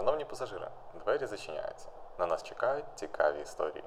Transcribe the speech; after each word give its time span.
Шановні 0.00 0.24
пасажири, 0.24 0.66
двері 1.04 1.26
зачиняються. 1.26 1.88
На 2.18 2.26
нас 2.26 2.42
чекають 2.42 2.84
цікаві 2.94 3.42
історії. 3.42 3.84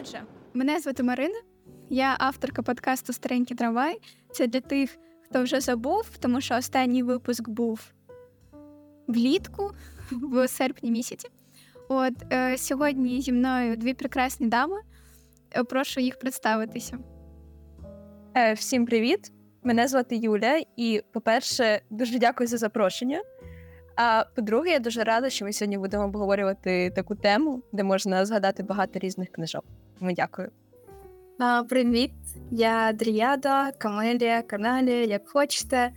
Отже, 0.00 0.22
мене 0.54 0.80
звати 0.80 1.02
Марина, 1.02 1.40
я 1.88 2.16
авторка 2.18 2.62
подкасту 2.62 3.12
Старенький 3.12 3.56
трамвай. 3.56 4.00
Це 4.30 4.46
для 4.46 4.60
тих, 4.60 4.98
хто 5.24 5.42
вже 5.42 5.60
забув, 5.60 6.16
тому 6.18 6.40
що 6.40 6.56
останній 6.56 7.02
випуск 7.02 7.48
був 7.48 7.80
влітку 9.06 9.70
в 10.10 10.48
серпні 10.48 10.90
місяці. 10.90 11.28
От 11.88 12.14
е, 12.32 12.58
сьогодні 12.58 13.20
зі 13.20 13.32
мною 13.32 13.76
дві 13.76 13.94
прекрасні 13.94 14.46
дами. 14.46 14.80
Е, 15.56 15.64
прошу 15.64 16.00
їх 16.00 16.18
представитися. 16.18 16.98
Е, 18.34 18.52
всім 18.52 18.86
привіт! 18.86 19.32
Мене 19.62 19.88
звати 19.88 20.16
Юля, 20.16 20.60
і, 20.76 21.02
по-перше, 21.12 21.80
дуже 21.90 22.18
дякую 22.18 22.46
за 22.46 22.56
запрошення. 22.56 23.22
А 23.96 24.24
по-друге, 24.34 24.70
я 24.70 24.78
дуже 24.78 25.04
рада, 25.04 25.30
що 25.30 25.44
ми 25.44 25.52
сьогодні 25.52 25.78
будемо 25.78 26.04
обговорювати 26.04 26.90
таку 26.90 27.14
тему, 27.14 27.62
де 27.72 27.82
можна 27.82 28.26
згадати 28.26 28.62
багато 28.62 28.98
різних 28.98 29.28
книжок. 29.32 29.64
Тому 29.98 30.12
дякую. 30.12 30.50
А, 31.38 31.62
Привіт, 31.62 32.12
я 32.50 32.92
Дріяда, 32.92 33.72
Камелія, 33.78 34.42
Каналія, 34.42 35.04
як 35.04 35.28
хочете. 35.28 35.92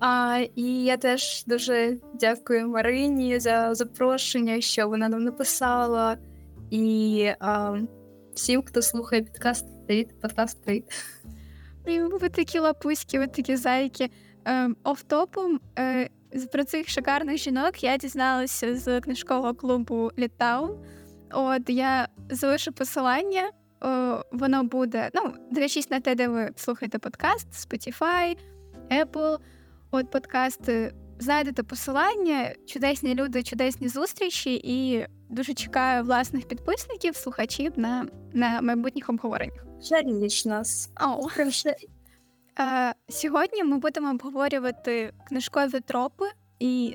А, 0.00 0.40
І 0.54 0.84
я 0.84 0.96
теж 0.96 1.44
дуже 1.46 1.96
дякую 2.14 2.68
Марині 2.68 3.40
за 3.40 3.74
запрошення, 3.74 4.60
що 4.60 4.88
вона 4.88 5.08
нам 5.08 5.24
написала. 5.24 6.16
І 6.70 7.28
а, 7.40 7.78
всім, 8.34 8.62
хто 8.62 8.82
слухає 8.82 9.22
підкаст, 9.22 9.66
привіт, 9.86 10.20
подкаст, 10.20 10.64
привіт. 10.64 10.84
Ви 12.20 12.28
такі 12.28 12.58
лапуські, 12.58 13.18
ви 13.18 13.26
такі 13.26 13.56
зайки. 13.56 14.10
Ем, 14.44 14.76
офтопом 14.84 15.60
е, 15.78 16.08
про 16.52 16.64
цих 16.64 16.88
шикарних 16.88 17.36
жінок 17.36 17.84
я 17.84 17.96
дізналася 17.96 18.76
з 18.76 19.00
книжкового 19.00 19.54
клубу 19.54 20.10
Літаун. 20.18 20.70
От 21.32 21.70
я 21.70 22.08
залишу 22.30 22.72
посилання. 22.72 23.50
О, 23.80 24.22
воно 24.32 24.64
буде. 24.64 25.10
Ну, 25.14 25.34
дивлячись 25.50 25.90
на 25.90 26.00
те, 26.00 26.14
де 26.14 26.28
ви 26.28 26.50
слухаєте 26.56 26.98
подкаст, 26.98 27.48
Spotify, 27.52 28.36
Apple. 28.90 29.38
От 29.90 30.10
подкасти. 30.10 30.92
Знайдете 31.18 31.62
посилання, 31.62 32.54
чудесні 32.66 33.14
люди, 33.14 33.42
чудесні 33.42 33.88
зустрічі, 33.88 34.60
і 34.64 35.06
дуже 35.30 35.54
чекаю 35.54 36.04
власних 36.04 36.48
підписників, 36.48 37.16
слухачів 37.16 37.72
на 37.76 38.06
на 38.32 38.60
майбутніх 38.60 39.10
обговореннях. 39.10 39.66
Жаріч 39.82 40.44
нас. 40.44 40.90
О. 41.00 41.28
Е, 42.60 42.94
Сьогодні 43.08 43.64
ми 43.64 43.78
будемо 43.78 44.10
обговорювати 44.10 45.12
книжкові 45.28 45.80
тропи. 45.80 46.24
І 46.58 46.94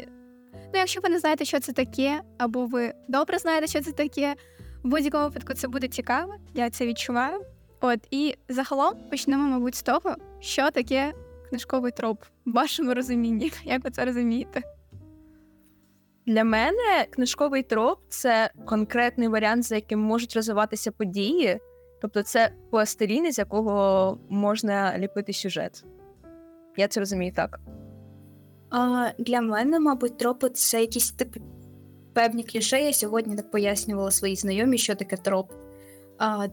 ну, 0.54 0.80
якщо 0.80 1.02
ви 1.02 1.10
не 1.10 1.20
знаєте, 1.20 1.46
що 1.46 1.60
це 1.60 1.74
таке, 1.74 2.22
або 2.38 2.66
ви 2.66 2.94
добре 3.08 3.38
знаєте, 3.38 3.68
що 3.68 3.82
це 3.82 3.92
таке, 3.92 4.36
в 4.84 4.88
будь-якому 4.88 5.24
випадку 5.24 5.54
це 5.54 5.68
буде 5.68 5.88
цікаво, 5.88 6.36
я 6.54 6.70
це 6.70 6.88
відчуваю. 6.88 7.46
От 7.82 8.00
і 8.12 8.36
загалом 8.50 8.94
почнемо, 9.10 9.44
мабуть, 9.44 9.76
з 9.76 9.82
того, 9.84 10.16
що 10.40 10.72
таке 10.72 11.14
книжковий 11.52 11.92
троп 11.92 12.24
в 12.46 12.52
вашому 12.52 12.94
розумінні. 12.94 13.52
Як 13.64 13.84
ви 13.84 13.92
це 13.92 14.06
розумієте? 14.06 14.62
Для 16.26 16.44
мене 16.44 17.06
книжковий 17.10 17.64
троп 17.64 18.00
це 18.10 18.52
конкретний 18.66 19.28
варіант, 19.28 19.64
за 19.64 19.76
яким 19.76 20.00
можуть 20.00 20.36
розвиватися 20.36 20.92
події. 20.92 21.60
Тобто, 22.02 22.24
це 22.24 22.52
пластилін, 22.72 23.32
з 23.32 23.38
якого 23.38 24.18
можна 24.30 24.98
ліпити 24.98 25.34
сюжет. 25.34 25.86
Я 26.78 26.88
це 26.88 27.00
розумію 27.00 27.34
так. 27.36 27.60
А, 28.70 29.10
Для 29.20 29.42
мене, 29.42 29.80
мабуть, 29.80 30.18
тропи 30.18 30.50
це 30.50 30.82
якісь 30.82 31.12
типу 31.12 31.40
певні 32.14 32.44
кліше. 32.44 32.82
Я 32.82 32.94
сьогодні 32.94 33.36
так 33.36 33.52
пояснювала 33.52 34.12
своїй 34.12 34.36
знайомі, 34.36 34.78
що 34.78 34.96
таке 34.96 35.18
троп. 35.18 35.52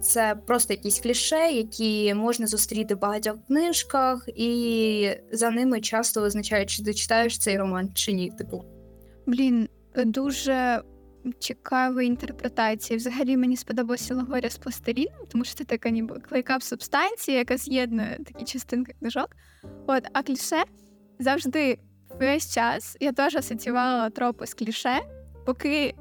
Це 0.01 0.37
просто 0.47 0.73
якісь 0.73 1.01
кліше, 1.01 1.51
які 1.51 2.15
можна 2.15 2.47
зустріти 2.47 2.95
в 2.95 2.99
багатьох 2.99 3.37
книжках, 3.47 4.29
і 4.37 5.11
за 5.33 5.51
ними 5.51 5.81
часто 5.81 6.21
визначають, 6.21 6.71
чи 6.71 6.83
ти 6.83 6.95
читаєш 6.95 7.39
цей 7.39 7.59
роман, 7.59 7.91
чи 7.95 8.13
ні. 8.13 8.31
Типу. 8.39 8.65
Блін, 9.27 9.69
дуже 9.97 10.83
цікаві 11.39 12.07
інтерпретації. 12.07 12.97
Взагалі 12.97 13.37
мені 13.37 13.57
сподобалася 13.57 14.15
Лагоря 14.15 14.51
з 14.51 14.59
пластиліном, 14.59 15.27
тому 15.29 15.45
що 15.45 15.55
це 15.55 15.65
така 15.65 15.91
ніби 15.91 16.21
клейка 16.21 16.61
субстанція, 16.61 17.39
яка 17.39 17.57
з'єднує 17.57 18.19
такі 18.27 18.45
частинки 18.45 18.95
книжок. 18.99 19.29
От, 19.87 20.05
а 20.13 20.23
кліше 20.23 20.63
завжди 21.19 21.79
весь 22.21 22.55
час 22.55 22.97
я 23.01 23.13
теж 23.13 23.37
асоціювала 23.37 24.11
тропи 24.11 24.47
з 24.47 24.55
кліше, 24.55 25.01
поки 25.47 25.95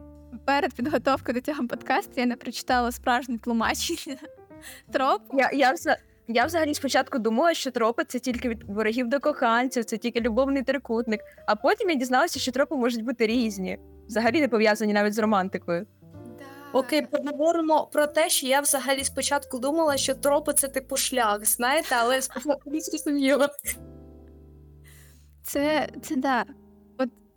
перед 0.45 0.73
підготовкою 0.73 1.33
до 1.33 1.41
цього 1.41 1.67
подкасту 1.67 2.11
я 2.15 2.25
не 2.25 2.35
прочитала 2.35 2.91
справжнє 2.91 3.37
тлумачення 3.37 4.17
тропу. 4.91 5.37
Я, 5.37 5.51
я, 5.53 5.75
я 6.27 6.45
взагалі 6.45 6.73
спочатку 6.73 7.19
думала, 7.19 7.53
що 7.53 7.71
тропи 7.71 8.03
це 8.07 8.19
тільки 8.19 8.49
від 8.49 8.63
ворогів 8.63 9.09
до 9.09 9.19
коханців, 9.19 9.85
це 9.85 9.97
тільки 9.97 10.21
любовний 10.21 10.63
трикутник. 10.63 11.21
А 11.45 11.55
потім 11.55 11.89
я 11.89 11.95
дізналася, 11.95 12.39
що 12.39 12.51
тропи 12.51 12.75
можуть 12.75 13.03
бути 13.03 13.27
різні, 13.27 13.79
взагалі 14.07 14.41
не 14.41 14.47
пов'язані 14.47 14.93
навіть 14.93 15.13
з 15.13 15.19
романтикою. 15.19 15.85
Окей, 16.73 17.01
поговоримо 17.01 17.89
про 17.93 18.07
те, 18.07 18.29
що 18.29 18.47
я 18.47 18.61
взагалі 18.61 19.03
спочатку 19.03 19.59
думала, 19.59 19.97
що 19.97 20.15
тропи 20.15 20.53
це 20.53 20.67
типу 20.67 20.97
шлях, 20.97 21.45
знаєте, 21.45 21.95
але 21.99 22.21
спочатку 22.21 22.69
не 22.69 22.79
зрозуміла. 22.79 23.49
Це 25.43 25.89
це 26.01 26.15
да. 26.15 26.45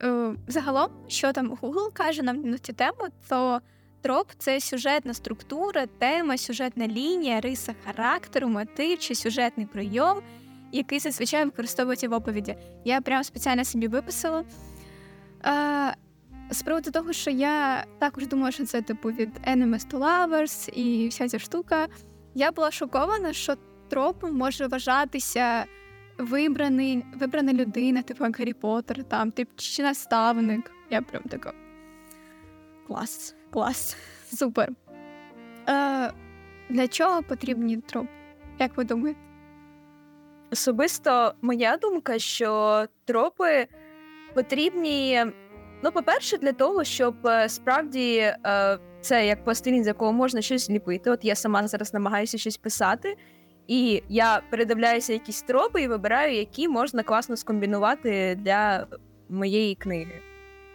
Е, 0.02 0.34
загалом, 0.48 0.88
що 1.08 1.32
там 1.32 1.54
Google 1.54 1.92
каже 1.92 2.22
нам 2.22 2.42
на 2.42 2.58
цю 2.58 2.72
тему, 2.72 3.06
то 3.28 3.60
троп 4.02 4.26
це 4.38 4.60
сюжетна 4.60 5.14
структура, 5.14 5.86
тема, 5.86 6.38
сюжетна 6.38 6.86
лінія, 6.88 7.40
риса 7.40 7.74
характеру, 7.84 8.48
мотив 8.48 8.98
чи 8.98 9.14
сюжетний 9.14 9.66
прийом, 9.66 10.20
який 10.72 10.98
зазвичай 10.98 11.44
використовується 11.44 12.08
в 12.08 12.12
оповіді. 12.12 12.56
Я 12.84 13.00
прям 13.00 13.24
спеціально 13.24 13.64
собі 13.64 13.88
виписала. 13.88 14.44
Е, 15.46 15.94
з 16.50 16.62
приводу 16.62 16.90
того, 16.90 17.12
що 17.12 17.30
я 17.30 17.84
також 17.98 18.26
думала, 18.26 18.50
що 18.50 18.64
це 18.64 18.82
типу 18.82 19.10
від 19.10 19.30
Enemies 19.48 19.90
to 19.90 19.98
Lovers 19.98 20.70
і 20.70 21.08
вся 21.08 21.28
ця 21.28 21.38
штука. 21.38 21.88
Я 22.34 22.52
була 22.52 22.70
шокована, 22.70 23.32
що 23.32 23.56
тропом 23.88 24.36
може 24.36 24.66
вважатися 24.66 25.64
вибраний, 26.20 27.04
вибрана 27.14 27.52
людина, 27.52 28.02
типу 28.02 28.24
як 28.24 28.38
Гаррі 28.38 28.52
Поттер, 28.52 29.04
там, 29.04 29.30
тип, 29.30 29.48
чи 29.56 29.82
наставник. 29.82 30.70
Я 30.90 31.02
прям 31.02 31.22
така. 31.22 31.52
Клас, 32.86 33.34
клас, 33.50 33.96
супер. 34.34 34.68
Е, 35.68 36.12
Для 36.68 36.88
чого 36.88 37.22
потрібні 37.22 37.76
тропи? 37.76 38.08
Як 38.58 38.76
ви 38.76 38.84
думаєте? 38.84 39.20
Особисто 40.52 41.34
моя 41.42 41.76
думка, 41.76 42.18
що 42.18 42.84
тропи 43.04 43.66
потрібні. 44.34 45.24
Ну, 45.82 45.92
по-перше, 45.92 46.38
для 46.38 46.52
того, 46.52 46.84
щоб 46.84 47.26
е, 47.26 47.48
справді 47.48 48.16
е, 48.46 48.78
це 49.00 49.26
як 49.26 49.44
пластилін, 49.44 49.84
з 49.84 49.86
якого 49.86 50.12
можна 50.12 50.42
щось 50.42 50.70
ліпити. 50.70 51.10
От 51.10 51.24
я 51.24 51.34
сама 51.34 51.68
зараз 51.68 51.94
намагаюся 51.94 52.38
щось 52.38 52.56
писати, 52.56 53.16
і 53.70 54.02
я 54.08 54.42
передивляюся 54.50 55.12
якісь 55.12 55.42
тропи 55.42 55.82
і 55.82 55.88
вибираю, 55.88 56.34
які 56.34 56.68
можна 56.68 57.02
класно 57.02 57.36
скомбінувати 57.36 58.38
для 58.40 58.86
моєї 59.28 59.74
книги. 59.74 60.12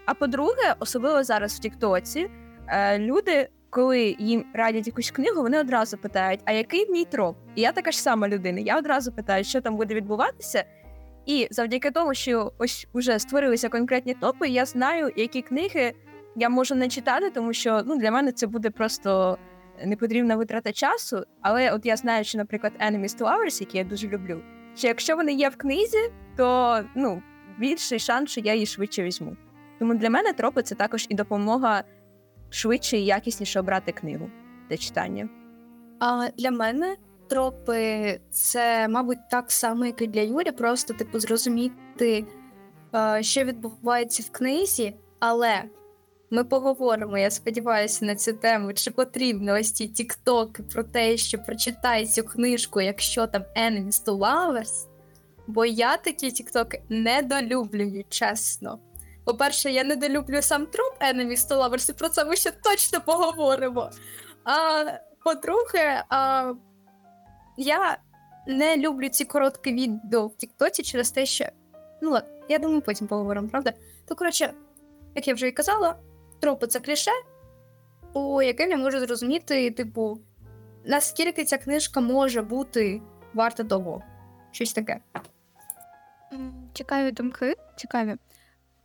А 0.05 0.13
по-друге, 0.13 0.75
особливо 0.79 1.23
зараз 1.23 1.55
в 1.55 1.59
Тіктоці, 1.59 2.29
е, 2.67 2.99
люди, 2.99 3.49
коли 3.69 4.15
їм 4.19 4.45
радять 4.53 4.87
якусь 4.87 5.11
книгу, 5.11 5.41
вони 5.41 5.59
одразу 5.59 5.97
питають, 5.97 6.39
а 6.45 6.51
який 6.51 6.85
в 6.85 6.91
ній 6.91 7.05
троп? 7.05 7.35
І 7.55 7.61
я 7.61 7.71
така 7.71 7.91
ж 7.91 8.01
сама 8.01 8.27
людина. 8.27 8.59
Я 8.59 8.77
одразу 8.77 9.11
питаю, 9.11 9.43
що 9.43 9.61
там 9.61 9.77
буде 9.77 9.93
відбуватися. 9.93 10.63
І 11.25 11.47
завдяки 11.51 11.91
тому, 11.91 12.13
що 12.13 12.51
ось 12.57 12.87
уже 12.93 13.19
створилися 13.19 13.69
конкретні 13.69 14.13
топи, 14.13 14.47
я 14.47 14.65
знаю, 14.65 15.11
які 15.15 15.41
книги 15.41 15.93
я 16.35 16.49
можу 16.49 16.75
не 16.75 16.87
читати, 16.87 17.29
тому 17.29 17.53
що 17.53 17.81
ну, 17.85 17.97
для 17.97 18.11
мене 18.11 18.31
це 18.31 18.47
буде 18.47 18.69
просто 18.69 19.37
непотрібна 19.85 20.35
витрата 20.35 20.71
часу. 20.71 21.23
Але 21.41 21.71
от 21.71 21.85
я 21.85 21.97
знаю, 21.97 22.23
що, 22.23 22.37
наприклад, 22.37 22.73
Enemies 22.81 23.17
to 23.17 23.21
Lovers, 23.21 23.61
які 23.61 23.77
я 23.77 23.83
дуже 23.83 24.07
люблю, 24.07 24.41
що 24.75 24.87
якщо 24.87 25.15
вони 25.15 25.33
є 25.33 25.49
в 25.49 25.55
книзі, 25.55 26.11
то 26.37 26.79
ну, 26.95 27.21
більший 27.59 27.99
шанс, 27.99 28.31
що 28.31 28.41
я 28.41 28.53
її 28.53 28.65
швидше 28.65 29.03
візьму. 29.03 29.37
Тому 29.79 29.93
для 29.95 30.09
мене 30.09 30.33
тропи 30.33 30.63
це 30.63 30.75
також 30.75 31.05
і 31.09 31.15
допомога 31.15 31.83
швидше 32.49 32.97
і 32.97 33.05
якісніше 33.05 33.59
обрати 33.59 33.91
книгу 33.91 34.29
для 34.69 34.77
читання. 34.77 35.29
А 35.99 36.27
для 36.37 36.51
мене 36.51 36.95
тропи 37.29 38.19
це, 38.29 38.87
мабуть, 38.87 39.29
так 39.31 39.51
само, 39.51 39.85
як 39.85 40.01
і 40.01 40.07
для 40.07 40.21
Юрі, 40.21 40.51
просто 40.51 40.93
типу 40.93 41.19
зрозуміти, 41.19 42.25
що 43.21 43.43
відбувається 43.43 44.23
в 44.27 44.37
книзі, 44.37 44.95
але 45.19 45.63
ми 46.29 46.43
поговоримо, 46.43 47.17
я 47.17 47.31
сподіваюся, 47.31 48.05
на 48.05 48.15
цю 48.15 48.33
тему, 48.33 48.73
чи 48.73 48.91
потрібно 48.91 49.53
ось 49.59 49.71
ці 49.71 49.87
тіктоки 49.87 50.63
про 50.63 50.83
те, 50.83 51.17
що 51.17 51.37
прочитай 51.37 52.07
цю 52.07 52.23
книжку, 52.23 52.81
якщо 52.81 53.27
там 53.27 53.43
Enemies 53.57 54.05
to 54.05 54.17
Lovers. 54.17 54.87
Бо 55.47 55.65
я 55.65 55.97
такі 55.97 56.31
тіктоки 56.31 56.83
недолюблюю, 56.89 58.03
чесно. 58.09 58.79
По-перше, 59.25 59.71
я 59.71 59.83
недолюблю 59.83 60.41
сам 60.41 60.65
троп 60.65 60.93
Enemies 61.01 61.49
to 61.49 61.57
Lovers, 61.57 61.89
і 61.89 61.93
про 61.93 62.09
це 62.09 62.25
ми 62.25 62.35
ще 62.35 62.51
точно 62.51 63.01
поговоримо. 63.01 63.91
А 64.43 64.83
по-друге, 65.23 66.03
а, 66.09 66.53
я 67.57 67.97
не 68.47 68.77
люблю 68.77 69.09
ці 69.09 69.25
короткі 69.25 69.73
відео 69.73 70.27
в 70.27 70.37
Тіктоці 70.37 70.83
через 70.83 71.11
те, 71.11 71.25
що. 71.25 71.45
Ну 72.01 72.17
я 72.49 72.59
думаю, 72.59 72.81
потім 72.81 73.07
поговоримо, 73.07 73.47
правда? 73.47 73.73
То, 74.07 74.15
коротше, 74.15 74.53
як 75.15 75.27
я 75.27 75.33
вже 75.33 75.47
і 75.47 75.51
казала, 75.51 75.95
тропи 76.39 76.67
це 76.67 76.79
кліше, 76.79 77.11
по 78.13 78.43
яким 78.43 78.69
я 78.69 78.77
можу 78.77 78.99
зрозуміти, 78.99 79.71
типу, 79.71 80.19
наскільки 80.85 81.43
ця 81.43 81.57
книжка 81.57 82.01
може 82.01 82.41
бути 82.41 83.01
варта 83.33 83.63
того. 83.63 84.03
Щось 84.51 84.73
таке. 84.73 84.99
Цікаві 86.73 87.11
думки, 87.11 87.55
цікаві. 87.75 88.15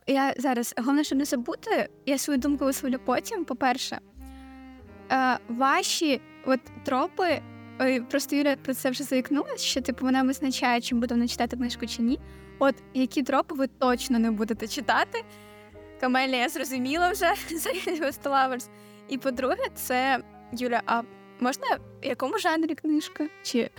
Я 0.06 0.34
зараз 0.36 0.74
головне, 0.78 1.04
щоб 1.04 1.18
не 1.18 1.24
забути, 1.24 1.88
я 2.06 2.18
свою 2.18 2.40
думку 2.40 2.64
висловлю 2.64 2.98
потім. 3.04 3.44
По-перше, 3.44 3.98
е, 5.12 5.38
ваші 5.48 6.20
от 6.46 6.60
тропи, 6.84 7.42
ой, 7.80 8.00
просто 8.00 8.36
Юля 8.36 8.56
про 8.56 8.74
це 8.74 8.90
вже 8.90 9.04
заікнулася, 9.04 9.64
що 9.64 9.80
типу 9.80 10.04
вона 10.04 10.22
визначає, 10.22 10.80
чи 10.80 10.94
буде 10.94 11.14
вона 11.14 11.28
читати 11.28 11.56
книжку 11.56 11.86
чи 11.86 12.02
ні. 12.02 12.20
От 12.58 12.74
які 12.94 13.22
тропи 13.22 13.54
ви 13.54 13.66
точно 13.66 14.18
не 14.18 14.30
будете 14.30 14.68
читати. 14.68 15.24
Камелія 16.00 16.48
зрозуміла 16.48 17.10
вже 17.10 17.34
за 17.56 17.70
Ghost 17.70 18.68
І 19.08 19.18
по-друге, 19.18 19.64
це 19.74 20.18
Юля, 20.52 20.82
а 20.86 21.02
можна 21.40 21.66
в 22.02 22.06
якому 22.06 22.38
жанрі 22.38 22.74
книжка? 22.74 23.26
Чи 23.42 23.70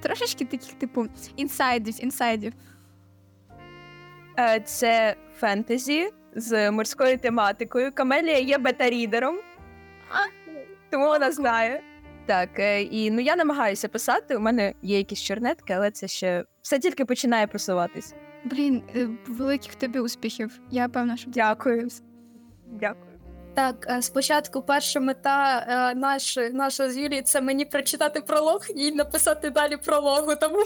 трошечки 0.00 0.44
таких, 0.44 0.72
типу, 0.72 1.06
інсайдів, 1.36 2.04
інсайдів? 2.04 2.52
Е, 4.38 4.60
Це 4.60 5.16
фентезі 5.38 6.10
з 6.34 6.70
морською 6.70 7.18
тематикою. 7.18 7.92
Камелія 7.94 8.38
є 8.38 8.58
бета-рідером, 8.58 9.38
тому 10.90 11.06
вона 11.06 11.32
знає. 11.32 11.82
Так, 12.26 12.58
е, 12.58 12.82
і 12.82 13.10
ну 13.10 13.20
я 13.20 13.36
намагаюся 13.36 13.88
писати. 13.88 14.36
У 14.36 14.40
мене 14.40 14.74
є 14.82 14.98
якісь 14.98 15.22
чорнетки, 15.22 15.72
але 15.72 15.90
це 15.90 16.08
ще 16.08 16.44
все 16.62 16.78
тільки 16.78 17.04
починає 17.04 17.46
просуватись. 17.46 18.14
Блін, 18.44 18.82
е, 18.96 19.08
великих 19.26 19.74
тобі 19.74 19.98
успіхів. 19.98 20.60
Я 20.70 20.88
певна, 20.88 21.16
що 21.16 21.30
Дякую. 21.30 21.88
Дякую. 22.66 23.14
Так, 23.54 23.86
е, 23.88 24.02
спочатку 24.02 24.62
перша 24.62 25.00
мета 25.00 25.66
е, 25.68 25.94
наш, 25.94 26.38
наша 26.52 26.90
з 26.90 26.96
Юлії 26.96 27.22
це 27.22 27.40
мені 27.40 27.64
прочитати 27.64 28.20
пролог 28.20 28.60
і 28.76 28.92
написати 28.92 29.50
далі 29.50 29.76
прологу. 29.76 30.36
Тому 30.40 30.64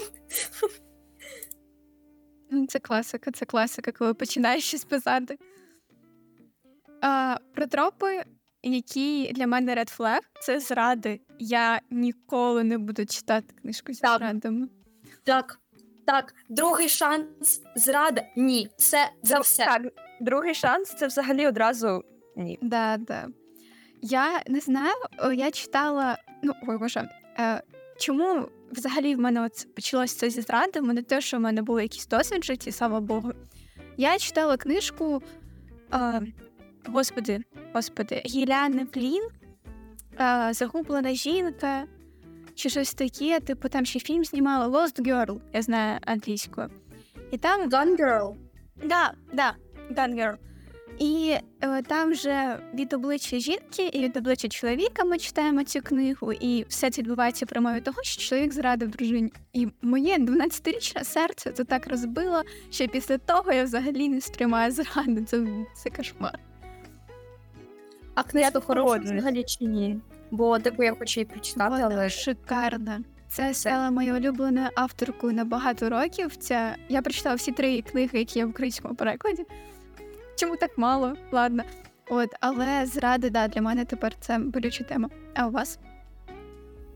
Ну, 2.51 2.67
Це 2.67 2.79
класика, 2.79 3.31
це 3.31 3.45
класика, 3.45 3.91
коли 3.91 4.13
починаєш 4.13 4.63
щось 4.63 4.83
писати. 4.83 5.37
А, 7.01 7.37
про 7.55 7.67
тропи, 7.67 8.23
які 8.63 9.31
для 9.33 9.47
мене 9.47 9.75
red 9.75 9.99
flag, 9.99 10.19
це 10.41 10.59
зради. 10.59 11.21
Я 11.39 11.81
ніколи 11.89 12.63
не 12.63 12.77
буду 12.77 13.05
читати 13.05 13.53
книжку 13.61 13.93
зі 13.93 14.01
Так. 14.01 14.17
зрадами. 14.17 14.67
так, 15.23 15.58
так, 16.09 16.33
другий 16.49 16.89
шанс 16.89 17.61
зрада. 17.75 18.23
Ні, 18.35 18.69
це 18.77 19.09
за 19.23 19.39
все. 19.39 19.65
Так, 19.65 19.81
другий 20.21 20.53
шанс 20.53 20.95
це 20.99 21.07
взагалі 21.07 21.47
одразу 21.47 22.03
ні. 22.35 22.59
Да, 22.61 22.97
да. 22.97 23.27
Я 24.01 24.41
не 24.47 24.59
знаю, 24.59 24.93
я 25.33 25.51
читала. 25.51 26.17
Ну, 26.43 26.53
ой, 26.67 26.77
боже, 26.77 27.09
е, 27.39 27.61
чому 27.99 28.49
взагалі 28.71 29.15
в 29.15 29.19
мене 29.19 29.41
от 29.41 29.75
почалося 29.75 30.19
це 30.19 30.29
зі 30.29 30.41
зрадами? 30.41 30.93
Не 30.93 31.03
те, 31.03 31.21
що 31.21 31.37
в 31.37 31.39
мене 31.39 31.61
були 31.61 31.81
якісь 31.81 32.07
досвід 32.07 32.41
в 32.41 32.45
житті, 32.45 32.71
слава 32.71 32.99
Богу. 32.99 33.31
Я 33.97 34.17
читала 34.17 34.57
книжку. 34.57 35.23
Е, 35.93 36.21
господи, 36.85 37.39
господи, 37.73 38.21
Гіляни 38.25 38.85
Флін, 38.93 39.23
е, 40.19 40.49
Загублена 40.53 41.13
жінка, 41.13 41.85
чи 42.59 42.69
щось 42.69 42.93
таке, 42.93 43.39
типу, 43.39 43.69
там 43.69 43.85
ще 43.85 43.99
фільм 43.99 44.23
знімала 44.23 44.67
Lost 44.67 45.01
Girl, 45.01 45.39
я 45.53 45.61
знаю 45.61 45.99
англійською. 46.05 46.69
І 47.31 47.37
там 47.37 47.69
Gun 47.69 47.97
Girl. 47.97 48.35
Да, 48.83 49.13
да, 49.33 49.55
Gun 49.91 50.15
Girl. 50.15 50.35
І 50.99 51.35
е, 51.61 51.81
там 51.81 52.13
же 52.13 52.59
від 52.73 52.93
обличчя 52.93 53.39
жінки 53.39 53.87
і 53.93 54.03
від 54.03 54.17
обличчя 54.17 54.47
чоловіка 54.47 55.03
ми 55.03 55.17
читаємо 55.17 55.63
цю 55.63 55.81
книгу, 55.81 56.33
і 56.33 56.65
все 56.69 56.91
це 56.91 57.01
відбувається 57.01 57.45
при 57.45 57.61
мові 57.61 57.81
того, 57.81 58.03
що 58.03 58.21
чоловік 58.21 58.53
зрадив 58.53 58.89
дружині. 58.89 59.33
І 59.53 59.67
моє 59.81 60.17
12-річне 60.17 61.03
серце 61.03 61.51
це 61.51 61.63
так 61.63 61.87
розбило, 61.87 62.43
що 62.69 62.87
після 62.87 63.17
того 63.17 63.51
я 63.51 63.63
взагалі 63.63 64.09
не 64.09 64.21
сприймаю 64.21 64.71
зради. 64.71 65.23
Це, 65.23 65.45
це 65.75 65.89
кошмар. 65.89 66.39
А 68.15 68.23
книжка 68.23 68.59
хороша 68.59 68.99
взагалі 68.99 69.43
чи 69.43 69.65
ні? 69.65 69.99
Бо 70.31 70.59
типу 70.59 70.83
я 70.83 70.95
хочу 70.95 71.19
її 71.19 71.25
прочитати, 71.25 71.69
Вона 71.69 71.85
але 71.85 72.09
шикарна. 72.09 73.01
Це 73.27 73.53
стала 73.53 73.91
моєю 73.91 74.15
улюбленою 74.15 74.69
авторкою 74.75 75.33
на 75.33 75.45
багато 75.45 75.89
років. 75.89 76.35
Ця... 76.35 76.75
Я 76.89 77.01
прочитала 77.01 77.35
всі 77.35 77.51
три 77.51 77.81
книги, 77.81 78.19
які 78.19 78.39
є 78.39 78.45
в 78.45 78.49
українському 78.49 78.95
перекладі. 78.95 79.45
Чому 80.35 80.55
так 80.55 80.77
мало? 80.77 81.13
Ладно. 81.31 81.63
От, 82.09 82.29
але 82.39 82.85
зради, 82.85 83.29
да, 83.29 83.47
для 83.47 83.61
мене 83.61 83.85
тепер 83.85 84.13
це 84.19 84.37
болюча 84.37 84.83
тема. 84.83 85.09
А 85.35 85.47
у 85.47 85.51
вас? 85.51 85.79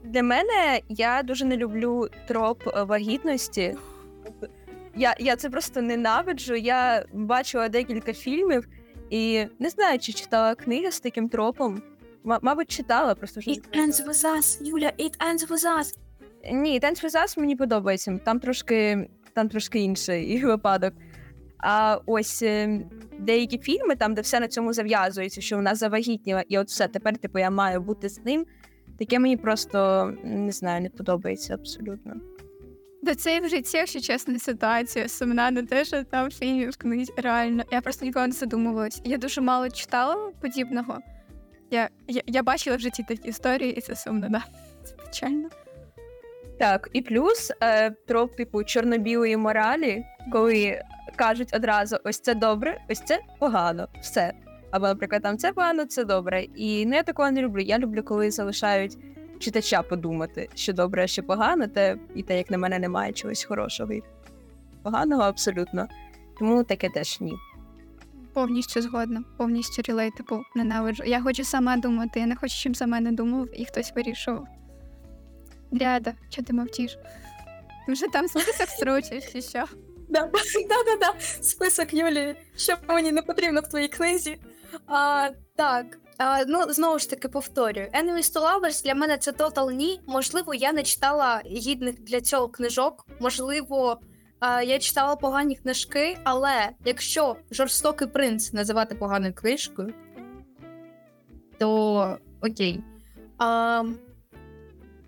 Для 0.03 0.23
мене 0.23 0.79
я 0.89 1.23
дуже 1.23 1.45
не 1.45 1.57
люблю 1.57 2.09
троп 2.27 2.67
е, 2.67 2.83
вагітності. 2.83 3.75
Я, 4.95 5.15
я 5.19 5.35
це 5.35 5.49
просто 5.49 5.81
ненавиджу. 5.81 6.55
Я 6.55 7.05
бачила 7.13 7.69
декілька 7.69 8.13
фільмів 8.13 8.67
і 9.09 9.45
не 9.59 9.69
знаю, 9.69 9.99
чи 9.99 10.13
читала 10.13 10.55
книги 10.55 10.91
з 10.91 10.99
таким 10.99 11.29
тропом. 11.29 11.81
М- 12.25 12.39
мабуть, 12.41 12.69
читала 12.69 13.15
просто 13.15 13.39
вже. 13.39 13.51
It 13.51 13.63
ends 13.73 14.07
with 14.07 14.23
us, 14.37 14.61
Юля, 14.61 14.91
it 14.99 15.17
ends 15.17 15.47
with 15.49 15.79
us. 15.79 15.97
Ні, 16.53 16.79
Dance 16.79 17.03
with 17.05 17.15
Us 17.23 17.39
мені 17.39 17.55
подобається. 17.55 18.19
Там 18.25 18.39
трошки, 18.39 19.09
там 19.33 19.49
трошки 19.49 19.79
інший 19.79 20.45
випадок. 20.45 20.93
А 21.57 21.99
ось 22.05 22.41
е, 22.43 22.81
деякі 23.19 23.57
фільми, 23.57 23.95
там, 23.95 24.13
де 24.13 24.21
все 24.21 24.39
на 24.39 24.47
цьому 24.47 24.73
зав'язується, 24.73 25.41
що 25.41 25.55
вона 25.55 25.75
завагітніла, 25.75 26.43
і 26.49 26.57
от 26.57 26.67
все, 26.67 26.87
тепер, 26.87 27.17
типу, 27.17 27.39
я 27.39 27.49
маю 27.49 27.81
бути 27.81 28.09
з 28.09 28.25
ним. 28.25 28.45
Таке 28.99 29.19
мені 29.19 29.37
просто 29.37 30.05
не 30.23 30.51
знаю, 30.51 30.81
не 30.81 30.89
подобається 30.89 31.53
абсолютно. 31.53 32.13
До 33.03 33.15
це 33.15 33.39
в 33.39 33.49
житті, 33.49 33.77
якщо 33.77 33.99
чесно, 33.99 34.39
ситуація 34.39 35.07
сумна, 35.07 35.51
не 35.51 35.63
те, 35.63 35.85
що 35.85 36.03
там 36.03 36.31
фільмів 36.31 36.69
в 36.69 36.77
книзі. 36.77 37.13
Реально, 37.17 37.63
я 37.71 37.81
просто 37.81 38.05
ніколи 38.05 38.27
не 38.27 38.33
задумувалась. 38.33 39.01
Я 39.05 39.17
дуже 39.17 39.41
мало 39.41 39.69
читала 39.69 40.31
подібного. 40.41 40.97
Я, 41.73 41.89
я, 42.27 42.43
бачила 42.43 42.77
в 42.77 42.79
житті 42.79 43.05
такі 43.07 43.29
історії, 43.29 43.73
і 43.73 43.81
це 43.81 43.95
сумно, 43.95 44.27
да. 44.29 44.43
Це 44.83 44.95
печально. 44.95 45.49
Так, 46.59 46.89
і 46.93 47.01
плюс 47.01 47.51
е, 47.61 47.89
троп, 47.89 48.35
типу, 48.35 48.63
чорно-білої 48.63 49.37
моралі, 49.37 50.05
коли 50.31 50.81
кажуть 51.15 51.55
одразу: 51.55 51.97
ось 52.03 52.19
це 52.19 52.35
добре, 52.35 52.81
ось 52.89 52.99
це 52.99 53.19
погано, 53.39 53.87
все. 54.01 54.33
Або, 54.71 54.87
наприклад, 54.87 55.21
там 55.21 55.37
це 55.37 55.53
погано, 55.53 55.85
це 55.85 56.03
добре. 56.03 56.43
І 56.43 56.85
ну, 56.85 56.95
я 56.95 57.03
такого 57.03 57.31
не 57.31 57.41
люблю. 57.41 57.61
Я 57.61 57.79
люблю, 57.79 58.03
коли 58.03 58.31
залишають 58.31 58.97
читача 59.39 59.81
подумати, 59.81 60.49
що 60.55 60.73
добре, 60.73 61.03
а 61.03 61.07
що 61.07 61.23
погано, 61.23 61.67
те 61.67 61.97
і 62.15 62.23
те, 62.23 62.37
як 62.37 62.51
на 62.51 62.57
мене, 62.57 62.79
немає 62.79 63.13
чогось 63.13 63.43
хорошого 63.43 63.93
і 63.93 64.03
поганого 64.83 65.21
абсолютно. 65.21 65.87
Тому 66.39 66.63
таке 66.63 66.89
теж 66.89 67.21
ні. 67.21 67.33
Повністю 68.33 68.81
згодна, 68.81 69.23
повністю 69.37 69.81
relatable, 69.81 70.41
ненавиджу. 70.55 71.03
Я 71.03 71.21
хочу 71.21 71.43
сама 71.43 71.77
думати, 71.77 72.19
я 72.19 72.25
не 72.25 72.35
хочу, 72.35 72.55
щоб 72.55 72.75
за 72.75 72.85
мене 72.85 73.11
думав 73.11 73.59
і 73.59 73.65
хтось 73.65 73.93
вирішував. 73.95 74.47
Дряда, 75.71 76.13
що 76.29 76.43
ти 76.43 76.53
мовчиш? 76.53 76.97
Ти 77.85 77.91
вже 77.91 78.05
там 78.13 78.27
список 78.27 78.67
строчиш 78.77 79.31
чи 79.31 79.41
що? 79.41 79.63
Да, 80.09 80.29
да, 80.69 80.83
да, 80.85 80.97
да. 80.99 81.13
Список 81.41 81.93
Юлії, 81.93 82.35
що 82.55 82.75
мені 82.87 83.11
не 83.11 83.21
потрібно 83.21 83.61
в 83.61 83.67
твоїй 83.67 83.87
книзі. 83.87 84.37
А, 84.87 85.29
так. 85.55 85.85
А, 86.17 86.45
ну, 86.45 86.73
знову 86.73 86.99
ж 86.99 87.09
таки 87.09 87.27
повторюю. 87.27 87.87
Enemies 87.87 88.35
to 88.35 88.41
Lovers 88.41 88.83
для 88.83 88.95
мене 88.95 89.17
це 89.17 89.31
тотал 89.31 89.71
ні. 89.71 89.99
Можливо, 90.07 90.53
я 90.53 90.73
не 90.73 90.83
читала 90.83 91.41
гідних 91.45 91.99
для 91.99 92.21
цього 92.21 92.49
книжок. 92.49 93.05
Можливо, 93.19 93.99
я 94.65 94.79
читала 94.79 95.15
погані 95.15 95.55
книжки, 95.55 96.17
але 96.23 96.69
якщо 96.85 97.35
жорстокий 97.51 98.07
принц 98.07 98.53
називати 98.53 98.95
поганою 98.95 99.33
книжкою, 99.33 99.93
то 101.59 102.17
окей. 102.41 102.83
А, 103.37 103.83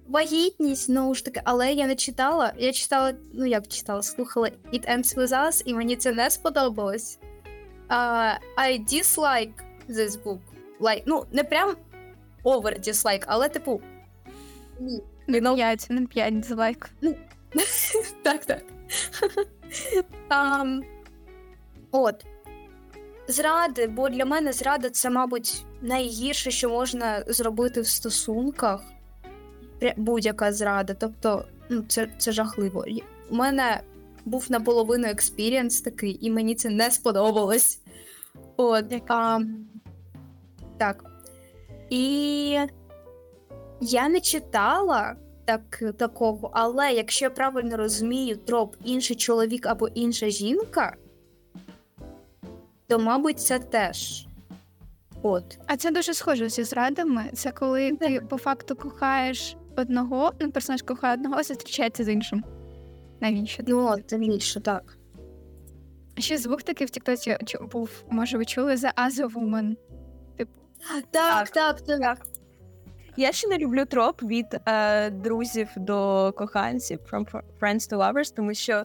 Вагітність, 0.08 0.86
знову 0.86 1.16
ж 1.16 1.26
таки, 1.26 1.42
але 1.44 1.74
я 1.74 1.88
не 1.88 1.96
читала. 1.96 2.54
Я 2.58 2.72
читала, 2.72 3.14
ну 3.34 3.46
як 3.46 3.68
читала, 3.68 4.04
слухала 4.04 4.50
It 4.74 4.90
Ends 4.90 5.18
With 5.18 5.48
Us, 5.48 5.62
і 5.66 5.74
мені 5.74 5.96
це 5.96 6.12
не 6.12 6.30
сподобалось. 6.30 7.20
Uh, 7.90 8.38
I 8.58 8.86
dislike 8.94 9.54
this 9.90 10.24
book. 10.24 10.40
Like, 10.80 11.04
ну, 11.06 11.26
не 11.32 11.44
прям 11.44 11.76
over 12.44 12.88
dislike, 12.88 13.24
але 13.28 13.50
типу. 13.50 13.82
Ні. 14.80 15.04
Не 15.28 15.42
5, 15.56 15.88
не 15.90 16.06
5 16.06 16.40
дизлайк. 16.40 16.90
так, 18.24 18.46
так. 18.46 18.75
А, 20.30 20.66
От. 21.92 22.26
Зради, 23.28 23.88
бо 23.88 24.10
для 24.10 24.26
мене 24.26 24.54
зрада 24.54 24.90
це, 24.90 25.10
мабуть, 25.10 25.66
найгірше, 25.82 26.52
що 26.52 26.70
можна 26.70 27.24
зробити 27.28 27.82
в 27.82 27.88
стосунках. 27.88 28.82
Будь-яка 29.98 30.54
зрада. 30.54 30.94
Тобто, 31.00 31.46
ну, 31.70 31.84
це 31.88 32.08
це 32.18 32.32
жахливо. 32.32 32.86
У 33.30 33.36
мене 33.36 33.82
був 34.26 34.46
наполовину 34.50 35.08
experience 35.08 35.82
такий, 35.82 36.18
і 36.22 36.32
мені 36.32 36.56
це 36.56 36.70
не 36.70 36.92
сподобалось. 36.92 37.80
От, 38.58 38.86
а, 39.08 39.40
Так. 40.78 41.04
І 41.90 42.60
я 43.82 44.10
не 44.10 44.22
читала 44.22 45.16
так, 45.46 45.84
такого, 45.98 46.50
але 46.54 46.94
якщо 46.94 47.26
я 47.26 47.30
правильно 47.30 47.78
розумію, 47.78 48.38
троп 48.38 48.76
інший 48.84 49.16
чоловік 49.16 49.66
або 49.66 49.88
інша 49.88 50.30
жінка, 50.30 50.96
то, 52.88 53.00
мабуть, 53.00 53.40
це 53.40 53.60
теж. 53.60 54.28
От. 55.22 55.58
А 55.68 55.78
це 55.78 55.92
дуже 55.92 56.14
схоже 56.14 56.50
зі 56.50 56.64
зрадами. 56.64 57.24
Це 57.34 57.52
коли 57.52 57.92
ти 57.92 58.22
по 58.30 58.38
факту 58.38 58.76
кохаєш 58.76 59.56
одного, 59.78 60.32
ну, 60.40 60.52
персонаж 60.52 60.82
кохає 60.82 61.14
одного, 61.14 61.44
зустрічається 61.44 62.04
з 62.04 62.10
іншим. 62.10 62.44
Навіщо? 63.22 63.64
Ну, 63.68 63.88
от, 63.88 64.12
навіщо, 64.12 64.60
так. 64.60 64.98
Ще 66.18 66.38
звук 66.38 66.64
такий 66.64 66.88
в 66.88 66.90
Тіктоці 66.90 67.38
був, 67.72 67.90
може, 68.10 68.38
ви 68.38 68.46
чули 68.46 68.78
за 68.78 68.94
Woman. 68.98 69.76
Типу. 70.38 70.52
Так, 71.12 71.50
так, 71.50 71.82
так. 71.82 72.00
так. 72.02 72.28
Я 73.18 73.32
ще 73.32 73.48
не 73.48 73.58
люблю 73.58 73.86
троп 73.86 74.24
від 74.24 74.46
е, 74.68 75.10
друзів 75.10 75.70
до 75.78 76.32
коханців 76.38 77.00
from 77.12 77.42
friends 77.62 77.92
to 77.92 77.98
lovers, 77.98 78.36
тому 78.36 78.54
що 78.54 78.84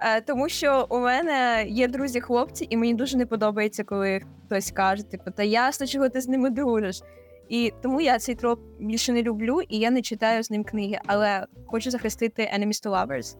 е, 0.00 0.20
тому 0.20 0.48
що 0.48 0.86
у 0.90 0.98
мене 0.98 1.64
є 1.68 1.88
друзі-хлопці, 1.88 2.66
і 2.70 2.76
мені 2.76 2.94
дуже 2.94 3.16
не 3.16 3.26
подобається, 3.26 3.84
коли 3.84 4.20
хтось 4.46 4.70
каже, 4.70 5.02
типу, 5.02 5.30
та 5.30 5.42
ясно, 5.42 5.86
чого 5.86 6.08
ти 6.08 6.20
з 6.20 6.28
ними 6.28 6.50
дружиш. 6.50 7.02
І 7.48 7.72
тому 7.82 8.00
я 8.00 8.18
цей 8.18 8.34
троп 8.34 8.60
більше 8.80 9.12
не 9.12 9.22
люблю, 9.22 9.60
і 9.68 9.78
я 9.78 9.90
не 9.90 10.02
читаю 10.02 10.42
з 10.42 10.50
ним 10.50 10.64
книги, 10.64 11.00
але 11.06 11.46
хочу 11.66 11.90
захистити 11.90 12.42
Enemies 12.42 12.86
to 12.86 12.90
Lovers. 12.90 13.36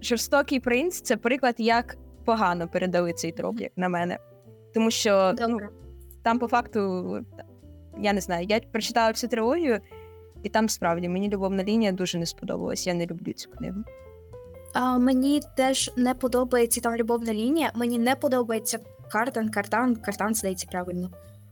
Жорстокий 0.00 0.60
принц 0.60 1.00
це 1.00 1.16
приклад, 1.16 1.54
як 1.58 1.96
погано 2.24 2.68
передали 2.68 3.12
цей 3.12 3.32
троп, 3.32 3.60
як 3.60 3.72
на 3.76 3.88
мене. 3.88 4.18
Тому 4.74 4.90
що 4.90 5.34
ну, 5.48 5.58
там, 6.22 6.38
по 6.38 6.48
факту, 6.48 7.20
я 8.00 8.12
не 8.12 8.20
знаю, 8.20 8.46
я 8.48 8.60
прочитала 8.72 9.10
всю 9.10 9.30
трилогію, 9.30 9.80
і 10.42 10.48
там 10.48 10.68
справді 10.68 11.08
мені 11.08 11.28
любовна 11.28 11.64
лінія 11.64 11.92
дуже 11.92 12.18
не 12.18 12.26
сподобалась. 12.26 12.86
Я 12.86 12.94
не 12.94 13.06
люблю 13.06 13.32
цю 13.32 13.50
книгу. 13.50 13.76
А, 14.72 14.98
Мені 14.98 15.42
теж 15.56 15.90
не 15.96 16.14
подобається 16.14 16.80
там 16.80 16.96
любовна 16.96 17.34
лінія. 17.34 17.70
Мені 17.74 17.98
не 17.98 18.16
подобається 18.16 18.78
картан, 19.12 19.48
картан, 19.48 19.96
картан 19.96 20.34
здається 20.34 20.66
правильно. 20.70 21.10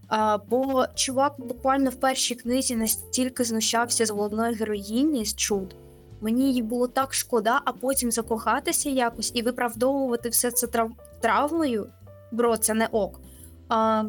А, 0.08 0.38
Бо 0.38 0.84
чувак 0.94 1.34
буквально 1.38 1.90
в 1.90 1.94
першій 1.94 2.34
книзі 2.34 2.76
настільки 2.76 3.44
знущався 3.44 4.06
з 4.06 4.10
головної 4.10 4.54
героїні 4.54 5.24
з 5.24 5.36
чуд. 5.36 5.76
Мені 6.20 6.48
її 6.48 6.62
було 6.62 6.88
так 6.88 7.14
шкода, 7.14 7.60
а 7.64 7.72
потім 7.72 8.10
закохатися 8.10 8.90
якось 8.90 9.32
і 9.34 9.42
виправдовувати 9.42 10.28
все 10.28 10.50
це 10.50 10.66
трав... 10.66 10.90
травмою. 11.20 11.86
Бро, 12.32 12.56
це 12.56 12.74
не 12.74 12.86
ок. 12.86 13.20
А, 13.68 14.04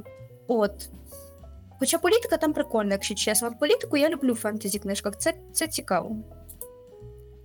От. 0.47 0.89
Хоча 1.83 1.97
політика 1.97 2.37
там 2.37 2.53
прикольна, 2.53 2.91
якщо 2.91 3.15
чесно. 3.15 3.51
Політику 3.59 3.97
я 3.97 4.09
люблю 4.09 4.33
в 4.33 4.35
фентезі 4.35 4.79
книжках, 4.79 5.17
це 5.17 5.33
це 5.53 5.67
цікаво. 5.67 6.15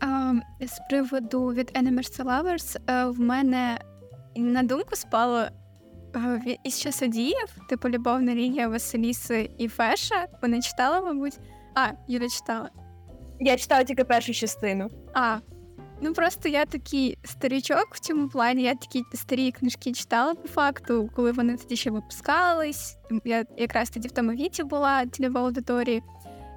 А, 0.00 0.34
З 0.60 0.78
приводу 0.90 1.46
від 1.46 1.70
Enemies 1.70 2.20
to 2.20 2.24
Lovers 2.24 2.78
е, 2.90 3.04
в 3.06 3.20
мене 3.20 3.78
на 4.36 4.62
думку 4.62 4.96
спало 4.96 5.38
е, 6.16 6.56
із 6.64 6.80
часодіїв, 6.80 7.56
типу 7.68 7.88
любовна 7.88 8.34
лінія 8.34 8.68
Василіси 8.68 9.50
і 9.58 9.68
Феша. 9.68 10.26
Вони 10.42 10.62
читали, 10.62 11.06
мабуть. 11.06 11.38
А, 11.74 11.88
Юля 12.08 12.28
читала. 12.28 12.70
Я 13.40 13.56
читала 13.56 13.84
тільки 13.84 14.04
першу 14.04 14.32
частину. 14.32 14.90
А, 15.14 15.36
Ну 16.00 16.12
просто 16.12 16.48
я 16.48 16.64
такий 16.64 17.18
старічок 17.24 17.88
в 17.94 17.98
цьому 17.98 18.28
плані. 18.28 18.62
Я 18.62 18.74
такі 18.74 19.04
старі 19.14 19.52
книжки 19.52 19.92
читала 19.92 20.34
по 20.34 20.48
факту, 20.48 21.10
коли 21.16 21.32
вони 21.32 21.56
тоді 21.56 21.76
ще 21.76 21.90
випускались. 21.90 22.96
Я 23.24 23.44
якраз 23.56 23.90
тоді 23.90 24.08
в 24.08 24.12
тому 24.12 24.32
віці 24.32 24.62
була 24.62 25.06
цільова 25.06 25.40
аудиторії. 25.40 26.02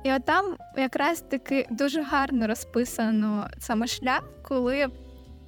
І 0.04 0.14
от 0.14 0.26
там 0.26 0.46
якраз 0.78 1.22
таки 1.22 1.68
дуже 1.70 2.02
гарно 2.02 2.48
розписано 2.48 3.48
саме 3.60 3.88
шлях, 3.88 4.24
коли 4.42 4.88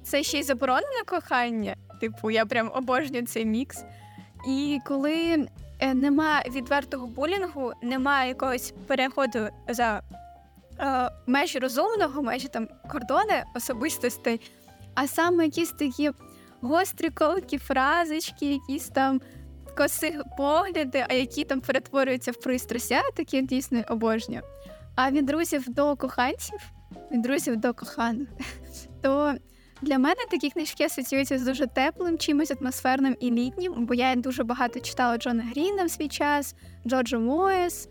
це 0.02 0.22
ще 0.22 0.38
й 0.38 0.42
заборонене 0.42 1.02
кохання. 1.06 1.76
Типу, 2.00 2.30
я 2.30 2.46
прям 2.46 2.70
обожнюю 2.74 3.26
цей 3.26 3.44
мікс. 3.44 3.84
І 4.48 4.78
коли 4.86 5.46
е, 5.78 5.94
нема 5.94 6.42
відвертого 6.50 7.06
булінгу, 7.06 7.72
немає 7.82 8.28
якогось 8.28 8.74
переходу 8.86 9.48
за 9.68 10.02
е, 10.80 11.10
межі 11.26 11.58
розумного, 11.58 12.22
межі 12.22 12.48
там 12.48 12.68
кордони 12.90 13.44
особистостей, 13.56 14.40
а 14.94 15.06
саме 15.06 15.44
якісь 15.44 15.70
такі 15.70 16.10
гострі 16.60 17.10
колкі 17.10 17.58
фразочки, 17.58 18.52
якісь 18.52 18.88
там 18.88 19.20
коси 19.76 20.20
погляди, 20.36 21.06
а 21.08 21.14
які 21.14 21.44
там 21.44 21.60
перетворюються 21.60 22.32
в 22.32 22.36
пристрасть. 22.36 22.90
Я 22.90 23.02
такі 23.16 23.42
дійсно 23.42 23.82
обожнюю. 23.88 24.42
А 24.96 25.10
від 25.10 25.26
друзів 25.26 25.64
до 25.68 25.96
коханців, 25.96 26.58
від 27.12 27.22
друзів 27.22 27.56
до 27.56 27.74
коханих, 27.74 28.28
то 29.02 29.34
для 29.82 29.98
мене 29.98 30.20
такі 30.30 30.50
книжки 30.50 30.84
асоціюються 30.84 31.38
з 31.38 31.42
дуже 31.42 31.66
теплим, 31.66 32.18
чимось 32.18 32.52
атмосферним 32.60 33.16
і 33.20 33.30
літнім, 33.30 33.86
бо 33.86 33.94
я 33.94 34.16
дуже 34.16 34.44
багато 34.44 34.80
читала 34.80 35.18
Джона 35.18 35.42
Гріна 35.42 35.84
в 35.84 35.90
свій 35.90 36.08
час, 36.08 36.54
Джорджа 36.86 37.18
Моєс. 37.18 37.88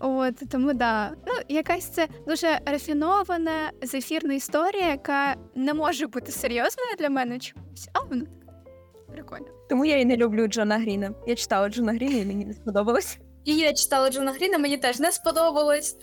От 0.00 0.34
тому 0.50 0.72
да, 0.72 1.10
ну 1.26 1.32
якась 1.48 1.84
це 1.84 2.08
дуже 2.26 2.58
рафінована 2.66 3.70
зефірна 3.82 4.34
історія, 4.34 4.88
яка 4.88 5.34
не 5.54 5.74
може 5.74 6.06
бути 6.06 6.32
серйозною 6.32 6.90
для 6.98 7.08
мене 7.10 7.38
чомусь, 7.38 7.88
а 7.92 8.00
воно 8.00 8.24
так 8.24 9.06
прикольно. 9.12 9.46
Тому 9.68 9.84
я 9.84 9.98
і 9.98 10.04
не 10.04 10.16
люблю 10.16 10.46
Джона 10.46 10.78
Гріна. 10.78 11.14
Я 11.26 11.34
читала 11.34 11.68
Джона 11.68 11.92
Гріна, 11.92 12.18
і 12.18 12.24
мені 12.26 12.44
не 12.44 12.52
сподобалось. 12.54 13.18
І 13.44 13.56
я 13.56 13.72
читала 13.72 14.10
Джона 14.10 14.32
Гріна, 14.32 14.58
мені 14.58 14.76
теж 14.76 15.00
не 15.00 15.12
сподобалось. 15.12 15.96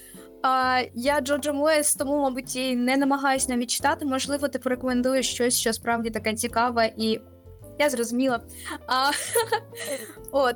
А 0.44 0.82
я 0.94 1.22
Джорджа 1.22 1.54
Моєс, 1.54 1.96
тому, 1.96 2.18
мабуть, 2.22 2.56
і 2.56 2.76
не 2.76 2.98
намагаюся 2.98 3.50
навіть 3.50 3.70
читати. 3.70 4.06
Можливо, 4.06 4.48
ти 4.48 4.60
порекомендуєш 4.60 5.30
щось, 5.34 5.60
що 5.60 5.74
справді 5.74 6.10
таке 6.10 6.34
цікаве, 6.34 6.92
і 6.98 7.20
я 7.80 7.90
зрозуміла. 7.90 8.42
А, 8.88 9.12
От. 10.32 10.56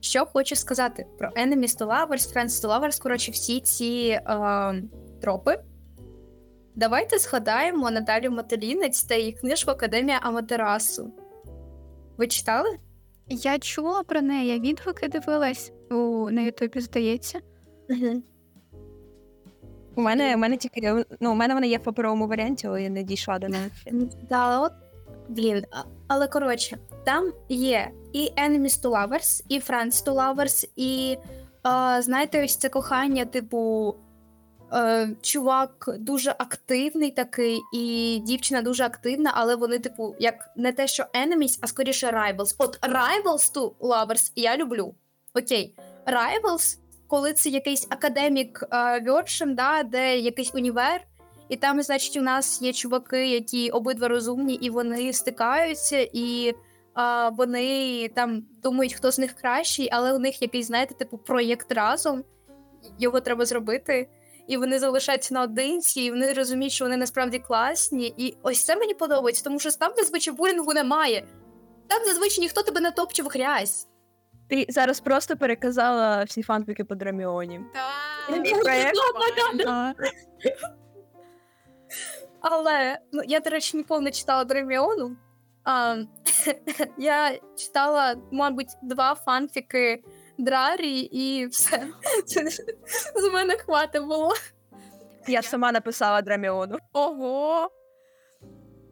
Що 0.00 0.26
хочу 0.26 0.56
сказати 0.56 1.06
про 1.18 1.28
Enemies 1.28 1.78
to 1.78 1.86
Lovers, 1.86 2.34
Friends 2.34 2.46
to 2.46 2.68
Lovers, 2.68 3.02
коротше, 3.02 3.30
всі 3.30 3.60
ці 3.60 4.20
е, 4.26 4.82
тропи. 5.22 5.58
Давайте 6.74 7.18
згадаємо 7.18 7.90
Наталю 7.90 8.30
Маталінець 8.30 9.02
та 9.02 9.14
її 9.14 9.32
книжку 9.32 9.70
Академія 9.70 10.18
Аматерасу. 10.22 11.12
Ви 12.16 12.26
читали? 12.26 12.78
Я 13.28 13.58
чула 13.58 14.02
про 14.02 14.22
неї, 14.22 14.48
я 14.48 14.58
відгуки 14.58 15.08
дивилась 15.08 15.72
у 15.90 16.30
на 16.30 16.40
Ютубі, 16.40 16.80
здається. 16.80 17.40
Угу. 17.90 18.22
У 19.96 20.02
мене 20.02 20.34
у 20.34 20.38
мене 20.38 20.56
тільки 20.56 21.04
ну, 21.20 21.32
у 21.32 21.34
мене 21.34 21.54
вона 21.54 21.66
є 21.66 21.78
в 21.78 21.82
паперовому 21.82 22.26
варіанті, 22.26 22.66
але 22.66 22.82
я 22.82 22.88
не 22.88 23.02
дійшла 23.02 23.38
до 23.38 23.48
неї. 23.48 23.70
Да, 24.28 24.60
от, 24.60 24.72
блін, 25.28 25.64
але 26.08 26.28
коротше, 26.28 26.78
там 27.04 27.32
є 27.48 27.90
і 28.12 28.32
Enemies 28.36 28.82
to 28.82 28.90
Lovers, 28.90 29.44
і 29.48 29.58
Friends 29.58 30.04
to 30.04 30.14
Lovers, 30.14 30.68
і 30.76 31.18
е, 31.66 32.02
знаєте, 32.02 32.44
ось 32.44 32.56
це 32.56 32.68
кохання, 32.68 33.24
типу. 33.24 33.94
Е, 34.72 35.08
чувак 35.22 35.90
дуже 35.98 36.30
активний 36.38 37.10
такий, 37.10 37.60
і 37.72 38.18
дівчина 38.24 38.62
дуже 38.62 38.84
активна, 38.84 39.32
але 39.34 39.56
вони, 39.56 39.78
типу, 39.78 40.14
як 40.18 40.50
не 40.56 40.72
те, 40.72 40.86
що 40.86 41.02
enemies, 41.02 41.58
а 41.60 41.66
скоріше 41.66 42.06
rivals. 42.06 42.54
От 42.58 42.80
rivals 42.80 43.54
to 43.54 43.72
lovers 43.80 44.32
я 44.36 44.56
люблю. 44.56 44.94
Окей, 45.34 45.74
rivals, 46.06 46.78
коли 47.06 47.32
це 47.32 47.48
якийсь 47.48 47.86
академік 47.90 48.64
вершин, 49.06 49.54
да, 49.54 49.82
де 49.82 50.18
якийсь 50.18 50.54
універ, 50.54 51.00
і 51.48 51.56
там, 51.56 51.82
значить, 51.82 52.16
у 52.16 52.22
нас 52.22 52.62
є 52.62 52.72
чуваки, 52.72 53.28
які 53.28 53.70
обидва 53.70 54.08
розумні, 54.08 54.54
і 54.54 54.70
вони 54.70 55.12
стикаються, 55.12 56.08
і 56.12 56.54
а, 56.94 57.28
вони 57.28 58.08
там 58.08 58.42
думають, 58.62 58.94
хто 58.94 59.10
з 59.10 59.18
них 59.18 59.32
кращий, 59.32 59.88
але 59.92 60.12
у 60.12 60.18
них 60.18 60.42
якийсь, 60.42 60.66
знаєте, 60.66 60.94
типу, 60.94 61.18
проєкт 61.18 61.72
разом. 61.72 62.24
Його 62.98 63.20
треба 63.20 63.44
зробити. 63.44 64.08
І 64.46 64.56
вони 64.56 64.78
залишаються 64.78 65.34
наодинці, 65.34 66.00
і 66.00 66.10
вони 66.10 66.32
розуміють, 66.32 66.72
що 66.72 66.84
вони 66.84 66.96
насправді 66.96 67.38
класні. 67.38 68.14
І 68.16 68.36
ось 68.42 68.64
це 68.64 68.76
мені 68.76 68.94
подобається, 68.94 69.44
тому 69.44 69.58
що 69.58 69.70
там 69.72 69.92
зазвичай 69.96 70.34
булінгу 70.34 70.72
немає. 70.72 71.26
Там 71.86 72.04
зазвичай 72.04 72.40
ніхто 72.40 72.62
тебе 72.62 72.80
не 72.80 72.90
топче 72.90 73.22
в 73.22 73.26
грязь. 73.26 73.88
Ти 74.48 74.66
зараз 74.68 75.00
просто 75.00 75.36
переказала 75.36 76.24
всі 76.24 76.42
фанфіки 76.42 76.84
по 76.84 76.94
Драміоні. 76.94 77.60
Так. 79.64 79.96
Але 82.50 82.98
ну, 83.12 83.22
я, 83.26 83.40
до 83.40 83.50
речі, 83.50 83.76
ніколи 83.76 84.00
не 84.00 84.10
читала 84.10 84.44
Дреміону. 84.44 85.16
А, 85.64 85.96
я 86.98 87.38
читала, 87.56 88.16
мабуть, 88.32 88.68
два 88.82 89.14
фанфіки 89.14 90.04
Драрі, 90.38 91.00
і 91.00 91.46
все. 91.46 91.88
Це 92.26 92.50
з 93.16 93.32
мене 93.32 93.56
хватить 93.56 94.02
було. 94.02 94.32
Я 95.28 95.42
сама 95.42 95.72
написала 95.72 96.22
Драміону. 96.22 96.78
Ого. 96.92 97.70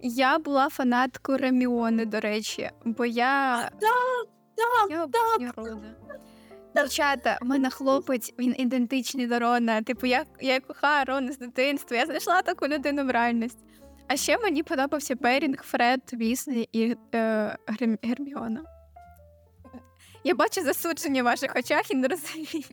Я 0.02 0.38
була 0.38 0.68
фанаткою 0.68 1.38
Реміони, 1.38 2.06
до 2.06 2.20
речі, 2.20 2.70
бо 2.84 3.04
я. 3.04 3.70
так, 4.56 5.04
обожнюю 5.04 5.52
Рона. 5.56 5.94
Дівчата, 6.74 7.38
у 7.42 7.44
мене 7.44 7.70
хлопець, 7.70 8.34
він 8.38 8.54
ідентичний 8.58 9.26
до 9.26 9.38
Рона. 9.38 9.82
Типу, 9.82 10.06
я, 10.06 10.24
я 10.40 10.60
кохаю 10.60 11.04
Рона 11.04 11.32
з 11.32 11.38
дитинства, 11.38 11.96
я 11.96 12.06
знайшла 12.06 12.42
таку 12.42 12.68
людину 12.68 13.04
в 13.04 13.10
реальності. 13.10 13.58
А 14.08 14.16
ще 14.16 14.38
мені 14.38 14.62
подобався 14.62 15.16
pairing 15.16 15.62
Фред 15.62 16.00
Візлі 16.12 16.68
і 16.72 16.96
е, 17.14 17.56
Герм... 17.66 17.98
Герміона. 18.02 18.64
Я 20.24 20.34
бачу 20.34 20.62
засудження 20.62 21.22
в 21.22 21.24
ваших 21.24 21.56
очах 21.56 21.90
і 21.90 21.94
нерозуміння. 21.94 22.64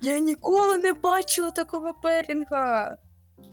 Я 0.00 0.18
ніколи 0.18 0.78
не 0.78 0.92
бачила 0.92 1.50
такого 1.50 1.94
pairing 1.94 2.73
а. 2.73 2.96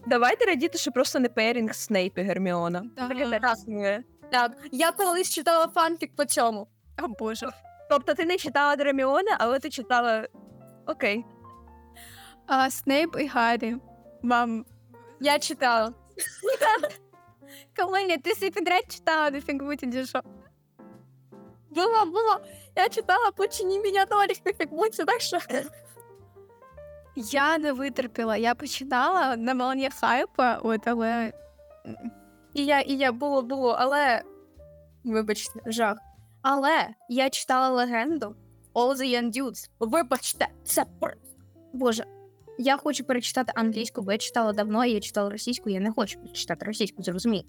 Давайте 0.08 0.46
радіти, 0.46 0.78
що 0.78 0.92
просто 0.92 1.20
не 1.20 1.30
pairing 1.30 1.76
Снейп 1.76 2.18
і 2.18 2.22
Герміона. 2.22 2.84
Да. 2.98 3.08
Таке. 3.08 4.04
Так, 4.32 4.52
я 4.72 4.92
колись 4.92 5.30
читала 5.30 5.68
фанфік 5.68 6.16
по 6.16 6.26
цьому. 6.26 6.68
О 7.04 7.08
Боже. 7.08 7.50
Тобто 7.92 8.14
ти 8.14 8.26
не 8.26 8.38
читала 8.38 8.76
Драміона, 8.76 9.38
але 9.40 9.60
ти 9.60 9.70
читала. 9.70 10.28
Окей. 10.88 11.26
А 12.48 12.70
Снейп 12.70 13.16
і 13.20 13.28
Гаррі. 13.28 13.76
Вам. 14.24 14.66
Я 15.20 15.40
читала. 15.40 15.94
Камеля, 17.76 18.18
ти 18.18 18.36
свій 18.36 18.50
підряд 18.50 18.84
читала, 18.92 19.32
не 19.32 19.42
фігмуті, 19.42 19.92
чи 19.92 20.06
що? 20.06 20.22
Було, 21.70 22.06
було. 22.06 22.40
Я 22.76 22.90
читала 22.90 23.32
«Почини 23.32 23.80
мене 23.80 24.06
Норік» 24.12 24.46
на 24.46 24.54
фікмуці, 24.54 25.04
так 25.04 25.22
що. 25.22 25.38
Я 27.16 27.58
не 27.58 27.74
витерпіла. 27.74 28.38
Я 28.38 28.56
починала 28.56 29.36
на 29.36 29.54
волні 29.54 29.90
хайпа, 30.02 30.60
от, 30.64 30.88
але 30.88 31.34
І 32.54 32.66
я, 32.66 32.80
і 32.80 32.94
я 32.94 33.12
було, 33.12 33.42
було, 33.42 33.76
але. 33.80 34.22
Вибачте, 35.04 35.60
жах. 35.66 35.98
Але 36.42 36.88
я 37.10 37.30
читала 37.30 37.70
легенду 37.70 38.36
All 38.74 38.96
the 38.96 39.04
Young 39.04 39.32
Dudes. 39.32 39.70
Вибачте, 39.80 40.48
це 40.64 40.86
Боже. 41.74 42.06
Я 42.58 42.78
хочу 42.78 43.04
перечитати 43.04 43.52
англійську, 43.56 44.02
бо 44.02 44.12
я 44.12 44.18
читала 44.18 44.54
давно, 44.54 44.86
я 44.86 45.00
читала 45.00 45.30
російську, 45.30 45.70
я 45.70 45.80
не 45.80 45.92
хочу 45.92 46.20
читати 46.34 46.66
російську, 46.66 47.04
зрозумій. 47.04 47.46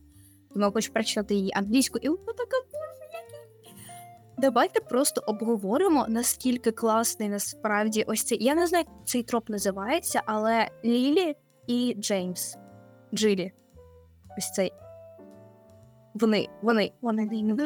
Тому 0.52 0.64
я 0.64 0.70
хочу 0.70 0.92
перечитати 0.92 1.34
її 1.34 1.52
англійську, 1.54 1.98
і 1.98 2.08
вона 2.08 2.22
така. 2.26 2.56
Давайте 4.38 4.80
просто 4.80 5.22
обговоримо, 5.26 6.06
наскільки 6.08 6.70
класний 6.70 7.28
насправді 7.28 8.04
ось 8.06 8.24
цей. 8.24 8.44
Я 8.44 8.54
не 8.54 8.66
знаю, 8.66 8.84
як 8.88 9.08
цей 9.08 9.22
троп 9.22 9.48
називається, 9.48 10.22
але 10.26 10.68
Лілі 10.84 11.34
і 11.66 11.96
Джеймс. 11.98 12.56
Джилі. 13.14 13.52
Ось 14.38 14.50
цей. 14.50 14.72
Вони, 16.14 16.48
вони, 16.62 16.92
вони 17.00 17.28
він, 17.28 17.58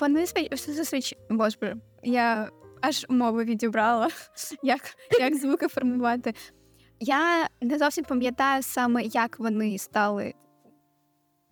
вони 0.00 0.26
засвідч... 0.56 1.14
Боже, 1.30 1.76
я 2.02 2.50
аж 2.80 3.06
мови 3.08 3.44
відібрала, 3.44 4.08
як, 4.62 4.80
як 5.20 5.34
звуки 5.34 5.68
формувати. 5.68 6.34
Я 7.00 7.48
не 7.60 7.78
зовсім 7.78 8.04
пам'ятаю 8.04 8.62
саме, 8.62 9.02
як 9.02 9.38
вони 9.38 9.78
стали. 9.78 10.34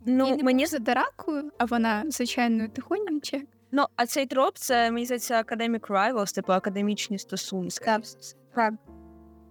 Ну, 0.07 0.27
Він 0.27 0.45
мені 0.45 0.67
за 0.67 0.79
Даракою, 0.79 1.51
а 1.59 1.65
вона, 1.65 2.05
звичайно, 2.09 2.69
тихоням 2.69 3.21
Ну, 3.73 3.85
а 3.97 4.07
цей 4.07 4.27
троп 4.27 4.59
це 4.59 4.91
мені 4.91 5.07
здається 5.07 5.43
Academic 5.43 5.81
Rivals, 5.81 6.35
типу 6.35 6.53
академічні 6.53 7.19
стосунки. 7.19 7.85
Так, 7.85 8.03
так. 8.55 8.75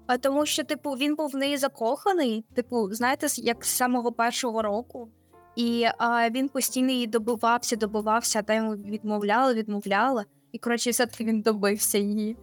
А 0.08 0.18
тому 0.18 0.46
що, 0.46 0.64
типу, 0.64 0.92
він 0.92 1.16
був 1.16 1.30
в 1.30 1.36
неї 1.36 1.58
закоханий, 1.58 2.46
типу, 2.56 2.94
знаєте, 2.94 3.28
як 3.38 3.66
з 3.66 3.70
самого 3.70 4.12
першого 4.12 4.62
року. 4.62 5.10
І 5.58 5.88
а, 5.98 6.30
він 6.30 6.50
постійно 6.50 6.92
її 6.92 7.08
добивався, 7.08 7.76
добивався, 7.76 8.40
а 8.40 8.42
та 8.42 8.54
йому 8.54 8.76
відмовляла, 8.76 9.54
відмовляла. 9.54 10.26
І, 10.52 10.60
коротше, 10.60 10.90
все-таки 10.90 11.24
він 11.24 11.42
добився 11.42 11.98
її. 11.98 12.38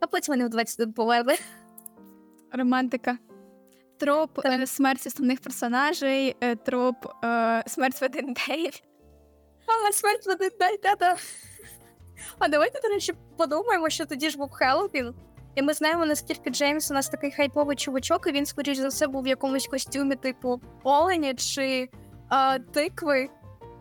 А 0.00 0.06
потім 0.06 0.34
вони 0.34 0.46
в 0.46 0.48
21 0.48 0.92
поверли. 0.92 1.34
романтика. 2.52 3.18
Троп 3.98 4.40
е, 4.44 4.66
смерть 4.66 5.06
основних 5.06 5.40
персонажей, 5.40 6.36
е, 6.40 6.56
троп 6.56 6.96
е, 7.24 7.62
смерть 7.66 8.00
в 8.00 8.04
один 8.04 8.24
день. 8.24 8.70
А, 9.66 9.92
смерть 9.92 10.26
в 10.26 10.30
один 10.30 10.50
день, 10.60 10.78
та-та. 10.82 11.16
А 12.38 12.48
давайте, 12.48 12.80
до 12.80 12.88
речі, 12.88 13.12
подумаємо, 13.36 13.88
що 13.88 14.06
тоді 14.06 14.30
ж 14.30 14.38
був 14.38 14.50
Хеллоуін. 14.50 15.14
І 15.54 15.62
ми 15.62 15.74
знаємо, 15.74 16.06
наскільки 16.06 16.50
Джеймс 16.50 16.90
у 16.90 16.94
нас 16.94 17.08
такий 17.08 17.30
хайповий 17.30 17.76
чувачок, 17.76 18.26
і 18.26 18.32
він, 18.32 18.46
скоріш 18.46 18.78
за 18.78 18.88
все, 18.88 19.06
був 19.06 19.22
в 19.22 19.26
якомусь 19.26 19.66
костюмі, 19.66 20.16
типу, 20.16 20.60
оленя 20.84 21.34
чи 21.34 21.88
а, 22.30 22.58
тикви. 22.58 23.28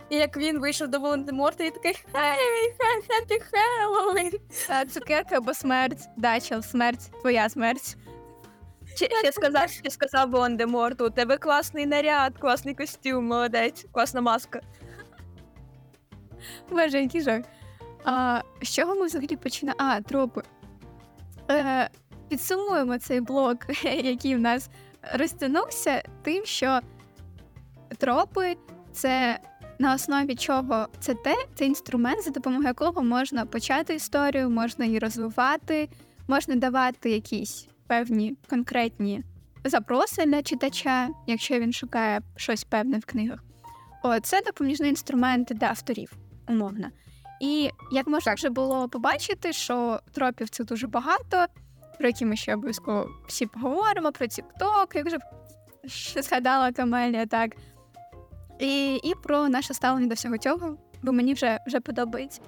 І 0.10 0.16
як 0.16 0.38
він 0.38 0.60
вийшов 0.60 0.88
до 0.88 1.00
Волан-де-Морта 1.00 1.64
і 1.64 1.72
такий 1.72 1.94
«Хей, 2.14 2.76
happy 3.08 3.40
Halloween! 3.40 4.40
Цукерка 4.90 5.38
або 5.38 5.54
смерть, 5.54 6.10
та 6.18 6.32
че, 6.32 6.62
смерть, 6.62 7.12
твоя 7.22 7.50
смерть. 7.50 7.98
Ще, 8.96 9.06
ще 9.06 9.32
сказав, 9.32 9.70
ще 9.70 9.90
сказав 9.90 10.30
Волан-де-Морту, 10.30 11.06
у 11.06 11.10
тебе 11.10 11.38
класний 11.38 11.86
наряд, 11.86 12.38
класний 12.38 12.76
костюм, 12.76 13.26
молодець, 13.26 13.86
класна 13.92 14.22
маска. 14.22 14.62
Боже, 16.70 17.02
який 17.02 17.22
жах. 17.22 17.42
А, 18.06 18.42
з 18.62 18.70
чого 18.70 18.96
ми 18.96 19.06
взагалі 19.06 19.36
починаємо? 19.36 19.84
А, 19.84 20.02
тропи. 20.02 20.42
Е, 21.52 21.90
підсумуємо 22.30 23.00
цей 23.00 23.22
блок, 23.22 23.58
який 23.84 24.36
в 24.36 24.40
нас 24.40 24.70
розтягнувся, 25.14 26.04
тим, 26.24 26.46
що 26.46 26.80
тропи 27.98 28.58
це 28.92 29.40
на 29.80 29.94
основі 29.94 30.36
чого 30.36 30.88
це 31.00 31.14
те, 31.14 31.36
це 31.56 31.66
інструмент, 31.66 32.24
за 32.24 32.32
допомогою 32.32 32.68
якого 32.68 33.04
можна 33.04 33.46
почати 33.46 33.96
історію, 33.96 34.50
можна 34.50 34.86
її 34.86 35.00
розвивати, 35.00 35.90
можна 36.28 36.56
давати 36.56 37.10
якісь 37.10 37.68
певні 37.88 38.36
конкретні 38.50 39.24
запроси 39.64 40.26
для 40.26 40.42
читача, 40.44 41.10
якщо 41.28 41.60
він 41.60 41.74
шукає 41.74 42.22
щось 42.36 42.64
певне 42.64 43.00
в 43.00 43.06
книгах. 43.06 43.44
О, 44.04 44.20
це 44.20 44.42
допоміжний 44.42 44.90
інструмент 44.90 45.48
для 45.48 45.68
авторів, 45.68 46.14
умовно. 46.48 46.88
І 47.42 47.70
як 47.92 48.08
можна 48.08 48.34
вже 48.34 48.50
було 48.50 48.90
побачити, 48.90 49.54
що 49.54 50.00
тропів 50.12 50.50
це 50.50 50.64
дуже 50.64 50.88
багато, 50.88 51.46
про 51.98 52.08
які 52.08 52.26
ми 52.26 52.36
ще 52.36 52.54
обов'язково 52.54 53.10
всі 53.28 53.46
поговоримо, 53.46 54.12
про 54.12 54.28
TikTok, 54.28 54.96
як 54.96 55.06
вже 55.06 55.18
згадала 56.22 56.72
Камелія, 56.72 57.26
так. 57.26 57.56
І, 58.60 58.96
і 58.96 59.14
про 59.24 59.50
наше 59.50 59.74
ставлення 59.74 60.08
до 60.08 60.16
всього 60.16 60.38
цього, 60.38 60.78
бо 61.04 61.12
мені 61.12 61.34
вже, 61.34 61.60
вже 61.68 61.80
подобається. 61.80 62.42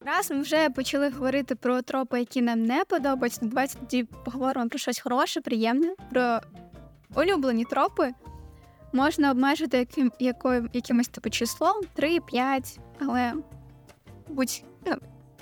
Раз 0.00 0.30
ми 0.30 0.40
вже 0.40 0.70
почали 0.70 1.10
говорити 1.10 1.54
про 1.54 1.82
тропи, 1.82 2.18
які 2.18 2.42
нам 2.42 2.62
не 2.62 2.84
подобаються, 2.84 3.40
ну 3.42 3.48
давайте 3.48 3.78
тоді 3.78 4.04
поговоримо 4.04 4.68
про 4.68 4.78
щось 4.78 5.00
хороше, 5.00 5.40
приємне, 5.40 5.94
про 6.10 6.40
улюблені 7.16 7.64
тропи. 7.64 8.12
Можна 8.92 9.30
обмежити 9.30 9.78
яким, 9.78 10.12
якою, 10.18 10.68
якимось 10.72 11.08
типу 11.08 11.30
числом 11.30 11.74
3-5, 11.96 12.78
але 13.00 13.32
будь 14.28 14.62
ну, 14.86 14.92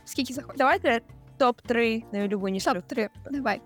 скільки 0.05 0.35
захочеш. 0.35 0.59
Давайте 0.59 1.01
топ-3 1.39 2.05
найулюбленіші. 2.13 2.71
Топ 2.71 2.85
3, 2.87 3.09
давайте. 3.31 3.65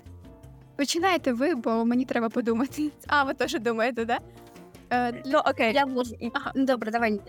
Починайте 0.77 1.33
ви, 1.33 1.55
бо 1.55 1.85
мені 1.85 2.05
треба 2.05 2.29
подумати. 2.29 2.91
А, 3.07 3.23
ви 3.25 3.35
теж 3.35 3.61
думаєте, 3.61 4.05
да? 4.05 4.19
Е, 4.93 5.23
Ну, 5.27 5.39
окей. 5.39 5.75
Я 5.75 5.87
можу. 5.87 6.15
Ага. 6.35 6.53
Ну, 6.55 6.65
Добре, 6.65 6.91
давай. 6.91 7.21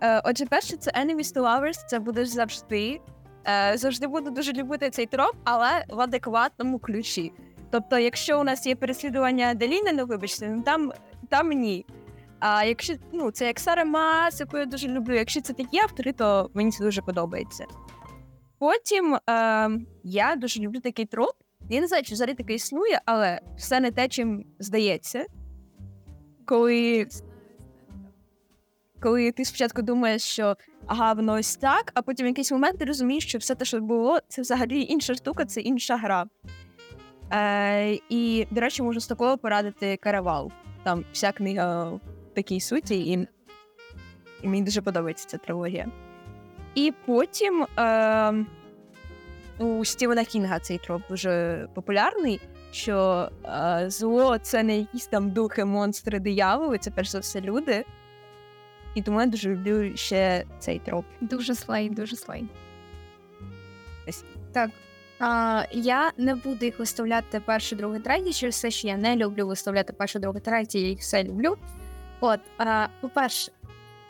Е, 0.00 0.20
Отже, 0.24 0.46
перше, 0.46 0.76
це 0.76 0.90
Enemies 0.90 1.36
to 1.36 1.42
Lovers, 1.42 1.86
це 1.88 1.98
будеш 1.98 2.28
завжди. 2.28 3.00
Е, 3.48 3.72
Завжди 3.76 4.06
буду 4.06 4.30
дуже 4.30 4.52
любити 4.52 4.90
цей 4.90 5.06
троп, 5.06 5.36
але 5.44 5.84
в 5.88 6.00
адекватному 6.00 6.78
ключі. 6.78 7.32
Тобто, 7.70 7.98
якщо 7.98 8.40
у 8.40 8.44
нас 8.44 8.66
є 8.66 8.76
переслідування 8.76 9.54
Деліни, 9.54 9.92
ну 9.92 10.06
вибачте, 10.06 10.48
ну 10.48 10.62
там, 10.62 10.92
там 11.28 11.48
ні. 11.48 11.86
А 12.38 12.64
якщо 12.64 12.94
ну, 13.12 13.30
це 13.30 13.46
як 13.46 13.60
Сара 13.60 13.84
Мас, 13.84 14.40
яку 14.40 14.58
я 14.58 14.64
дуже 14.64 14.88
люблю, 14.88 15.14
якщо 15.14 15.40
це 15.40 15.52
такі 15.52 15.78
автори, 15.78 16.12
то 16.12 16.50
мені 16.54 16.70
це 16.70 16.84
дуже 16.84 17.02
подобається. 17.02 17.64
Потім 18.60 19.14
е, 19.14 19.20
я 20.04 20.36
дуже 20.36 20.60
люблю 20.60 20.80
такий 20.80 21.06
троп. 21.06 21.34
Я 21.70 21.80
не 21.80 21.86
знаю, 21.86 22.02
чи 22.02 22.14
взагалі 22.14 22.34
таке 22.34 22.54
існує, 22.54 23.00
але 23.04 23.40
все 23.56 23.80
не 23.80 23.90
те, 23.90 24.08
чим 24.08 24.44
здається. 24.58 25.26
Коли 26.46 27.06
коли 29.02 29.32
ти 29.32 29.44
спочатку 29.44 29.82
думаєш, 29.82 30.22
що 30.22 30.56
ага, 30.86 31.12
воно 31.12 31.32
ось 31.32 31.56
так, 31.56 31.92
а 31.94 32.02
потім 32.02 32.26
в 32.26 32.28
якийсь 32.28 32.52
момент 32.52 32.78
ти 32.78 32.84
розумієш, 32.84 33.26
що 33.26 33.38
все 33.38 33.54
те, 33.54 33.64
що 33.64 33.80
було, 33.80 34.18
це 34.28 34.42
взагалі 34.42 34.82
інша 34.82 35.14
штука, 35.14 35.44
це 35.44 35.60
інша 35.60 35.96
гра. 35.96 36.26
Е, 37.32 37.98
І, 38.08 38.46
до 38.50 38.60
речі, 38.60 38.82
можу 38.82 39.00
з 39.00 39.06
такого 39.06 39.38
порадити 39.38 39.96
каравал. 39.96 40.52
Там 40.82 41.04
вся 41.12 41.32
книга 41.32 41.84
в 41.84 42.00
такій 42.34 42.60
суті, 42.60 43.00
і, 43.12 43.28
і 44.42 44.48
мені 44.48 44.62
дуже 44.62 44.82
подобається 44.82 45.28
ця 45.28 45.38
трилогія. 45.38 45.86
І 46.74 46.92
потім 47.06 47.66
е, 47.78 48.34
у 49.58 49.84
Стівена 49.84 50.24
Кінга 50.24 50.58
цей 50.58 50.78
троп 50.78 51.02
дуже 51.08 51.66
популярний, 51.74 52.40
що 52.72 53.28
е, 53.44 53.84
зло 53.90 54.38
це 54.38 54.62
не 54.62 54.78
якісь 54.78 55.06
там 55.06 55.30
духи, 55.30 55.64
монстри, 55.64 56.18
дияволи, 56.18 56.78
це 56.78 56.90
перш 56.90 57.08
за 57.08 57.18
все 57.18 57.40
люди. 57.40 57.84
І 58.94 59.02
тому 59.02 59.20
я 59.20 59.26
дуже 59.26 59.50
люблю 59.50 59.96
ще 59.96 60.44
цей 60.58 60.78
троп. 60.78 61.04
Дуже 61.20 61.54
слей, 61.54 61.90
дуже 61.90 62.16
слей. 62.16 62.44
Так. 64.52 64.70
А, 65.18 65.62
я 65.72 66.12
не 66.16 66.34
буду 66.34 66.64
їх 66.64 66.78
виставляти 66.78 67.40
перше, 67.40 67.76
друге, 67.76 67.98
третє, 67.98 68.32
через 68.32 68.54
все, 68.54 68.70
що 68.70 68.88
я 68.88 68.96
не 68.96 69.16
люблю 69.16 69.46
виставляти 69.46 69.92
перше, 69.92 70.18
друге, 70.18 70.40
третє, 70.40 70.78
я 70.78 70.88
їх 70.88 70.98
все 70.98 71.24
люблю. 71.24 71.56
От, 72.20 72.40
а, 72.58 72.86
по-перше, 73.00 73.52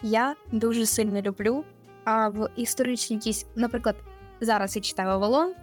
я 0.02 0.34
дуже 0.52 0.86
сильно 0.86 1.20
люблю 1.20 1.64
а, 2.04 2.28
в 2.28 2.48
історичні 2.56 3.16
якісь, 3.16 3.46
наприклад, 3.56 3.96
зараз 4.40 4.76
я 4.76 4.82
читаю 4.82 5.08
Авалон, 5.08 5.54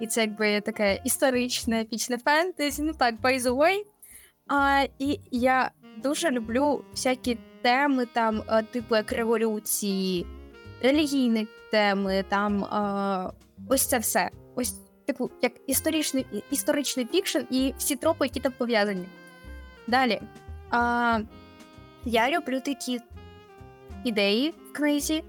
і 0.00 0.06
це 0.06 0.20
якби 0.20 0.60
таке 0.60 1.00
історичне 1.04 1.80
епічне 1.80 2.18
фентезі, 2.18 2.82
ну 2.82 2.92
так, 2.92 3.14
by 3.20 3.40
the 3.40 3.56
way. 3.56 3.82
А, 4.46 4.86
і 4.98 5.20
я 5.30 5.70
дуже 6.02 6.30
люблю 6.30 6.84
всякі 6.90 7.38
теми, 7.62 8.06
там, 8.06 8.42
типу 8.72 8.96
як 8.96 9.12
революції, 9.12 10.26
релігійні 10.82 11.46
теми, 11.70 12.24
там 12.28 12.64
а, 12.64 13.30
ось 13.68 13.86
це 13.86 13.98
все. 13.98 14.30
Ось, 14.54 14.74
типу, 15.06 15.30
як 15.42 15.52
історичний, 15.66 16.26
історичний 16.50 17.06
фікшн 17.06 17.38
і 17.50 17.74
всі 17.78 17.96
тропи, 17.96 18.26
які 18.26 18.40
там 18.40 18.52
пов'язані. 18.58 19.06
Далі. 19.86 20.20
А, 20.70 21.18
я 22.04 22.30
люблю 22.30 22.60
такі 22.60 23.00
ідеї 24.04 24.54
в 24.70 24.72
книзі 24.72 25.24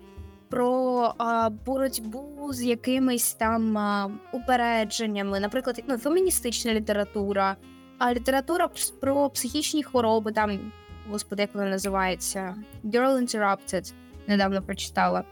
про 0.51 1.13
а, 1.17 1.49
боротьбу 1.49 2.53
з 2.53 2.63
якимись 2.63 3.33
там 3.33 3.77
а, 3.77 4.11
упередженнями, 4.31 5.39
наприклад, 5.39 5.83
ну, 5.87 5.97
феміністична 5.97 6.73
література, 6.73 7.55
а 7.97 8.13
література 8.13 8.69
про 8.99 9.29
психічні 9.29 9.83
хвороби, 9.83 10.31
там, 10.31 10.71
господи, 11.09 11.41
як 11.41 11.55
вона 11.55 11.69
називається? 11.69 12.55
Girl 12.85 13.21
Interrupted, 13.21 13.93
недавно 14.27 14.61
прочитала. 14.61 15.23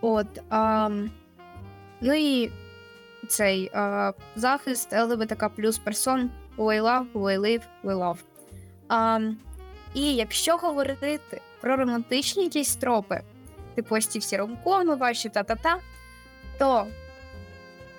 От, 0.00 0.26
а, 0.50 0.90
ну 2.00 2.14
і 2.14 2.50
цей 3.28 3.70
а, 3.74 4.12
захист 4.36 4.92
ЛГБТК 4.92 5.48
плюс 5.48 5.78
персон 5.78 6.30
We 6.58 6.82
love, 6.82 7.06
we 7.12 7.38
live, 7.38 7.62
we 7.84 7.94
love. 7.94 8.18
А, 8.88 9.20
і 9.94 10.14
якщо 10.14 10.56
говорити 10.56 11.20
про 11.60 11.76
романтичні 11.76 12.42
якісь 12.42 12.76
тропи, 12.76 13.20
ось 13.88 14.06
ці 14.06 14.18
всі 14.18 14.36
ромкоми 14.36 14.94
ваші 14.94 15.28
та-та-та, 15.28 15.78
то, 16.58 16.86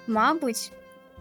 мабуть, 0.08 0.72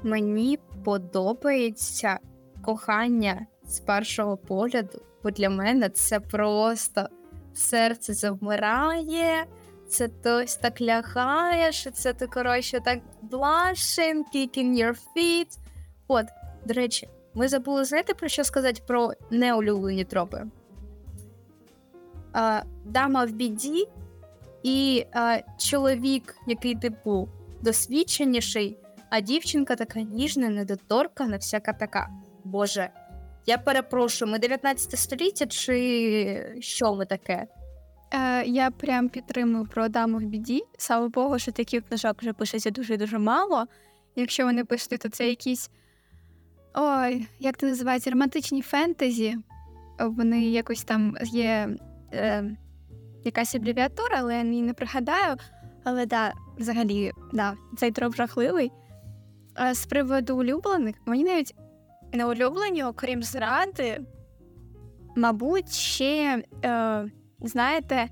мені 0.03 0.59
подобається 0.85 2.19
кохання 2.65 3.47
з 3.65 3.81
першого 3.81 4.37
погляду, 4.37 5.03
бо 5.23 5.31
для 5.31 5.51
мене 5.51 5.89
це 5.89 6.21
просто 6.21 7.09
серце 7.55 8.15
завмирає, 8.15 9.47
це 9.89 10.09
тось 10.09 10.57
так 10.57 10.81
лягає, 10.81 11.73
що 11.73 11.91
це 11.91 12.13
ти, 12.13 12.27
коротше, 12.27 12.81
так 12.81 12.99
blushing, 13.31 14.23
kicking 14.35 14.85
your 14.85 14.99
feet. 15.17 15.59
От, 16.09 16.27
до 16.65 16.75
речі, 16.75 17.09
ми 17.35 17.49
забули 17.49 17.85
знаєте 17.85 18.15
про 18.15 18.29
що 18.29 18.45
сказати 18.45 18.83
про 18.87 19.13
неулюблені 19.31 20.05
тропи? 20.05 20.45
Дама 22.85 23.25
в 23.25 23.31
біді 23.31 23.89
і 24.69 25.07
а, 25.13 25.39
чоловік, 25.59 26.37
який, 26.47 26.75
типу, 26.75 27.29
досвідченіший, 27.63 28.79
а 29.11 29.21
дівчинка 29.21 29.77
така 29.77 30.01
ніжна, 30.01 30.49
недоторкана, 30.49 31.37
всяка 31.37 31.73
така. 31.73 32.09
Боже, 32.45 32.91
я 33.47 33.59
перепрошую, 33.59 34.33
ми 34.33 34.39
19 34.39 34.99
століття 34.99 35.47
чи 35.47 36.57
що 36.61 36.95
ми 36.95 37.07
таке? 37.07 37.47
Е, 38.15 38.45
я 38.45 38.71
прям 38.71 39.09
підтримую 39.09 39.65
про 39.65 39.89
даму 39.89 40.19
в 40.19 40.23
біді. 40.23 40.63
Слава 40.79 41.09
Богу, 41.09 41.39
що 41.39 41.53
таких 41.53 41.89
книжок 41.89 42.23
вже 42.23 42.33
пишеться 42.33 42.71
дуже 42.71 42.97
дуже 42.97 43.19
мало. 43.19 43.65
Якщо 44.17 44.45
вони 44.45 44.65
пишуть, 44.65 44.99
то 45.01 45.09
це 45.09 45.29
якісь. 45.29 45.71
Ой, 46.75 47.27
як 47.39 47.57
це 47.57 47.67
називається? 47.67 48.11
Романтичні 48.11 48.63
фентезі. 48.63 49.37
Вони 49.99 50.43
якось 50.43 50.85
там 50.85 51.17
є 51.23 51.69
е, 52.13 52.57
якась 53.29 53.55
абревіатура, 53.55 54.17
але 54.19 54.35
я 54.35 54.45
її 54.45 54.63
не 54.63 54.73
пригадаю. 54.73 55.37
Але 55.85 56.07
да, 56.07 56.33
взагалі, 56.59 57.13
да, 57.33 57.55
цей 57.77 57.91
троп 57.91 58.15
жахливий. 58.15 58.73
А 59.55 59.75
з 59.75 59.87
приводу 59.87 60.37
улюблених, 60.37 60.97
мені 61.07 61.25
навіть 61.25 61.55
не 62.13 62.27
улюблені, 62.27 62.85
окрім 62.85 63.23
зради, 63.23 64.01
мабуть, 65.17 65.73
ще. 65.73 66.43
Е, 66.65 67.05
знаєте, 67.41 68.09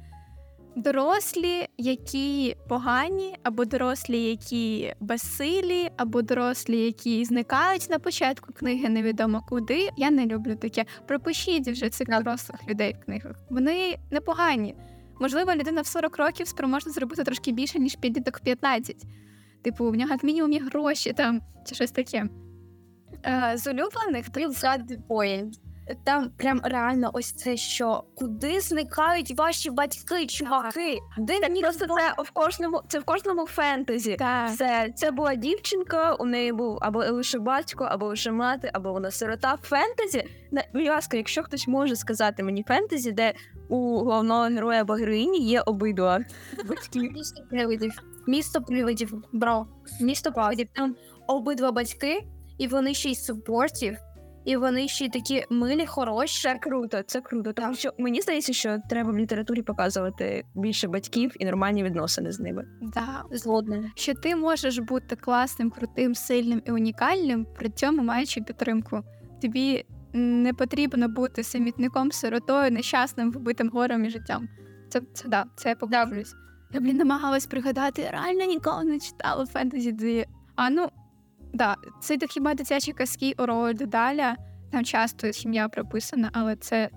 дорослі, 0.76 1.66
які 1.78 2.56
погані, 2.68 3.36
або 3.42 3.64
дорослі, 3.64 4.22
які 4.22 4.94
безсилі, 5.00 5.90
або 5.96 6.22
дорослі, 6.22 6.78
які 6.78 7.24
зникають 7.24 7.90
на 7.90 7.98
початку 7.98 8.52
книги, 8.52 8.88
невідомо 8.88 9.42
куди. 9.48 9.88
Я 9.96 10.10
не 10.10 10.26
люблю 10.26 10.56
таке. 10.56 10.84
Пропишіть 11.06 11.68
вже 11.68 11.88
цих 11.90 12.08
дорослих 12.08 12.68
людей 12.68 12.96
в 13.00 13.04
книгах. 13.04 13.36
Вони 13.50 13.98
непогані. 14.10 14.74
Можливо, 15.20 15.54
людина 15.54 15.80
в 15.80 15.86
40 15.86 16.16
років 16.16 16.48
спроможна 16.48 16.92
зробити 16.92 17.24
трошки 17.24 17.52
більше, 17.52 17.78
ніж 17.78 17.96
підліток 17.96 18.38
в 18.38 18.40
15. 18.40 19.04
Типу, 19.62 19.90
в 19.90 19.94
нього 19.94 20.10
як 20.10 20.24
мінімум 20.24 20.52
є 20.52 20.60
гроші 20.60 21.12
там 21.12 21.40
чи 21.66 21.74
щось 21.74 21.90
таке. 21.90 22.28
Е, 23.26 23.52
з 23.56 23.66
улюблених 23.66 24.30
то 24.30 24.50
за 24.52 24.76
point. 25.08 25.52
Там 26.04 26.30
прям 26.30 26.60
реально 26.64 27.10
ось 27.12 27.32
це 27.32 27.56
що. 27.56 28.04
Куди 28.16 28.60
зникають 28.60 29.38
ваші 29.38 29.70
батьки, 29.70 30.26
чуваки? 30.26 30.98
Де 31.18 31.40
Так 31.40 31.50
ні- 31.50 31.60
просто 31.60 31.86
це 31.86 32.22
в 32.22 32.30
кожному, 32.30 32.82
це 32.88 32.98
в 32.98 33.04
кожному 33.04 33.46
фентезі. 33.46 34.16
Так. 34.18 34.54
Це, 34.56 34.92
це 34.96 35.10
була 35.10 35.34
дівчинка, 35.34 36.14
у 36.14 36.24
неї 36.24 36.52
був 36.52 36.78
або 36.80 36.98
лише 36.98 37.38
батько, 37.38 37.84
або 37.84 38.06
лише 38.06 38.32
мати, 38.32 38.70
або 38.72 38.92
вона 38.92 39.10
сирота. 39.10 39.58
Фентезі, 39.62 40.24
будь 40.74 40.86
ласка, 40.88 41.16
якщо 41.16 41.42
хтось 41.42 41.68
може 41.68 41.96
сказати 41.96 42.42
мені 42.42 42.62
фентезі, 42.62 43.12
де 43.12 43.34
у 43.68 43.76
головного 43.98 44.42
героя 44.42 44.80
або 44.80 44.92
героїні 44.92 45.38
є 45.38 45.60
обидва 45.60 46.20
батьки. 46.68 46.98
Місто 47.00 47.42
привидів. 47.50 47.92
Місто 48.26 48.62
привидів, 48.62 49.22
бро. 49.32 49.66
Місто 50.00 50.32
привидів. 50.32 50.68
Там 50.74 50.96
обидва 51.26 51.72
батьки, 51.72 52.26
і 52.58 52.68
вони 52.68 52.94
ще 52.94 53.10
й 53.10 53.14
супортів, 53.14 53.96
і 54.46 54.56
вони 54.56 54.88
ще 54.88 55.04
й 55.04 55.08
такі 55.08 55.44
милі, 55.50 55.86
хороші. 55.86 56.42
Це 56.42 56.54
круто, 56.54 57.02
це 57.02 57.20
круто. 57.20 57.52
Тому 57.52 57.74
що 57.74 57.92
мені 57.98 58.20
здається, 58.20 58.52
що 58.52 58.78
треба 58.90 59.12
в 59.12 59.18
літературі 59.18 59.62
показувати 59.62 60.44
більше 60.54 60.88
батьків 60.88 61.32
і 61.38 61.44
нормальні 61.44 61.84
відносини 61.84 62.32
з 62.32 62.40
ними. 62.40 62.64
Да, 62.82 63.22
Згодна. 63.30 63.90
що 63.94 64.14
ти 64.14 64.36
можеш 64.36 64.78
бути 64.78 65.16
класним, 65.16 65.70
крутим, 65.70 66.14
сильним 66.14 66.62
і 66.66 66.70
унікальним, 66.70 67.46
при 67.56 67.68
цьому 67.68 68.02
маючи 68.02 68.40
підтримку. 68.40 69.00
Тобі 69.42 69.84
не 70.12 70.52
потрібно 70.54 71.08
бути 71.08 71.42
самітником, 71.42 72.12
сиротою, 72.12 72.70
нещасним, 72.70 73.32
вбитим 73.32 73.68
горем 73.68 74.04
і 74.04 74.10
життям. 74.10 74.48
Це, 74.88 75.00
це 75.14 75.28
да, 75.28 75.44
це 75.56 75.68
я 75.68 75.74
погоджуюсь. 75.74 76.34
Я 76.72 76.80
блін 76.80 76.96
намагалась 76.96 77.46
пригадати, 77.46 78.08
реально 78.12 78.44
ніколи 78.44 78.84
не 78.84 78.98
читала 78.98 79.46
фентезі. 79.46 80.26
А 80.56 80.70
ну, 80.70 80.88
да, 81.56 81.76
це 82.00 82.18
хіба 82.28 82.54
дитячі 82.54 82.92
казки 82.92 83.34
Ороль 83.36 83.74
Даля. 83.74 84.36
Там 84.72 84.84
часто 84.84 85.32
сім'я 85.32 85.68
прописана, 85.68 86.30
але 86.32 86.56
це 86.56 86.90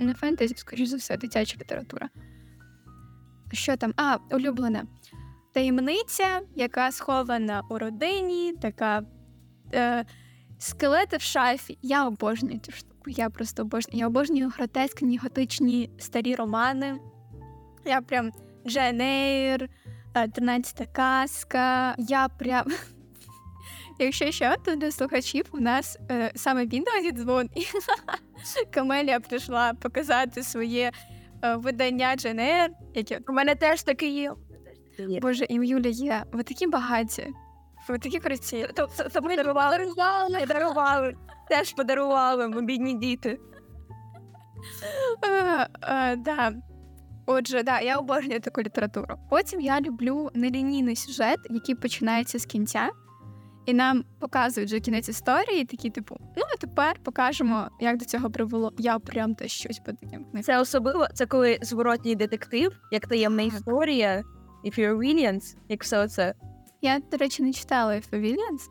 не 0.00 0.14
фентезі, 0.14 0.54
скоріш 0.56 0.88
за 0.88 0.96
все, 0.96 1.16
дитяча 1.16 1.56
література. 1.60 2.08
Що 3.52 3.76
там? 3.76 3.92
А, 3.96 4.16
улюблена 4.30 4.84
таємниця, 5.52 6.40
яка 6.56 6.92
схована 6.92 7.62
у 7.70 7.78
родині, 7.78 8.54
така 8.60 9.02
е, 9.74 10.04
скелети 10.58 11.16
в 11.16 11.20
шафі. 11.20 11.78
Я 11.82 12.06
обожнюю 12.06 12.58
цю 12.58 12.72
штуку. 12.72 13.10
Я 13.10 13.30
просто 13.30 13.62
обожнюю. 13.62 13.98
Я 13.98 14.06
обожнюю 14.06 14.48
гротескні 14.48 15.18
готичні 15.18 15.90
старі 15.98 16.34
романи. 16.34 16.98
Я 17.86 18.00
прям 18.00 18.32
Джейн 18.66 19.00
Ейр, 19.00 19.68
е, 20.14 20.28
13 20.28 20.88
казка. 20.92 21.94
Я 21.98 22.28
прям. 22.28 22.66
Якщо 23.98 24.30
що, 24.30 24.54
то 24.64 24.76
для 24.76 24.90
слухачів 24.90 25.44
у 25.52 25.60
нас 25.60 25.98
е, 26.10 26.32
саме 26.34 26.66
відео 26.66 27.12
дзвон, 27.12 27.48
і 27.54 27.64
Камелія 28.70 29.20
прийшла 29.20 29.74
показати 29.74 30.42
своє 30.42 30.92
е, 31.44 31.56
видання 31.56 32.16
Джейн 32.16 32.38
Ейр, 32.38 32.70
яке 32.94 33.20
У 33.28 33.32
мене 33.32 33.54
теж 33.54 33.82
таке 33.82 34.06
є. 34.06 34.32
Боже, 35.22 35.46
і 35.48 35.60
у 35.60 35.62
Юлі 35.62 35.90
є. 35.90 36.24
Ви 36.32 36.42
такі 36.42 36.66
багаті. 36.66 37.34
ви 37.88 37.98
такі 37.98 38.18
круті. 38.18 38.68
Це 39.12 39.20
подарували, 39.20 39.92
подарували. 40.40 41.14
Теж 41.48 41.72
подарували, 41.72 42.48
ми 42.48 42.62
бідні 42.62 42.94
діти. 42.94 43.38
Е, 45.24 45.68
е, 45.82 46.16
да. 46.16 46.52
Отже, 47.26 47.62
да, 47.62 47.80
я 47.80 47.96
обожнюю 47.96 48.40
таку 48.40 48.62
літературу. 48.62 49.14
Потім 49.30 49.60
я 49.60 49.80
люблю 49.80 50.30
нелінійний 50.34 50.96
сюжет, 50.96 51.38
який 51.50 51.74
починається 51.74 52.38
з 52.38 52.46
кінця, 52.46 52.90
і 53.68 53.74
нам 53.74 54.04
показують 54.18 54.70
вже 54.70 54.80
кінець 54.80 55.08
історії, 55.08 55.64
такі, 55.64 55.90
типу, 55.90 56.16
ну 56.36 56.42
а 56.54 56.56
тепер 56.56 56.98
покажемо, 57.02 57.68
як 57.80 57.96
до 57.96 58.04
цього 58.04 58.30
привело. 58.30 58.72
Я 58.78 58.98
прям 58.98 59.34
те 59.34 59.48
щось 59.48 59.78
по 59.78 59.92
таким 59.92 60.24
книгам. 60.24 60.42
Це 60.42 60.60
особливо, 60.60 61.06
це 61.14 61.26
коли 61.26 61.58
зворотній 61.62 62.14
детектив, 62.14 62.80
як 62.92 63.06
таємна 63.06 63.42
історія, 63.42 64.24
if 64.64 64.78
you're 64.78 64.96
Williams, 64.96 65.56
як 65.68 65.82
все 65.82 66.08
це. 66.08 66.34
Я, 66.82 67.00
до 67.10 67.16
речі, 67.16 67.42
не 67.42 67.52
читала 67.52 67.92
If 67.94 68.10
Williams. 68.10 68.68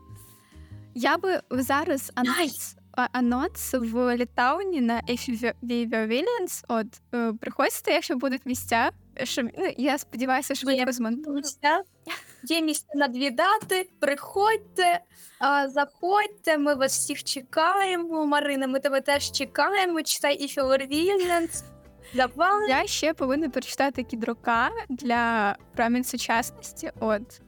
Я 0.94 1.18
би 1.18 1.40
зараз 1.50 2.12
анонс, 2.14 2.76
а- 2.92 3.08
анонс 3.12 3.74
в 3.74 4.16
Літауні 4.16 4.80
на 4.80 5.00
If 5.00 5.52
Williams, 5.62 6.64
от 6.68 6.86
е, 7.14 7.32
приходьте, 7.40 7.92
якщо 7.92 8.16
будуть 8.16 8.46
місця. 8.46 8.90
Що, 9.22 9.42
ну, 9.42 9.72
я 9.76 9.98
сподіваюся, 9.98 10.54
що 10.54 10.66
ви 10.66 10.92
змонтують. 10.92 11.46
Є 12.48 12.60
місця 12.60 12.86
на 12.94 13.08
дві 13.08 13.30
дати. 13.30 13.90
Приходьте, 14.00 15.00
заходьте, 15.66 16.58
ми 16.58 16.74
вас 16.74 16.98
всіх 16.98 17.24
чекаємо. 17.24 18.26
Марина, 18.26 18.66
ми 18.66 18.80
тебе 18.80 19.00
теж 19.00 19.32
чекаємо. 19.32 20.02
Читай 20.02 20.34
і 20.34 20.46
Вільянс. 20.86 21.64
Я 22.68 22.86
ще 22.86 23.14
повинна 23.14 23.48
прочитати 23.48 24.02
кідрока 24.02 24.70
для 24.88 25.56
промінь 25.74 26.04
сучасності. 26.04 26.90
От 27.00 27.40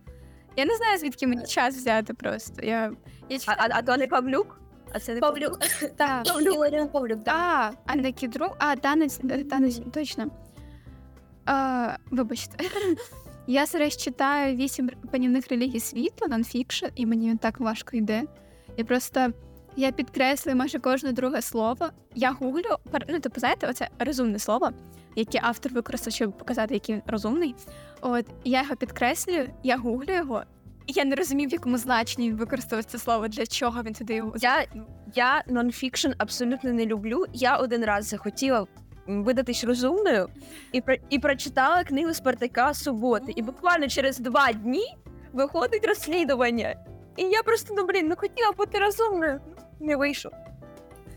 я 0.57 0.65
не 0.65 0.77
знаю, 0.77 0.99
звідки 0.99 1.27
мені 1.27 1.47
час 1.47 1.77
взяти 1.77 2.15
просто. 2.15 2.63
Я, 2.63 2.93
я 3.29 3.37
А, 3.37 3.39
читаю... 3.39 3.59
а, 3.61 3.79
а 3.79 3.83
то 3.83 3.97
не 3.97 4.07
Павлюк? 4.07 4.61
А 4.93 5.01
це 5.01 5.15
не 5.15 5.21
Павлюк. 5.21 5.59
Так. 5.97 6.25
Павлюк. 6.25 6.93
Павлюк, 6.93 7.25
так. 7.25 7.35
А, 7.37 7.71
а 7.87 7.97
не 7.97 8.13
кідрук, 8.13 8.57
а 8.59 8.77
танець, 8.77 9.21
е, 9.31 9.45
танець, 9.45 9.81
точно. 9.95 10.31
А, 11.47 11.97
вибачте. 12.11 12.65
Я 13.51 13.67
зараз 13.67 13.97
читаю 13.97 14.57
вісім 14.57 14.91
панівних 15.11 15.49
релігій 15.49 15.81
світу, 15.81 16.27
нонфікшн, 16.29 16.87
і 16.95 17.07
мені 17.07 17.29
він 17.29 17.39
так 17.39 17.61
важко 17.61 17.97
йде. 17.97 18.23
І 18.77 18.85
просто 18.85 19.29
я 19.77 19.93
підкреслюю 19.93 20.57
майже 20.57 20.79
кожне 20.79 21.13
друге 21.13 21.43
слово. 21.43 21.89
Я 22.15 22.31
гуглю, 22.31 22.77
ну, 23.09 23.21
типу, 23.21 23.41
знаєте, 23.41 23.67
оце 23.71 23.89
розумне 23.99 24.39
слово, 24.39 24.71
яке 25.17 25.41
автор 25.43 25.73
використав, 25.73 26.13
щоб 26.13 26.39
показати, 26.39 26.75
який 26.75 26.95
він 26.95 27.03
розумний. 27.07 27.55
От 28.01 28.27
я 28.45 28.63
його 28.63 28.77
підкреслюю, 28.77 29.49
я 29.63 29.77
гуглю 29.77 30.15
його, 30.15 30.43
я 30.87 31.05
не 31.05 31.17
розумію, 31.17 31.49
в 31.49 31.53
якому 31.53 31.79
значенні 31.79 32.31
він 32.31 32.37
використовував 32.37 32.85
це 32.85 32.99
слово, 32.99 33.29
для 33.29 33.47
чого 33.47 33.83
він 33.83 33.93
туди 33.93 34.15
його 34.15 34.35
Я, 34.41 34.67
я 35.15 35.43
нонфікшн 35.47 36.11
абсолютно 36.19 36.73
не 36.73 36.87
люблю. 36.87 37.25
Я 37.33 37.57
один 37.57 37.85
раз 37.85 38.07
захотіла 38.07 38.67
видатись 39.11 39.65
розумною 39.65 40.29
і, 40.73 40.83
і 41.11 41.19
прочитала 41.19 41.85
книгу 41.85 42.15
Спартака 42.15 42.75
Суботи. 42.75 43.33
І 43.37 43.43
буквально 43.43 43.89
через 43.89 44.19
два 44.19 44.53
дні 44.53 44.97
виходить 45.33 45.87
розслідування. 45.87 46.75
І 47.17 47.25
я 47.25 47.43
просто, 47.43 47.75
ну 47.77 47.87
блін, 47.87 48.09
ну 48.09 48.15
хотіла 48.17 48.53
бути 48.53 48.79
розумною. 48.79 49.41
Не 49.81 49.97
вийшло. 49.97 50.31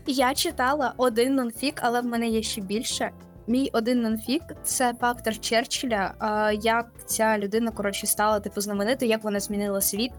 Я 0.06 0.34
читала 0.34 0.94
один 0.96 1.34
нонфік, 1.34 1.80
але 1.82 2.00
в 2.00 2.04
мене 2.04 2.28
є 2.28 2.42
ще 2.42 2.60
більше. 2.60 3.10
Мій 3.46 3.70
один 3.72 4.00
нонфік 4.00 4.42
це 4.62 4.94
фактор 5.00 5.40
Черчилля, 5.40 6.14
як 6.62 6.86
ця 7.06 7.38
людина 7.38 7.70
коротше 7.70 8.06
стала 8.06 8.40
типу 8.40 8.60
знаменитою, 8.60 9.10
як 9.10 9.24
вона 9.24 9.40
змінила 9.40 9.80
світ. 9.80 10.12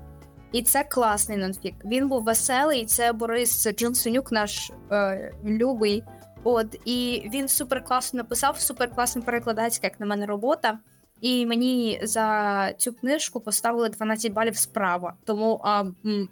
І 0.52 0.62
це 0.62 0.84
класний 0.84 1.38
нонфік. 1.38 1.76
Він 1.86 2.08
був 2.08 2.24
веселий. 2.24 2.86
Це 2.86 3.14
Борис 3.14 3.68
Джонсонюк, 3.76 4.32
наш 4.32 4.72
е, 4.92 5.34
любий. 5.46 6.04
От 6.48 6.80
і 6.86 7.30
він 7.34 7.48
супер 7.48 7.84
класно 7.84 8.18
написав, 8.18 8.60
супер 8.60 8.92
класно 8.96 9.22
перекладається, 9.22 9.80
як 9.84 10.00
на 10.00 10.06
мене 10.06 10.26
робота. 10.26 10.80
І 11.22 11.46
мені 11.46 12.00
за 12.04 12.74
цю 12.78 12.94
книжку 12.94 13.40
поставили 13.40 13.90
12 13.90 14.34
балів 14.34 14.58
справа. 14.58 15.14
Тому 15.26 15.62
а, 15.64 15.84
м, 16.06 16.30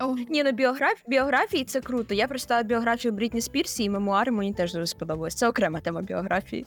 О, 0.00 0.16
Ні, 0.28 0.44
ну 0.44 0.52
біограф... 0.52 1.02
біографії 1.06 1.64
це 1.64 1.80
круто. 1.80 2.14
Я 2.14 2.28
прочитала 2.28 2.62
біографію 2.62 3.12
Брітні 3.12 3.40
Спірсі 3.40 3.84
і 3.84 3.90
мемуари 3.90 4.32
мені 4.32 4.52
теж 4.52 4.72
дуже 4.72 4.86
сподобалось. 4.86 5.34
Це 5.34 5.48
окрема 5.48 5.80
тема 5.80 6.02
біографії. 6.02 6.66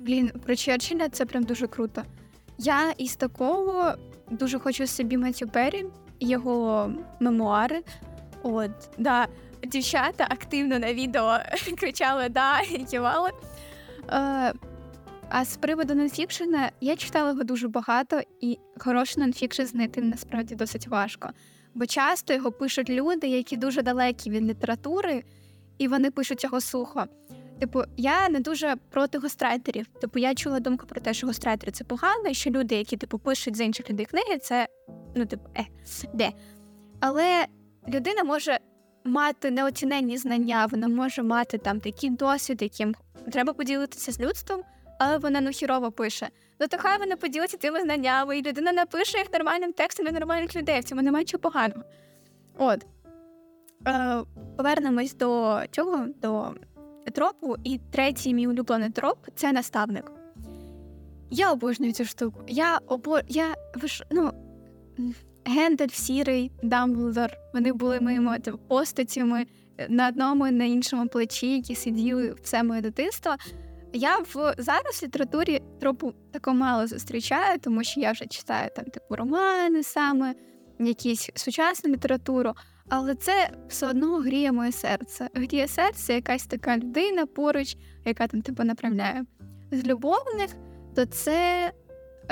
Блін, 0.00 0.32
про 0.44 0.56
Черчилля 0.56 1.08
це 1.08 1.24
прям 1.24 1.42
дуже 1.42 1.66
круто. 1.66 2.02
Я 2.58 2.90
із 2.98 3.16
такого 3.16 3.94
дуже 4.30 4.58
хочу 4.58 4.86
собі 4.86 5.16
Меттю 5.16 5.48
Перрі, 5.48 5.86
його 6.20 6.92
мемуари. 7.20 7.82
От, 8.42 8.70
да, 8.98 9.26
дівчата 9.66 10.26
активно 10.30 10.78
на 10.78 10.94
відео 10.94 11.38
кричали 11.78 12.28
да 12.28 12.60
і 12.60 12.84
кивали. 12.84 13.30
Е, 14.10 14.52
а 15.28 15.44
з 15.44 15.56
приводу 15.56 15.94
нонфікшена, 15.94 16.70
я 16.80 16.96
читала 16.96 17.30
його 17.30 17.44
дуже 17.44 17.68
багато, 17.68 18.20
і 18.40 18.58
хороший 18.78 19.22
нонфікшн 19.22 19.62
знайти 19.62 20.02
насправді 20.02 20.54
досить 20.54 20.86
важко. 20.86 21.30
Бо 21.74 21.86
часто 21.86 22.34
його 22.34 22.52
пишуть 22.52 22.90
люди, 22.90 23.26
які 23.26 23.56
дуже 23.56 23.82
далекі 23.82 24.30
від 24.30 24.44
літератури, 24.44 25.24
і 25.78 25.88
вони 25.88 26.10
пишуть 26.10 26.44
його 26.44 26.60
сухо. 26.60 27.04
Типу, 27.60 27.82
я 27.96 28.28
не 28.28 28.40
дуже 28.40 28.76
проти 28.90 29.18
гострайтерів. 29.18 29.86
Типу, 29.86 30.18
я 30.18 30.34
чула 30.34 30.60
думку 30.60 30.86
про 30.86 31.00
те, 31.00 31.14
що 31.14 31.26
гострайтери 31.26 31.72
це 31.72 31.84
погано, 31.84 32.28
і 32.30 32.34
що 32.34 32.50
люди, 32.50 32.74
які 32.74 32.96
типу 32.96 33.18
пишуть 33.18 33.56
з 33.56 33.60
інших 33.60 33.90
людей 33.90 34.06
книги, 34.06 34.38
це 34.38 34.68
ну, 35.14 35.26
типу, 35.26 35.48
е, 35.56 35.66
де. 36.14 36.30
Але 37.00 37.46
людина 37.88 38.24
може 38.24 38.58
мати 39.06 39.50
неоціненні 39.50 40.18
знання, 40.18 40.66
вона 40.66 40.88
може 40.88 41.22
мати 41.22 41.58
там 41.58 41.80
такий 41.80 42.10
досвід, 42.10 42.62
яким 42.62 42.94
треба 43.32 43.52
поділитися 43.52 44.12
з 44.12 44.20
людством, 44.20 44.62
але 44.98 45.18
вона 45.18 45.40
ну 45.40 45.50
хірово 45.50 45.92
пише. 45.92 46.28
Ну 46.60 46.66
то 46.68 46.76
хай 46.78 46.98
вона 46.98 47.16
поділиться 47.16 47.56
тими 47.56 47.80
знаннями, 47.80 48.38
і 48.38 48.42
людина 48.42 48.72
напише 48.72 49.18
їх 49.18 49.32
нормальним 49.32 49.72
текстом 49.72 50.06
для 50.06 50.12
нормальних 50.12 50.56
людей. 50.56 50.80
В 50.80 50.84
цьому 50.84 51.02
немає 51.02 51.24
чого 51.24 51.40
поганого. 51.40 51.82
От. 52.58 52.86
Е, 53.88 54.22
повернемось 54.56 55.14
до 55.16 55.60
цього, 55.70 56.06
до 56.22 56.54
тропу, 57.14 57.56
і 57.64 57.80
третій 57.90 58.34
мій 58.34 58.48
улюблений 58.48 58.90
троп 58.90 59.18
це 59.34 59.52
наставник. 59.52 60.12
Я 61.30 61.52
обожнюю 61.52 61.92
цю 61.92 62.04
штуку. 62.04 62.40
Я 62.48 62.78
обо... 62.86 63.20
я 63.28 63.54
ви 63.74 63.88
ж, 63.88 64.04
ну, 64.10 64.32
Гендальф, 65.46 65.94
Сірий, 65.94 66.52
Дамблдор, 66.62 67.30
вони 67.54 67.72
були 67.72 68.00
моїми 68.00 68.38
типу, 68.38 68.58
постатями 68.58 69.46
на 69.88 70.08
одному 70.08 70.46
і 70.46 70.50
на 70.50 70.64
іншому 70.64 71.08
плечі, 71.08 71.56
які 71.56 71.74
сиділи 71.74 72.34
все 72.42 72.62
моє 72.62 72.80
дитинство. 72.80 73.36
Я 73.92 74.18
в 74.18 74.54
зараз 74.58 75.02
в 75.02 75.04
літературі 75.04 75.62
тропу 75.80 76.12
тако 76.32 76.54
мало 76.54 76.86
зустрічаю, 76.86 77.58
тому 77.58 77.84
що 77.84 78.00
я 78.00 78.12
вже 78.12 78.26
читаю 78.26 78.70
там 78.76 78.84
типу 78.84 79.16
романи 79.16 79.82
саме, 79.82 80.34
якісь 80.78 81.30
сучасну 81.34 81.92
літературу. 81.92 82.52
Але 82.88 83.14
це 83.14 83.50
все 83.68 83.86
одно 83.86 84.16
гріє 84.16 84.52
моє 84.52 84.72
серце. 84.72 85.28
Гріє 85.34 85.68
серце 85.68 86.14
якась 86.14 86.46
така 86.46 86.76
людина 86.76 87.26
поруч, 87.26 87.76
яка 88.04 88.26
там 88.26 88.42
тебе 88.42 88.64
направляє. 88.64 89.24
З 89.70 89.84
любовних, 89.84 90.50
то 90.94 91.06
це 91.06 91.72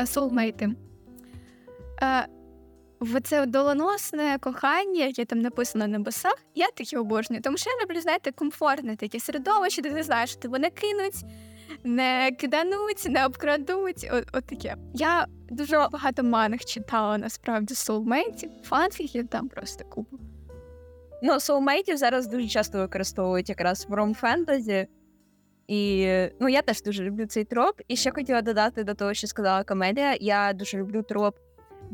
соулмейти. 0.05 0.71
В 3.05 3.21
це 3.21 3.47
доленосне 3.47 4.39
кохання, 4.41 5.05
яке 5.05 5.25
там 5.25 5.39
написано 5.39 5.87
на 5.87 5.99
небесах, 5.99 6.35
я 6.55 6.71
таке 6.71 6.99
обожнюю. 6.99 7.43
Тому 7.43 7.57
що 7.57 7.71
я 7.71 7.85
люблю, 7.85 8.01
знаєте, 8.01 8.33
комфортне 8.33 8.97
таке 8.97 9.21
середовище, 9.21 9.83
де 9.83 9.91
ти 9.91 10.03
знаєш, 10.03 10.31
що 10.31 10.41
тебе 10.41 10.59
не 10.59 10.71
кинуть, 10.71 11.25
не 11.85 12.31
кидануть, 12.41 13.07
не 13.09 13.27
обкрадуть. 13.27 14.11
От, 14.13 14.25
от 14.33 14.47
таке. 14.47 14.77
Я 14.95 15.27
дуже 15.51 15.89
багато 15.93 16.23
маних 16.23 16.65
читала 16.65 17.19
насправді 17.19 17.75
соулмейтів, 17.75 18.51
фанфіків 18.63 19.29
там 19.29 19.49
просто 19.49 19.85
купу. 19.85 20.19
Ну, 21.23 21.41
соулмейтів 21.41 21.97
зараз 21.97 22.27
дуже 22.27 22.49
часто 22.49 22.79
використовують 22.79 23.49
якраз 23.49 23.87
в 23.89 23.95
ром-фентезі. 23.95 24.87
І 25.69 26.07
ну, 26.41 26.49
я 26.49 26.63
теж 26.63 26.83
дуже 26.83 27.05
люблю 27.05 27.27
цей 27.27 27.45
троп. 27.45 27.81
І 27.89 27.97
ще 27.97 28.11
хотіла 28.11 28.43
додати 28.43 28.85
до 28.85 28.95
того, 28.95 29.15
що 29.15 29.27
сказала 29.27 29.65
комедія. 29.65 30.17
Я 30.21 30.53
дуже 30.53 30.79
люблю 30.79 31.03
троп, 31.03 31.37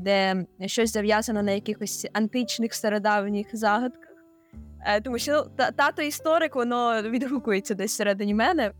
де 0.00 0.44
щось 0.66 0.92
зав'язано 0.92 1.42
на 1.42 1.50
якихось 1.50 2.06
античних 2.12 2.74
стародавніх 2.74 3.56
загадках. 3.56 4.10
Е, 4.86 5.00
тому 5.00 5.18
що 5.18 5.32
ну, 5.32 5.52
та- 5.56 5.70
тато 5.70 6.02
історик, 6.02 6.56
воно 6.56 7.02
відгукується 7.02 7.74
десь 7.74 7.92
всередині 7.92 8.34
мене. 8.34 8.72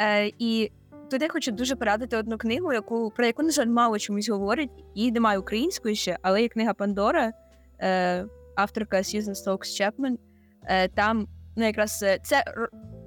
Е, 0.00 0.32
і 0.38 0.72
тут 1.10 1.22
я 1.22 1.28
хочу 1.28 1.52
дуже 1.52 1.76
порадити 1.76 2.16
одну 2.16 2.38
книгу, 2.38 2.72
яку, 2.72 3.10
про 3.10 3.26
яку, 3.26 3.42
на 3.42 3.50
жаль, 3.50 3.66
мало 3.66 3.98
чомусь 3.98 4.28
говорять. 4.28 4.70
Її 4.94 5.12
немає 5.12 5.38
української 5.38 5.94
ще, 5.94 6.18
але 6.22 6.42
є 6.42 6.48
книга 6.48 6.74
Пандора. 6.74 7.32
Е, 7.80 8.26
авторка 8.56 9.04
Сьюзен 9.04 9.34
Стокс 9.34 9.74
Чепмен. 9.74 10.18
Е, 10.64 10.88
там 10.88 11.26
ну, 11.56 11.64
якраз 11.64 12.02
е, 12.02 12.18
це 12.22 12.44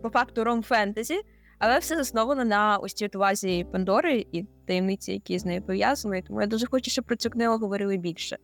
по 0.03 0.09
факту 0.09 0.43
ром 0.43 0.63
фентезі, 0.63 1.21
але 1.61 1.79
все 1.79 1.95
засновано 1.95 2.45
на 2.45 2.77
ось 2.77 2.93
цій 2.93 3.09
увазі 3.15 3.65
Пандори 3.71 4.25
і 4.31 4.43
таємниці, 4.67 5.11
які 5.11 5.39
з 5.39 5.45
нею 5.45 5.61
пов'язані. 5.61 6.21
Тому 6.21 6.41
я 6.41 6.47
дуже 6.47 6.67
хочу, 6.67 6.91
щоб 6.91 7.05
про 7.05 7.15
цю 7.15 7.29
книгу 7.29 7.57
говорили 7.57 7.97
більше. 7.97 8.37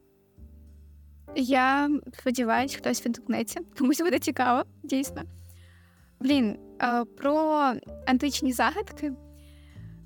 Я 1.36 1.90
сподіваюся, 2.20 2.78
хтось 2.78 3.06
відгукнеться, 3.06 3.60
комусь 3.78 4.02
буде 4.02 4.20
цікаво, 4.20 4.64
дійсно. 4.84 5.22
Блін, 6.20 6.58
про 7.18 7.74
античні 8.08 8.54
загадки. 8.54 9.14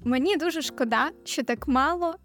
Мені 0.03 0.37
дуже 0.37 0.61
шкода, 0.61 1.11
що 1.23 1.43
так 1.43 1.67
мало 1.67 2.15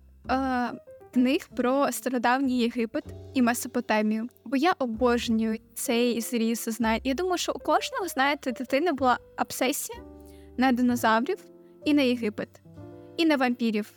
книг 1.14 1.48
про 1.56 1.92
стародавній 1.92 2.58
Єгипет 2.58 3.04
і 3.34 3.42
Месопотамію. 3.42 4.28
Бо 4.44 4.56
я 4.56 4.72
обожнюю 4.78 5.58
цей 5.74 6.20
зріз 6.20 6.64
знань. 6.66 7.00
Я 7.04 7.14
думаю, 7.14 7.38
що 7.38 7.52
у 7.52 7.58
кожного, 7.58 8.08
знаєте, 8.08 8.52
дитини 8.52 8.92
була 8.92 9.18
обсесія 9.38 10.15
на 10.56 10.72
динозаврів 10.72 11.38
і 11.84 11.94
на 11.94 12.02
Єгипет, 12.02 12.48
і 13.16 13.26
на 13.26 13.36
вампірів. 13.36 13.90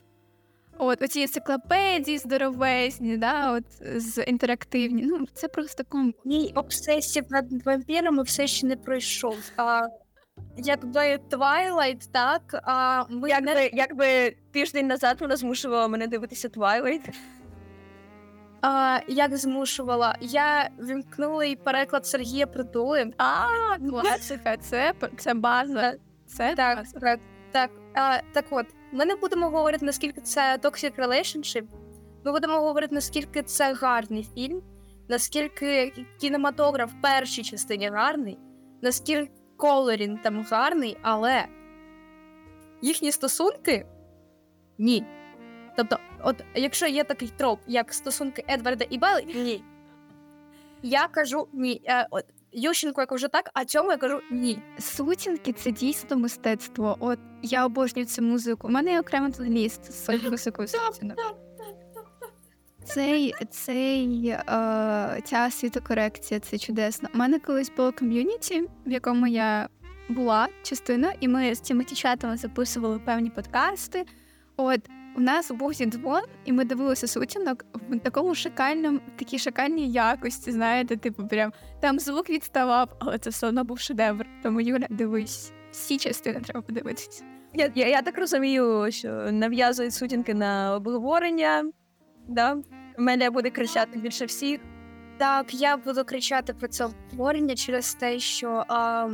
От 0.82 1.02
оці 1.02 1.22
енциклопедії 1.22 2.18
здоровезні, 2.18 3.18
да, 3.18 3.52
от 3.52 3.64
з 4.02 4.24
інтерактивні. 4.24 5.02
Ну, 5.06 5.26
це 5.34 5.48
просто 5.48 5.84
ком. 5.90 6.14
Мій 6.26 6.52
обсесія 6.56 7.26
над 7.30 7.66
вампірами 7.66 8.24
все 8.24 8.48
ще 8.48 8.68
не 8.68 8.76
пройшов. 8.76 9.38
А, 9.58 9.82
якби 10.58 11.20
Twilight, 11.30 12.10
так, 12.12 12.42
а 12.64 13.04
ми 13.10 13.30
Якби, 13.30 13.54
не... 13.54 13.70
якби 13.74 14.36
тиждень 14.52 14.88
назад 14.88 15.18
вона 15.20 15.36
змушувала 15.36 15.88
мене 15.88 16.08
дивитися 16.08 16.48
Twilight. 16.48 17.10
а, 18.62 19.00
як 19.08 19.38
змушувала. 19.38 20.16
Я 20.22 20.70
вімкнула 20.80 21.46
і 21.46 21.56
переклад 21.56 22.06
Сергія 22.06 22.48
Притули. 22.48 23.14
А, 23.18 23.46
класика, 23.90 24.58
це, 24.58 24.94
це 25.18 25.34
база. 25.34 25.94
Це 26.30 26.56
Так, 26.56 26.84
так, 27.02 27.20
так. 27.52 27.72
А, 27.94 28.20
так 28.34 28.46
от, 28.50 28.66
ми 28.92 29.06
не 29.06 29.16
будемо 29.16 29.50
говорити, 29.50 29.86
наскільки 29.86 30.22
це 30.22 30.58
toxic 30.64 30.96
relationship. 30.96 31.64
Ми 32.26 32.32
будемо 32.32 32.60
говорити, 32.60 32.96
наскільки 32.96 33.44
це 33.44 33.74
гарний 33.74 34.28
фільм, 34.36 34.62
наскільки 35.08 35.94
кінематограф 36.20 36.92
в 36.92 37.02
першій 37.02 37.44
частині 37.44 37.90
гарний, 37.90 38.38
наскільки 38.82 39.32
колорін 39.58 40.18
там 40.24 40.44
гарний, 40.44 40.98
але 41.02 41.46
їхні 42.82 43.12
стосунки 43.12 43.86
ні. 44.78 45.06
Тобто, 45.78 46.00
от 46.24 46.44
якщо 46.56 46.88
є 46.88 47.04
такий 47.04 47.32
троп, 47.38 47.60
як 47.68 47.94
стосунки 47.94 48.46
Едварда 48.50 48.86
і 48.90 48.98
Белли, 48.98 49.24
ні. 49.36 49.64
Я 50.82 51.08
кажу 51.08 51.48
ні. 51.54 51.82
Е, 51.86 52.08
от, 52.12 52.26
Ющенко 52.52 53.02
я 53.02 53.06
кажу 53.06 53.28
так, 53.28 53.50
а 53.54 53.66
цьому 53.66 53.92
я 53.92 53.98
кажу 53.98 54.22
ні. 54.32 54.60
Сутінки 54.80 55.54
це 55.54 55.72
дійсно 55.72 56.18
мистецтво. 56.18 56.98
От 57.00 57.20
я 57.42 57.66
обожнюю 57.66 58.06
цю 58.06 58.22
музику. 58.22 58.68
У 58.68 58.72
мене 58.72 58.92
є 58.92 59.00
окремий 59.00 59.32
плейліст 59.32 59.92
з 59.92 60.30
музикою 60.30 60.68
сутінок. 60.68 61.18
Цей, 62.84 63.34
цей, 63.50 64.28
е, 64.28 65.22
ця 65.26 65.50
світокорекція 65.52 66.40
це 66.40 66.58
чудесно. 66.58 67.10
У 67.14 67.18
мене 67.18 67.40
колись 67.40 67.72
було 67.78 67.92
ком'юніті, 67.92 68.62
в 68.86 68.92
якому 68.92 69.28
я 69.28 69.70
була 70.10 70.48
частина, 70.64 71.14
і 71.20 71.28
ми 71.28 71.56
з 71.56 71.60
цими 71.60 71.84
дівчатами 71.84 72.38
записували 72.38 73.00
певні 73.00 73.30
подкасти. 73.30 74.06
От 74.58 74.82
у 75.20 75.22
нас 75.22 75.52
був 75.52 75.74
зідзвон, 75.74 76.22
і 76.46 76.54
ми 76.54 76.66
дивилися 76.66 77.08
сутінок 77.08 77.66
в 77.90 78.00
такому 78.00 78.36
шикальному, 78.36 79.00
такій 79.16 79.40
шикальній 79.40 79.92
якості. 79.92 80.52
Знаєте, 80.52 80.98
типу, 80.98 81.28
прям 81.28 81.54
там 81.80 82.00
звук 82.00 82.30
відставав, 82.30 82.90
але 83.00 83.18
це 83.18 83.30
все 83.30 83.48
одно 83.48 83.64
був 83.64 83.80
шедевр. 83.80 84.26
Тому 84.44 84.62
Юля, 84.62 84.86
дивись, 84.90 85.52
всі 85.72 85.98
частини 85.98 86.40
треба 86.40 86.62
подивитися. 86.62 87.24
Я, 87.54 87.72
я, 87.76 87.88
я 87.88 88.02
так 88.02 88.18
розумію, 88.18 88.88
що 88.92 89.10
нав'язують 89.32 89.94
сутінки 89.94 90.34
на 90.34 90.76
обговорення. 90.76 91.72
Да? 92.28 92.58
Меля 92.98 93.32
буде 93.32 93.50
кричати 93.50 94.00
більше 94.00 94.26
всіх. 94.26 94.60
Так, 95.18 95.54
я 95.54 95.78
буду 95.78 96.04
кричати 96.06 96.54
про 96.54 96.68
це 96.68 96.86
обговорення 96.86 97.56
через 97.56 97.94
те, 97.94 98.20
що 98.20 98.64
а, 98.68 99.10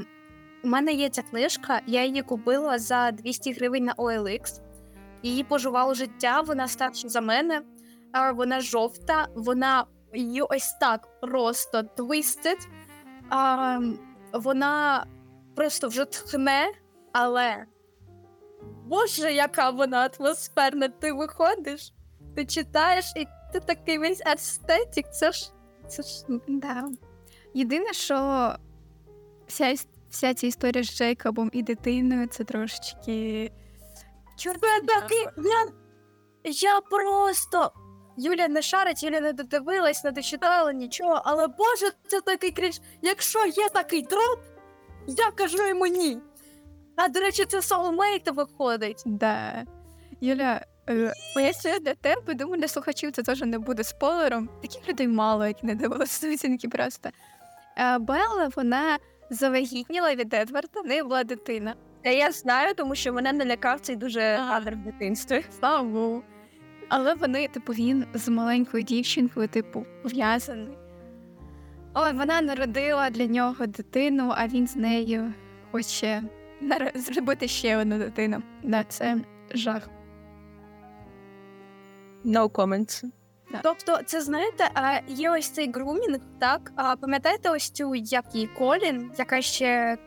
у 0.64 0.68
мене 0.68 0.94
є 0.94 1.10
ця 1.10 1.22
книжка, 1.22 1.82
я 1.88 2.06
її 2.06 2.22
купила 2.22 2.78
за 2.78 3.12
200 3.12 3.54
гривень 3.54 3.84
на 3.84 3.94
OLX. 3.94 4.65
Її 5.24 5.44
поживало 5.44 5.94
життя, 5.94 6.42
вона 6.42 6.68
старша 6.68 7.10
за 7.10 7.22
мене, 7.22 7.62
вона 8.34 8.60
жовта, 8.60 9.28
вона 9.36 9.86
її 10.14 10.42
ось 10.42 10.74
так 10.74 11.20
просто 11.20 11.84
твистить. 11.84 12.68
Вона 14.34 15.06
просто 15.56 15.88
вже 15.88 16.06
тхне, 16.06 16.72
але 17.14 17.66
Боже, 18.86 19.34
яка 19.34 19.70
вона 19.70 20.10
атмосферна! 20.20 20.88
Ти 20.90 21.12
виходиш, 21.12 21.94
ти 22.36 22.46
читаєш, 22.46 23.14
і 23.16 23.28
ти 23.54 23.60
такий 23.60 23.98
весь 23.98 24.22
естетик. 24.34 25.12
Це 25.12 25.32
ж 25.32 25.52
це 25.88 26.04
ж 26.04 26.26
Да. 26.48 26.90
Єдине, 27.54 27.94
що 27.94 28.50
вся, 29.48 29.74
вся 30.10 30.34
ця 30.34 30.48
історія 30.48 30.84
з 30.84 30.98
Джейкобом 30.98 31.50
і 31.54 31.64
дитиною 31.64 32.28
це 32.28 32.44
трошечки. 32.44 33.52
Чорт, 34.38 34.62
такий. 34.88 35.28
Я, 35.38 35.68
я 36.44 36.82
просто. 36.82 37.72
Юля 38.18 38.48
не 38.48 38.62
шарить, 38.62 39.04
Юля 39.04 39.22
не 39.22 39.34
додивилась, 39.34 40.04
не 40.04 40.12
дочитала 40.12 40.74
нічого, 40.74 41.22
але 41.26 41.48
Боже, 41.48 41.92
це 42.08 42.22
такий 42.22 42.52
крінж. 42.52 42.82
Якщо 43.02 43.46
є 43.46 43.70
такий 43.74 44.02
троп, 44.02 44.40
я 45.08 45.32
кажу 45.32 45.68
йому 45.68 45.88
ні. 45.88 46.20
А 46.96 47.08
до 47.08 47.20
речі, 47.20 47.46
це 47.46 47.60
soulmate 47.60 48.34
виходить. 48.34 49.04
Да. 49.06 49.66
Юля, 50.22 50.62
е, 50.90 51.14
пояснюю 51.34 51.80
для 51.80 51.94
тебе, 51.94 52.34
думаю, 52.34 52.62
для 52.62 52.68
слухачів 52.68 53.12
це 53.12 53.24
теж 53.24 53.42
не 53.42 53.60
буде 53.60 53.84
спойлером. 53.84 54.50
Таких 54.62 54.90
людей 54.90 55.08
мало, 55.08 55.48
які 55.48 55.66
не 55.66 55.76
дивилися 55.76 56.34
оцінки 56.34 56.70
просто. 56.70 57.10
Е, 57.78 57.98
Белла, 57.98 58.50
вона 58.56 58.98
завагітніла 59.30 60.16
від 60.16 60.34
Едварда, 60.34 60.82
в 60.82 60.86
неї 60.86 61.04
була 61.04 61.24
дитина. 61.24 61.76
Та 62.06 62.12
я 62.12 62.32
знаю, 62.32 62.74
тому 62.76 62.96
що 62.96 63.14
мене 63.14 63.34
налякав 63.34 63.80
цей 63.80 63.96
дуже 63.96 64.20
кадр 64.50 64.72
в 64.72 64.84
дитинстві. 64.84 65.46
Слава 65.60 65.84
Богу. 65.84 66.24
Але 66.90 67.14
вони, 67.14 67.48
типу, 67.48 67.74
він 67.74 68.06
з 68.14 68.30
маленькою 68.30 68.84
дівчинкою, 68.84 69.48
типу, 69.48 69.86
пов'язаний. 70.04 70.78
Ой, 71.94 72.14
вона 72.14 72.42
народила 72.42 73.10
для 73.10 73.26
нього 73.26 73.66
дитину, 73.66 74.34
а 74.36 74.48
він 74.48 74.68
з 74.68 74.76
нею 74.76 75.34
хоче 75.72 76.24
нар- 76.62 76.92
зробити 76.96 77.48
ще 77.48 77.78
одну 77.78 77.98
дитину. 77.98 78.44
Да, 78.64 78.84
це 78.84 79.18
жах. 79.54 79.90
No 82.26 82.50
comments. 82.50 83.04
Тобто, 83.64 84.00
це 84.06 84.22
знаєте, 84.22 84.70
є 85.08 85.32
ось 85.32 85.50
цей 85.50 85.72
грумінг, 85.72 86.20
так? 86.40 86.72
А 86.76 86.96
пам'ятаєте 86.96 87.50
ось 87.50 87.70
цю 87.70 87.96
як 87.96 88.26
її 88.34 88.48
Колін, 88.48 89.12
яка 89.18 89.42
ще 89.42 89.66
е, 89.66 89.98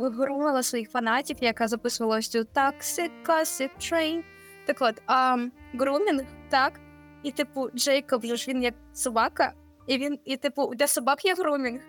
грумила 0.00 0.62
своїх 0.62 0.90
фанатів, 0.90 1.36
яка 1.40 1.68
записувала 1.68 2.18
ось 2.18 2.28
цю 2.28 2.38
Toxic 2.38 3.10
Gossip 3.26 3.70
Train. 3.80 4.22
Так 4.66 4.76
от, 4.80 5.02
а, 5.06 5.36
грумінг, 5.74 6.24
так? 6.48 6.80
І 7.22 7.30
типу, 7.30 7.70
Джейкоб 7.74 8.24
же 8.24 8.36
ж 8.36 8.50
він 8.50 8.62
як 8.62 8.74
собака, 8.92 9.52
і 9.86 9.98
він, 9.98 10.18
і 10.24 10.36
типу, 10.36 10.74
для 10.74 10.86
собак 10.86 11.24
є 11.24 11.34
грумінг. 11.34 11.80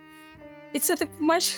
І 0.73 0.79
це 0.79 0.95
типу 0.95 1.13
майже. 1.19 1.57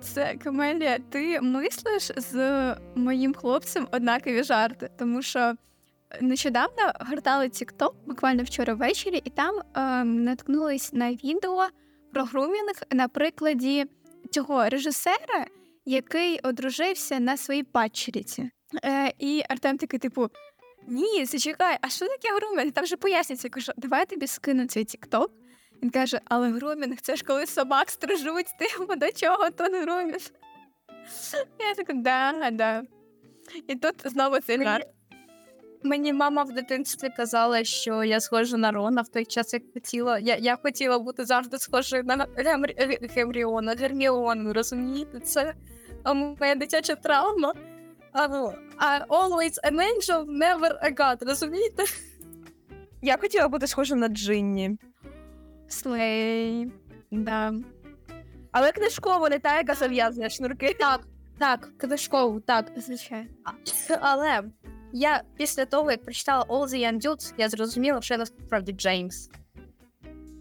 Це 0.00 0.34
Камелія, 0.44 0.98
ти 1.10 1.40
мислиш 1.40 2.10
з 2.16 2.76
моїм 2.94 3.34
хлопцем 3.34 3.88
однакові 3.90 4.42
жарти, 4.42 4.90
тому 4.98 5.22
що 5.22 5.54
нещодавно 6.20 6.92
гортали 7.00 7.46
TikTok, 7.46 7.92
буквально 8.06 8.42
вчора 8.42 8.74
ввечері, 8.74 9.22
і 9.24 9.30
там 9.30 9.54
е, 9.58 10.04
наткнулись 10.04 10.92
на 10.92 11.12
відео 11.12 11.66
про 12.12 12.24
грумінг 12.24 12.74
на 12.90 13.08
прикладі 13.08 13.86
цього 14.30 14.68
режисера, 14.68 15.46
який 15.84 16.40
одружився 16.40 17.20
на 17.20 17.36
своїй 17.36 17.62
падчериці. 17.62 18.50
Е, 18.84 19.12
і 19.18 19.42
Артем 19.48 19.78
такий, 19.78 19.98
типу. 19.98 20.30
Ні, 20.86 21.24
зачекай, 21.24 21.78
а 21.80 21.88
що 21.88 22.06
таке 22.06 22.28
грумінг? 22.34 22.72
Там 22.72 22.86
же 22.86 22.96
пояснюється, 22.96 23.48
я 23.48 23.50
кажу, 23.50 23.72
давай 23.76 24.00
я 24.00 24.06
тобі 24.06 24.26
скину 24.26 24.66
цей 24.66 24.84
TikTok. 24.84 25.26
Він 25.82 25.90
каже, 25.90 26.20
але 26.24 26.50
грумінг, 26.50 27.00
це 27.00 27.16
ж 27.16 27.24
коли 27.24 27.46
собак 27.46 27.90
стрижуть, 27.90 28.46
типу, 28.58 28.94
до 28.96 29.12
чого 29.12 29.50
то 29.50 29.68
не 29.68 29.82
грумінг? 29.82 30.20
Я 31.58 31.74
така, 31.76 31.92
да, 31.92 32.50
да. 32.50 32.82
І 33.68 33.74
тут 33.74 33.94
знову 34.04 34.40
цей 34.40 34.64
жарт. 34.64 34.93
Мені 35.86 36.12
мама 36.12 36.42
в 36.42 36.52
дитинстві 36.52 37.08
казала, 37.16 37.64
що 37.64 38.04
я 38.04 38.20
схожа 38.20 38.56
на 38.56 38.70
Рона 38.72 39.02
в 39.02 39.08
той 39.08 39.24
час, 39.24 39.52
як 39.54 39.62
хотіла. 39.74 40.18
Я, 40.18 40.36
я 40.36 40.56
хотіла 40.56 40.98
бути 40.98 41.24
завжди 41.24 41.58
схожою 41.58 42.04
на 42.04 42.26
Гемрі... 42.36 42.74
Ге- 42.78 43.08
Гемріона, 43.14 43.74
Герміону, 43.74 44.52
розумієте? 44.52 45.20
Це 45.20 45.54
моя 46.40 46.54
дитяча 46.54 46.94
травма. 46.94 47.54
Ну, 48.30 48.52
а 48.76 48.98
always 49.08 49.58
an 49.64 49.76
angel, 49.80 50.24
never 50.26 50.84
a 50.84 50.94
god, 50.96 51.28
розумієте? 51.28 51.82
Я 53.02 53.16
хотіла 53.16 53.48
бути 53.48 53.66
схожа 53.66 53.94
на 53.94 54.08
Джинні. 54.08 54.78
Слей. 55.68 56.72
Да. 57.10 57.54
Але 58.52 58.72
книжково 58.72 59.28
не 59.28 59.38
та, 59.38 59.56
яка 59.56 59.74
зав'язує 59.74 60.30
шнурки. 60.30 60.76
Так, 60.80 61.00
так, 61.38 61.68
книжкову, 61.78 62.40
так. 62.40 62.72
Звичайно. 62.76 63.28
Але 64.00 64.42
я 64.94 65.22
після 65.36 65.64
того, 65.64 65.90
як 65.90 66.02
прочитала 66.02 66.44
All 66.44 66.66
the 66.66 66.86
Young 66.86 67.02
Dudes, 67.02 67.34
я 67.38 67.48
зрозуміла, 67.48 68.02
що 68.02 68.14
я 68.14 68.18
насправді 68.18 68.72
Джеймс. 68.72 69.30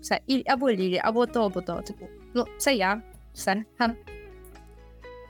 Все, 0.01 0.20
і, 0.28 0.43
або 0.47 0.72
Лілі, 0.72 1.01
або 1.04 1.26
то, 1.26 1.45
або 1.45 1.62
то. 1.62 1.82
Типу, 1.82 2.08
ну, 2.34 2.45
це 2.58 2.76
я. 2.76 3.01
Все. 3.34 3.64
Ха. 3.78 3.93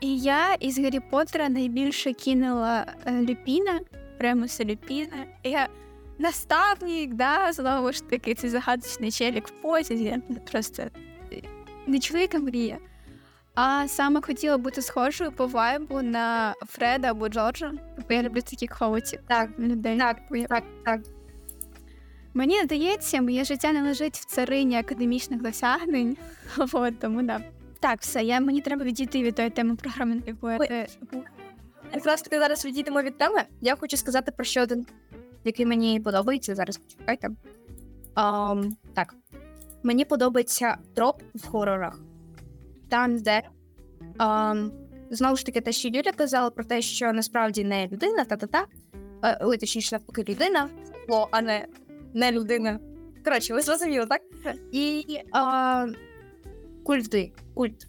І 0.01 0.19
я 0.19 0.53
із 0.53 0.79
Гаррі 0.79 0.99
Поттера 0.99 1.49
найбільше 1.49 2.13
кинула 2.13 2.85
е, 3.05 3.21
Люпіна, 3.21 3.79
Премуса 4.17 4.65
Люпіна. 4.65 5.25
Я 5.43 5.67
наставник, 6.19 7.13
да, 7.13 7.51
знову 7.51 7.91
ж 7.91 8.03
таки, 8.03 8.35
цей 8.35 8.49
загадочний 8.49 9.11
челік 9.11 9.47
в 9.47 9.51
потязі. 9.51 10.21
Просто 10.51 10.83
е, 10.83 11.41
не 11.87 11.99
чоловіка 11.99 12.39
мрія. 12.39 12.77
А 13.55 13.87
саме 13.87 14.21
хотіла 14.21 14.57
бути 14.57 14.81
схожою 14.81 15.31
по 15.31 15.47
вайбу 15.47 16.01
на 16.01 16.55
Фреда 16.67 17.11
або 17.11 17.29
Джорджа. 17.29 17.71
Бо 18.09 18.15
я 18.15 18.23
люблю 18.23 18.41
таких 18.41 18.73
хоутів 18.73 19.19
Так, 19.27 19.49
людей. 19.59 19.97
так, 19.97 20.17
так, 20.49 20.63
так. 20.85 21.01
Мені 22.33 22.61
здається, 22.63 23.21
моє 23.21 23.43
життя 23.43 23.71
не 23.71 23.81
лежить 23.81 24.17
в 24.17 24.25
царині 24.25 24.75
академічних 24.75 25.41
досягнень. 25.41 26.17
От, 26.73 26.99
тому 26.99 27.23
да. 27.23 27.41
Так, 27.79 28.01
все, 28.01 28.23
я, 28.23 28.39
мені 28.39 28.61
треба 28.61 28.85
відійти 28.85 29.23
від 29.23 29.35
тої 29.35 29.49
теми 29.49 29.75
програминки, 29.75 30.29
яку 30.29 30.49
я 30.49 30.87
Якраз 31.93 32.21
таки 32.21 32.39
зараз 32.39 32.65
відійдемо 32.65 33.01
від 33.01 33.17
теми. 33.17 33.43
Я 33.61 33.75
хочу 33.75 33.97
сказати 33.97 34.31
про 34.31 34.45
ще 34.45 34.61
один, 34.61 34.85
який 35.43 35.65
мені 35.65 35.99
подобається. 35.99 36.55
Зараз 36.55 36.77
почекайте. 36.77 37.29
Um, 38.15 38.71
так. 38.93 39.15
Мені 39.83 40.05
подобається 40.05 40.77
троп 40.95 41.21
в 41.35 41.47
хорорах. 41.47 41.99
Там, 42.93 43.17
де 43.17 43.41
um, 44.19 44.71
знову 45.09 45.35
ж 45.35 45.45
таки, 45.45 45.61
те, 45.61 45.71
що 45.71 45.87
Юля 45.87 46.11
казала 46.11 46.49
про 46.49 46.63
те, 46.63 46.81
що 46.81 47.13
насправді 47.13 47.63
не 47.63 47.87
людина, 47.87 48.25
та-та-та. 48.25 48.65
Е, 49.23 49.39
Ой, 49.41 49.57
точніше, 49.57 49.95
навпаки, 49.95 50.23
людина, 50.33 50.69
о, 51.09 51.27
а 51.31 51.41
не, 51.41 51.65
не 52.13 52.31
людина. 52.31 52.79
Коротше, 53.25 53.53
ви 53.53 53.61
зрозуміли, 53.61 54.05
так? 54.05 54.21
І 54.71 55.05
а, 55.31 55.85
культи, 56.85 57.31
культ. 57.55 57.87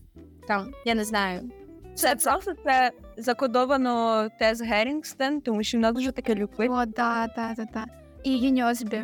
Там, 0.48 0.72
я 0.84 0.94
не 0.94 1.04
знаю. 1.04 1.50
Це 1.94 2.16
завжди 2.18 2.54
це 2.64 2.90
закодовано 3.16 4.28
Тес 4.38 4.62
Герінгстон, 4.62 5.40
тому 5.40 5.62
що 5.62 5.78
вона 5.78 5.92
дуже 5.92 6.12
таке 6.12 6.34
любить. 6.34 6.70
О, 6.70 6.84
да, 6.86 7.26
да, 7.36 7.54
да, 7.56 7.64
да. 7.74 7.84
І 8.22 8.38
Геньозбі. 8.38 9.02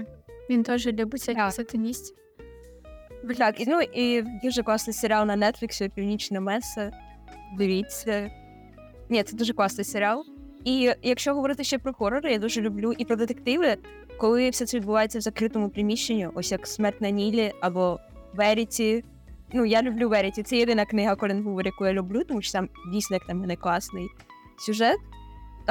Він 0.51 0.63
теж 0.63 0.87
любить 0.87 1.21
всяких 1.21 1.53
сатаністів. 1.53 2.20
Так, 3.39 3.61
і, 3.61 3.65
ну 3.67 3.81
і 3.81 4.23
дуже 4.43 4.63
класний 4.63 4.95
серіал 4.95 5.27
на 5.27 5.37
Netflix 5.37 5.91
Північне 5.91 6.41
Меса. 6.41 6.93
Дивіться. 7.59 8.31
Ні, 9.09 9.23
це 9.23 9.37
дуже 9.37 9.53
класний 9.53 9.85
серіал. 9.85 10.25
І 10.65 10.93
якщо 11.03 11.35
говорити 11.35 11.65
ще 11.65 11.79
про 11.79 11.93
хорори, 11.93 12.33
я 12.33 12.39
дуже 12.39 12.61
люблю 12.61 12.93
і 12.99 13.05
про 13.05 13.17
детективи, 13.17 13.77
коли 14.19 14.51
все 14.51 14.67
це 14.67 14.77
відбувається 14.77 15.19
в 15.19 15.23
закритому 15.23 15.69
приміщенні, 15.69 16.29
ось 16.35 16.53
як 16.53 16.67
Смерть 16.67 17.01
на 17.01 17.11
Нілі 17.11 17.53
або 17.61 18.01
Веріті. 18.35 19.05
Ну, 19.53 19.65
я 19.65 19.83
люблю 19.83 20.09
Веріті. 20.09 20.43
Це 20.43 20.57
єдина 20.57 20.85
книга 20.85 21.17
Колін 21.17 21.43
Гувер, 21.43 21.67
яку 21.67 21.87
я 21.87 21.93
люблю, 21.93 22.25
тому 22.25 22.43
що 22.43 22.53
там 22.53 22.69
дійсно 22.93 23.17
як 23.17 23.29
на 23.29 23.35
мене 23.35 23.57
класний 23.57 24.07
сюжет. 24.59 24.99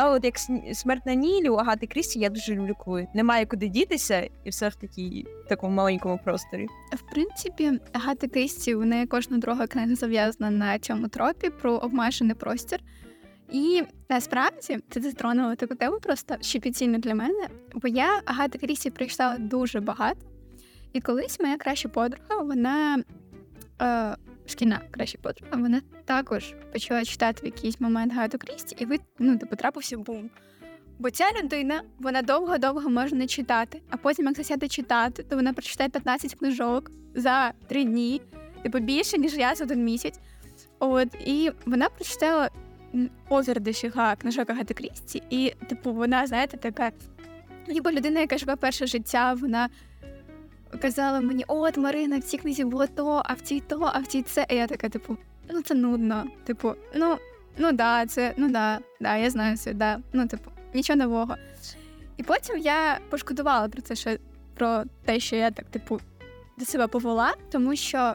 А 0.02 0.10
от 0.10 0.26
як 0.26 0.40
«Сні- 0.40 0.76
смерть 0.76 1.06
на 1.06 1.14
Нілі 1.14 1.50
у 1.50 1.56
Агати 1.56 1.88
Крісті, 1.88 2.20
я 2.20 2.30
дуже 2.30 2.56
люблю, 2.56 2.76
коли 2.86 3.08
немає 3.14 3.46
куди 3.46 3.68
дітися, 3.68 4.30
і 4.44 4.50
все 4.50 4.70
в 4.70 4.76
такій 4.76 5.26
такому 5.50 5.76
маленькому 5.76 6.20
просторі. 6.24 6.68
В 6.92 7.12
принципі, 7.12 7.80
Агата 7.94 8.28
Крісті, 8.28 8.76
у 8.76 8.86
неї 8.86 9.06
кожна 9.06 9.38
друга 9.38 9.68
книга 9.68 9.96
зав'язана 9.96 10.52
на 10.52 10.80
цьому 10.80 11.08
тропі 11.08 11.50
про 11.50 11.74
обмежений 11.74 12.36
простір. 12.36 12.80
І 13.52 13.84
насправді 14.10 14.80
це 14.90 15.02
затронуло 15.02 15.56
таку 15.56 15.76
тему 15.76 15.98
просто 16.02 16.36
щепетільно 16.42 16.98
для 16.98 17.16
мене, 17.16 17.48
бо 17.74 17.88
я 17.88 18.22
Агата 18.26 18.60
Крісті 18.60 18.90
прочитала 18.90 19.38
дуже 19.38 19.80
багато. 19.80 20.20
І 20.94 21.02
колись 21.02 21.40
моя 21.40 21.58
краща 21.58 21.90
подруга, 21.90 22.42
вона 22.44 23.04
е, 23.82 24.16
шкільна 24.50 24.82
краща 24.92 25.18
подруга, 25.22 25.58
вона 25.58 25.82
також 26.06 26.54
почала 26.74 27.06
читати 27.06 27.42
в 27.44 27.46
якийсь 27.46 27.82
момент 27.82 28.14
Агату 28.14 28.38
Крісті, 28.38 28.76
і 28.80 28.86
ви 28.86 29.00
ну, 29.20 29.38
типу, 29.38 29.56
трапився 29.56 29.98
бум. 29.98 30.30
Бо 31.00 31.10
ця 31.10 31.26
людина 31.44 31.82
вона 32.00 32.22
довго-довго 32.22 32.90
може 32.90 33.16
не 33.16 33.28
читати, 33.28 33.82
а 33.90 33.98
потім, 33.98 34.26
як 34.26 34.36
засяде 34.36 34.68
читати, 34.68 35.24
то 35.24 35.36
вона 35.36 35.54
прочитає 35.54 35.90
15 35.90 36.36
книжок 36.36 36.92
за 37.16 37.54
три 37.68 37.84
дні, 37.84 38.22
типу 38.64 38.80
більше, 38.80 39.18
ніж 39.18 39.34
я 39.34 39.56
за 39.56 39.64
один 39.64 39.84
місяць. 39.84 40.20
От, 40.80 41.08
і 41.26 41.52
вона 41.66 41.90
прочитала 41.90 42.50
м, 42.96 43.10
овер 43.30 43.62
дофіга 43.62 44.16
книжок 44.16 44.50
Агати 44.50 44.74
Крісті, 44.74 45.24
і, 45.30 45.54
типу, 45.68 45.94
вона, 45.94 46.28
знаєте, 46.28 46.58
така, 46.58 46.92
ніби 47.68 47.92
людина, 47.92 48.20
яка 48.20 48.38
живе 48.38 48.56
перше 48.56 48.88
життя, 48.88 49.34
вона 49.34 49.70
казала 50.82 51.22
мені: 51.22 51.46
от 51.48 51.78
Марина, 51.78 52.18
в 52.18 52.24
цій 52.24 52.38
книзі 52.38 52.64
було 52.64 52.88
то, 52.88 53.22
а 53.26 53.34
в 53.34 53.42
цій 53.42 53.60
то, 53.60 53.92
а 53.94 54.00
в 54.00 54.08
цій 54.08 54.22
це. 54.22 54.46
І 54.50 54.56
я 54.56 54.68
така, 54.68 54.90
типу, 54.90 55.18
ну 55.50 55.62
це 55.62 55.76
нудно. 55.76 56.26
Типу, 56.44 56.74
ну, 56.96 57.18
ну 57.58 57.72
да, 57.72 58.06
це, 58.06 58.34
ну 58.38 58.50
да, 58.50 58.80
да, 59.00 59.18
я 59.18 59.30
знаю 59.30 59.58
це, 59.58 59.74
да. 59.74 60.00
Ну, 60.14 60.28
типу, 60.28 60.52
нічого 60.74 60.98
нового. 60.98 61.36
І 62.18 62.24
потім 62.24 62.58
я 62.58 63.00
пошкодувала 63.10 63.68
про 63.68 63.82
це, 63.82 63.96
що 63.96 64.12
про 64.56 64.84
те, 65.06 65.20
що 65.20 65.36
я 65.36 65.52
так, 65.52 65.66
типу, 65.66 66.00
до 66.58 66.66
себе 66.66 66.88
повела, 66.88 67.34
тому 67.52 67.76
що 67.76 68.14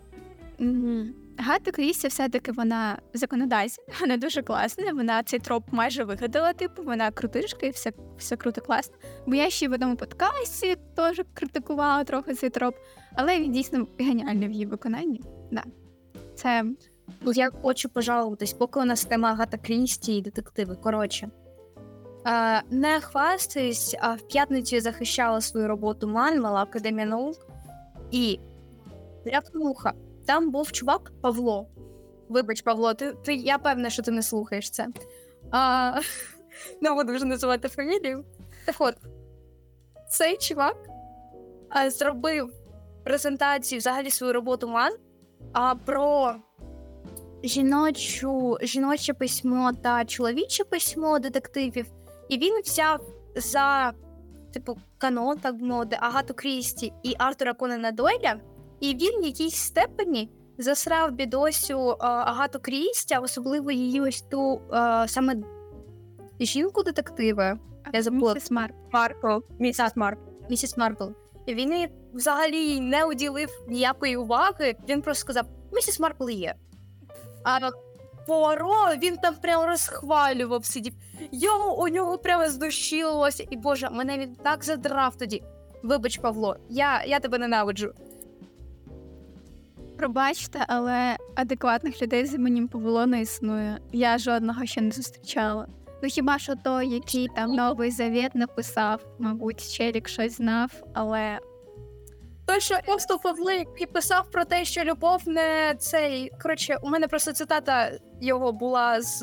м, 0.61 1.15
Агата 1.39 1.71
Крісті 1.71 2.09
все-таки 2.09 2.53
вона 2.53 2.99
законодавця, 3.15 3.83
вона 4.01 4.17
дуже 4.17 4.43
класна, 4.43 4.93
вона 4.93 5.23
цей 5.23 5.39
троп 5.39 5.65
майже 5.71 6.05
вигадала, 6.05 6.53
типу, 6.53 6.83
вона 6.83 7.11
крутишка 7.11 7.67
і 7.67 7.71
все, 7.71 7.93
все 8.19 8.37
круто 8.37 8.61
класно. 8.61 8.97
Бо 9.27 9.35
я 9.35 9.51
ще 9.51 9.69
в 9.69 9.73
одному 9.73 9.97
подкасті 9.97 10.77
теж 10.97 11.23
критикувала 11.35 12.05
трохи 12.05 12.35
цей 12.35 12.51
троп, 12.51 12.75
але 13.15 13.41
він 13.41 13.53
дійсно 13.53 13.87
геніальний 13.99 14.49
в 14.49 14.53
її 14.53 14.67
виконанні. 14.67 15.23
Да. 15.53 15.63
Це 16.35 16.65
Ну, 17.21 17.33
я 17.33 17.51
хочу 17.63 17.89
пожалуватись, 17.89 18.53
поки 18.53 18.81
у 18.81 18.85
нас 18.85 19.05
тема 19.05 19.31
Агата 19.31 19.59
Крісті 19.59 20.17
і 20.17 20.23
детективи. 20.23 20.77
Коротше. 20.77 21.29
Не 22.71 23.01
хвастаюсь, 23.01 23.97
а 24.01 24.15
в 24.15 24.29
п'ятницю 24.29 24.77
я 24.77 24.81
захищала 24.83 25.41
свою 25.41 25.69
роботу 25.69 26.09
Манмала 26.09 26.63
Академія 26.63 27.07
наук. 27.07 27.47
І 28.11 28.41
ряпнуха. 29.25 29.93
Там 30.27 30.51
був 30.51 30.73
чувак 30.73 31.13
Павло. 31.21 31.69
Вибач, 32.29 32.63
Павло, 32.63 32.95
ти, 32.95 33.13
ти, 33.13 33.35
я 33.35 33.59
певна, 33.59 33.91
що 33.91 34.03
ти 34.03 34.11
не 34.11 34.23
слухаєш 34.23 34.71
це. 34.71 34.89
А, 35.51 36.01
не 36.81 36.95
буду 36.95 37.15
вже 37.15 37.25
називати 37.25 37.69
фамілію. 37.69 38.25
Так 38.67 38.77
от, 38.79 38.95
цей 40.09 40.37
чувак 40.37 40.77
а, 41.69 41.91
зробив 41.91 42.53
презентацію 43.05 43.79
взагалі 43.79 44.11
свою 44.11 44.33
роботу 44.33 44.69
МАН 44.69 44.93
а, 45.53 45.75
про 45.75 46.35
жіночу, 47.45 48.59
жіноче 48.63 49.15
письмо 49.15 49.73
та 49.83 50.05
чоловіче 50.05 50.65
письмо 50.65 51.19
детективів, 51.19 51.87
і 52.29 52.39
він 52.39 52.61
взяв 52.65 53.01
за 53.37 53.93
типу 54.53 54.79
канон, 54.99 55.39
так 55.39 55.57
би 55.57 55.67
мовити, 55.67 55.99
Агату 56.01 56.35
Крісті 56.35 56.93
і 57.03 57.15
Артура 57.19 57.55
Конана 57.55 57.93
Дойля, 57.93 58.41
і 58.85 58.95
він 58.95 59.21
в 59.21 59.25
якійсь 59.25 59.57
степені 59.57 60.31
засрав 60.59 61.13
бідосю 61.13 61.97
Агату 62.01 62.59
Крісті, 62.63 63.15
а 63.15 63.21
особливо 63.21 63.71
її 63.71 64.01
ось 64.01 64.23
ту 64.23 64.61
а, 64.71 65.09
саме 65.09 65.37
жінку 66.41 66.83
детектива. 66.83 67.59
Я 67.93 68.03
забула. 68.03 68.35
Місіс 68.35 68.51
Марк. 68.51 68.75
Місіс 69.59 69.97
Марк. 69.97 70.19
Місіс 70.51 70.77
Марпл. 70.77 71.05
І 71.47 71.55
він 71.55 71.75
їй 71.75 71.89
взагалі 72.13 72.81
не 72.81 73.05
уділив 73.05 73.49
ніякої 73.69 74.17
уваги. 74.17 74.77
Він 74.89 75.03
просто 75.03 75.21
сказав: 75.21 75.47
місіс 75.73 76.01
Марпл 76.01 76.31
є. 76.31 76.55
А 77.45 77.71
Поро 78.27 78.87
він 79.03 79.17
там 79.17 79.35
прям 79.35 79.67
розхвалював, 79.67 80.65
сидів. 80.65 80.93
Його 81.33 81.83
у 81.83 81.89
нього 81.89 82.19
прямо 82.19 82.49
здущилося. 82.49 83.47
І 83.51 83.57
боже, 83.57 83.91
мене 83.91 84.19
він 84.19 84.35
так 84.35 84.65
задрав 84.65 85.17
тоді. 85.17 85.43
Вибач, 85.83 86.19
Павло, 86.19 86.57
я, 86.69 87.05
я 87.05 87.21
тебе 87.21 87.39
ненавиджу. 87.39 87.93
Пробачте, 89.99 90.65
але 90.69 91.17
адекватних 91.35 92.03
людей 92.03 92.27
з 92.27 92.35
іменем 92.35 92.69
Павло 92.69 93.07
не 93.07 93.21
існує. 93.21 93.79
Я 93.93 94.19
жодного 94.19 94.67
ще 94.67 94.81
не 94.81 94.91
зустрічала. 94.91 95.67
Ну 96.03 96.09
хіба 96.09 96.39
що 96.39 96.55
той, 96.65 96.89
який 96.89 97.29
там 97.37 97.51
новий 97.53 97.91
завіт 97.91 98.35
написав, 98.35 99.07
мабуть, 99.19 99.73
Челік 99.73 100.09
щось 100.09 100.37
знав, 100.37 100.71
але 100.95 101.39
Той, 102.47 102.61
що 102.61 102.75
апостол 102.75 103.23
Павлик 103.23 103.69
і 103.79 103.87
писав 103.87 104.31
про 104.31 104.45
те, 104.45 104.65
що 104.65 104.85
любов 104.85 105.23
не 105.27 105.75
цей. 105.79 106.31
Коротше, 106.43 106.79
у 106.83 106.89
мене 106.89 107.09
просто 107.09 107.33
цитата 107.33 107.91
його 108.21 108.53
була 108.53 109.01
з 109.01 109.23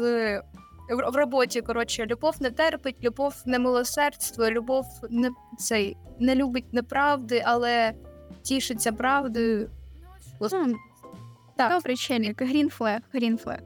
в 0.90 1.16
роботі. 1.16 1.62
Коротше, 1.62 2.06
любов 2.06 2.36
не 2.40 2.52
терпить, 2.52 3.04
любов 3.04 3.36
не 3.46 3.60
милосердство, 3.60 4.52
любов 4.52 4.86
не 5.10 5.30
цей 5.60 5.98
не 6.20 6.36
любить 6.36 6.74
неправди, 6.74 7.44
але 7.46 7.94
тішиться 8.42 8.92
правдою. 8.92 9.70
Ну, 10.52 10.76
Так. 11.56 11.98
Челік, 11.98 12.42
Грінфлег, 12.42 13.00
Грінфлег. 13.14 13.60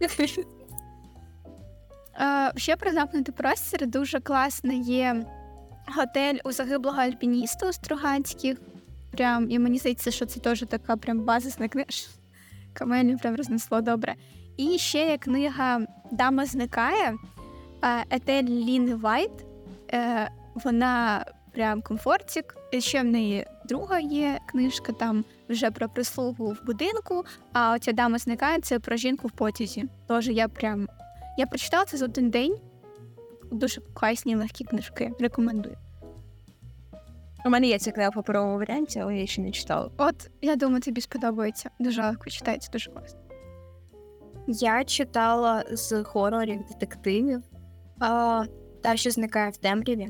Е, 2.20 2.52
ще 2.56 2.76
про 2.76 2.92
замкнутий 2.92 3.34
простір 3.34 3.86
дуже 3.86 4.20
класно 4.20 4.72
є 4.72 5.24
готель 5.96 6.38
у 6.44 6.52
загиблого 6.52 7.00
альпініста 7.00 7.68
у 7.68 7.72
Стругацьких. 7.72 8.58
прям, 9.12 9.50
і 9.50 9.58
мені 9.58 9.78
здається, 9.78 10.10
що 10.10 10.26
це 10.26 10.40
теж 10.40 10.64
така 10.68 10.96
прям 10.96 11.20
базисна 11.20 11.68
книжка. 11.68 12.12
Ка 12.72 12.87
мені 12.87 13.16
прям 13.16 13.36
рознесло 13.36 13.80
добре. 13.80 14.14
І 14.56 14.78
ще 14.78 14.98
є 14.98 15.18
книга 15.18 15.80
Дама 16.10 16.46
зникає 16.46 17.14
Етель 18.10 18.44
Лін 18.44 18.94
Вайт. 18.94 19.30
Е, 19.92 20.30
Вона 20.54 21.24
прям 21.52 21.82
комфортик. 21.82 22.56
І 22.72 22.80
ще 22.80 23.00
в 23.00 23.04
неї 23.04 23.46
друга 23.68 23.98
є 23.98 24.38
книжка 24.46 24.92
там 24.92 25.24
вже 25.50 25.70
про 25.70 25.88
прислугу 25.88 26.52
в 26.52 26.66
будинку. 26.66 27.24
А 27.52 27.74
оця 27.74 27.92
дама 27.92 28.18
зникає 28.18 28.60
це 28.60 28.78
про 28.78 28.96
жінку 28.96 29.28
в 29.28 29.30
потязі. 29.30 29.84
Тож 30.06 30.28
я 30.28 30.48
прям 30.48 30.88
я 31.36 31.46
прочитала 31.46 31.84
це 31.84 31.96
за 31.96 32.04
один 32.04 32.30
день. 32.30 32.56
Дуже 33.52 33.80
класні 33.80 34.36
легкі 34.36 34.64
книжки. 34.64 35.12
Рекомендую. 35.20 35.76
У 37.44 37.50
мене 37.50 37.66
є 37.66 37.78
ця 37.78 37.90
книга 37.90 38.10
в 38.10 38.12
паперовому 38.14 38.58
варіанті, 38.58 38.98
але 38.98 39.12
я 39.12 39.16
її 39.16 39.26
ще 39.26 39.42
не 39.42 39.50
читала. 39.50 39.90
От 39.96 40.30
я 40.42 40.56
думаю, 40.56 40.80
тобі 40.80 41.00
сподобається. 41.00 41.70
Дуже 41.78 42.02
легко 42.02 42.30
читається, 42.30 42.70
дуже 42.72 42.90
класно. 42.90 43.20
Я 44.46 44.84
читала 44.84 45.64
з 45.70 46.04
хорорів 46.04 46.60
детективів, 46.68 47.42
а, 47.98 48.44
та, 48.82 48.96
що 48.96 49.10
зникає 49.10 49.50
в 49.50 49.56
темряві. 49.56 50.08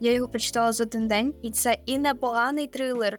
Я 0.00 0.12
його 0.12 0.28
прочитала 0.28 0.72
за 0.72 0.84
один 0.84 1.08
день, 1.08 1.34
і 1.42 1.50
це 1.50 1.78
і 1.86 1.98
не 1.98 2.14
поганий 2.14 2.66
трилер, 2.66 3.18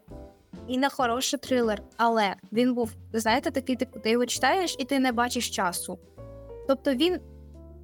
і 0.68 0.78
не 0.78 0.90
хороший 0.90 1.40
трилер. 1.40 1.82
Але 1.98 2.36
він 2.52 2.74
був, 2.74 2.92
знаєте, 3.14 3.52
такий 3.52 3.76
типу, 3.76 4.00
ти 4.00 4.10
його 4.10 4.26
читаєш 4.26 4.76
і 4.80 4.86
ти 4.86 5.00
не 5.00 5.12
бачиш 5.12 5.50
часу. 5.50 6.00
Тобто 6.68 6.94
він 6.94 7.20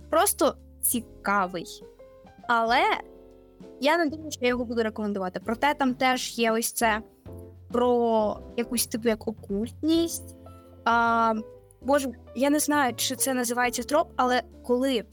просто 0.09 0.55
цікавий. 0.81 1.83
Але 2.47 2.81
я 3.81 3.97
не 3.97 4.05
думаю, 4.05 4.31
що 4.31 4.39
я 4.41 4.47
його 4.47 4.65
буду 4.65 4.83
рекомендувати. 4.83 5.41
Проте 5.45 5.73
там 5.73 5.93
теж 5.93 6.39
є 6.39 6.51
ось 6.51 6.71
це 6.71 7.01
про 7.71 8.39
якусь 8.57 8.87
типу 8.87 9.09
як 9.09 9.27
окультність. 9.27 10.35
А, 10.85 11.33
Боже, 11.81 12.11
я 12.35 12.49
не 12.49 12.59
знаю, 12.59 12.93
чи 12.95 13.15
це 13.15 13.33
називається 13.33 13.83
троп, 13.83 14.11
але 14.15 14.41
коли 14.63 15.01
в 15.01 15.05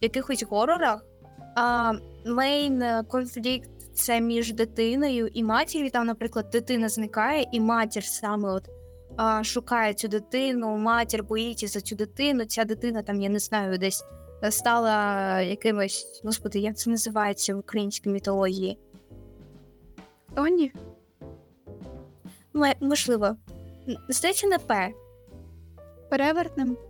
якихось 0.00 0.42
горорах 0.42 1.04
main 2.26 2.84
конфлікт 3.08 3.70
це 4.00 4.20
між 4.20 4.52
дитиною 4.52 5.26
і 5.26 5.44
матір'ю. 5.44 5.90
Там, 5.90 6.06
наприклад, 6.06 6.50
дитина 6.50 6.88
зникає, 6.88 7.46
і 7.52 7.60
матір 7.60 8.04
саме 8.04 8.52
от 8.52 8.68
а, 9.16 9.44
шукає 9.44 9.94
цю 9.94 10.08
дитину, 10.08 10.76
матір 10.76 11.24
боїться 11.24 11.66
за 11.66 11.80
цю 11.80 11.96
дитину. 11.96 12.44
Ця 12.44 12.64
дитина 12.64 13.02
там, 13.02 13.22
я 13.22 13.28
не 13.28 13.38
знаю, 13.38 13.78
десь 13.78 14.04
стала 14.50 15.40
якимось, 15.40 16.20
господи, 16.24 16.58
як 16.58 16.76
це 16.78 16.90
називається 16.90 17.54
в 17.54 17.58
українській 17.58 18.10
мітології? 18.10 18.78
Тоні? 20.34 20.72
М- 22.56 22.74
можливо, 22.80 23.36
здається, 24.08 24.46
не 24.46 24.58
П. 24.58 24.92
Перевертнем. 26.10 26.76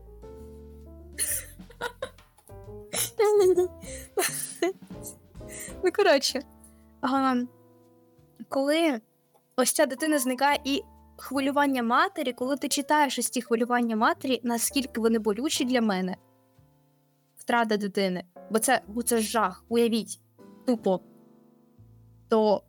Ну, 5.85 5.91
коротше, 5.97 6.43
а, 7.01 7.35
коли 8.49 9.01
ось 9.57 9.73
ця 9.73 9.87
дитина 9.87 10.19
зникає 10.19 10.59
і 10.65 10.83
хвилювання 11.17 11.83
матері, 11.83 12.33
коли 12.33 12.57
ти 12.57 12.69
читаєш 12.69 13.19
ось 13.19 13.29
ці 13.29 13.43
хвилювання 13.43 13.97
матері, 13.97 14.41
наскільки 14.43 15.01
вони 15.01 15.19
болючі 15.19 15.65
для 15.65 15.81
мене, 15.81 16.17
втрата 17.37 17.77
дитини, 17.77 18.25
бо 18.51 18.59
це, 18.59 18.81
бо 18.89 19.03
це 19.03 19.19
жах, 19.19 19.65
уявіть, 19.69 20.21
тупо. 20.67 21.01
То 22.29 22.63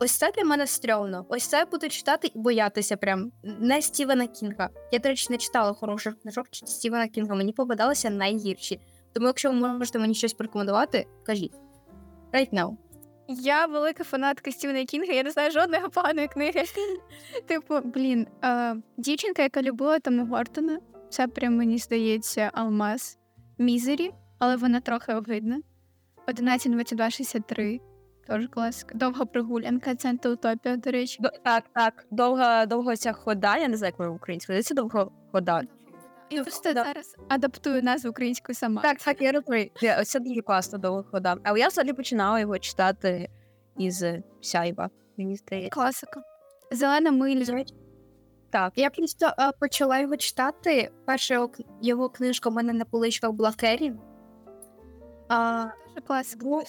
ось 0.00 0.12
це 0.12 0.32
для 0.32 0.44
мене 0.44 0.66
стрьомно. 0.66 1.26
Ось 1.28 1.46
це 1.46 1.58
я 1.58 1.66
буду 1.66 1.88
читати 1.88 2.30
і 2.34 2.38
боятися 2.38 2.96
прям. 2.96 3.32
Не 3.42 3.82
Стівена 3.82 4.26
Кінга. 4.26 4.70
Я, 4.92 4.98
до 4.98 5.08
речі, 5.08 5.26
не 5.30 5.36
читала 5.36 5.72
хороших 5.72 6.20
книжок 6.20 6.46
Стівена 6.52 7.08
Кінга, 7.08 7.34
мені 7.34 7.52
попадалися 7.52 8.10
найгірші. 8.10 8.80
Тому, 9.12 9.26
якщо 9.26 9.50
ви 9.50 9.56
можете 9.56 9.98
мені 9.98 10.14
щось 10.14 10.34
порекомендувати, 10.34 11.06
кажіть. 11.24 11.54
Right 12.32 12.52
now. 12.52 12.76
Я 13.28 13.66
велика 13.66 14.04
фанатка 14.04 14.52
Стівена 14.52 14.84
Кінга, 14.84 15.12
я 15.12 15.22
не 15.22 15.30
знаю 15.30 15.50
жодної 15.50 15.82
поганої 15.92 16.28
книги. 16.28 16.64
типу, 17.46 17.80
блін, 17.84 18.26
дівчинка, 18.96 19.42
яка 19.42 19.62
любила 19.62 19.98
Тома 19.98 20.24
Гортона, 20.24 20.78
це 21.08 21.28
прям 21.28 21.56
мені 21.56 21.78
здається 21.78 22.50
алмаз 22.54 23.18
Мізері, 23.58 24.10
але 24.38 24.56
вона 24.56 24.80
трохи 24.80 25.14
огидна. 25.14 25.60
11.22.63. 26.26 27.80
Теж 28.26 28.48
класика. 28.48 28.98
Довга 28.98 29.24
прогулянка, 29.24 29.94
це 29.94 30.08
антиутопія, 30.08 30.76
до 30.76 30.90
речі. 30.90 31.22
Так, 31.44 31.64
так. 31.74 32.06
Довга, 32.10 32.66
довго 32.66 32.96
ця 32.96 33.12
хода, 33.12 33.56
я 33.56 33.68
не 33.68 33.76
знаю, 33.76 33.90
як 33.92 33.98
вона 33.98 34.10
українською, 34.10 34.62
це 34.62 34.74
довго 34.74 35.12
хода. 35.32 35.62
Я 36.30 36.42
просто 36.42 36.72
зараз 36.72 37.16
адаптую 37.28 37.82
назву 37.82 38.10
українською 38.10 38.56
сама. 38.56 38.82
Так, 38.82 38.98
так, 38.98 39.22
я 39.22 39.32
розумію. 39.32 39.70
Це- 40.04 40.20
дуже 40.20 40.42
класно 40.42 40.78
довго 40.78 41.04
хода. 41.10 41.36
Але 41.44 41.58
я 41.58 41.68
взагалі 41.68 41.92
починала 41.92 42.40
його 42.40 42.58
читати 42.58 43.28
із 43.78 44.04
Сяйва, 44.40 44.90
мені 45.16 45.36
здається. 45.36 45.70
Класика. 45.70 46.22
Зелена 46.70 47.10
миля. 47.10 47.64
Так. 48.50 48.72
Я 48.76 48.90
просто 48.90 49.26
е, 49.26 49.52
почала 49.60 49.98
його 49.98 50.16
читати. 50.16 50.90
Перша 51.04 51.48
його, 51.82 52.08
книжка 52.08 52.50
в 52.50 52.52
мене 52.52 52.72
на 52.72 52.84
поличках 52.84 53.32
була 53.32 53.52
Керрі. 53.52 53.92
А, 55.28 55.66
Дуже 55.88 56.06
класика. 56.06 56.46
Ну, 56.46 56.62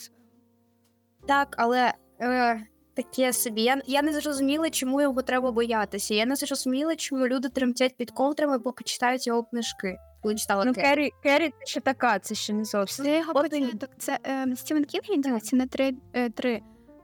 так, 1.27 1.55
але 1.57 1.93
е, 2.21 2.67
таке 2.97 3.33
собі. 3.33 3.61
Я, 3.61 3.81
я 3.85 4.01
не 4.01 4.13
зрозуміла, 4.13 4.69
чому 4.69 5.01
його 5.01 5.21
треба 5.21 5.51
боятися. 5.51 6.13
Я 6.13 6.25
не 6.25 6.35
зрозуміла, 6.35 6.95
чому 6.95 7.27
люди 7.27 7.49
тремтять 7.49 7.97
під 7.97 8.11
ковдрами, 8.11 8.59
поки 8.59 8.83
читають 8.83 9.27
його 9.27 9.43
книжки. 9.43 9.97
Коли 10.23 10.35
читала 10.35 10.65
Ну, 10.65 10.73
Керрі. 10.73 11.11
Керрі, 11.23 11.49
це 11.59 11.65
ще 11.65 11.79
така, 11.79 12.19
це 12.19 12.35
ще 12.35 12.53
не 12.53 12.65
зовсім. 12.65 13.05
Це 13.05 13.17
його 13.17 13.33
початок. 13.33 13.89
Це 13.97 14.19
е, 14.27 14.55
Стівен 14.55 14.85
Кінг 14.85 15.03
він 15.09 15.21
дивиться 15.21 15.55
на 15.55 15.67
три, 15.67 15.93
е, 16.13 16.29
три. 16.29 16.61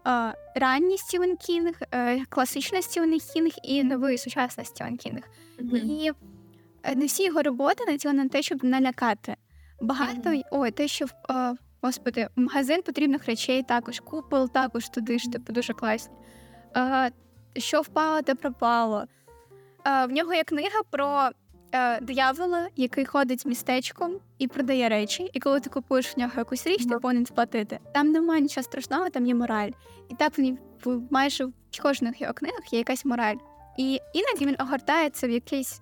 Е, 0.08 0.34
ранній 0.56 0.98
Стівен 0.98 1.38
Кінг, 1.38 1.74
е, 1.92 2.26
класичний 2.26 2.82
Стівен 2.82 3.20
Кінг 3.20 3.52
і 3.64 3.84
новий 3.84 4.18
сучасний 4.18 4.66
Стівен 4.66 4.98
Кінг. 4.98 5.22
І 5.74 6.12
е, 6.84 6.96
не 6.96 7.06
всі 7.06 7.24
його 7.24 7.42
роботи 7.42 7.84
націлені 7.88 8.20
на 8.20 8.30
те, 8.30 8.42
щоб 8.42 8.64
налякати. 8.64 9.36
Багато 9.82 10.42
ой, 10.52 10.72
те, 10.72 10.88
що 10.88 11.06
в 11.06 11.32
е, 11.32 11.56
господи, 11.84 12.28
магазин 12.36 12.82
потрібних 12.82 13.26
речей 13.26 13.64
також, 13.64 14.00
купол 14.00 14.50
також 14.50 14.90
туди 14.90 15.20
ж 15.20 15.32
типу 15.32 15.54
дуже 15.54 15.74
класні. 15.74 16.16
Е, 16.78 17.12
що 17.58 17.82
впало, 17.82 18.22
те 18.22 18.36
пропало. 18.36 19.04
Е, 19.86 20.06
в 20.06 20.12
нього 20.12 20.34
є 20.34 20.44
книга 20.44 20.82
про 20.90 21.30
е, 21.72 22.00
диявола, 22.02 22.68
який 22.76 23.06
ходить 23.06 23.46
містечком 23.46 24.20
і 24.38 24.48
продає 24.48 24.90
речі. 24.90 25.30
І 25.34 25.40
коли 25.40 25.60
ти 25.60 25.70
купуєш 25.70 26.16
в 26.16 26.20
нього 26.20 26.32
якусь 26.38 26.68
річ, 26.68 26.86
ти 26.86 27.00
повинен 27.00 27.26
сплатити. 27.26 27.80
Там 27.94 28.12
немає 28.12 28.42
нічого 28.42 28.64
страшного, 28.64 29.10
там 29.10 29.26
є 29.26 29.36
мораль. 29.36 29.70
І 30.10 30.16
так 30.16 30.38
в 30.38 30.42
ній 30.42 30.58
в 30.86 31.02
майже 31.10 31.46
в 31.46 31.54
кожних 31.82 32.22
його 32.22 32.34
книгах 32.34 32.74
є 32.74 32.80
якась 32.80 33.06
мораль. 33.06 33.36
І 33.78 34.00
іноді 34.14 34.46
він 34.46 34.56
огортається 34.60 35.28
в 35.28 35.30
якесь 35.30 35.82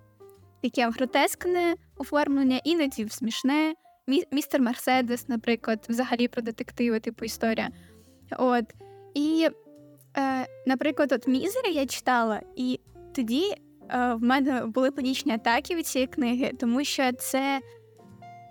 таке 0.63 0.89
гротескне 0.89 1.75
оформлення, 1.97 2.61
іноді 2.63 3.05
в 3.05 3.11
смішне. 3.11 3.73
Мі- 4.07 4.27
Містер 4.31 4.61
Мерседес, 4.61 5.29
наприклад, 5.29 5.85
взагалі 5.89 6.27
про 6.27 6.41
детективи, 6.41 6.99
типу 6.99 7.25
історія. 7.25 7.69
От. 8.37 8.65
І, 9.13 9.49
е, 10.17 10.45
наприклад, 10.65 11.11
от 11.11 11.27
Мізері 11.27 11.73
я 11.73 11.85
читала, 11.85 12.41
і 12.55 12.79
тоді 13.15 13.53
е, 13.89 14.13
в 14.13 14.23
мене 14.23 14.65
були 14.65 14.91
панічні 14.91 15.31
атаки 15.31 15.75
від 15.75 15.87
цієї 15.87 16.07
книги, 16.07 16.51
тому 16.59 16.83
що 16.83 17.11
це 17.13 17.61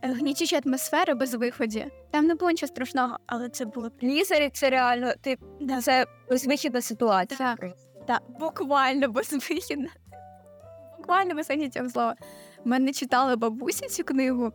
гнітюча 0.02 0.60
атмосфера 0.66 1.14
без 1.14 1.34
виході. 1.34 1.86
Там 2.10 2.26
не 2.26 2.34
було 2.34 2.50
нічого 2.50 2.68
страшного, 2.68 3.18
але 3.26 3.48
це 3.48 3.64
було 3.64 3.90
Лізарі 4.02 4.50
це 4.52 4.70
реально, 4.70 5.12
ти, 5.20 5.36
Да. 5.60 5.80
це 5.80 6.06
безвихідна 6.28 6.80
ситуація. 6.80 7.56
Так. 7.56 7.70
та, 8.06 8.20
буквально 8.40 9.08
безвихідна. 9.08 9.88
Буквально 10.98 11.34
без 11.34 11.46
цього 11.72 11.90
слова. 11.90 12.14
Мене 12.64 12.92
читала 12.92 13.36
бабуся 13.36 13.88
цю 13.88 14.04
книгу, 14.04 14.52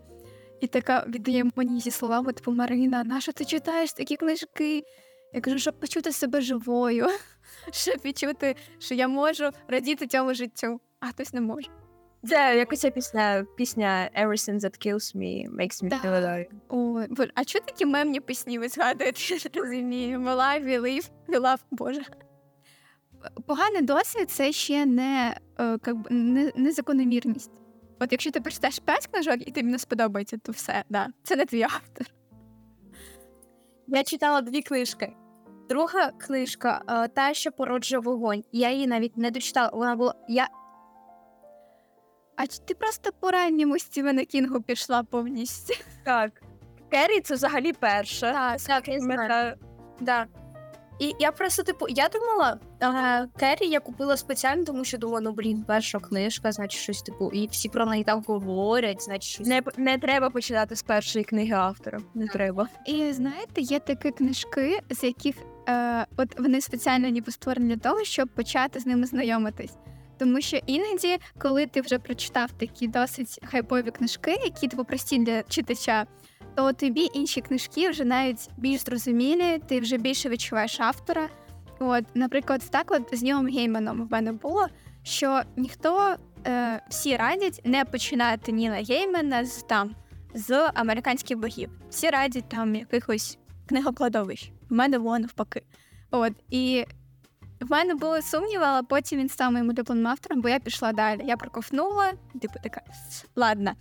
і 0.65 0.67
така 0.67 1.05
віддає 1.07 1.45
мені 1.55 1.79
зі 1.79 1.91
словами, 1.91 2.33
типу 2.33 2.51
Марина, 2.51 3.03
нащо 3.03 3.31
ти 3.31 3.45
читаєш 3.45 3.93
такі 3.93 4.15
книжки? 4.15 4.83
Я 5.33 5.41
кажу, 5.41 5.59
щоб 5.59 5.79
почути 5.79 6.11
себе 6.11 6.41
живою, 6.41 7.07
щоб 7.71 7.95
відчути, 8.05 8.55
що 8.79 8.95
я 8.95 9.07
можу 9.07 9.49
радіти 9.67 10.07
цьому 10.07 10.33
життю, 10.33 10.79
а 10.99 11.07
хтось 11.07 11.33
не 11.33 11.41
може. 11.41 11.69
Це 12.23 12.57
якась 12.57 12.85
пісня, 12.95 13.45
пісня 13.57 14.09
Everything 14.19 14.59
that 14.59 14.87
kills 14.87 15.15
me 15.15 15.49
makes 15.49 15.83
me 15.83 15.89
feel 15.89 16.13
alive. 16.21 16.45
Ой, 16.69 17.07
боже, 17.09 17.31
а 17.35 17.45
чого 17.45 17.65
такі 17.65 17.85
мемні 17.85 18.19
пісні 18.19 18.59
ви 18.59 18.69
згадуєте? 18.69 19.19
Я 19.33 19.61
розумію. 19.61 20.19
We 20.19 20.35
live, 20.35 20.65
we 20.65 20.81
live, 20.81 21.09
we 21.27 21.39
love, 21.39 21.59
боже. 21.71 22.01
Поганий 23.47 23.81
досвід 23.81 24.31
це 24.31 24.51
ще 24.51 24.85
не, 24.85 25.37
е, 25.59 25.77
не, 26.09 26.51
не 26.55 26.71
закономірність. 26.71 27.51
От 27.99 28.11
якщо 28.11 28.31
ти 28.31 28.41
прочитаєш 28.41 28.79
п'ять 28.79 29.07
книжок 29.07 29.47
і 29.47 29.51
тобі 29.51 29.67
не 29.67 29.79
сподобається, 29.79 30.37
то 30.37 30.51
все, 30.51 30.83
да. 30.89 31.07
Це 31.23 31.35
не 31.35 31.45
твій 31.45 31.63
автор. 31.63 32.07
Я 33.87 34.03
читала 34.03 34.41
дві 34.41 34.61
книжки. 34.61 35.13
Друга 35.69 36.11
книжка, 36.11 36.81
е, 36.89 37.07
та, 37.07 37.33
що 37.33 37.51
породжує 37.51 37.99
вогонь. 37.99 38.43
Я 38.51 38.71
її 38.71 38.87
навіть 38.87 39.17
не 39.17 39.31
дочитала. 39.31 39.69
Вона 39.73 39.95
була. 39.95 40.13
Я 40.29 40.47
А 42.35 42.47
чи 42.47 42.57
ти 42.65 42.75
просто 42.75 43.11
по 43.19 43.31
ранньому 43.31 43.79
Стівена 43.79 44.25
Кінгу 44.25 44.61
пішла 44.61 45.03
повністю? 45.03 45.73
Так. 46.03 46.41
Керрі 46.91 47.19
це 47.19 47.33
взагалі 47.33 47.73
перша. 47.73 48.31
так, 48.31 48.61
так, 48.61 48.87
я 48.87 48.99
знаю. 48.99 49.55
Да. 49.99 50.27
І 50.99 51.15
я 51.19 51.31
просто, 51.31 51.63
типу, 51.63 51.85
я 51.89 52.07
думала, 52.07 52.59
е, 52.81 53.27
Керрі 53.39 53.67
я 53.67 53.79
купила 53.79 54.17
спеціально, 54.17 54.63
тому 54.63 54.83
що 54.83 54.97
думала, 54.97 55.21
ну 55.21 55.31
блін, 55.31 55.63
перша 55.67 55.99
книжка, 55.99 56.51
значить 56.51 56.81
щось 56.81 57.01
типу, 57.01 57.31
і 57.33 57.47
всі 57.47 57.69
про 57.69 57.85
неї 57.85 58.03
так 58.03 58.25
говорять, 58.27 59.01
значить 59.01 59.31
щось. 59.33 59.47
Не, 59.47 59.61
не 59.77 59.97
треба 59.97 60.29
починати 60.29 60.75
з 60.75 60.83
першої 60.83 61.25
книги 61.25 61.51
автора. 61.51 61.99
Не 62.13 62.27
треба. 62.27 62.67
І 62.85 63.11
знаєте, 63.11 63.61
є 63.61 63.79
такі 63.79 64.11
книжки, 64.11 64.79
з 64.89 65.03
яких 65.03 65.35
е, 65.69 66.05
от 66.17 66.39
вони 66.39 66.61
спеціально 66.61 67.09
ніби 67.09 67.31
створені 67.31 67.75
для 67.75 67.89
того, 67.89 68.03
щоб 68.03 68.29
почати 68.29 68.79
з 68.79 68.85
ними 68.85 69.05
знайомитись. 69.05 69.73
Тому 70.17 70.41
що 70.41 70.57
іноді, 70.65 71.17
коли 71.41 71.65
ти 71.65 71.81
вже 71.81 71.99
прочитав 71.99 72.51
такі 72.51 72.87
досить 72.87 73.39
хайпові 73.45 73.91
книжки, 73.91 74.31
які 74.43 74.67
типу 74.67 74.85
прості 74.85 75.17
для 75.17 75.43
читача, 75.43 76.05
то 76.55 76.73
тобі 76.73 77.09
інші 77.13 77.41
книжки 77.41 77.89
вже 77.89 78.05
навіть 78.05 78.49
більш 78.57 78.81
зрозумілі, 78.81 79.61
ти 79.67 79.79
вже 79.79 79.97
більше 79.97 80.29
відчуваєш 80.29 80.79
автора. 80.79 81.29
От, 81.79 82.05
наприклад, 82.13 82.63
так 82.69 82.91
от 82.91 83.17
з 83.17 83.21
Нілом 83.21 83.47
Гейманом 83.47 84.07
в 84.07 84.11
мене 84.11 84.31
було, 84.31 84.67
що 85.03 85.41
ніхто 85.55 86.15
е, 86.47 86.81
всі 86.89 87.15
радять 87.15 87.61
не 87.63 87.85
починати 87.85 88.51
Ніла 88.51 88.75
Геймана 88.75 89.45
з 89.45 89.63
там 89.63 89.95
з 90.33 90.69
американських 90.73 91.37
богів. 91.37 91.69
Всі 91.89 92.09
радять 92.09 92.49
там 92.49 92.75
якихось 92.75 93.37
книгокладовищ. 93.65 94.51
В 94.69 94.73
мене 94.73 94.99
було 94.99 95.19
навпаки. 95.19 95.61
От 96.11 96.33
і 96.49 96.85
в 97.61 97.71
мене 97.71 97.95
були 97.95 98.21
сумніви, 98.21 98.63
але 98.65 98.83
потім 98.83 99.19
він 99.19 99.29
став 99.29 99.51
моїм 99.51 99.69
улюбленим 99.69 100.07
автором, 100.07 100.41
бо 100.41 100.49
я 100.49 100.59
пішла 100.59 100.93
далі. 100.93 101.21
Я 101.25 101.37
проковтнула, 101.37 102.13
типу 102.41 102.53
така, 102.63 102.81
ладно. 103.35 103.71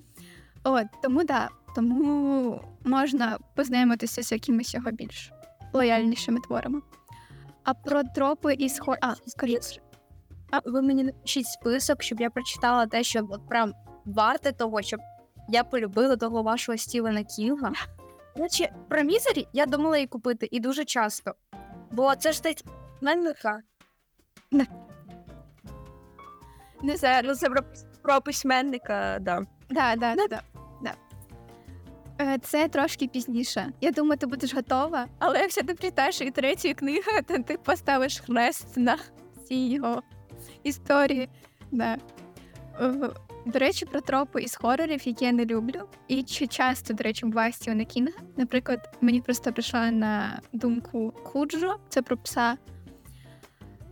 От, 0.64 0.86
тому 1.02 1.24
да, 1.24 1.48
тому 1.74 2.60
можна 2.84 3.38
познайомитися 3.54 4.22
з 4.22 4.32
якимись 4.32 4.74
його 4.74 4.90
більш 4.90 5.32
лояльнішими 5.72 6.40
творами. 6.40 6.80
А 7.64 7.74
про 7.74 8.02
тропи 8.04 8.54
із 8.54 8.78
хор... 8.78 8.98
А, 9.00 9.14
скажіть. 9.26 9.80
А 10.50 10.60
ви 10.64 10.82
мені 10.82 11.04
напишіть 11.04 11.46
список, 11.46 12.02
щоб 12.02 12.20
я 12.20 12.30
прочитала 12.30 12.86
те, 12.86 13.02
що 13.02 13.28
от 13.30 13.48
прям 13.48 13.72
варте 14.04 14.52
того, 14.52 14.82
щоб 14.82 15.00
я 15.48 15.64
полюбила 15.64 16.16
того 16.16 16.42
вашого 16.42 16.78
Стівена 16.78 17.24
Кінга. 17.24 17.72
Речі, 18.36 18.70
про 18.88 19.02
мізері 19.02 19.48
я 19.52 19.66
думала 19.66 19.96
її 19.96 20.06
купити 20.06 20.48
і 20.50 20.60
дуже 20.60 20.84
часто. 20.84 21.34
Бо 21.90 22.16
це 22.16 22.32
ж 22.32 22.42
десь 22.42 22.64
менника. 23.00 23.60
Не 26.82 26.96
знаю, 26.96 27.22
Ну, 27.26 27.34
це 27.34 27.48
про, 27.48 27.62
про 28.02 28.20
письменника, 28.20 29.18
да. 29.20 29.42
Да, 29.70 29.96
да, 29.96 30.14
да, 30.14 30.26
да. 30.26 30.53
Е, 32.20 32.38
Це 32.42 32.68
трошки 32.68 33.06
пізніше. 33.08 33.72
Я 33.80 33.90
думаю, 33.90 34.18
ти 34.18 34.26
будеш 34.26 34.54
готова, 34.54 35.06
але 35.18 35.38
якщо 35.40 35.60
ти 35.62 35.74
прочитаєш 35.74 36.20
і 36.20 36.30
третю 36.30 36.68
книгу, 36.76 37.02
то 37.26 37.38
ти 37.38 37.58
поставиш 37.58 38.20
хрест 38.20 38.76
на 38.76 38.98
всій 39.44 39.68
його 39.70 40.02
історії. 40.62 41.28
Да. 41.72 41.96
Е, 42.80 43.10
До 43.46 43.58
речі, 43.58 43.86
про 43.86 44.00
тропи 44.00 44.42
із 44.42 44.56
хорорів, 44.56 45.08
які 45.08 45.24
я 45.24 45.32
не 45.32 45.44
люблю. 45.44 45.88
І 46.08 46.22
чи 46.22 46.46
часто, 46.46 46.94
до 46.94 47.04
речі, 47.04 47.26
буває 47.26 47.52
Стівена 47.52 47.84
Кінга. 47.84 48.18
Наприклад, 48.36 48.96
мені 49.00 49.20
просто 49.20 49.52
прийшла 49.52 49.90
на 49.90 50.40
думку 50.52 51.12
Куджо, 51.32 51.76
це 51.88 52.02
про 52.02 52.16
пса. 52.16 52.56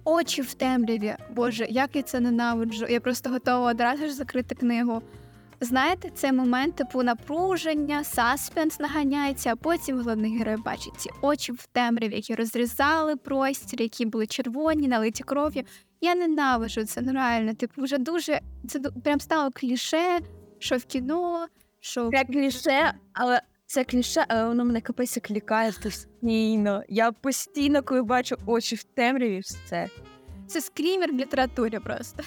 Очі 0.05 0.43
в 0.43 0.55
темряві. 0.55 1.15
Боже, 1.31 1.67
як 1.71 1.97
я 1.97 2.03
це 2.03 2.21
ненавиджу. 2.21 2.87
Я 2.87 3.01
просто 3.01 3.31
готова 3.31 3.71
одразу 3.71 4.07
ж 4.07 4.13
закрити 4.13 4.55
книгу. 4.55 5.03
Знаєте, 5.63 6.11
це 6.15 6.33
момент 6.33 6.75
типу 6.75 7.03
напруження, 7.03 8.05
саспенс 8.05 8.81
наганяється, 8.81 9.53
а 9.53 9.57
потім 9.57 9.97
головний 9.97 10.39
герой 10.39 10.57
бачить 10.57 10.95
ці 10.97 11.11
очі 11.21 11.53
в 11.53 11.67
темряві, 11.67 12.15
які 12.15 12.35
розрізали 12.35 13.17
простір, 13.17 13.83
які 13.83 14.07
були 14.07 14.27
червоні, 14.27 14.89
налиті 14.89 15.23
кров'ю. 15.25 15.65
Я 16.01 16.15
ненавиджу 16.15 16.85
це, 16.85 17.01
ну 17.01 17.13
реально. 17.13 17.55
Типу, 17.55 17.83
вже 17.83 17.99
дуже 17.99 18.41
це 18.69 18.81
прям 18.81 19.21
стало 19.21 19.51
кліше, 19.55 20.21
що 20.59 20.77
в 20.77 20.85
кіно, 20.85 21.47
що 21.81 22.11
Це 22.11 22.25
кліше, 22.25 22.95
але 23.13 23.41
це 23.67 23.85
кліше, 23.85 24.25
але 24.29 24.47
воно 24.47 24.65
мене 24.65 24.81
капець 24.81 25.17
як 25.17 25.31
лякає 25.31 25.73
постійно. 25.83 26.83
Я 26.89 27.13
постійно, 27.13 27.83
коли 27.83 28.03
бачу 28.03 28.37
очі 28.47 28.77
в 28.77 28.83
темряві, 28.83 29.39
все. 29.39 29.89
це 30.47 30.61
скрімер 30.61 31.13
в 31.13 31.17
літературі 31.17 31.79
просто. 31.79 32.23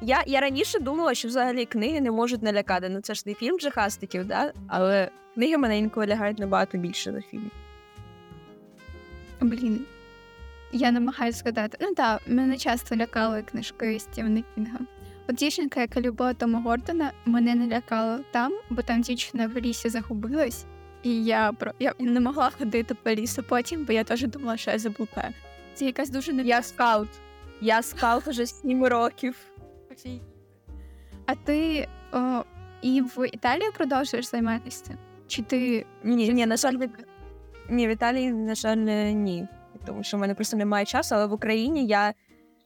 Я, 0.00 0.22
я 0.26 0.40
раніше 0.40 0.78
думала, 0.78 1.14
що 1.14 1.28
взагалі 1.28 1.64
книги 1.64 2.00
не 2.00 2.10
можуть 2.10 2.42
налякати. 2.42 2.88
Ну 2.88 3.00
це 3.00 3.14
ж 3.14 3.22
не 3.26 3.34
фільм 3.34 3.60
жахастиків, 3.60 4.24
да? 4.24 4.52
але 4.68 5.10
книги 5.34 5.58
мене 5.58 5.78
інколи 5.78 6.06
лягають 6.06 6.38
набагато 6.38 6.78
більше 6.78 7.12
на 7.12 7.22
фільм. 7.22 7.50
Блін. 9.40 9.84
Я 10.72 10.90
намагаюся 10.90 11.38
згадати. 11.38 11.78
Ну 11.80 11.94
так, 11.94 12.22
мене 12.26 12.58
часто 12.58 12.96
лякали 12.96 13.42
книжки 13.42 13.98
Стівена 13.98 14.42
Кінга. 14.54 14.78
От 15.28 15.36
дівчинка, 15.36 15.80
яка 15.80 16.00
любила 16.00 16.34
Тома 16.34 16.60
Гордона, 16.60 17.12
мене 17.24 17.54
не 17.54 17.66
лякала 17.66 18.20
там, 18.30 18.52
бо 18.70 18.82
там 18.82 19.00
дівчина 19.00 19.46
в 19.46 19.56
лісі 19.56 19.88
загубилась, 19.88 20.64
і 21.02 21.24
я 21.24 21.52
про 21.52 21.72
я 21.78 21.94
не 21.98 22.20
могла 22.20 22.50
ходити 22.50 22.94
по 22.94 23.10
лісу 23.10 23.42
потім, 23.42 23.84
бо 23.84 23.92
я 23.92 24.04
теж 24.04 24.26
думала, 24.26 24.56
що 24.56 24.70
я 24.70 24.78
заблукаю. 24.78 25.34
Це 25.74 25.84
якась 25.84 26.10
дуже 26.10 26.32
не 26.32 26.42
Я 26.42 26.62
скаут. 26.62 27.08
Я 27.60 27.82
скаут 27.82 28.28
уже 28.28 28.46
7 28.46 28.84
років. 28.84 29.49
А 31.26 31.34
ти 31.34 31.88
о, 32.12 32.42
і 32.82 33.02
в 33.02 33.28
Італії 33.28 33.70
продовжуєш 33.76 34.26
займатися? 34.26 34.98
Чи 35.26 35.42
ти 35.42 35.86
Ні, 36.04 36.32
ні, 36.32 36.46
на 36.46 36.56
жаль, 36.56 36.74
ні, 37.68 37.88
в 37.88 37.90
Італії, 37.90 38.32
на 38.32 38.54
жаль, 38.54 38.76
ні. 38.76 39.48
Тому 39.86 40.02
що 40.02 40.16
в 40.16 40.20
мене 40.20 40.34
просто 40.34 40.56
немає 40.56 40.84
часу, 40.84 41.14
але 41.14 41.26
в 41.26 41.32
Україні 41.32 41.86
я 41.86 42.14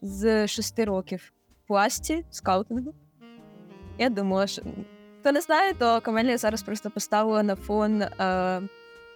з 0.02 0.46
6 0.46 0.78
років 0.78 1.32
в 1.64 1.66
пласті 1.66 2.24
скаутингу. 2.30 2.94
Я 3.98 4.08
думала, 4.08 4.46
що. 4.46 4.62
Хто 5.20 5.32
не 5.32 5.40
знає, 5.40 5.74
то 5.74 6.00
Камелія 6.00 6.38
зараз 6.38 6.62
просто 6.62 6.90
поставила 6.90 7.42
на 7.42 7.56
фон. 7.56 8.02
Е... 8.02 8.08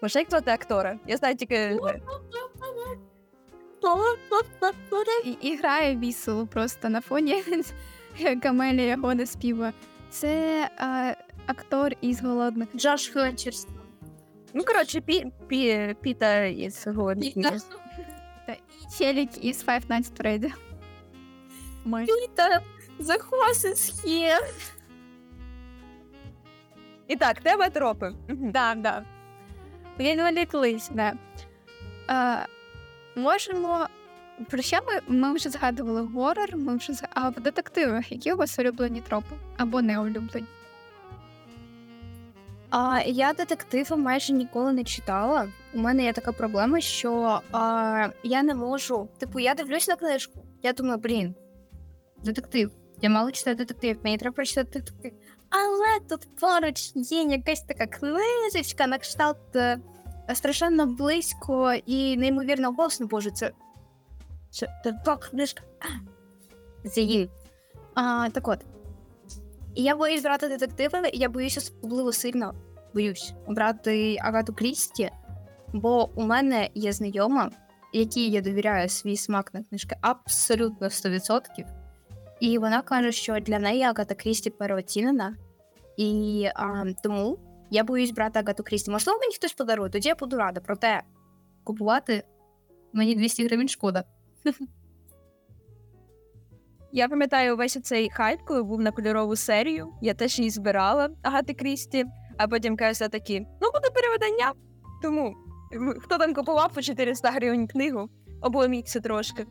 Як 0.03 0.31
звати 0.31 0.51
актора? 0.51 0.99
Я 1.07 1.16
знаю 1.16 1.37
тільки. 1.37 1.79
і, 5.25 5.31
і 5.31 5.57
грає 5.57 5.97
весело 5.97 6.47
просто 6.47 6.89
на 6.89 7.01
фоні 7.01 7.43
Камелія 8.43 8.87
його 8.87 9.14
не 9.14 9.27
співа. 9.27 9.73
Це 10.11 10.64
е, 10.81 11.16
актор 11.47 11.93
із 12.01 12.23
голодних. 12.23 12.69
Джош 12.77 13.11
Флетчерс. 13.11 13.66
Ну, 14.55 14.64
коротше, 14.64 15.01
пі, 15.01 15.27
пі, 15.49 15.97
Піта 16.01 16.45
із 16.45 16.87
голодних 16.87 17.35
Піта. 17.35 17.51
Та 18.47 18.53
і 18.53 18.59
челік 18.99 19.45
із 19.45 19.64
Five 19.64 19.87
Nights 19.87 20.12
at 20.12 20.23
Freddy. 20.23 20.53
Ми. 21.85 22.07
Піта, 22.07 22.61
the 23.01 23.19
horse 23.31 23.66
is 23.66 24.05
here. 24.05 24.53
І 27.09 27.16
так, 27.16 27.41
тебе 27.41 27.71
тропи. 27.71 28.12
Да, 28.29 28.75
да. 28.75 29.05
Відволіклись, 29.99 30.91
да. 30.95 31.12
Е, 32.11 32.47
можемо. 33.16 33.89
Про 34.51 34.62
що 34.62 34.76
ми, 34.86 35.16
ми 35.16 35.34
вже 35.34 35.51
згадували 35.51 36.03
горор, 36.03 36.57
ми 36.57 36.76
вже 36.76 36.93
зг... 36.93 37.09
а 37.14 37.28
в 37.28 37.41
детективах, 37.41 38.12
які 38.12 38.32
у 38.32 38.36
вас 38.36 38.59
улюблені 38.59 39.01
тропи 39.01 39.36
або 39.57 39.82
не 39.82 40.01
улюблені? 40.01 40.47
А, 42.70 43.01
я 43.07 43.32
детективи 43.32 43.97
майже 43.97 44.32
ніколи 44.32 44.72
не 44.72 44.84
читала. 44.84 45.49
У 45.74 45.78
мене 45.78 46.05
є 46.05 46.12
така 46.12 46.32
проблема, 46.32 46.80
що 46.80 47.41
а, 47.53 48.09
я 48.22 48.43
не 48.43 48.55
можу. 48.55 49.09
Типу, 49.18 49.41
я 49.41 49.55
дивлюсь 49.55 49.89
на 49.89 49.97
книжку. 49.97 50.45
Я 50.62 50.72
думаю, 50.72 50.99
блін, 50.99 51.34
детектив. 52.24 52.70
Я 53.03 53.11
мало 53.11 53.30
читаю 53.30 53.57
детектив, 53.57 53.99
мені 54.05 54.18
треба 54.18 54.34
прочитати 54.34 54.70
детектив. 54.78 55.12
Але 55.51 56.09
тут 56.09 56.36
поруч 56.41 56.93
є 56.95 57.22
якась 57.22 57.62
така 57.62 57.86
книжечка 57.86 58.86
на 58.86 58.99
кшталт 58.99 59.57
е, 59.57 59.78
страшенно 60.34 60.86
близько 60.86 61.72
і 61.86 62.16
неймовірно 62.16 62.72
голосно. 62.72 63.07
Боже, 63.07 63.30
це. 63.30 63.53
Книжка. 65.30 65.62
Це 66.84 67.01
її. 67.01 67.30
А, 67.94 68.28
так 68.30 68.49
от. 68.49 68.59
Я 69.74 69.96
боюсь 69.96 70.22
брати 70.22 70.49
детективи, 70.49 71.11
і 71.12 71.18
я 71.18 71.28
боюся 71.28 71.61
особливо 71.61 72.12
сильно 72.12 72.55
боюсь 72.94 73.34
брати 73.49 74.16
Агату 74.20 74.55
Крісті, 74.55 75.11
бо 75.72 76.11
у 76.14 76.22
мене 76.22 76.68
є 76.74 76.92
знайома, 76.92 77.51
якій 77.92 78.30
я 78.30 78.40
довіряю 78.40 78.88
свій 78.88 79.16
смак 79.16 79.55
на 79.55 79.62
книжки 79.62 79.96
абсолютно 80.01 80.88
100%. 80.88 81.40
І 82.40 82.59
вона 82.59 82.82
каже, 82.82 83.12
що 83.12 83.40
для 83.40 83.59
неї 83.59 83.82
Агата 83.82 84.14
Крісті 84.14 84.51
переоцінена. 84.51 85.36
І 85.96 86.49
а, 86.55 86.84
тому 87.03 87.38
я 87.70 87.84
боюсь 87.84 88.11
брати 88.11 88.38
Агату 88.38 88.62
Крісті. 88.62 88.90
Можливо, 88.90 89.18
мені 89.18 89.34
хтось 89.34 89.53
подарує, 89.53 89.90
тоді 89.90 90.09
я 90.09 90.14
буду 90.14 90.36
рада. 90.36 90.61
Проте 90.61 91.03
купувати 91.64 92.24
Мені 92.92 93.14
200 93.14 93.46
гривень 93.46 93.68
шкода. 93.68 94.05
Я 96.92 97.09
пам'ятаю 97.09 97.57
весь 97.57 97.80
цей 97.82 98.11
хайп, 98.11 98.40
коли 98.46 98.62
був 98.62 98.80
на 98.80 98.90
кольорову 98.90 99.36
серію. 99.36 99.92
Я 100.03 100.14
теж 100.14 100.38
її 100.38 100.51
збирала 100.51 101.11
Агати 101.22 101.55
Крісті, 101.55 102.05
а 102.36 102.49
потім 102.49 102.76
каже 102.76 103.09
такі: 103.09 103.40
ну 103.40 103.68
буде 103.74 103.90
переведення. 103.94 104.53
Тому 105.03 105.34
хто 106.01 106.18
там 106.18 106.34
купував 106.34 106.72
по 106.74 106.82
400 106.82 107.30
гривень 107.30 107.66
книгу, 107.66 108.09
обломіться 108.42 109.01
трошки. 109.01 109.46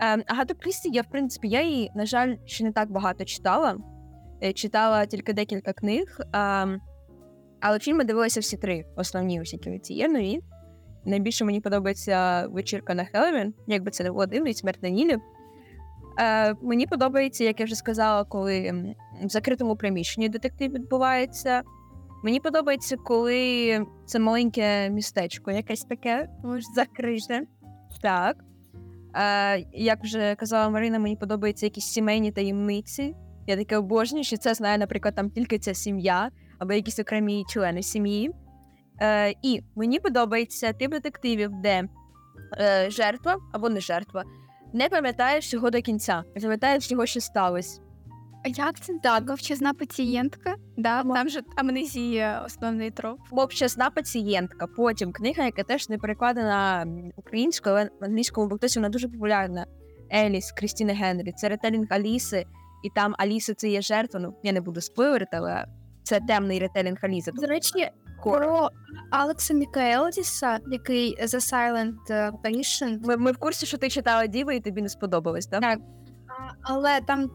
Ем, 0.00 0.22
Агату 0.26 0.54
Крісті, 0.54 0.90
я 0.92 1.02
в 1.02 1.10
принципі, 1.10 1.48
я 1.48 1.62
її, 1.62 1.90
на 1.94 2.06
жаль, 2.06 2.36
ще 2.44 2.64
не 2.64 2.72
так 2.72 2.90
багато 2.90 3.24
читала. 3.24 3.78
Е, 4.42 4.52
читала 4.52 5.06
тільки 5.06 5.32
декілька 5.32 5.72
книг, 5.72 6.18
ем, 6.32 6.80
але 7.60 7.78
фільми 7.78 8.04
дивилася 8.04 8.40
всі 8.40 8.56
три 8.56 8.84
основні, 8.96 9.40
які 9.44 9.78
ці 9.78 9.94
є 9.94 10.08
нові. 10.08 10.40
Найбільше 11.04 11.44
мені 11.44 11.60
подобається 11.60 12.46
вечірка 12.46 12.94
на 12.94 13.04
Хелевін, 13.04 13.54
якби 13.66 13.90
це 13.90 14.04
не 14.04 14.10
було 14.10 14.26
дивно, 14.26 14.48
і 14.48 14.54
смерть 14.54 14.82
на 14.82 14.88
Нілі. 14.88 15.18
Е, 16.20 16.54
Мені 16.62 16.86
подобається, 16.86 17.44
як 17.44 17.60
я 17.60 17.66
вже 17.66 17.74
сказала, 17.74 18.24
коли 18.24 18.72
в 19.24 19.28
закритому 19.28 19.76
приміщенні 19.76 20.28
детектив 20.28 20.72
відбувається. 20.72 21.62
Мені 22.24 22.40
подобається, 22.40 22.96
коли 22.96 23.86
це 24.06 24.18
маленьке 24.18 24.90
містечко, 24.90 25.50
якесь 25.50 25.84
таке 25.84 26.28
закрите. 26.74 27.42
Так. 28.02 28.36
Е, 29.14 29.64
Як 29.72 30.02
вже 30.02 30.34
казала 30.34 30.68
Марина, 30.68 30.98
мені 30.98 31.16
подобаються 31.16 31.66
якісь 31.66 31.84
сімейні 31.84 32.32
таємниці. 32.32 33.14
Я 33.46 33.56
таке 33.56 33.76
обожнюю, 33.76 34.24
що 34.24 34.36
це 34.36 34.54
знає, 34.54 34.78
наприклад, 34.78 35.14
там 35.14 35.30
тільки 35.30 35.58
ця 35.58 35.74
сім'я 35.74 36.30
або 36.58 36.72
якісь 36.72 36.98
окремі 36.98 37.44
члени 37.48 37.82
сім'ї. 37.82 38.30
Е, 39.00 39.34
І 39.42 39.62
мені 39.76 40.00
подобається 40.00 40.72
тип 40.72 40.90
детективів, 40.90 41.50
де 41.52 41.88
е, 42.60 42.90
жертва 42.90 43.36
або 43.52 43.68
не 43.68 43.80
жертва 43.80 44.24
не 44.72 44.88
пам'ятаєш 44.88 45.46
всього 45.46 45.70
до 45.70 45.82
кінця, 45.82 46.24
не 46.34 46.42
пам'ятаєш 46.42 46.84
всього, 46.84 47.06
що 47.06 47.20
сталося. 47.20 47.80
А 48.44 48.48
Як 48.48 48.80
це 48.80 48.92
так? 49.02 49.28
Мовчазна 49.28 49.74
пацієнтка, 49.74 50.54
да? 50.76 51.02
там 51.02 51.28
же 51.28 51.42
амнезія 51.56 52.42
основний 52.46 52.90
троп. 52.90 53.18
Мовчазна 53.32 53.90
пацієнтка. 53.90 54.66
Потім 54.66 55.12
книга, 55.12 55.44
яка 55.44 55.62
теж 55.62 55.88
не 55.88 55.98
перекладена 55.98 56.86
українською, 57.16 57.76
але 57.76 57.84
в 58.00 58.04
англійському 58.04 58.48
бо 58.48 58.56
вона 58.76 58.88
дуже 58.88 59.08
популярна. 59.08 59.66
Еліс 60.14 60.52
Крістіни 60.52 60.92
Генрі. 60.92 61.32
Це 61.32 61.48
ретелінг 61.48 61.86
Аліси, 61.90 62.44
і 62.84 62.90
там 62.94 63.14
Аліса 63.18 63.54
це 63.54 63.68
є 63.68 63.82
жертва. 63.82 64.20
Ну 64.20 64.34
я 64.42 64.52
не 64.52 64.60
буду 64.60 64.80
спойлерити, 64.80 65.36
але 65.36 65.66
це 66.02 66.20
темний 66.20 66.58
ретелінг 66.58 66.98
Аліси. 67.02 67.32
До 67.32 67.46
речі, 67.46 67.90
про 68.22 68.70
Алекса 69.10 69.54
Мікаелдіса, 69.54 70.58
який 70.70 71.16
The 71.22 71.52
Silent 71.52 72.30
Patient. 72.44 72.98
Ми, 73.06 73.16
ми 73.16 73.32
в 73.32 73.36
курсі, 73.36 73.66
що 73.66 73.78
ти 73.78 73.88
читала 73.88 74.26
Діви 74.26 74.56
і 74.56 74.60
тобі 74.60 74.82
не 74.82 74.88
сподобалось, 74.88 75.46
так? 75.46 75.60
Так. 75.60 75.78
Але 76.62 77.00
там 77.00 77.30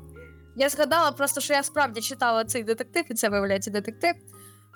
я 0.55 0.69
згадала 0.69 1.11
просто, 1.11 1.41
що 1.41 1.53
я 1.53 1.63
справді 1.63 2.01
читала 2.01 2.45
цей 2.45 2.63
детектив, 2.63 3.03
і 3.09 3.13
це 3.13 3.29
виявляється 3.29 3.71
детектив. 3.71 4.13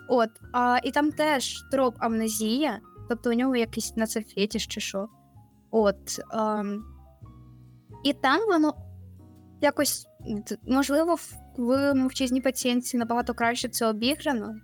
От, 0.09 0.29
а, 0.53 0.79
і 0.83 0.91
там 0.91 1.11
теж 1.11 1.63
троп 1.71 1.95
амнезія, 1.99 2.79
тобто 3.09 3.29
у 3.29 3.33
нього 3.33 3.55
якийсь 3.55 3.95
на 3.95 4.07
це 4.07 4.21
фетіш 4.21 4.67
чи 4.67 4.81
що. 4.81 5.07
От. 5.71 6.19
А, 6.33 6.63
і 8.03 8.13
там 8.13 8.39
воно 8.47 8.73
якось, 9.61 10.07
можливо, 10.67 11.15
в 11.15 11.33
мовчазній 11.95 12.41
пацієнтці 12.41 12.97
набагато 12.97 13.33
краще 13.33 13.69
це 13.69 13.87
обіграно. 13.87 14.55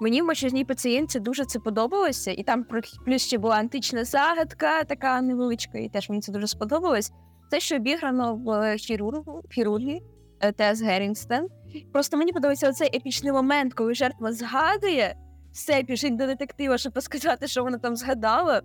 Мені 0.00 0.22
в 0.22 0.24
мовчазній 0.24 0.64
пацієнтці 0.64 1.20
дуже 1.20 1.44
це 1.44 1.58
подобалося, 1.58 2.30
і 2.30 2.42
там 2.42 2.66
плюс 3.06 3.22
ще 3.22 3.38
була 3.38 3.56
антична 3.56 4.04
загадка, 4.04 4.84
така 4.84 5.20
невеличка, 5.20 5.78
і 5.78 5.88
теж 5.88 6.08
мені 6.08 6.22
це 6.22 6.32
дуже 6.32 6.46
сподобалось. 6.46 7.12
Те, 7.50 7.60
що 7.60 7.76
обіграно 7.76 8.34
в 8.34 8.76
хірургу, 8.76 9.42
хірургії 9.50 10.02
е, 10.40 10.52
Тес 10.52 10.82
Геррінгстон. 10.82 11.48
Просто 11.92 12.16
мені 12.16 12.32
подобається 12.32 12.68
оцей 12.68 12.96
епічний 12.96 13.32
момент, 13.32 13.74
коли 13.74 13.94
жертва 13.94 14.32
згадує, 14.32 15.16
все 15.52 15.82
біжить 15.82 16.16
до 16.16 16.26
детектива, 16.26 16.78
щоб 16.78 17.02
сказати, 17.02 17.46
що 17.46 17.62
вона 17.62 17.78
там 17.78 17.96
згадала. 17.96 18.62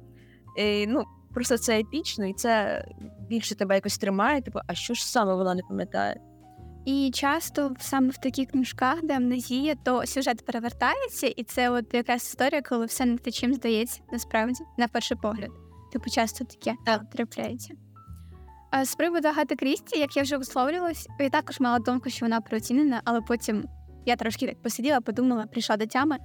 І, 0.57 0.87
ну, 0.87 1.03
Просто 1.33 1.57
це 1.57 1.79
епічно, 1.79 2.25
і 2.25 2.33
це 2.33 2.85
більше 3.29 3.55
тебе 3.55 3.75
якось 3.75 3.97
тримає, 3.97 4.41
типу, 4.41 4.59
а 4.67 4.73
що 4.73 4.93
ж 4.93 5.07
саме 5.07 5.35
вона 5.35 5.55
не 5.55 5.61
пам'ятає? 5.69 6.19
І 6.85 7.11
часто 7.13 7.75
саме 7.79 8.09
в 8.09 8.17
таких 8.17 8.51
книжках, 8.51 8.99
де 9.03 9.15
амнезія, 9.15 9.75
то 9.75 10.05
сюжет 10.05 10.45
перевертається, 10.45 11.27
і 11.27 11.43
це 11.43 11.69
от 11.69 11.93
якась 11.93 12.27
історія, 12.27 12.61
коли 12.61 12.85
все 12.85 13.05
не 13.05 13.17
те 13.17 13.31
чим 13.31 13.53
здається, 13.53 14.01
насправді, 14.11 14.63
на 14.77 14.87
перший 14.87 15.17
погляд. 15.17 15.49
Типу, 15.91 16.09
часто 16.09 16.45
таке 16.45 16.75
трапляється. 17.11 17.73
А 18.71 18.85
з 18.85 18.95
приводу 18.95 19.27
Агати 19.27 19.55
Крісті, 19.55 19.99
як 19.99 20.17
я 20.17 20.23
вже 20.23 20.37
висловлювалась, 20.37 21.07
я 21.19 21.29
також 21.29 21.59
мала 21.59 21.79
думку, 21.79 22.09
що 22.09 22.25
вона 22.25 22.41
переоцінена, 22.41 23.01
але 23.03 23.21
потім 23.21 23.65
я 24.05 24.15
трошки 24.15 24.47
так 24.47 24.61
посиділа, 24.61 25.01
подумала, 25.01 25.45
прийшла 25.45 25.77
до 25.77 25.85
тями. 25.85 26.17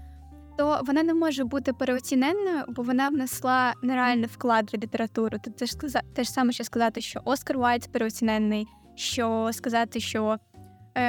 То 0.59 0.81
вона 0.87 1.03
не 1.03 1.15
може 1.15 1.45
бути 1.45 1.73
переоціненою, 1.73 2.65
бо 2.69 2.83
вона 2.83 3.09
внесла 3.09 3.75
нереальний 3.83 4.27
вклад 4.27 4.71
в 4.73 4.77
літературу. 4.77 5.39
Тобто 5.45 5.67
те 6.15 6.25
ж 6.25 6.31
саме, 6.31 6.53
що 6.53 6.65
сказати, 6.65 7.01
що 7.01 7.21
Оскар 7.25 7.57
Уайт 7.57 7.93
переоцінений, 7.93 8.67
що 8.95 9.51
сказати, 9.53 10.01
що 10.01 10.39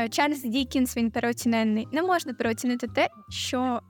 Чарльз 0.10 0.44
Дікінс 0.44 0.98
він 0.98 1.12
переоцінений. 1.12 1.88
Не 1.92 2.02
можна 2.02 2.34
переоцінити 2.34 2.88
те, 2.88 3.10
що 3.30 3.82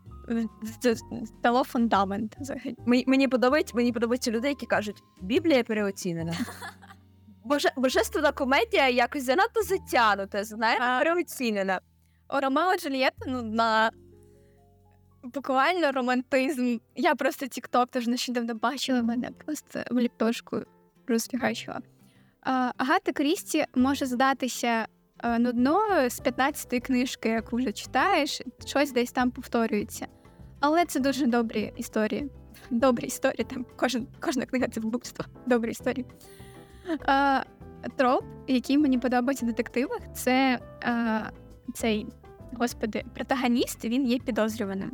дало 1.43 1.63
фундамент. 1.63 2.37
Мені 2.85 3.27
подобається, 3.27 3.73
мені 3.75 3.91
подобаються 3.91 4.31
люди, 4.31 4.47
які 4.47 4.65
кажуть, 4.65 5.03
Біблія 5.21 5.63
переоцінена. 5.63 6.33
Боже, 7.43 7.69
божественна 7.75 8.31
комедія 8.31 8.89
якось 8.89 9.23
занадто 9.23 9.61
затягнута, 9.61 10.43
знаєш, 10.43 10.79
переоцінена. 10.79 11.79
Ромео 12.29 12.77
Джульєта, 12.77 13.25
ну, 13.27 13.41
на 13.41 13.91
буквально 15.23 15.91
романтизм. 15.91 16.77
Я 16.95 17.15
просто 17.15 17.47
тікток 17.47 17.89
теж 17.89 18.07
нещодавно 18.07 18.55
бачила 18.55 19.01
мене 19.01 19.31
просто 19.45 19.83
в 19.91 19.99
ліпешку 19.99 20.61
розфігачила. 21.07 21.81
Агата 22.77 23.11
Крісті 23.11 23.65
може 23.75 24.05
здатися 24.05 24.87
нудною 25.39 26.09
з 26.09 26.21
15-ї 26.21 26.79
книжки, 26.79 27.29
яку 27.29 27.55
вже 27.55 27.71
читаєш, 27.71 28.41
щось 28.65 28.91
десь 28.91 29.11
там 29.11 29.31
повторюється. 29.31 30.07
Але 30.59 30.85
це 30.85 30.99
дуже 30.99 31.25
добрі 31.25 31.73
історії. 31.77 32.29
Добрі 32.69 33.07
історії. 33.07 33.45
Там 33.49 33.65
кожен, 33.75 34.07
кожна 34.19 34.45
книга 34.45 34.67
це 34.67 34.79
вбивство. 34.81 35.25
Добрі 35.45 35.71
історії. 35.71 36.05
А, 37.05 37.43
Троп, 37.95 38.23
який 38.47 38.77
мені 38.77 38.97
подобається 38.99 39.45
в 39.45 39.49
детективах, 39.49 39.99
це 40.15 40.59
а, 40.83 41.21
цей 41.73 42.07
господи, 42.53 43.03
протагоніст, 43.13 43.85
він 43.85 44.07
є 44.07 44.19
підозрюваним. 44.19 44.91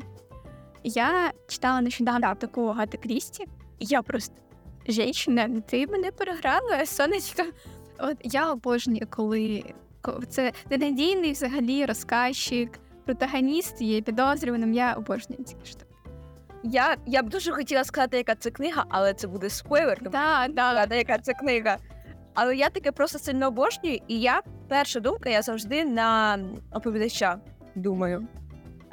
Я 0.83 1.33
читала 1.47 1.81
нещодавно 1.81 2.35
таку 2.35 2.65
Агати 2.67 2.97
Крісті, 2.97 3.45
я 3.79 4.01
просто 4.01 4.35
жінка, 4.87 5.49
ти 5.67 5.87
мене 5.87 6.11
переграла, 6.11 6.85
сонечко. 6.85 7.43
От 7.99 8.17
я 8.23 8.51
обожнюю, 8.51 9.07
коли 9.09 9.63
це 10.29 10.51
ненадійний 10.69 11.31
взагалі 11.31 11.85
розказчик, 11.85 12.79
протагоніст 13.05 13.81
є 13.81 14.01
підозрюваним. 14.01 14.73
Я 14.73 14.93
обожнюю 14.93 15.43
ці 15.43 15.55
штуки. 15.63 15.85
Я 16.63 16.97
я 17.05 17.23
б 17.23 17.29
дуже 17.29 17.51
хотіла 17.51 17.83
сказати, 17.83 18.17
яка 18.17 18.35
це 18.35 18.51
книга, 18.51 18.85
але 18.89 19.13
це 19.13 19.27
буде 19.27 19.49
спойлер. 19.49 19.97
Да, 20.01 20.47
да. 20.49 20.85
да, 20.85 20.95
яка 20.95 21.17
це 21.17 21.33
книга. 21.33 21.77
Але 22.33 22.55
я 22.55 22.69
таке 22.69 22.91
просто 22.91 23.19
сильно 23.19 23.47
обожнюю, 23.47 23.99
і 24.07 24.19
я 24.19 24.41
перша 24.67 24.99
думка, 24.99 25.29
я 25.29 25.41
завжди 25.41 25.85
на 25.85 26.39
оповідача 26.71 27.39
думаю. 27.75 28.27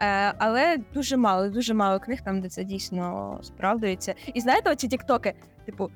Е, 0.00 0.34
Але 0.38 0.76
дуже 0.94 1.16
мало, 1.16 1.48
дуже 1.48 1.74
мало 1.74 2.00
книг 2.00 2.20
там, 2.24 2.40
де 2.40 2.48
це 2.48 2.64
дійсно 2.64 3.38
справдується. 3.42 4.14
І 4.34 4.40
знаєте, 4.40 4.70
оці 4.70 4.88
тіктоки, 4.88 5.34
типу, 5.66 5.90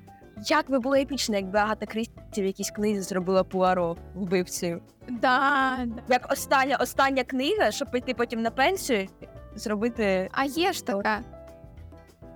як 0.44 0.70
би 0.70 0.78
було 0.78 0.94
епічно, 0.94 1.36
якби 1.36 1.58
Агата 1.58 1.86
Крісті 1.86 2.42
в 2.42 2.44
якійсь 2.44 2.70
книзі 2.70 3.00
зробила 3.00 3.44
Пуаро 3.44 3.96
вбивцею. 4.14 4.80
Да, 5.08 5.78
да. 5.86 6.02
Як 6.08 6.32
остання 6.32 6.76
остання 6.76 7.24
книга, 7.24 7.70
щоб 7.70 7.90
піти 7.90 8.14
потім 8.14 8.42
на 8.42 8.50
пенсію, 8.50 9.08
зробити. 9.54 10.28
А 10.32 10.44
є 10.44 10.72
ж 10.72 10.86
така. 10.86 11.20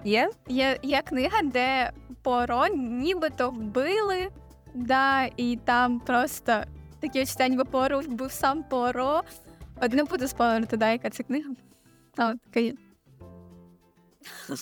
Є? 0.04 0.30
Є 0.48 0.78
є 0.82 1.02
книга, 1.02 1.42
де 1.42 1.92
Поро 2.22 2.66
нібито 2.76 3.50
вбили, 3.50 4.28
да, 4.74 5.24
і 5.36 5.58
там 5.64 6.00
просто 6.00 6.62
такі 7.00 7.26
читання, 7.26 7.48
ніби 7.48 7.64
Поро 7.64 8.00
вбив 8.00 8.32
сам 8.32 8.62
Поро. 8.62 9.22
От 9.82 9.92
не 9.92 10.04
буду 10.04 10.28
спойлерити, 10.28 10.76
да, 10.76 10.92
яка 10.92 11.10
це 11.10 11.22
книга. 11.22 11.50
А, 12.16 12.30
от 12.30 12.40
така 12.40 12.60
є. 12.60 12.72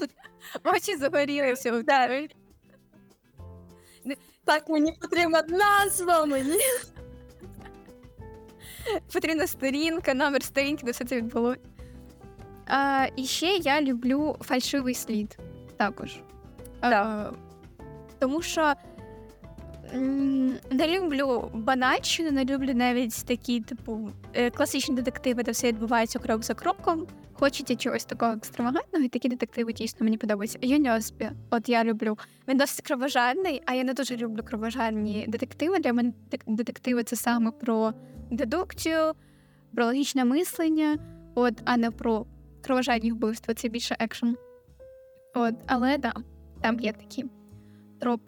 Очі 0.64 0.96
загоріли 0.96 1.52
все. 1.52 1.82
Так, 4.48 4.68
мені 4.68 4.92
потрібна 4.92 5.42
назва 5.48 6.24
мені. 6.24 6.58
Потрібна 9.12 9.46
сторінка, 9.46 10.14
номер 10.14 10.42
сторінки, 10.42 10.86
де 10.86 10.90
все 10.90 11.04
це 11.04 11.16
відбулося. 11.16 11.60
А, 12.66 13.06
І 13.16 13.24
ще 13.24 13.46
я 13.46 13.82
люблю 13.82 14.36
фальшивий 14.40 14.94
слід 14.94 15.38
також. 15.76 16.20
Да. 16.80 17.32
Тому 18.18 18.42
що 18.42 18.74
не 20.70 20.98
люблю 20.98 21.50
банальщину, 21.54 22.30
не 22.30 22.44
люблю 22.44 22.74
навіть 22.74 23.24
такі, 23.26 23.60
типу, 23.60 24.10
е, 24.34 24.50
класичні 24.50 24.94
детективи, 24.94 25.42
де 25.42 25.50
все 25.50 25.66
відбувається 25.68 26.18
крок 26.18 26.42
за 26.42 26.54
кроком. 26.54 27.06
Хочеться 27.40 27.76
чогось 27.76 28.04
такого 28.04 28.32
екстравагантного, 28.32 29.04
і 29.04 29.08
такі 29.08 29.28
детективи 29.28 29.72
дійсно 29.72 30.04
мені 30.04 30.16
подобаються. 30.16 30.58
Юніоспі, 30.62 31.30
от 31.50 31.68
я 31.68 31.84
люблю. 31.84 32.18
Він 32.48 32.56
досить 32.56 32.86
кровожадний, 32.86 33.62
а 33.66 33.74
я 33.74 33.84
не 33.84 33.94
дуже 33.94 34.16
люблю 34.16 34.42
кровожадні 34.42 35.24
детективи. 35.28 35.78
Для 35.78 35.92
мене 35.92 36.12
детективи 36.46 37.04
це 37.04 37.16
саме 37.16 37.50
про 37.50 37.92
дедукцію, 38.30 39.12
про 39.74 39.84
логічне 39.84 40.24
мислення, 40.24 40.98
от, 41.34 41.54
а 41.64 41.76
не 41.76 41.90
про 41.90 42.26
кровожадні 42.62 43.12
вбивства. 43.12 43.54
Це 43.54 43.68
більше 43.68 43.96
екшн. 43.98 44.26
От, 45.34 45.54
але 45.66 45.98
да, 45.98 46.12
там 46.62 46.80
є 46.80 46.92
такі 46.92 47.24
троп. 48.00 48.20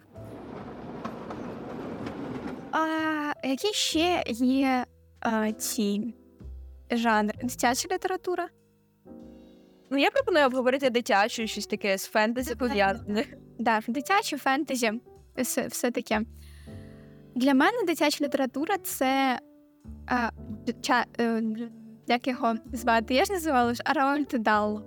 А 2.71 2.85
які 3.43 3.73
ще 3.73 4.23
є 4.35 4.85
а, 5.19 5.51
ці 5.51 6.13
жанри? 6.91 7.39
Дитяча 7.43 7.87
література? 7.91 8.49
Ну, 9.91 9.97
я 9.97 10.11
пропоную 10.11 10.45
обговорити 10.45 10.89
дитячу, 10.89 11.47
щось 11.47 11.67
таке 11.67 11.97
з 11.97 12.05
фентезі 12.05 12.55
пов'язане. 12.55 13.25
Да, 13.59 13.79
дитяче 13.87 14.37
фентезі, 14.37 14.91
все, 15.37 15.67
все 15.67 15.91
таке. 15.91 16.21
Для 17.35 17.53
мене 17.53 17.77
дитяча 17.87 18.25
література 18.25 18.77
це. 18.77 19.39
А, 20.07 20.29
ча, 20.81 21.05
е, 21.19 21.43
як 22.07 22.27
його 22.27 22.55
звати? 22.73 23.13
Я 23.13 23.25
ж 23.25 23.33
називала 23.33 23.73
ж 23.73 23.81
Араольд 23.85 24.35
Дал. 24.39 24.83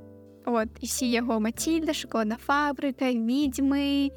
От, 0.46 0.68
і 0.80 0.86
всі 0.86 1.10
його 1.10 1.40
Матільда, 1.40 1.92
Шоколадна 1.92 2.36
фабрика, 2.36 3.12
відьми, 3.12 4.10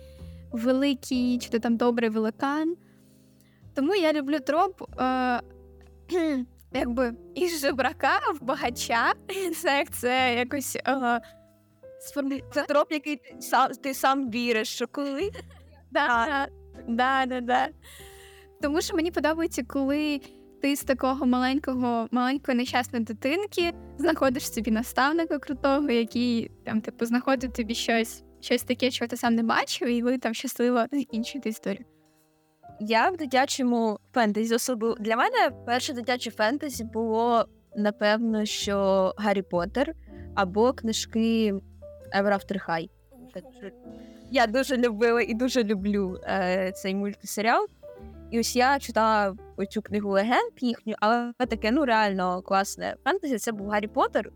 великий, 0.52 1.40
чи 1.40 1.50
то 1.50 1.60
там 1.60 1.78
добрий 1.78 2.10
великан. 2.10 2.76
Тому 3.76 3.96
я 3.96 4.14
люблю 4.14 4.40
троп. 4.40 5.00
Е, 5.02 5.42
якби 6.74 7.14
із 7.36 7.62
жебрака 7.62 8.20
в 8.40 8.44
багача. 8.46 9.14
Це 9.62 9.78
як 9.78 9.92
це 9.92 10.36
якось. 10.38 10.76
Е, 10.76 11.22
сформу- 12.00 12.42
Це 12.54 12.64
троп, 12.64 12.92
який 12.92 13.16
ти 13.16 13.36
сам, 13.40 13.72
ти 13.72 13.94
сам 13.94 14.32
віриш, 14.32 14.68
що 14.68 14.88
коли 14.88 15.32
Да, 15.92 16.48
да, 16.88 17.26
да, 17.26 17.42
да. 17.42 17.68
Тому 18.62 18.82
що 18.82 18.96
мені 18.96 19.12
подобається, 19.12 19.64
коли 19.64 20.22
ти 20.62 20.76
з 20.76 20.84
такого 20.84 21.26
маленького, 21.26 22.08
маленької 22.12 22.58
нещасної 22.58 23.06
дитинки 23.06 23.74
знаходиш 23.98 24.54
собі 24.54 24.72
наставника 24.72 25.40
крутого, 25.40 25.90
який 25.90 26.52
там, 26.66 26.82
типу, 26.82 27.06
знаходить 27.06 27.54
тобі 27.54 27.76
щось, 27.76 28.24
щось 28.40 28.64
таке, 28.64 28.92
чого 28.92 29.08
ти 29.08 29.18
сам 29.18 29.36
не 29.36 29.44
бачив, 29.44 29.88
і 29.88 30.02
ви 30.02 30.18
там 30.18 30.34
щасливо 30.34 30.86
закінчуєте 30.92 31.50
історію. 31.50 31.86
Я 32.80 33.10
в 33.10 33.18
дитячому 33.18 34.00
фентезі 34.14 34.56
особливо 34.56 34.96
для 35.00 35.16
мене 35.16 35.52
перше 35.66 35.94
дитяче 35.94 36.32
фентезі 36.32 36.84
було 36.84 37.46
напевно, 37.76 38.46
що 38.46 39.14
Гаррі 39.18 39.42
Поттер 39.42 39.94
або 40.36 40.74
книжки 40.74 41.54
Ever 42.18 42.34
After 42.34 42.70
High. 42.70 42.90
Я 44.32 44.48
дуже 44.48 44.78
любила 44.78 45.22
і 45.22 45.34
дуже 45.34 45.64
люблю 45.64 46.20
е, 46.24 46.72
цей 46.76 46.96
мультисеріал. 46.96 47.68
І 48.32 48.40
ось 48.40 48.56
я 48.56 48.80
читала 48.80 49.36
оцю 49.58 49.82
книгу 49.82 50.12
легенд 50.12 50.52
їхню, 50.62 50.96
але 51.00 51.34
таке 51.34 51.72
ну 51.72 51.86
реально 51.86 52.42
класне 52.42 52.96
фентезі. 53.04 53.38
Це 53.38 53.52
був 53.52 53.70
Гаррі 53.70 53.88
Поттер. 53.88 54.32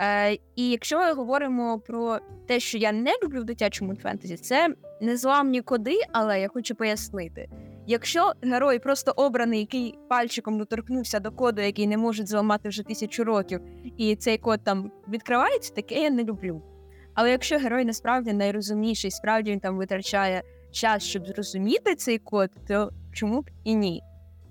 Е, 0.00 0.32
і 0.32 0.70
якщо 0.70 0.98
ми 0.98 1.12
говоримо 1.12 1.78
про 1.78 2.18
те, 2.46 2.60
що 2.60 2.78
я 2.78 2.92
не 2.92 3.12
люблю 3.22 3.40
в 3.40 3.44
дитячому 3.44 3.96
фентезі, 3.96 4.36
це 4.36 4.74
незламні 5.00 5.62
коди, 5.62 6.00
але 6.12 6.40
я 6.40 6.48
хочу 6.48 6.74
пояснити. 6.74 7.48
Якщо 7.86 8.32
герой 8.42 8.78
просто 8.78 9.12
обраний, 9.16 9.60
який 9.60 9.98
пальчиком 10.08 10.58
доторкнувся 10.58 11.20
до 11.20 11.32
коду, 11.32 11.62
який 11.62 11.86
не 11.86 11.96
можуть 11.96 12.28
зламати 12.28 12.68
вже 12.68 12.82
тисячу 12.82 13.24
років, 13.24 13.60
і 13.96 14.16
цей 14.16 14.38
код 14.38 14.60
там 14.64 14.90
відкривається, 15.08 15.74
таке 15.74 16.02
я 16.02 16.10
не 16.10 16.24
люблю. 16.24 16.62
Але 17.14 17.30
якщо 17.30 17.58
герой 17.58 17.84
насправді 17.84 18.32
найрозумніший, 18.32 19.10
справді 19.10 19.50
він 19.50 19.60
там 19.60 19.76
витрачає 19.76 20.42
час, 20.70 21.02
щоб 21.02 21.26
зрозуміти 21.26 21.94
цей 21.94 22.18
код, 22.18 22.50
то 22.68 22.90
чому 23.12 23.40
б 23.40 23.50
і 23.64 23.74
ні? 23.74 24.02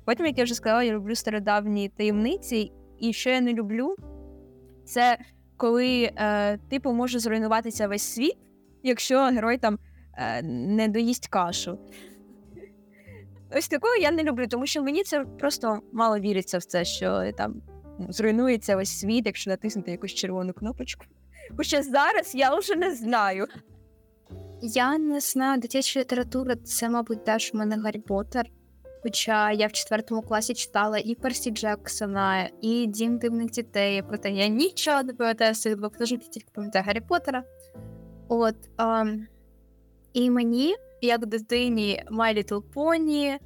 Потім, 0.06 0.26
як 0.26 0.38
я 0.38 0.44
вже 0.44 0.54
сказала, 0.54 0.84
я 0.84 0.94
люблю 0.94 1.16
стародавні 1.16 1.90
таємниці, 1.90 2.72
і 3.00 3.14
що 3.14 3.30
я 3.30 3.42
не 3.42 3.54
люблю, 3.54 3.96
це 4.86 5.18
коли 5.58 6.12
е, 6.16 6.58
типу 6.58 6.94
може 6.94 7.20
зруйнуватися 7.20 7.88
весь 7.88 8.04
світ, 8.04 8.38
якщо 8.84 9.24
герой 9.24 9.58
там 9.58 9.80
е, 10.18 10.42
не 10.44 10.88
доїсть 10.88 11.28
кашу. 11.28 11.80
Ось 13.58 13.68
такого 13.68 13.96
я 13.96 14.12
не 14.12 14.24
люблю, 14.24 14.48
тому 14.48 14.66
що 14.66 14.84
мені 14.84 15.04
це 15.04 15.26
просто 15.40 15.80
мало 15.92 16.20
віриться 16.20 16.58
в 16.58 16.64
це, 16.64 16.86
що 16.86 17.32
там 17.38 17.62
ну, 18.00 18.08
зруйнується 18.10 18.76
весь 18.76 19.00
світ, 19.00 19.26
якщо 19.26 19.50
натиснути 19.50 19.92
якусь 19.92 20.14
червону 20.14 20.54
кнопочку. 20.54 21.06
Хоча 21.58 21.84
зараз 21.84 22.36
я 22.36 22.56
вже 22.56 22.76
не 22.76 22.96
знаю. 22.96 23.48
Я 24.62 24.98
не 24.98 25.20
знаю, 25.20 25.62
дитяча 25.62 26.00
література 26.00 26.56
це, 26.56 26.90
мабуть, 26.90 27.26
теж 27.26 27.52
у 27.54 27.58
мене 27.58 27.78
Гаррі 27.78 28.00
Поттер. 28.00 28.46
Хоча 29.06 29.52
я 29.52 29.68
в 29.68 29.72
четвертому 29.72 30.22
класі 30.22 30.54
читала 30.54 30.98
і 30.98 31.16
Персі 31.16 31.52
Джексона, 31.52 32.50
і 32.62 32.86
Дім 32.86 33.18
дивних 33.18 33.52
дітей. 33.52 34.04
Проте 34.08 34.32
я 34.32 34.48
нічого 34.48 35.04
не 35.04 35.14
пам'ятаю 35.14 35.54
з 35.54 35.62
цих 35.62 35.76
двох 35.76 35.92
книжок, 35.92 36.20
я 36.24 36.30
тільки 36.30 36.48
пам'ятаю 36.54 36.86
Гаррі 36.88 37.02
Поттера. 37.02 37.44
От 38.28 38.56
ем, 38.78 39.28
і 40.14 40.30
мені, 40.30 40.76
як 41.02 41.26
дитині 41.26 42.04
My 42.12 42.38
Little 42.38 42.64
Pony, 42.76 43.38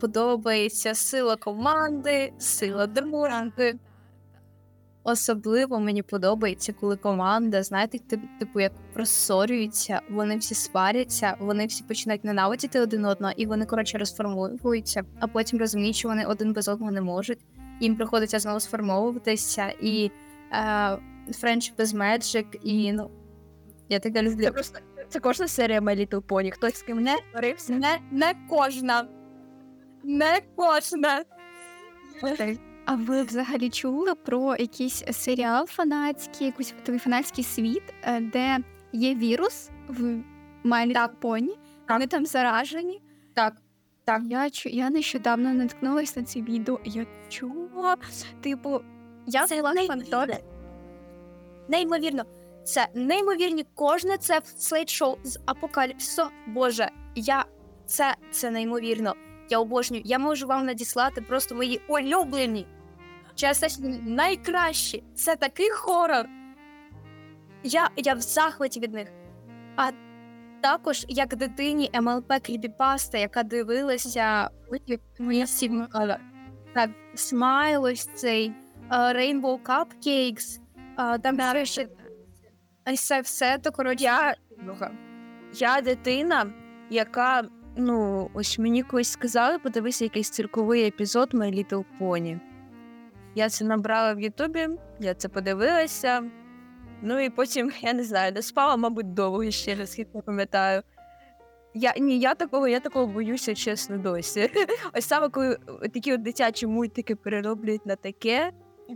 подобається 0.00 0.94
сила 0.94 1.36
команди, 1.36 2.32
сила 2.38 2.86
дружби. 2.86 3.74
Особливо 5.08 5.80
мені 5.80 6.02
подобається, 6.02 6.72
коли 6.72 6.96
команда, 6.96 7.62
знаєте, 7.62 7.98
тип- 7.98 8.38
типу, 8.38 8.60
як 8.60 8.72
розсорюються, 8.94 10.00
вони 10.10 10.36
всі 10.36 10.54
сваряться, 10.54 11.36
вони 11.40 11.66
всі 11.66 11.84
починають 11.84 12.24
ненавидіти 12.24 12.80
один 12.80 13.04
одного, 13.04 13.32
і 13.36 13.46
вони, 13.46 13.66
коротше, 13.66 13.98
розформовуються, 13.98 15.02
а 15.20 15.26
потім 15.26 15.58
розуміють, 15.58 15.96
що 15.96 16.08
вони 16.08 16.24
один 16.24 16.52
без 16.52 16.68
одного 16.68 16.92
не 16.92 17.00
можуть. 17.00 17.38
Їм 17.80 17.96
приходиться 17.96 18.38
знову 18.38 18.60
сформовуватися, 18.60 19.68
і 19.80 20.10
е, 20.52 20.58
Friendship 21.28 21.76
is 21.76 21.96
Magic, 21.96 22.46
і 22.62 22.92
ну, 22.92 23.10
я 23.88 23.98
таке 23.98 24.22
люблю. 24.22 24.44
Це 24.44 24.50
просто 24.52 24.78
це 25.08 25.20
кожна 25.20 25.48
серія 25.48 25.80
My 25.80 25.96
Little 26.00 26.22
Pony. 26.22 26.50
Хтось 26.50 26.74
з 26.74 26.82
ким 26.82 27.00
не 27.02 27.16
сварився. 27.32 27.72
Не, 27.72 27.98
не 28.10 28.34
кожна. 28.50 29.08
Не 30.04 30.40
кожна. 30.56 31.24
А 32.86 32.94
ви 32.94 33.22
взагалі 33.22 33.70
чули 33.70 34.14
про 34.14 34.56
якийсь 34.56 35.04
серіал 35.12 35.66
фанатський, 35.66 36.46
якийсь 36.46 36.74
такий 36.82 36.98
фанатський 36.98 37.44
світ, 37.44 37.82
е, 38.02 38.20
де 38.20 38.58
є 38.92 39.14
вірус 39.14 39.70
в 39.88 40.02
Little 40.64 41.08
Pony, 41.22 41.56
вони 41.88 42.06
там 42.06 42.26
заражені. 42.26 43.02
Так, 43.34 43.56
так. 44.04 44.22
Я 44.24 44.44
чу- 44.44 44.68
я 44.68 44.90
нещодавно 44.90 45.54
наткнулася 45.54 46.20
на 46.20 46.26
це 46.26 46.40
відео. 46.40 46.80
Я 46.84 47.06
чого? 47.28 47.94
Типу, 48.40 48.80
я 49.26 49.46
Це 49.46 49.56
була 49.56 49.72
неймовірно. 49.72 50.34
Неймовірно. 51.68 52.22
Це 52.64 52.88
неймовірні 52.94 53.64
кожне 53.74 54.16
це 54.18 54.40
слайд-шоу 54.58 55.16
з 55.24 55.38
апокаліпсису. 55.46 56.22
Боже, 56.46 56.90
я 57.14 57.44
це, 57.86 58.14
це 58.30 58.50
неймовірно. 58.50 59.14
Я 59.50 59.58
обожнюю. 59.58 60.02
Я 60.06 60.18
можу 60.18 60.46
вам 60.46 60.66
надіслати 60.66 61.20
просто 61.20 61.54
мої 61.54 61.80
улюблені. 61.88 62.66
Чесно, 63.36 63.88
найкращі. 64.06 65.04
Це 65.14 65.36
такий 65.36 65.70
хорор. 65.70 66.26
Я, 67.62 67.90
я 67.96 68.14
в 68.14 68.20
захваті 68.20 68.80
від 68.80 68.92
них. 68.92 69.08
А 69.76 69.90
також 70.60 71.04
як 71.08 71.36
дитині 71.36 71.90
МЛП 72.00 72.32
Кріпіпаста, 72.42 73.18
яка 73.18 73.42
дивилася 73.42 74.50
мої 75.18 75.46
сім 75.46 75.86
так, 76.74 76.90
смайл 77.14 77.84
ось 77.84 78.08
цей 78.14 78.48
е, 78.48 78.96
Rainbow 78.96 79.58
Cupcakes, 79.62 80.60
е, 80.98 81.18
там 81.18 81.36
все 81.36 81.64
ще 81.64 81.88
це 82.96 83.20
все, 83.20 83.58
то 83.58 83.72
коротше. 83.72 84.04
Я, 84.04 84.36
я 85.54 85.80
дитина, 85.80 86.52
яка, 86.90 87.44
ну, 87.76 88.30
ось 88.34 88.58
мені 88.58 88.82
колись 88.82 89.10
сказали, 89.10 89.58
подивися 89.58 90.04
якийсь 90.04 90.30
цирковий 90.30 90.86
епізод 90.86 91.34
My 91.34 91.54
Little 91.54 91.84
Pony. 92.00 92.40
Я 93.36 93.48
це 93.48 93.64
набрала 93.64 94.14
в 94.14 94.20
Ютубі, 94.20 94.68
я 95.00 95.14
це 95.14 95.28
подивилася. 95.28 96.22
Ну 97.02 97.20
і 97.20 97.30
потім, 97.30 97.72
я 97.80 97.92
не 97.92 98.04
знаю, 98.04 98.32
не 98.32 98.42
спала, 98.42 98.76
мабуть, 98.76 99.14
довго 99.14 99.50
ще 99.50 99.76
наскільки 99.76 100.18
пам'ятаю. 100.26 100.82
Я, 101.74 101.94
ні, 101.98 102.18
я 102.18 102.34
такого, 102.34 102.68
я 102.68 102.80
такого 102.80 103.06
боюся, 103.06 103.54
чесно, 103.54 103.98
досі. 103.98 104.50
Ось 104.94 105.04
саме 105.04 105.28
коли 105.28 105.58
такі 105.94 106.14
от 106.14 106.22
дитячі 106.22 106.66
мультики 106.66 107.16
перероблюють 107.16 107.86
на 107.86 107.96
таке. 107.96 108.52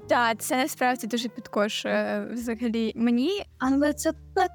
Так, 0.09 0.39
це 0.39 0.57
насправді 0.57 1.07
дуже 1.07 1.29
підкошує 1.29 2.29
взагалі 2.33 2.93
мені. 2.97 3.43
Але 3.59 3.93
це 3.93 4.13
так 4.35 4.51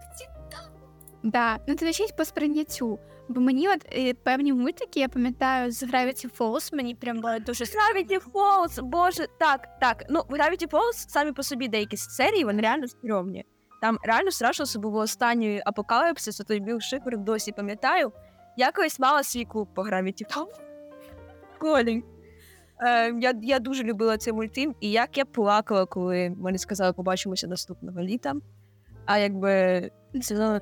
Да, 1.23 1.57
ну 1.67 1.75
це 1.75 1.93
ще 1.93 2.07
по 2.17 2.25
сприйняттю. 2.25 2.99
Бо 3.28 3.41
мені 3.41 3.69
от 3.69 3.86
е, 3.93 4.13
певні 4.13 4.53
мультики, 4.53 4.99
я 4.99 5.09
пам'ятаю, 5.09 5.71
з 5.71 5.84
Gravity 5.84 6.38
Falls 6.38 6.76
мені 6.76 6.95
прям 6.95 7.21
було 7.21 7.39
дуже 7.39 7.63
Gravity 7.63 8.32
Falls, 8.32 8.84
боже, 8.84 9.28
так, 9.39 9.80
так. 9.80 10.03
Ну, 10.09 10.19
Gravity 10.19 10.69
Falls 10.69 10.93
самі 10.93 11.32
по 11.32 11.43
собі 11.43 11.67
деякі 11.67 11.97
серії, 11.97 12.43
вони 12.43 12.61
реально 12.61 12.88
стрьомні. 12.88 13.45
Там 13.82 13.97
реально 14.03 14.32
страшно, 14.32 14.65
що 14.65 14.80
був 14.80 14.95
останній 14.95 15.61
апокаліпсис, 15.65 16.38
той 16.38 16.59
Біл 16.59 16.80
Шипер 16.80 17.17
досі 17.17 17.51
пам'ятаю. 17.51 18.11
Я 18.57 18.71
колись 18.71 18.99
мала 18.99 19.23
свій 19.23 19.45
клуб 19.45 19.67
по 19.73 19.82
Gravity 19.82 20.23
Falls. 20.23 22.03
Е, 22.80 23.13
я, 23.19 23.34
я 23.41 23.59
дуже 23.59 23.84
любила 23.84 24.17
цей 24.17 24.34
мультфільм, 24.34 24.76
і 24.80 24.91
як 24.91 25.17
я 25.17 25.26
плакала, 25.26 25.86
коли 25.86 26.30
мені 26.30 26.57
сказали, 26.57 26.93
побачимося 26.93 27.47
наступного 27.47 28.01
літа. 28.01 28.34
А 29.05 29.17
якби 29.17 29.91
це, 30.21 30.61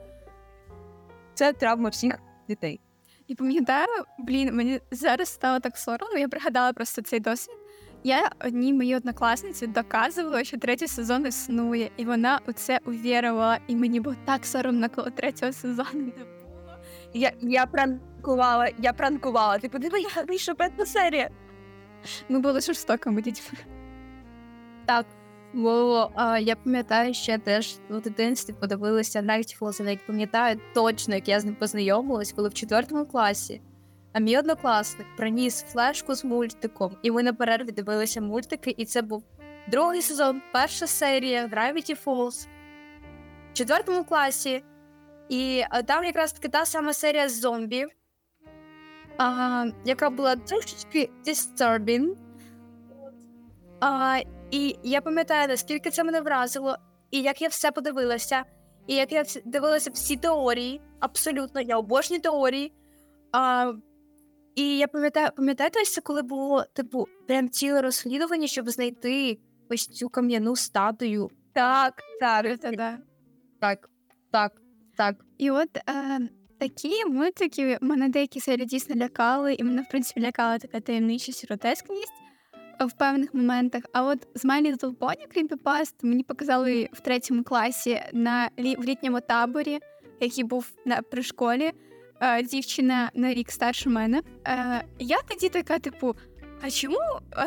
це 1.34 1.54
травма 1.54 1.90
всіх 1.90 2.20
дітей. 2.50 2.80
І 3.28 3.36
пам'ятаю, 3.36 4.04
блін, 4.20 4.56
мені 4.56 4.80
зараз 4.92 5.30
стало 5.30 5.60
так 5.60 5.78
соромно, 5.78 6.18
я 6.18 6.28
пригадала 6.28 6.74
просто 6.74 7.02
цей 7.02 7.20
досвід. 7.20 7.56
Я 8.04 8.32
одній 8.46 8.74
моїй 8.74 8.96
однокласниці 8.96 9.68
доказувала, 9.68 10.44
що 10.44 10.58
третій 10.58 10.88
сезон 10.88 11.28
існує, 11.28 11.90
і 11.98 12.06
вона 12.06 12.40
у 12.48 12.52
це 12.52 12.80
увірувала, 12.86 13.60
і 13.68 13.76
мені 13.76 14.00
було 14.00 14.16
так 14.26 14.46
соромно, 14.46 14.90
коли 14.90 15.12
третього 15.12 15.54
сезону 15.54 15.90
не 15.94 16.02
було. 16.02 16.78
Я, 17.14 17.32
я 17.42 17.66
пранкувала, 17.66 18.70
я 18.80 18.94
пранкувала. 18.94 19.58
Ти 19.58 19.70
подиви, 19.70 20.00
я 20.00 20.24
вийшла 20.28 20.54
п'ятна 20.54 20.86
серія. 20.86 21.30
Ми 22.30 22.40
були 22.40 22.62
жорстокими 22.62 23.22
дітьми. 23.22 23.60
Так, 24.86 25.06
бо 25.54 26.12
а, 26.16 26.40
я 26.40 26.56
пам'ятаю, 26.56 27.14
ще 27.14 27.38
теж 27.38 27.76
у 27.90 28.00
дитинстві 28.00 28.54
подивилася 28.54 29.22
Gravity 29.22 29.60
Falls, 29.60 29.84
навіть 29.84 30.08
пам'ятаю 30.08 30.60
точно, 30.74 31.16
як 31.16 31.28
я 31.28 31.40
з 31.40 31.46
ним 31.46 31.56
познайомилась, 31.56 32.34
коли 32.34 32.50
в 32.50 32.54
четвертому 32.54 33.06
класі. 33.06 33.62
А 34.14 34.20
мій 34.20 34.38
однокласник 34.38 35.08
приніс 35.18 35.64
флешку 35.64 36.16
з 36.16 36.26
мультиком, 36.26 36.98
і 37.04 37.12
ми 37.12 37.24
на 37.24 37.34
перерві 37.34 37.72
дивилися 37.72 38.22
мультики, 38.22 38.76
і 38.78 38.86
це 38.86 39.02
був 39.02 39.24
другий 39.72 40.02
сезон, 40.02 40.42
перша 40.54 40.88
серія 40.88 41.48
Gravity 41.48 42.04
Falls 42.06 42.48
в 43.52 43.54
четвертому 43.54 44.04
класі. 44.04 44.64
І 45.30 45.64
а, 45.70 45.82
там 45.82 46.04
якраз 46.04 46.34
таки 46.34 46.48
та 46.48 46.66
сама 46.66 46.94
серія 46.94 47.30
з 47.30 47.40
зомбі, 47.40 47.86
а, 49.18 49.66
яка 49.86 50.10
була 50.10 50.36
трошечки 50.36 51.10
disturbing. 51.28 52.16
А, 53.80 54.20
і 54.54 54.76
я 54.84 55.02
пам'ятаю, 55.02 55.48
наскільки 55.48 55.90
це 55.90 56.04
мене 56.04 56.22
вразило, 56.22 56.78
і 57.12 57.22
як 57.22 57.42
я 57.42 57.48
все 57.48 57.72
подивилася, 57.72 58.44
і 58.88 58.96
як 58.96 59.12
я 59.12 59.24
дивилася 59.46 59.92
всі 59.94 60.18
теорії, 60.18 60.82
абсолютно, 61.00 61.62
я 61.62 61.78
обожнюю 61.78 62.22
теорії. 62.22 62.74
А, 63.32 63.74
і 64.56 64.78
я 64.78 64.88
пам'ятаю, 64.88 65.30
пам'ятаєте, 65.38 65.80
ось 65.82 65.94
це 65.94 66.02
коли 66.02 66.22
було, 66.22 66.66
типу, 66.74 67.08
прям 67.28 67.50
ціле 67.50 67.82
розслідування, 67.82 68.48
щоб 68.48 68.70
знайти 68.70 69.40
ось 69.70 69.88
цю 69.88 70.10
кам'яну 70.10 70.56
статую. 70.56 71.30
Так, 71.54 72.02
так. 72.20 72.58
Та-да. 72.58 72.98
Так, 73.62 73.90
так, 74.32 74.52
так. 74.98 75.16
І 75.38 75.52
от 75.52 75.78
е, 75.78 76.20
такі 76.60 77.06
мультики 77.06 77.78
мене 77.82 78.10
деякі 78.10 78.40
серії 78.40 78.66
дійсно 78.66 78.96
лякали, 78.96 79.54
і 79.54 79.64
мене, 79.64 79.82
в 79.82 79.90
принципі, 79.90 80.22
лякала 80.22 80.58
така 80.58 80.80
таємничість 80.80 81.44
і 81.44 81.48
гротескність 81.48 82.23
в 82.80 82.92
певних 82.98 83.34
моментах. 83.34 83.84
А 83.94 84.04
от 84.04 84.28
з 84.36 84.46
Little 84.46 84.96
Pony 84.98 85.28
Creepypasta 85.38 85.94
мені 86.02 86.24
показали 86.24 86.90
в 86.94 87.00
третьому 87.00 87.44
класі 87.44 88.02
на 88.14 88.50
лі- 88.58 88.80
в 88.80 88.84
літньому 88.84 89.20
таборі, 89.22 89.80
який 90.20 90.44
був 90.44 90.72
на 90.86 91.02
при 91.02 91.24
школі. 91.24 91.72
Е, 92.22 92.44
дівчина 92.44 93.12
на 93.14 93.34
рік 93.34 93.52
старше 93.52 93.90
мене. 93.90 94.22
Е, 94.48 94.86
я 95.00 95.18
тоді 95.28 95.50
така, 95.50 95.80
типу. 95.80 96.16
А 96.66 96.70
чому 96.70 96.98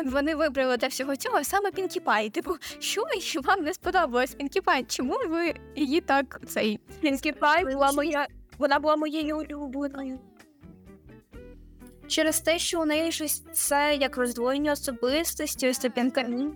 вони 0.05 0.35
вибрали 0.35 0.77
для 0.77 0.87
всього 0.87 1.15
цього 1.15 1.43
саме 1.43 1.71
Пінкі 1.71 1.99
Пай? 1.99 2.29
Типу, 2.29 2.51
що 2.79 3.01
і 3.35 3.39
вам 3.39 3.63
не 3.63 3.73
сподобалось 3.73 4.35
Пінкі 4.35 4.61
Пай? 4.61 4.83
Чому 4.83 5.15
ви 5.29 5.53
її 5.75 6.01
так 6.01 6.41
цей 6.47 6.79
Пінкі 7.01 7.31
Пай 7.31 7.65
була 7.73 7.91
моя. 7.91 8.27
Вона 8.57 8.79
була 8.79 8.95
моєю 8.95 9.37
улюбленою. 9.37 10.19
Через 12.07 12.39
те, 12.39 12.59
що 12.59 12.81
у 12.81 12.85
неї 12.85 13.11
щось 13.11 13.43
це 13.53 13.97
як 14.01 14.17
роздвоєння 14.17 14.71
особистості, 14.71 15.69
ось 15.69 15.77
це 15.77 15.89
пінкамін, 15.89 16.55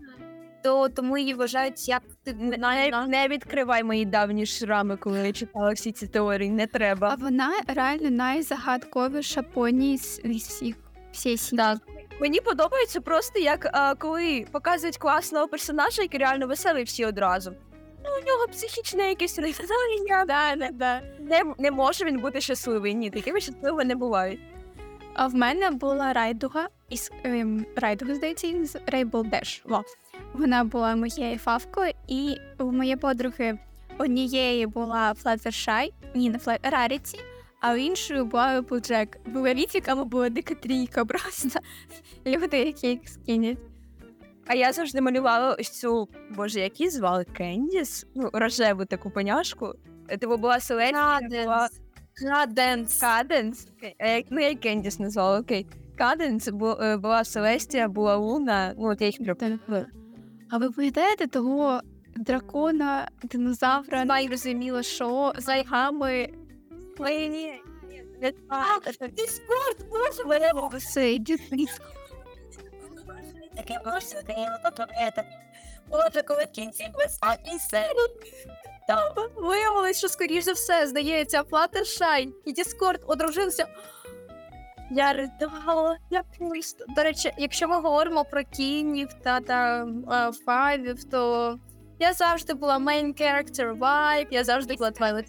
то 0.63 0.89
тому 0.89 1.17
її 1.17 1.33
вважають 1.33 1.89
як 1.89 2.01
ти 2.23 2.33
Не, 2.33 3.05
не 3.07 3.27
відкривай 3.27 3.83
мої 3.83 4.05
давні 4.05 4.45
шрами, 4.45 4.97
коли 4.97 5.19
я 5.19 5.33
читала 5.33 5.71
всі 5.71 5.91
ці 5.91 6.07
теорії. 6.07 6.49
Не 6.49 6.67
треба. 6.67 7.09
А 7.11 7.23
вона 7.23 7.53
реально 7.67 8.09
найзагадковіша 8.09 9.41
поні 9.41 9.97
з 9.97 10.19
всіх 10.19 10.75
всієї 11.11 11.37
сім'ї. 11.37 11.57
Так. 11.65 11.79
Мені 12.21 12.39
подобається 12.41 13.01
просто, 13.01 13.39
як 13.39 13.69
а, 13.73 13.95
коли 13.95 14.45
показують 14.51 14.97
класного 14.97 15.47
персонажа, 15.47 16.01
який 16.01 16.19
реально 16.19 16.47
веселий 16.47 16.83
всі 16.83 17.05
одразу. 17.05 17.51
Ну, 18.03 18.09
у 18.21 18.25
нього 18.25 18.47
психічне 18.51 19.09
якесь 19.09 19.39
розгалення. 19.39 20.25
Да, 20.27 20.55
да, 20.55 20.69
да. 20.71 21.01
Не, 21.19 21.53
не 21.57 21.71
може 21.71 22.05
він 22.05 22.19
бути 22.19 22.41
щасливий. 22.41 22.95
Ні, 22.95 23.09
такими 23.09 23.39
щасливими 23.41 23.85
не 23.85 23.95
бувають. 23.95 24.39
А 25.13 25.27
в 25.27 25.35
мене 25.35 25.71
була 25.71 26.13
райдуга 26.13 26.67
із 26.89 27.11
ем, 27.23 27.65
райдуга, 27.75 28.15
здається, 28.15 28.47
її 28.47 28.65
з 28.65 28.75
Rainbow 28.75 29.29
Dash. 29.29 29.61
Во. 29.65 29.83
Вона 30.33 30.63
була 30.63 30.95
моєю 30.95 31.37
фавкою, 31.37 31.93
і 32.07 32.37
у 32.59 32.71
моєї 32.71 32.95
подруги 32.95 33.57
однієї 33.97 34.67
була 34.67 35.13
Fluttershy, 35.23 35.93
ні, 36.15 36.29
не 36.29 36.37
Flat, 36.37 36.59
Rarity, 36.71 37.19
а 37.61 37.73
у 37.73 37.75
іншої 37.75 38.23
була 38.23 38.61
Applejack. 38.61 39.29
Була 39.29 39.55
або 39.87 40.05
була 40.05 40.29
дика 40.29 40.55
трійка 40.55 41.05
просто. 41.05 41.59
Люди, 42.25 42.57
які 42.57 42.87
їх 42.87 42.99
скинять. 43.05 43.57
А 44.47 44.55
я 44.55 44.73
завжди 44.73 45.01
малювала 45.01 45.55
ось 45.59 45.69
цю, 45.69 46.07
боже, 46.29 46.59
які 46.59 46.89
звали 46.89 47.25
Кендіс? 47.25 48.07
Ну, 48.15 48.29
рожеву 48.33 48.85
таку 48.85 49.09
поняшку. 49.09 49.73
Типу 50.19 50.37
була 50.37 50.59
Селестія, 50.59 51.19
була 51.29 51.69
Каденс. 52.15 52.99
Каденс. 52.99 53.67
Як- 53.99 54.25
Ну, 54.29 54.39
я 54.39 54.55
Кендіс 54.55 54.99
назвала, 54.99 55.39
окей. 55.39 55.67
Каденс 55.97 56.47
бу- 56.47 56.77
е, 56.81 56.97
була 56.97 57.23
Селестія, 57.23 57.87
була 57.87 58.15
Луна. 58.15 58.73
Ну, 58.77 58.87
от 58.89 59.01
я 59.01 59.07
їх 59.07 59.19
люблю. 59.19 59.85
А 60.51 60.57
ви 60.57 60.71
пам'ятаєте 60.71 61.27
того 61.27 61.81
дракона, 62.15 63.07
динозавра, 63.23 64.05
найрозуміло, 64.05 64.83
що 64.83 65.33
з 65.37 65.49
айгами? 65.49 66.29
Ой, 66.99 67.29
ні. 67.29 67.61
Дискорд, 69.17 69.89
боже, 69.89 70.25
мене 70.25 70.51
Все, 70.77 71.11
йдіть 71.11 71.51
Таке 73.55 73.79
можна, 73.85 74.21
то 74.75 74.83
это. 74.83 75.23
Боже, 75.89 76.23
коли 76.27 76.43
в 76.43 76.51
кінці 76.51 76.91
останній 77.05 77.59
серії. 77.59 78.07
Там 79.15 79.27
Виявилось, 79.35 79.97
що 79.97 80.07
скоріш 80.07 80.43
за 80.43 80.51
все, 80.53 80.87
здається, 80.87 81.41
Fluttershy 81.41 82.27
і 82.45 82.53
Discord 82.53 82.99
одружилися. 83.07 83.67
Я 84.91 85.13
ридала, 85.13 85.97
я 86.09 86.23
просто. 86.39 86.85
До 86.95 87.03
речі, 87.03 87.31
якщо 87.37 87.67
ми 87.67 87.75
говоримо 87.81 88.25
про 88.25 88.43
кінів 88.43 89.07
та, 89.23 89.39
та 89.39 89.85
е, 90.11 90.31
файвів, 90.45 91.03
то 91.03 91.55
я 91.99 92.13
завжди 92.13 92.53
була 92.53 92.77
main 92.77 93.21
character 93.21 93.77
vibe, 93.79 94.27
я 94.31 94.43
завжди 94.43 94.75
була 94.75 94.89
Twilight. 94.89 95.25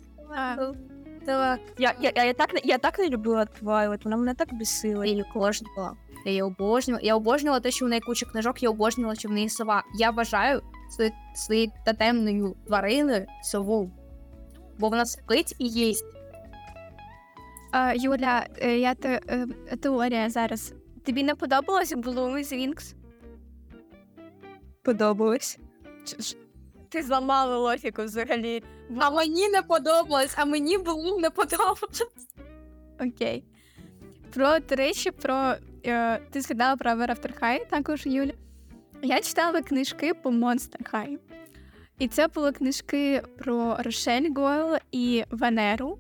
Так, 1.27 1.59
Я, 1.79 1.95
я, 2.01 2.13
я, 2.17 2.25
я, 2.25 2.33
так, 2.35 2.55
не- 2.55 2.61
я 2.65 2.79
так 2.79 2.99
не 2.99 3.09
любила 3.09 3.45
Твайлет, 3.45 4.05
вона 4.05 4.17
мене 4.17 4.35
так 4.35 4.55
бесила. 4.55 5.05
я 5.07 5.11
її 5.11 5.25
обожнювала. 5.35 5.97
Я 6.25 6.31
її 6.31 6.43
обожнювала. 6.43 7.07
Я 7.07 7.15
обожнювала 7.17 7.61
те, 7.61 7.71
що 7.71 7.87
в 7.87 7.89
неї 7.89 8.01
куча 8.01 8.27
книжок, 8.27 8.63
я 8.63 8.71
обожнювала, 8.71 9.15
що 9.15 9.29
в 9.29 9.33
неї 9.33 9.49
сова. 9.49 9.83
Я 9.99 10.11
вважаю 10.11 10.63
свої- 10.91 11.13
своєю 11.35 11.73
тотемною 11.87 12.57
твариною 12.67 13.27
сову. 13.43 13.91
Бо 14.79 14.89
вона 14.89 15.07
спить 15.07 15.55
і 15.59 15.69
їсть. 15.69 16.05
А, 17.73 17.93
Юля, 17.97 18.47
е, 18.59 18.79
я 18.79 18.95
те, 18.95 19.21
е, 19.29 19.47
теорія 19.77 20.31
зараз. 20.31 20.75
Тобі 21.05 21.23
не 21.23 21.35
подобалось 21.35 21.95
Blue 21.95 22.45
з 22.45 22.53
Wings? 22.53 22.95
Подобалось. 24.83 25.59
Ти 26.89 27.03
зламала 27.03 27.59
логіку 27.59 28.03
взагалі. 28.03 28.63
А 28.99 29.11
мені 29.11 29.49
не 29.49 29.63
подобалось, 29.63 30.35
а 30.37 30.45
мені 30.45 30.79
було 30.79 31.19
не 31.19 31.31
подобалось. 31.31 32.03
Окей. 33.01 33.45
Про 34.35 34.59
до 34.59 34.75
речі, 34.75 35.11
про 35.11 35.55
е, 35.87 36.19
ти 36.19 36.41
згадала 36.41 36.77
про 36.77 36.91
High, 36.91 37.69
також 37.69 38.07
Юля. 38.07 38.33
Я 39.05 39.21
читала 39.21 39.63
книжки 39.63 40.15
по 40.15 40.31
Monster 40.31 40.93
High. 40.93 41.19
І 41.99 42.09
це 42.09 42.29
були 42.29 42.53
книжки 42.53 43.23
про 43.39 43.77
Рошель 43.79 44.31
Гойл 44.37 44.77
і 44.93 45.25
Венеру. 45.31 45.99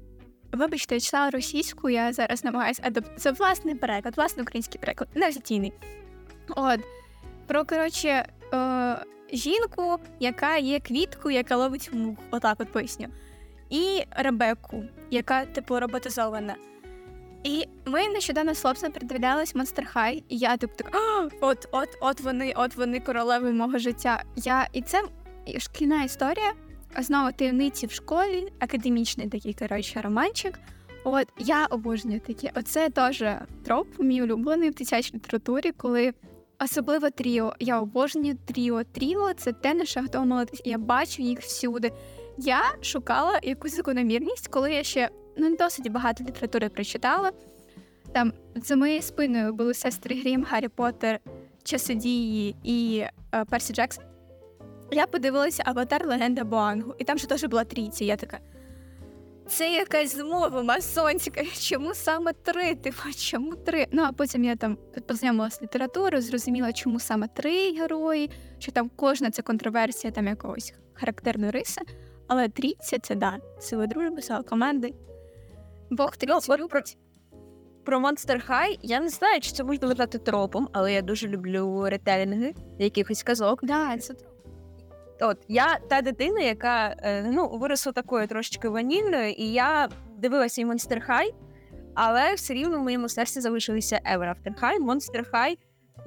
Вибачте, 0.53 0.94
я 0.94 1.00
читала 1.00 1.30
російську, 1.30 1.90
я 1.90 2.12
зараз 2.12 2.44
намагаюся 2.44 2.82
адап... 2.84 3.05
Це 3.16 3.32
власний 3.32 3.74
переклад, 3.74 4.16
власний 4.16 4.42
український 4.42 4.80
переклад, 4.80 5.09
неофіційний. 5.14 5.72
От. 6.48 6.80
Про, 7.46 7.64
коротше, 7.64 8.28
е, 8.55 8.96
жінку, 9.32 9.98
яка 10.20 10.57
є 10.57 10.80
квіткою, 10.80 11.36
яка 11.36 11.57
ловить 11.57 11.92
мух. 11.92 12.18
Отак 12.30 12.61
от 12.61 12.72
поясню. 12.72 13.09
І 13.70 14.03
Ребекку, 14.11 14.84
яка, 15.11 15.44
типу, 15.44 15.80
роботизована. 15.80 16.55
І 17.45 17.64
ми 17.86 18.09
нещодавно 18.09 18.55
хлопцем 18.55 18.93
передивлялись 18.93 19.55
Monster 19.55 19.97
High, 19.97 20.22
і 20.28 20.36
я 20.38 20.57
типу 20.57 20.74
так, 20.76 20.97
от, 21.40 21.68
от, 21.72 21.88
от 22.01 22.20
вони, 22.20 22.53
от 22.57 22.76
вони 22.76 23.01
королеви 23.01 23.53
мого 23.53 23.78
життя. 23.78 24.24
Я 24.36 24.68
і 24.72 24.82
це 24.82 25.03
шкільна 25.59 26.05
історія. 26.05 26.53
Знову 26.99 27.32
таємниці 27.32 27.86
в 27.86 27.93
школі, 27.93 28.53
академічний 28.59 29.28
такий 29.28 29.55
коротше 29.55 30.01
романчик. 30.01 30.59
От 31.05 31.26
я 31.38 31.66
обожнюю 31.66 32.20
такі. 32.20 32.51
Оце 32.55 32.88
теж 32.90 33.24
троп, 33.64 33.88
мій 33.99 34.22
улюблений 34.22 34.70
в 34.70 34.74
дитячій 34.74 35.14
літературі, 35.14 35.72
коли 35.72 36.12
особливо 36.61 37.11
тріо. 37.11 37.55
Я 37.61 37.80
обожнюю 37.80 38.36
тріо. 38.45 38.84
Тріо 38.84 39.34
це 39.34 39.53
те, 39.53 39.74
на 39.74 39.84
що 39.84 40.01
готова 40.01 40.24
молитись. 40.24 40.62
Я 40.64 40.78
бачу 40.78 41.22
їх 41.22 41.40
всюди. 41.40 41.93
Я 42.38 42.61
шукала 42.82 43.40
якусь 43.43 43.76
закономірність, 43.76 44.49
коли 44.49 44.72
я 44.72 44.82
ще 44.82 45.09
ну, 45.37 45.57
досить 45.57 45.93
багато 45.93 46.24
літератури 46.24 46.68
прочитала. 46.68 47.33
Там 48.12 48.33
за 48.55 48.76
моєю 48.76 49.03
спиною 49.03 49.53
були 49.53 49.74
сестри 49.74 50.20
Грім, 50.20 50.47
Гаррі 50.51 50.68
Поттер, 50.68 51.20
Часодії 51.62 52.57
і 52.62 53.05
е, 53.35 53.45
Персі 53.45 53.72
Джексон. 53.72 54.05
Я 54.91 55.07
подивилася 55.07 55.62
Аватар 55.66 56.07
Легенда 56.07 56.45
Боангу, 56.45 56.95
і 56.99 57.05
там 57.05 57.18
же 57.18 57.26
теж 57.26 57.45
була 57.45 57.64
трійця. 57.64 58.05
Я 58.05 58.16
така. 58.16 58.39
Це 59.49 59.72
якась 59.72 60.16
змова 60.16 60.62
масонська. 60.62 61.45
Чому 61.61 61.95
саме 61.95 62.33
три? 62.33 62.74
Типу, 62.74 63.12
чому 63.16 63.55
три? 63.55 63.87
Ну 63.93 64.03
а 64.03 64.12
потім 64.12 64.45
я 64.45 64.57
там 64.57 64.78
познайомилася 65.07 65.57
з 65.57 65.62
літературою, 65.62 66.22
зрозуміла, 66.22 66.72
чому 66.72 67.01
саме 67.01 67.28
три 67.28 67.72
герої, 67.72 68.30
що 68.59 68.72
там 68.72 68.91
кожна 68.97 69.30
це 69.30 69.43
контроверсія 69.43 70.11
там 70.11 70.26
якогось 70.26 70.74
характерної 70.95 71.51
риси. 71.51 71.80
Але 72.28 72.49
трійця 72.49 72.99
це 72.99 73.14
да, 73.14 73.39
сила 73.61 73.87
дружби, 73.87 74.22
сила 74.22 74.43
команди. 74.43 74.95
Бог 75.93 76.16
трійцю 76.16 76.53
от 76.53 76.61
любить. 76.61 76.99
Про 77.84 78.01
Monster 78.01 78.51
High 78.51 78.78
я 78.82 79.01
не 79.01 79.09
знаю, 79.09 79.40
чи 79.40 79.53
це 79.53 79.64
можна 79.64 79.88
вважати 79.88 80.18
тропом, 80.18 80.68
але 80.72 80.93
я 80.93 81.03
дуже 81.03 81.28
люблю 81.28 81.86
ретелінги 81.88 82.55
якихось 82.78 83.22
казок. 83.22 83.64
Да, 83.64 83.99
це 83.99 84.14
троп. 84.14 84.32
От 85.20 85.38
я 85.49 85.78
та 85.88 86.03
дитина, 86.03 86.40
яка 86.40 86.97
е, 86.99 87.22
ну 87.22 87.49
виросла 87.49 87.93
такою 87.93 88.26
трошечки 88.26 88.68
ванільною, 88.68 89.30
і 89.30 89.53
я 89.53 89.88
дивилася 90.18 90.62
і 90.62 90.66
Monster 90.66 91.11
High, 91.11 91.34
але 91.95 92.34
все 92.34 92.55
рівно 92.55 92.78
в 92.78 92.82
моєму 92.82 93.09
серці 93.09 93.40
залишилися 93.40 94.01
Ever 94.14 94.34
After 94.34 94.61
High. 94.62 94.84
Monster 94.84 95.30
High, 95.32 95.59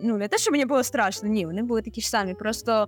ну 0.02 0.18
не 0.18 0.28
те, 0.28 0.38
що 0.38 0.52
мені 0.52 0.66
було 0.66 0.84
страшно, 0.84 1.30
ні, 1.30 1.46
вони 1.46 1.64
були 1.64 1.82
такі 1.82 2.02
ж 2.02 2.10
самі. 2.10 2.34
Просто 2.34 2.88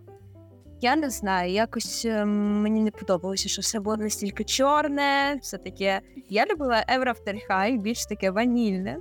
я 0.81 0.95
не 0.95 1.09
знаю, 1.09 1.51
якось 1.51 2.05
е, 2.05 2.25
мені 2.25 2.81
не 2.81 2.91
подобалося, 2.91 3.49
що 3.49 3.61
все 3.61 3.79
було 3.79 3.97
настільки 3.97 4.43
чорне, 4.43 5.37
все 5.41 5.57
таке. 5.57 6.01
Я 6.29 6.45
любила 6.45 6.83
Ever 6.89 7.07
After 7.07 7.49
High, 7.49 7.77
більш 7.77 8.05
таке 8.05 8.31
ванільне. 8.31 8.97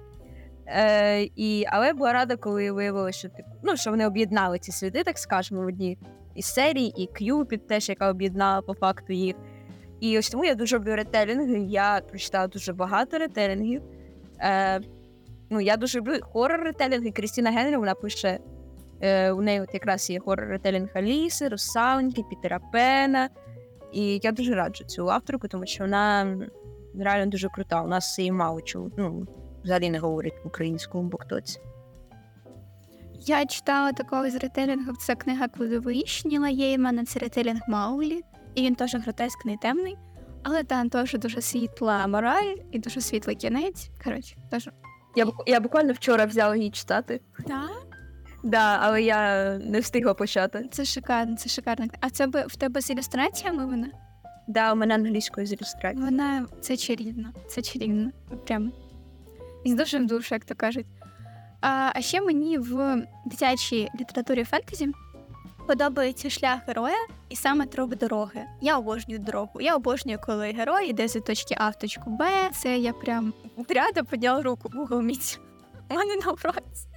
Е, 0.67 1.23
і, 1.37 1.65
але 1.69 1.87
я 1.87 1.95
була 1.95 2.13
рада, 2.13 2.37
коли 2.37 2.73
виявилося, 2.73 3.19
що 3.19 3.29
типу, 3.29 3.49
ну, 3.63 3.77
що 3.77 3.91
вони 3.91 4.07
об'єднали 4.07 4.59
ці 4.59 4.73
світи, 4.73 5.05
так 5.05 5.19
скажемо, 5.19 5.63
в 5.63 5.67
одній 5.67 5.99
із 6.35 6.47
серій, 6.47 6.87
і 6.87 7.07
К'юпід 7.07 7.67
теж, 7.67 7.89
яка 7.89 8.11
об'єднала 8.11 8.63
по 8.63 8.75
факту 8.75 9.13
їх. 9.13 9.37
І 10.01 10.19
ось 10.19 10.31
тому 10.31 10.45
я 10.45 10.55
дуже 10.55 10.77
люблю 10.77 10.97
ретелінги. 10.97 11.59
Я 11.59 12.01
прочитала 12.09 12.47
дуже 12.47 12.73
багато 12.73 13.19
ретелінгів. 13.19 13.83
Е, 14.41 14.81
ну, 15.51 15.61
я 15.61 15.77
дуже 15.77 15.99
люблю 15.99 16.19
хорор 16.23 16.61
ретелінги. 16.61 17.11
Крістіна 17.11 17.51
Генрі 17.51 17.77
вона 17.77 17.95
пише. 17.95 18.39
Е, 19.01 19.33
у 19.33 19.43
неї 19.43 19.61
от 19.61 19.75
якраз 19.75 20.11
є 20.11 20.21
хорор 20.21 20.49
ретелінг 20.49 20.89
Аліси, 20.95 21.49
Русалоньки, 21.49 22.23
Пітера 22.31 22.61
Пена. 22.73 23.29
І 23.93 24.21
я 24.23 24.33
дуже 24.33 24.55
раджу 24.55 24.85
цю 24.85 25.11
авторку, 25.11 25.49
тому 25.49 25.67
що 25.67 25.85
вона 25.85 26.37
реально 26.99 27.31
дуже 27.31 27.49
крута. 27.49 27.83
У 27.83 27.89
нас 27.89 28.19
її 28.19 28.33
мало 28.33 28.61
чого. 28.61 28.91
Ну, 28.97 29.27
взагалі 29.65 29.91
не 29.91 29.99
говорить 29.99 30.35
в 30.45 30.47
українському 30.47 31.09
буктоці. 31.09 31.61
Я 33.21 33.47
читала 33.47 33.93
такого 33.93 34.31
з 34.31 34.35
ретелінгів. 34.35 34.97
Це 34.97 35.15
книга 35.15 35.49
Кладовищні 35.49 36.39
Лаєймана, 36.39 37.05
це 37.05 37.19
ретелінг 37.19 37.61
Маулі, 37.69 38.23
і 38.55 38.63
він 38.63 38.75
теж 38.75 38.95
гротескний 38.95 39.57
темний. 39.57 39.97
Але 40.43 40.65
там 40.65 40.91
теж 40.91 41.13
дуже 41.15 41.41
світла 41.41 42.07
мораль 42.07 42.55
і 42.73 42.79
дуже 42.79 43.01
світлий 43.01 43.37
кінець. 43.37 43.91
Коротше, 44.05 44.37
теж. 44.51 44.71
Я, 45.17 45.27
я 45.47 45.61
буквально 45.61 45.93
вчора 45.93 46.25
взяла 46.25 46.57
її 46.57 46.71
читати. 46.71 47.21
Так, 47.37 47.47
Да, 47.47 47.63
але 48.55 49.03
я 49.03 49.53
не 49.59 49.81
встигла 49.81 50.15
почати. 50.15 50.69
це 50.71 50.85
шикарно, 50.85 51.37
це 51.37 51.49
шикарно. 51.49 51.87
А 52.01 52.11
це 52.11 52.27
би 52.27 52.45
в 52.49 52.57
тебе 52.57 52.81
з 52.81 52.91
ілюстраціями 52.91 53.67
вона? 53.67 53.89
Да, 54.49 54.73
у 54.73 54.77
мене 54.77 54.95
англійською 54.95 55.47
з 55.47 55.53
ілюстрацією. 55.53 56.05
Вона 56.05 56.47
це 56.61 56.77
чарівно, 56.77 57.29
це 57.49 57.63
чарівно. 57.63 58.11
Прям 58.47 58.73
із 59.65 59.75
душі 59.75 59.99
в 59.99 60.07
душу, 60.07 60.35
як 60.35 60.45
то 60.45 60.55
кажуть. 60.55 60.87
А, 61.61 61.91
а 61.95 62.01
ще 62.01 62.21
мені 62.21 62.59
в 62.59 63.03
дитячій 63.27 63.89
літературі 64.01 64.45
фентезі 64.45 64.93
подобається 65.67 66.31
шлях 66.31 66.61
героя 66.67 67.07
і 67.29 67.37
саме 67.37 67.67
троп 67.67 67.95
дороги. 67.95 68.45
Я 68.61 68.79
обожнюю 68.79 69.21
дорогу. 69.21 69.61
Я 69.61 69.77
обожнюю, 69.77 70.19
коли 70.27 70.53
герой 70.53 70.89
йде 70.89 71.09
з 71.09 71.21
точки 71.21 71.57
А 71.59 71.69
в 71.69 71.79
точку 71.79 72.11
Б. 72.11 72.51
Це 72.53 72.79
я 72.79 72.93
прям 72.93 73.33
ряда 73.69 74.03
підняла 74.03 74.43
руку 74.43 74.69
Google 74.69 75.03
Meet. 75.03 75.39
У 75.91 75.95
мене 75.95 76.17
на 76.17 76.33
уроці. 76.33 76.96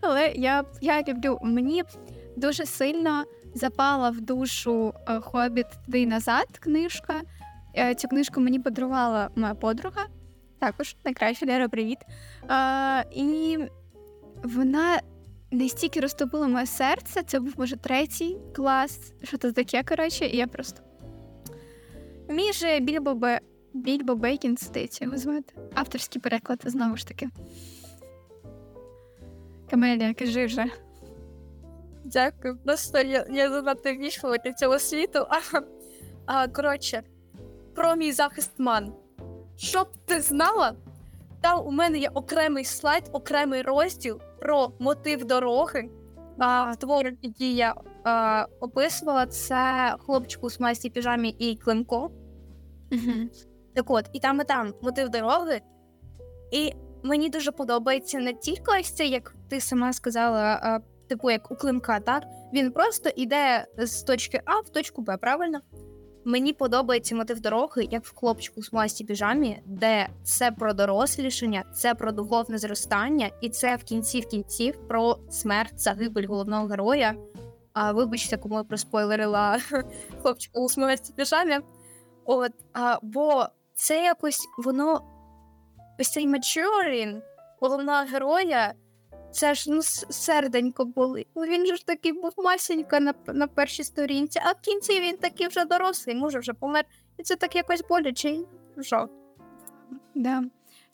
Але 0.00 0.32
я, 0.36 0.64
я 0.80 1.02
люблю, 1.02 1.38
мені 1.42 1.84
дуже 2.36 2.66
сильно 2.66 3.24
запала 3.54 4.10
в 4.10 4.20
душу 4.20 4.94
е, 5.08 5.20
Хобіт 5.20 5.66
туди 5.86 6.06
назад 6.06 6.46
книжка. 6.60 7.22
Е, 7.76 7.94
Цю 7.94 8.08
книжку 8.08 8.40
мені 8.40 8.60
подарувала 8.60 9.30
моя 9.36 9.54
подруга. 9.54 10.06
Також 10.58 10.96
найкраща 11.04 11.46
Лера, 11.46 11.68
привіт. 11.68 11.98
Е, 12.50 13.04
і 13.14 13.58
вона 14.42 15.00
настільки 15.50 16.00
розтопила 16.00 16.48
моє 16.48 16.66
серце. 16.66 17.22
Це 17.22 17.40
був, 17.40 17.54
може, 17.56 17.76
третій 17.76 18.36
клас. 18.54 19.12
Що 19.22 19.36
це 19.36 19.52
таке, 19.52 19.82
коротше, 19.82 20.26
і 20.26 20.36
я 20.36 20.46
просто. 20.46 20.82
Мій 22.28 22.52
же 22.52 22.80
Більбо, 22.80 23.14
Бе... 23.14 23.40
Більбо 23.74 24.14
Бейкін, 24.14 24.56
здається, 24.56 25.04
його 25.04 25.16
звати. 25.16 25.54
Авторський 25.74 26.20
переклад, 26.20 26.62
знову 26.64 26.96
ж 26.96 27.06
таки. 27.06 27.28
Камелія, 29.70 30.14
кажи 30.14 30.46
вже. 30.46 30.64
Дякую. 32.04 32.58
Просто 32.64 32.98
я, 32.98 33.26
я 33.30 33.50
занадто 33.50 33.92
ввійшла 33.92 34.38
для 34.38 34.52
цього 34.52 34.78
світу. 34.78 35.26
А, 36.28 36.42
а, 36.42 36.48
коротше, 36.48 37.02
про 37.74 37.96
мій 37.96 38.12
захист 38.12 38.50
ман. 38.58 38.92
Щоб 39.56 39.88
ти 40.04 40.20
знала, 40.20 40.74
там 41.40 41.66
у 41.66 41.70
мене 41.70 41.98
є 41.98 42.08
окремий 42.14 42.64
слайд, 42.64 43.10
окремий 43.12 43.62
розділ 43.62 44.20
про 44.40 44.72
мотив 44.78 45.24
дороги. 45.24 45.90
А, 46.38 46.74
твор, 46.74 47.12
який 47.22 47.56
я 47.56 47.74
а, 48.04 48.46
описувала, 48.60 49.26
це 49.26 49.94
хлопчик 49.98 50.44
у 50.44 50.50
смасті 50.50 50.90
піжамі 50.90 51.28
і 51.28 51.56
Климко. 51.56 52.10
Угу. 52.92 53.28
Так 53.74 53.90
от, 53.90 54.04
і 54.12 54.20
там, 54.20 54.40
і 54.40 54.44
там 54.44 54.74
мотив 54.82 55.08
дороги. 55.08 55.60
І 56.52 56.72
мені 57.06 57.30
дуже 57.30 57.52
подобається 57.52 58.18
не 58.18 58.32
тільки 58.32 58.80
ось 58.80 58.90
це, 58.90 59.06
як 59.06 59.34
ти 59.48 59.60
сама 59.60 59.92
сказала, 59.92 60.80
типу 61.08 61.30
як 61.30 61.50
у 61.50 61.56
Климка, 61.56 62.00
так? 62.00 62.22
Він 62.52 62.72
просто 62.72 63.10
йде 63.16 63.66
з 63.78 64.02
точки 64.02 64.40
А 64.44 64.60
в 64.60 64.68
точку 64.68 65.02
Б, 65.02 65.16
правильно? 65.16 65.60
Мені 66.24 66.52
подобається 66.52 67.14
мотив 67.14 67.40
дороги, 67.40 67.88
як 67.90 68.04
в 68.04 68.14
хлопчику 68.14 68.62
з 68.62 68.72
масті 68.72 69.04
піжамі, 69.04 69.62
де 69.66 70.08
це 70.24 70.50
про 70.50 70.72
дорослішання, 70.72 71.64
це 71.74 71.94
про 71.94 72.12
духовне 72.12 72.58
зростання, 72.58 73.30
і 73.40 73.48
це 73.48 73.76
в 73.76 73.84
кінці 73.84 74.20
в 74.20 74.26
кінців 74.26 74.88
про 74.88 75.18
смерть, 75.30 75.80
загибель 75.80 76.26
головного 76.26 76.66
героя. 76.66 77.14
А 77.72 77.92
вибачте, 77.92 78.36
кому 78.36 78.56
я 78.56 78.64
проспойлерила 78.64 79.58
хлопчику 80.22 80.60
у 80.60 80.68
смерті 80.68 81.12
піжамі. 81.16 81.58
От, 82.24 82.52
а, 82.72 82.98
бо 83.02 83.46
це 83.74 84.04
якось 84.04 84.48
воно 84.58 85.00
ось 86.00 86.10
цей 86.10 86.28
maturing 86.28 87.20
головного 87.60 88.06
героя. 88.06 88.74
Це 89.30 89.54
ж 89.54 89.70
ну 89.70 89.82
серденько 89.82 90.84
були. 90.84 91.26
Ну, 91.36 91.42
Він 91.42 91.76
ж 91.76 91.86
такий 91.86 92.12
був 92.12 92.32
масенька 92.36 93.00
на, 93.00 93.14
на 93.26 93.46
першій 93.46 93.84
сторінці, 93.84 94.40
а 94.44 94.52
в 94.52 94.60
кінці 94.60 95.00
він 95.00 95.16
такий 95.16 95.48
вже 95.48 95.64
дорослий, 95.64 96.16
може 96.16 96.38
вже 96.38 96.52
помер. 96.52 96.84
І 97.18 97.22
це 97.22 97.36
так 97.36 97.56
якось 97.56 97.84
боляче. 97.88 98.36
і. 98.76 99.08
Да. 100.14 100.42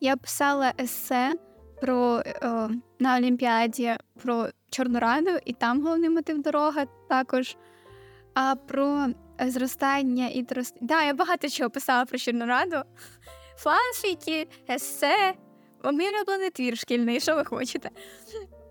Я 0.00 0.16
писала 0.16 0.72
есе 0.80 1.32
про 1.80 2.22
е, 2.26 2.68
на 2.98 3.16
Олімпіаді 3.16 3.96
про 4.22 4.48
Чорну 4.70 4.98
Раду, 4.98 5.30
і 5.44 5.52
там 5.52 5.82
головний 5.82 6.10
мотив 6.10 6.42
дорога 6.42 6.86
також. 7.08 7.56
А 8.34 8.54
про 8.54 9.06
зростання 9.40 10.28
і 10.28 10.42
дорос... 10.42 10.74
Да, 10.80 11.02
я 11.02 11.14
багато 11.14 11.48
чого 11.48 11.70
писала 11.70 12.04
про 12.04 12.18
Чорну 12.18 12.46
Раду. 12.46 12.76
Фанфіки, 13.62 14.48
есе, 14.70 15.34
мій 15.84 16.09
улюблений 16.09 16.51
твір 16.51 16.78
шкільний, 16.78 17.20
що 17.20 17.36
ви 17.36 17.44
хочете. 17.44 17.90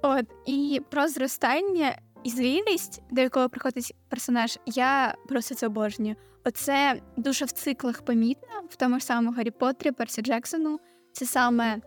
От, 0.02 0.26
і 0.46 0.82
про 0.90 1.08
зростання 1.08 1.98
і 2.24 2.30
зрілість, 2.30 3.02
до 3.12 3.22
якого 3.22 3.50
приходить 3.50 3.96
персонаж, 4.10 4.60
я 4.66 5.16
просто 5.28 5.56
це 5.56 5.68
обожнюю. 5.68 6.16
Оце 6.46 7.02
дуже 7.18 7.46
в 7.46 7.52
циклах 7.52 8.02
помітно, 8.02 8.48
в 8.70 8.76
тому 8.76 9.00
ж 9.00 9.06
самому 9.06 9.32
Гаррі 9.32 9.52
Поттері, 9.52 9.92
Персі 9.92 10.22
Джексону, 10.22 10.80
Це 11.12 11.26
саме 11.26 11.82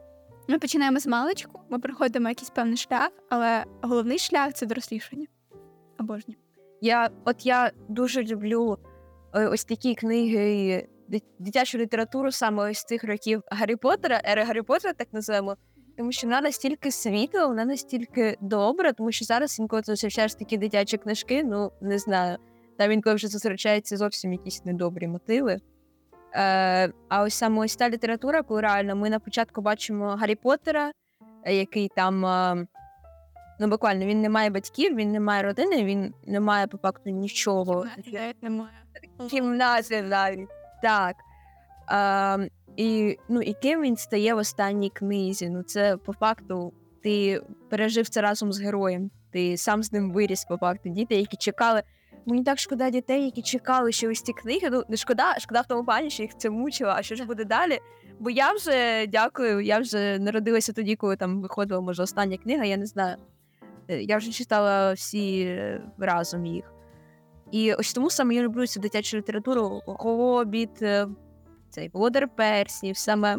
ми 0.49 0.59
починаємо 0.59 0.99
з 0.99 1.07
маличку, 1.07 1.61
ми 1.71 1.79
проходимо 1.79 2.29
якийсь 2.29 2.51
певний 2.51 2.77
шлях, 2.77 3.11
але 3.31 3.65
головний 3.83 4.19
шлях 4.19 4.55
це 4.55 4.67
дорослішання. 4.67 5.27
Обожнюю. 5.99 6.39
Я 6.81 7.11
от 7.25 7.47
я 7.47 7.71
дуже 7.89 8.23
люблю 8.23 8.79
е, 9.35 9.49
ось 9.49 9.65
такі 9.65 9.95
книги, 9.95 10.89
дитячу 11.39 11.79
літературу 11.79 12.33
саме 12.33 12.71
ось 12.71 12.79
з 12.79 12.85
цих 12.85 13.05
років 13.05 13.43
Гаррі 13.51 13.77
Поттера, 13.77 14.21
ери 14.25 14.45
Гаррі 14.45 14.63
Поттера, 14.63 14.93
так 14.95 15.09
називаємо. 15.13 15.57
Тому 15.97 16.13
що 16.13 16.27
вона 16.27 16.41
настільки 16.41 16.91
світла, 16.91 17.47
вона 17.47 17.65
настільки 17.65 18.37
добра, 18.41 18.93
тому 18.93 19.13
що 19.13 19.25
зараз 19.25 19.59
інколи 19.59 19.83
ти 19.83 19.93
зустрічаєш 19.93 20.35
такі 20.35 20.57
дитячі 20.57 20.97
книжки, 20.97 21.45
ну 21.45 21.73
не 21.81 21.99
знаю. 21.99 22.39
Там 22.79 22.93
інколи 22.93 23.17
вже 23.17 23.29
зустрічаються 23.29 23.97
зовсім 23.97 24.33
якісь 24.33 24.65
недобрі 24.65 25.09
мотиви. 25.09 25.61
Е, 26.35 26.93
а 27.09 27.23
ось 27.23 27.35
саме 27.35 27.65
ось 27.65 27.77
та 27.77 27.91
література, 27.91 28.43
коли 28.43 28.61
реально 28.61 28.97
ми 28.97 29.11
на 29.11 29.19
початку 29.19 29.61
бачимо 29.61 30.07
Гаррі 30.07 30.35
Поттера, 30.35 30.93
який 31.47 31.89
там. 31.97 32.27
е, 32.27 32.67
Ну, 33.61 33.69
буквально 33.69 34.07
він 34.07 34.21
не 34.21 34.29
має 34.29 34.51
батьків, 34.51 34.97
він 34.97 35.13
не 35.13 35.21
має 35.21 35.43
родини, 35.43 35.85
він 35.85 36.15
не 36.27 36.41
має 36.41 36.67
по 36.67 36.79
факту 36.79 37.11
нічого. 37.11 37.87
Кімнати 39.31 40.03
навіть. 40.03 40.49
Так. 40.85 41.17
А, 41.87 42.39
і, 42.77 43.19
ну, 43.29 43.43
і 43.43 43.55
ким 43.55 43.83
він 43.83 43.97
стає 43.97 44.35
в 44.35 44.39
останній 44.39 44.91
книзі? 44.91 45.51
Ну, 45.51 45.63
це 45.63 45.97
по 45.97 46.13
факту 46.13 46.73
ти 47.03 47.43
пережив 47.71 48.09
це 48.09 48.21
разом 48.21 48.53
з 48.53 48.61
героєм. 48.61 49.11
Ти 49.33 49.57
сам 49.57 49.83
з 49.83 49.93
ним 49.93 50.13
виріс, 50.13 50.45
по 50.45 50.57
факту. 50.57 50.89
Діти, 50.89 51.15
які 51.15 51.37
чекали. 51.37 51.83
Мені 52.27 52.45
так 52.45 52.59
шкода 52.59 52.91
дітей, 52.91 53.25
які 53.25 53.43
чекали, 53.43 53.93
що 53.93 54.11
ось 54.11 54.23
ці 54.23 54.33
книги. 54.33 54.69
Ну, 54.71 54.83
не 54.89 54.97
шкода, 54.97 55.39
шкода 55.39 55.61
в 55.61 55.67
тому 55.67 55.85
плані, 55.85 56.11
що 56.11 56.23
їх 56.23 56.37
це 56.39 56.51
мучило, 56.51 56.91
а 56.97 57.03
що 57.03 57.15
ж 57.15 57.25
буде 57.25 57.45
далі? 57.45 57.79
Бо 58.19 58.31
я 58.31 58.53
вже 58.53 59.07
дякую, 59.07 59.61
я 59.61 59.79
вже 59.79 60.19
народилася 60.19 60.73
тоді, 60.73 60.97
коли 60.97 61.17
там 61.17 61.43
виходила, 61.43 61.81
може, 61.81 62.03
остання 62.03 62.37
книга, 62.37 62.65
я 62.65 62.77
не 62.77 62.87
знаю. 62.87 63.17
Е, 63.89 64.03
Я 64.03 64.17
вже 64.17 64.31
читала 64.31 64.93
всі 64.93 65.41
е, 65.41 65.83
разом 65.99 66.47
їх. 66.47 66.74
І 67.55 67.75
ось 67.75 67.93
тому 67.93 68.11
саме 68.11 68.35
я 68.35 68.43
люблю 68.43 68.67
цю 68.67 68.81
дитячу 68.81 69.17
літературу 69.17 69.83
Хобіт, 69.87 70.83
е, 70.83 71.07
цей 71.71 71.91
Володар 71.93 72.29
Перснів, 72.29 72.97
саме 72.97 73.37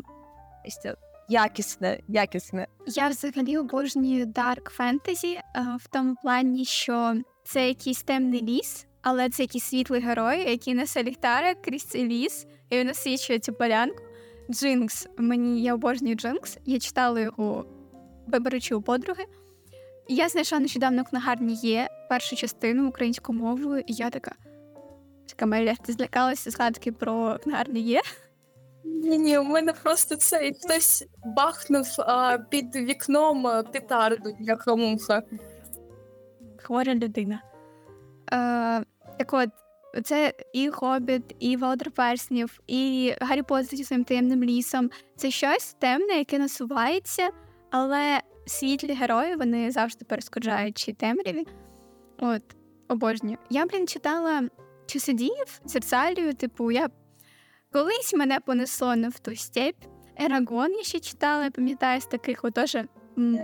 якісне, 1.29 1.99
якісне. 2.07 2.67
Я 2.87 3.07
взагалі 3.07 3.57
обожнюю 3.57 4.25
дарк 4.25 4.69
фентезі 4.69 5.39
в 5.79 5.87
тому 5.89 6.15
плані, 6.21 6.65
що 6.65 7.15
це 7.43 7.67
якийсь 7.67 8.03
темний 8.03 8.41
ліс, 8.41 8.87
але 9.01 9.29
це 9.29 9.43
якийсь 9.43 9.63
світлий 9.63 10.01
герой, 10.01 10.49
який 10.49 10.73
несе 10.73 11.03
ліхтарик 11.03 11.61
крізь 11.61 11.83
цей 11.83 12.07
ліс, 12.07 12.47
і 12.69 12.77
він 12.77 12.89
освічує 12.89 13.39
цю 13.39 13.53
полянку. 13.53 14.03
Джинкс. 14.49 15.07
Мені 15.17 15.61
я 15.61 15.73
обожнюю 15.73 16.15
Джинкс. 16.15 16.57
Я 16.65 16.79
читала 16.79 17.19
його, 17.19 17.65
виберучи 18.27 18.75
у 18.75 18.81
подруги. 18.81 19.25
І 20.07 20.15
я 20.15 20.29
знайшла 20.29 20.59
нещодавно 20.59 21.03
книгарні 21.03 21.53
є 21.53 21.89
першу 22.09 22.35
частину 22.35 22.87
українською 22.87 23.39
мовою, 23.39 23.83
і 23.87 23.93
я 23.93 24.09
така. 24.09 24.31
Камеля, 25.35 25.75
ти 25.85 25.93
злякалася 25.93 26.51
згадки 26.51 26.91
про 26.91 27.39
книгарні 27.43 27.81
є? 27.81 28.01
Ні, 28.83 29.17
ні, 29.17 29.37
у 29.37 29.43
мене 29.43 29.73
просто 29.73 30.15
цей 30.15 30.53
хтось 30.53 31.07
бахнув 31.25 31.87
а, 31.97 32.37
під 32.37 32.75
вікном 32.75 33.63
петарду 33.73 34.35
для 34.39 34.55
хомуха. 34.55 35.23
хвора 36.57 36.95
людина. 36.95 37.41
Е, 38.33 38.83
так 39.17 39.33
от, 39.33 39.49
це 40.03 40.33
і 40.53 40.69
Хобіт, 40.69 41.35
і 41.39 41.57
Володар 41.57 41.91
Перснів, 41.91 42.59
і 42.67 43.13
Гаррі 43.21 43.41
Поттер 43.41 43.77
зі 43.77 43.83
своїм 43.83 44.03
таємним 44.03 44.43
лісом. 44.43 44.89
Це 45.15 45.31
щось 45.31 45.73
темне, 45.79 46.13
яке 46.13 46.39
насувається, 46.39 47.29
але 47.71 48.21
світлі 48.45 48.93
герої 48.93 49.35
вони 49.35 49.71
завжди 49.71 50.05
перешкоджають 50.05 50.77
чи 50.77 50.93
темряві. 50.93 51.47
От, 52.19 52.41
обожнюю. 52.87 53.37
Я, 53.49 53.65
блін, 53.65 53.87
читала 53.87 54.49
Часодіїв, 54.85 55.61
Зерцалію, 55.65 56.33
типу, 56.33 56.71
я 56.71 56.89
колись 57.71 58.13
мене 58.13 58.39
понесло 58.39 58.95
не 58.95 59.09
в 59.09 59.19
ту 59.19 59.35
степь. 59.35 59.83
Ерагон 60.17 60.71
я 60.71 60.83
ще 60.83 60.99
читала, 60.99 61.43
я 61.43 61.51
пам'ятаю, 61.51 62.01
з 62.01 62.05
таких 62.05 62.43
от 62.43 62.53
теж 62.53 62.75
м, 62.75 63.39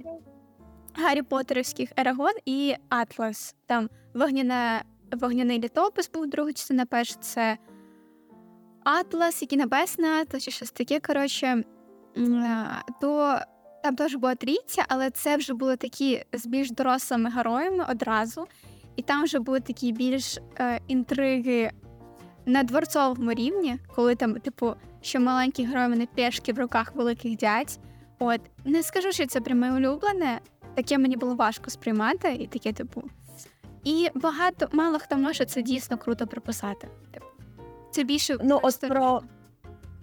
Гаррі 0.93 1.21
Поттерівських 1.21 1.91
Ерагон 1.97 2.33
і 2.45 2.75
Атлас. 2.89 3.55
Там 3.65 3.89
вогняна, 4.13 4.83
вогняний 5.11 5.59
літопис 5.59 6.11
був 6.11 6.27
друга 6.27 6.53
частина, 6.53 6.85
перша 6.85 7.15
це 7.19 7.57
Атлас, 8.83 9.41
який 9.41 9.57
небесний 9.57 10.09
Атлас, 10.09 10.43
чи 10.43 10.51
щось 10.51 10.71
таке. 10.71 10.99
Коротше, 10.99 11.63
то 13.01 13.39
там 13.83 13.95
теж 13.95 14.15
була 14.15 14.35
трійця, 14.35 14.85
але 14.87 15.09
це 15.09 15.37
вже 15.37 15.53
були 15.53 15.77
такі 15.77 16.23
з 16.33 16.45
більш 16.45 16.71
дорослими 16.71 17.29
героями 17.29 17.85
одразу. 17.89 18.47
І 18.95 19.01
там 19.01 19.23
вже 19.23 19.39
були 19.39 19.59
такі 19.59 19.91
більш 19.91 20.37
е, 20.59 20.79
інтриги 20.87 21.71
на 22.45 22.63
дворцовому 22.63 23.33
рівні, 23.33 23.77
коли 23.95 24.15
там, 24.15 24.39
типу, 24.39 24.73
що 25.01 25.19
маленькі 25.19 25.65
герої 25.65 25.89
вони 25.89 26.07
пешки 26.15 26.53
в 26.53 26.59
руках 26.59 26.95
великих 26.95 27.37
дядь. 27.37 27.79
От 28.19 28.41
не 28.65 28.83
скажу, 28.83 29.11
що 29.11 29.25
це 29.25 29.41
пряме 29.41 29.73
улюблене, 29.73 30.39
таке 30.75 30.97
мені 30.97 31.17
було 31.17 31.35
важко 31.35 31.69
сприймати, 31.69 32.33
і 32.33 32.47
таке, 32.47 32.73
типу. 32.73 33.03
І 33.83 34.09
багато 34.15 34.67
мало 34.71 34.99
хто 34.99 35.17
може 35.17 35.45
це 35.45 35.61
дійсно 35.61 35.97
круто 35.97 36.27
прописати. 36.27 36.87
Типу, 37.13 37.25
це 37.91 38.03
більше 38.03 38.37
Ну, 38.43 38.59
от 38.63 38.79
про, 38.79 39.21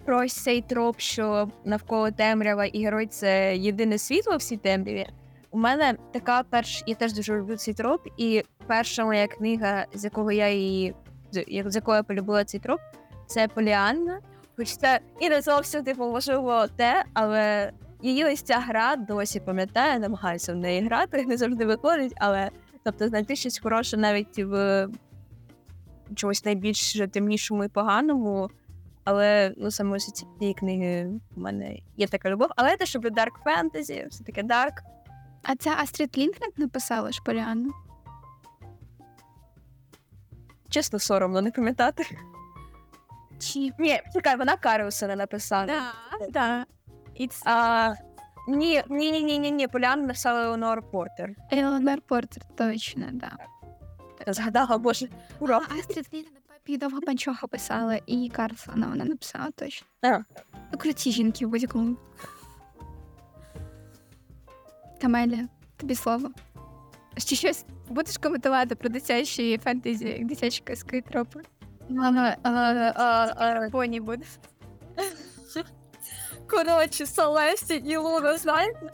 про 0.05 0.27
цей 0.27 0.61
троп, 0.61 0.99
що 0.99 1.49
навколо 1.65 2.11
темрява 2.11 2.65
і 2.65 2.83
герой 2.83 3.07
це 3.07 3.57
єдине 3.57 3.97
світло 3.97 4.37
в 4.37 4.43
цій 4.43 4.57
темряві. 4.57 5.05
У 5.51 5.59
мене 5.59 5.93
така 6.13 6.43
перш, 6.49 6.83
я 6.87 6.95
теж 6.95 7.13
дуже 7.13 7.37
люблю 7.37 7.55
цей 7.55 7.73
троп, 7.73 8.01
і 8.17 8.43
перша 8.67 9.05
моя 9.05 9.27
книга, 9.27 9.85
з 9.93 10.03
якого 10.03 10.31
я 10.31 10.49
її 10.49 10.95
з 11.31 11.43
як- 11.47 11.71
з 11.71 11.75
якої 11.75 11.97
я 11.97 12.03
полюбила 12.03 12.43
цей 12.43 12.59
троп, 12.59 12.79
це 13.27 13.47
Поліанна. 13.47 14.19
Хоч 14.57 14.67
це 14.77 14.99
і 15.19 15.29
не 15.29 15.41
зовсім 15.41 15.83
типу 15.83 16.11
можливо 16.11 16.65
те, 16.75 17.03
але 17.13 17.71
її 18.01 18.25
ось 18.25 18.41
ця 18.41 18.59
гра 18.59 18.95
досі 18.95 19.39
пам'ятаю, 19.39 19.99
намагаюся 19.99 20.53
в 20.53 20.55
неї 20.55 20.85
грати, 20.85 21.25
не 21.27 21.37
завжди 21.37 21.65
виходить, 21.65 22.13
але 22.17 22.49
тобто 22.83 23.07
знайти 23.07 23.35
щось 23.35 23.59
хороше 23.59 23.97
навіть 23.97 24.39
в 24.39 24.87
чогось 26.15 26.45
найбільш 26.45 27.01
темнішому 27.11 27.63
і 27.63 27.67
поганому. 27.69 28.49
Але 29.09 29.53
ну 29.57 29.71
саме 29.71 29.95
ось 29.95 30.11
ці 30.39 30.53
книги 30.53 31.11
в 31.35 31.39
мене 31.39 31.77
є 31.97 32.07
така 32.07 32.29
любов. 32.29 32.47
Але 32.55 32.69
я 32.69 32.77
теж 32.77 32.95
люблю 32.95 33.09
дарк 33.09 33.39
фентезі, 33.43 34.07
все 34.09 34.23
таке 34.23 34.43
дарк. 34.43 34.81
А 35.43 35.55
це 35.55 35.69
Астрід 35.71 36.17
Лінкнет 36.17 36.57
написала 36.57 37.11
Шполіанну? 37.11 37.71
Чесно, 40.69 40.99
соромно 40.99 41.41
не 41.41 41.51
пам'ятати. 41.51 42.03
Чи 43.39 43.71
Ні, 43.79 44.01
чекай, 44.13 44.35
вона 44.37 44.57
Каріусона 44.57 45.15
написала. 45.15 45.65
да, 45.65 45.91
да. 46.29 46.65
It's 47.19 47.41
А, 47.45 47.93
ні, 48.47 48.83
ні, 48.89 49.11
ні, 49.11 49.23
ні, 49.23 49.39
ні, 49.39 49.51
ні, 49.51 49.67
написала 49.73 50.43
Еонор 50.43 50.91
Портер. 50.91 51.35
Елонор 51.51 52.01
Портер, 52.01 52.43
точно, 52.57 53.05
да. 53.11 53.31
Я 54.27 54.33
згадала, 54.33 54.77
боже, 54.77 55.07
ура. 55.39 55.61
А 55.69 55.79
Астрід 55.79 56.09
Лінкнет 56.13 56.38
папі 56.69 56.77
довго 56.77 57.01
панчоха 57.01 57.47
писала, 57.47 57.99
і 58.05 58.29
Карлсона 58.29 58.87
вона 58.87 59.05
написала 59.05 59.51
точно. 59.55 59.87
А. 60.01 60.19
Ну, 60.71 60.77
круті 60.77 61.11
жінки 61.11 61.45
в 61.45 61.49
будь-якому. 61.49 61.97
Камеля, 65.01 65.47
тобі 65.77 65.95
слово. 65.95 66.31
Ще 67.17 67.35
щось 67.35 67.65
будеш 67.87 68.17
коментувати 68.17 68.75
про 68.75 68.89
дитячі 68.89 69.57
фентезі, 69.63 70.21
дитячі 70.23 70.63
казки 70.63 71.01
тропи? 71.01 71.41
Поні 73.71 73.99
буде. 73.99 74.25
Коротше, 76.49 77.05
Селесті 77.05 77.75
і 77.75 77.97
Луна, 77.97 78.37
знаєте? 78.37 78.91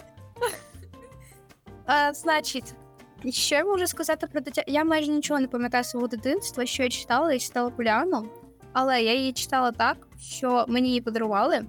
Значить, 2.14 2.73
що 3.31 3.56
я 3.56 3.65
можу 3.65 3.88
сказати 3.88 4.27
про 4.27 4.41
дитя? 4.41 4.64
Я 4.68 4.84
майже 4.84 5.11
нічого 5.11 5.39
не 5.39 5.47
пам'ятаю 5.47 5.84
свого 5.84 6.07
дитинства, 6.07 6.65
що 6.65 6.84
я 6.84 6.89
читала, 6.89 7.34
я 7.34 7.39
читала 7.39 7.69
Поляну, 7.69 8.30
але 8.73 9.02
я 9.02 9.14
її 9.14 9.34
читала 9.34 9.72
так, 9.72 10.07
що 10.19 10.65
мені 10.68 10.88
її 10.88 11.02
подарували. 11.02 11.65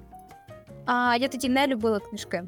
А 0.87 1.17
я 1.21 1.29
тоді 1.29 1.49
не 1.49 1.67
любила 1.67 2.01
книжки. 2.01 2.45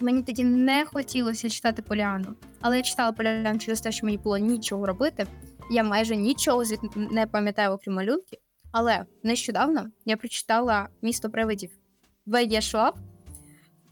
Мені 0.00 0.22
тоді 0.22 0.44
не 0.44 0.84
хотілося 0.84 1.50
читати 1.50 1.82
Поляну. 1.82 2.34
Але 2.60 2.76
я 2.76 2.82
читала 2.82 3.12
Поляну 3.12 3.58
через 3.58 3.80
те, 3.80 3.92
що 3.92 4.06
мені 4.06 4.18
було 4.18 4.38
нічого 4.38 4.86
робити. 4.86 5.26
Я 5.70 5.82
майже 5.82 6.16
нічого 6.16 6.64
звідти 6.64 6.88
не 6.96 7.26
пам'ятаю, 7.26 7.70
окрім 7.70 7.94
малюнки. 7.94 8.38
Але 8.72 9.04
нещодавно 9.22 9.86
я 10.04 10.16
прочитала 10.16 10.88
місто 11.02 11.30
привидів. 11.30 11.70
Шваб. 12.60 12.94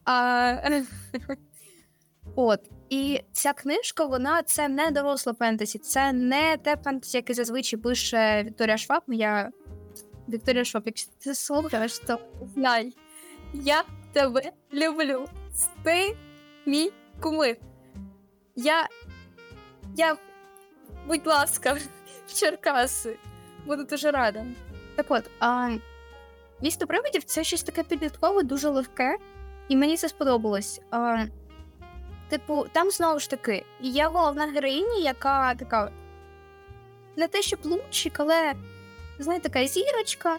А... 0.05 0.81
От. 2.37 2.61
І 2.93 3.21
ця 3.33 3.53
книжка, 3.53 4.05
вона 4.05 4.43
це 4.43 4.69
не 4.69 4.91
доросла 4.91 5.33
фентезі, 5.33 5.79
це 5.79 6.13
не 6.13 6.57
те 6.57 6.77
фентезі, 6.77 7.19
яке 7.19 7.35
зазвичай 7.35 7.81
пише 7.81 8.45
Вікторія 8.45 8.77
Шваб. 8.77 9.03
Я 9.07 9.51
Вікторія 10.29 10.65
Шваб, 10.65 10.83
якщо 10.87 11.11
ти 11.19 11.35
слухаєш, 11.35 11.99
то 11.99 12.19
знай. 12.55 12.97
Я 13.55 13.85
тебе 14.13 14.53
люблю. 14.73 15.27
Ти 15.83 16.17
мій 16.67 16.93
кумир. 17.21 17.57
Я. 18.57 18.89
Я. 19.97 20.17
Будь 21.07 21.27
ласка, 21.27 21.79
в 22.27 22.35
Черкаси. 22.41 23.17
Буду 23.67 23.85
дуже 23.85 24.11
рада. 24.11 24.47
Так 24.97 25.07
от, 25.09 25.31
а, 25.41 25.77
місто 26.63 26.87
привидів 26.87 27.25
це 27.25 27.45
щось 27.45 27.63
таке 27.63 27.83
підліткове, 27.83 28.43
дуже 28.43 28.69
легке, 28.69 29.17
і 29.69 29.77
мені 29.77 29.97
це 29.97 30.09
сподобалось. 30.09 30.81
А, 30.91 31.25
типу, 32.33 32.67
там 32.73 32.91
знову 32.91 33.19
ж 33.19 33.31
таки 33.31 33.65
є 33.81 34.07
головна 34.07 34.47
героїня, 34.47 34.97
яка 35.03 35.55
така 35.55 35.91
не 37.17 37.29
те, 37.29 37.43
що 37.43 37.57
лучик, 37.65 38.21
але 38.21 38.55
знаєте, 39.19 39.49
така 39.49 39.67
зірочка, 39.67 40.37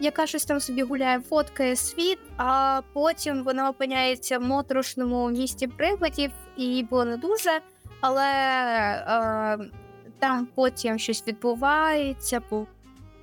яка 0.00 0.26
щось 0.26 0.44
там 0.44 0.60
собі 0.60 0.82
гуляє, 0.82 1.20
фоткає 1.20 1.76
світ, 1.76 2.18
а 2.36 2.80
потім 2.92 3.44
вона 3.44 3.68
опиняється 3.68 4.38
в 4.38 4.42
моторошному 4.42 5.30
місті 5.30 5.66
привидів, 5.66 6.30
і 6.56 6.86
було 6.90 7.04
не 7.04 7.16
дуже, 7.16 7.60
але 8.00 8.30
е, 8.30 9.70
там 10.18 10.48
потім 10.54 10.98
щось 10.98 11.26
відбувається, 11.26 12.40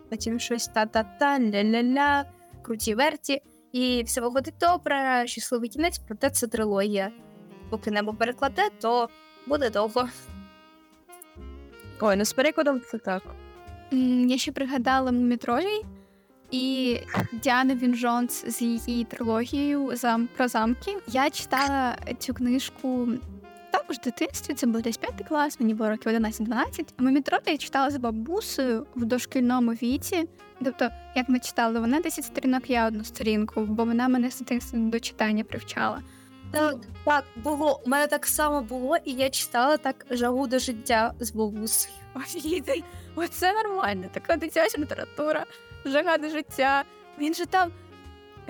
потім 0.10 0.40
щось 0.40 0.68
та-та-та, 0.68 1.40
ля-ля-ля, 1.40 2.24
круті 2.62 2.96
верті, 2.96 3.42
і 3.72 4.04
все 4.04 4.22
виходить 4.22 4.56
добре, 4.60 5.24
щасливий 5.28 5.70
кінець, 5.70 6.00
проте 6.08 6.30
це 6.30 6.48
трилогія. 6.48 7.12
Поки 7.70 7.92
небо 7.92 8.14
перекладе, 8.14 8.70
то 8.82 9.10
буде 9.48 9.70
довго. 9.70 10.10
Ой, 12.02 12.16
ну 12.16 12.26
з 12.26 12.34
перекладом 12.34 12.82
це 12.92 12.98
так. 12.98 13.24
Я 14.28 14.38
ще 14.38 14.52
пригадала 14.52 15.12
Мумітролі 15.12 15.86
і 16.52 16.98
Діана 17.34 17.76
Він 17.76 17.96
Джонс 17.96 18.46
з 18.48 18.62
її 18.62 19.04
трилогією 19.04 19.96
зам 19.96 20.30
про 20.38 20.48
замки. 20.48 20.98
Я 21.08 21.30
читала 21.30 21.98
цю 22.20 22.34
книжку 22.34 23.08
також 23.72 23.98
в 23.98 24.02
дитинстві. 24.02 24.54
Це 24.54 24.68
був 24.68 24.82
десь 24.82 24.98
п'ятий 24.98 25.26
клас, 25.28 25.60
мені 25.60 25.74
було 25.74 25.90
років 25.90 26.12
11-12. 26.12 26.86
А 26.98 27.04
Мумітролі 27.04 27.42
я 27.46 27.58
читала 27.58 27.90
з 27.90 27.98
бабусею 27.98 28.86
в 28.96 29.06
дошкільному 29.06 29.72
віці. 29.72 30.30
Тобто, 30.64 30.90
як 31.16 31.30
ми 31.30 31.40
читали, 31.40 31.80
вона 31.80 32.00
10 32.00 32.26
сторінок, 32.26 32.70
я 32.70 32.88
одну 32.88 33.04
сторінку, 33.04 33.62
бо 33.62 33.86
вона 33.86 34.08
мене 34.08 34.32
з 34.32 34.40
дитинства 34.40 34.80
до 34.80 35.00
читання 35.00 35.44
привчала. 35.44 36.02
Так, 36.52 36.76
так, 37.04 37.24
було. 37.36 37.82
У 37.86 37.90
мене 37.90 38.08
так 38.08 38.26
само 38.26 38.62
було, 38.62 38.98
і 39.06 39.14
я 39.14 39.30
читала 39.30 39.78
так 39.78 40.06
жагу 40.10 40.48
до 40.48 40.60
життя 40.60 41.14
з 41.20 41.32
бабусею. 41.32 41.96
Офігеть, 42.14 42.84
оце 43.16 43.54
нормально, 43.54 44.08
така 44.12 44.36
дитяча 44.36 44.78
література, 44.78 45.46
жага 45.86 46.18
до 46.18 46.30
життя. 46.30 46.84
Він 47.20 47.34
же 47.34 47.46
там, 47.46 47.72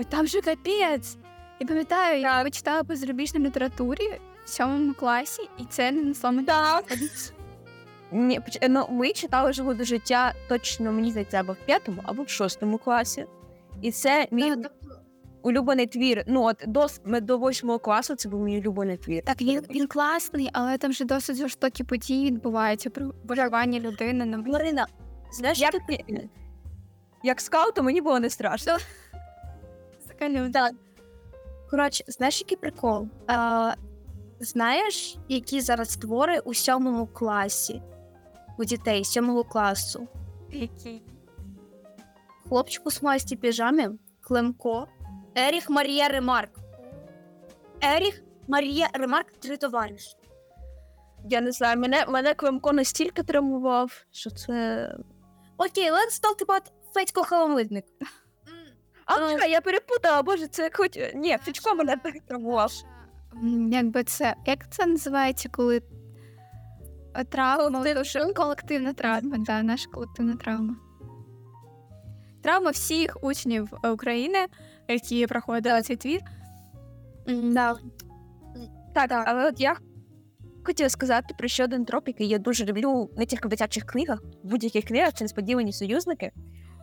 там 0.10 0.28
же 0.28 0.42
капець. 0.42 1.18
Я 1.60 1.68
пам'ятаю, 1.68 2.22
я 2.22 2.50
читала 2.50 2.84
по 2.84 2.96
зарубіжній 2.96 3.46
літературі 3.46 4.20
в 4.46 4.50
сьомому 4.50 4.94
класі, 4.94 5.50
і 5.58 5.66
це 5.70 5.92
не 5.92 6.02
несло 6.02 6.32
мені. 6.32 6.46
Так. 6.48 6.86
Ні, 8.12 8.40
ну, 8.70 8.88
ми 8.90 9.14
читали 9.14 9.54
живу 9.54 9.74
до 9.74 9.84
життя 9.84 10.34
точно, 10.48 10.92
мені 10.92 11.12
здається, 11.12 11.40
або 11.40 11.54
в 11.54 11.66
п'ятому, 11.66 12.02
або 12.06 12.24
в 12.24 12.30
шостому 12.30 12.78
класі. 12.78 13.26
І 13.82 13.92
це 13.92 14.28
мій 14.32 14.56
улюблений 15.42 15.88
твір. 15.88 16.24
Ну, 16.28 16.44
от 16.44 16.64
до, 16.68 16.88
до 17.06 17.38
восьмого 17.38 17.80
класу 17.80 18.16
це 18.16 18.30
був 18.30 18.42
мій 18.42 18.60
улюблений 18.60 18.98
твір. 18.98 19.24
Так, 19.26 19.42
він, 19.42 19.62
він 19.70 19.88
класний, 19.88 20.50
але 20.54 20.78
там 20.78 20.92
вже 20.92 21.06
досить 21.06 21.38
жорстокі 21.38 21.84
події 21.84 22.26
відбуваються 22.26 22.90
про 22.90 23.14
виживання 23.24 23.80
людини 23.80 24.26
на 24.26 24.38
Марина, 24.38 24.88
знаєш, 25.32 25.60
Як, 25.60 25.74
як 25.74 26.00
як 27.24 27.42
скауту 27.42 27.84
мені 27.84 28.02
було 28.02 28.20
не 28.20 28.30
страшно. 28.30 28.78
Так. 30.54 30.72
Коротше, 31.70 32.04
знаєш, 32.08 32.40
який 32.40 32.58
прикол? 32.58 33.08
А, 33.28 33.74
знаєш, 34.40 35.18
які 35.30 35.62
зараз 35.62 35.98
твори 35.98 36.40
у 36.40 36.54
сьомому 36.54 37.08
класі 37.08 37.82
у 38.58 38.64
дітей 38.64 39.06
сьомого 39.06 39.44
класу? 39.44 40.08
який. 40.52 41.02
Хлопчик 42.50 42.88
у 42.88 42.92
смасті 42.92 43.36
піжамі, 43.36 43.90
Климко, 44.22 44.88
Еріх 45.40 45.70
Марія 45.70 46.08
Ремарк. 46.08 46.50
Еріх 47.82 48.22
Марія 48.48 48.90
Ремарк 48.94 49.32
три 49.32 49.58
товариш. 49.58 50.16
Я 51.30 51.42
не 51.42 51.52
знаю, 51.52 51.80
мене, 51.80 52.06
мене 52.06 52.34
Климко 52.34 52.72
настільки 52.74 53.24
травмував, 53.24 54.06
що 54.12 54.30
це. 54.30 54.96
Окей, 55.58 55.92
let's 55.92 56.22
talk 56.24 56.46
about 56.46 56.72
Федько 56.94 57.24
Холомитник. 57.24 57.86
А, 59.06 59.32
чекай, 59.32 59.52
я 59.52 59.62
перепутала, 59.62 60.22
боже, 60.22 60.48
це 60.48 60.70
хоч. 60.74 61.00
Ні, 61.16 61.38
Фічко 61.44 61.76
мене 61.76 61.98
так 61.98 62.14
травмував. 62.28 62.72
Якби 63.72 64.04
це, 64.04 64.36
як 64.46 64.74
це 64.74 64.86
називається, 64.86 65.50
коли 65.52 65.82
е, 67.16 67.24
травма, 67.24 67.84
колективна, 67.84 68.34
колективна 68.34 68.94
травма, 68.94 69.38
да, 69.38 69.64
наша 69.64 69.90
колективна 69.90 70.36
травма. 70.36 70.76
Травма 72.44 72.70
всіх 72.72 73.24
учнів 73.24 73.74
е, 73.84 73.90
України, 73.90 74.48
які 74.94 75.28
проходили 75.28 75.82
цей 75.82 75.96
твір. 75.96 76.22
Да. 77.28 77.76
Так, 78.94 79.24
але 79.28 79.48
от 79.48 79.62
я 79.62 79.76
хотіла 80.64 80.90
сказати 80.90 81.36
про 81.38 81.48
ще 81.48 81.64
один 81.64 81.86
троп, 81.86 82.08
який 82.08 82.28
я 82.28 82.38
дуже 82.38 82.66
люблю 82.66 83.10
не 83.18 83.26
тільки 83.26 83.48
в 83.48 83.52
дитячих 83.52 83.86
книгах, 83.86 84.24
в 84.44 84.48
будь-яких 84.48 84.86
книгах 84.86 85.14
це 85.14 85.24
несподівані 85.24 85.74
союзники. 85.74 86.32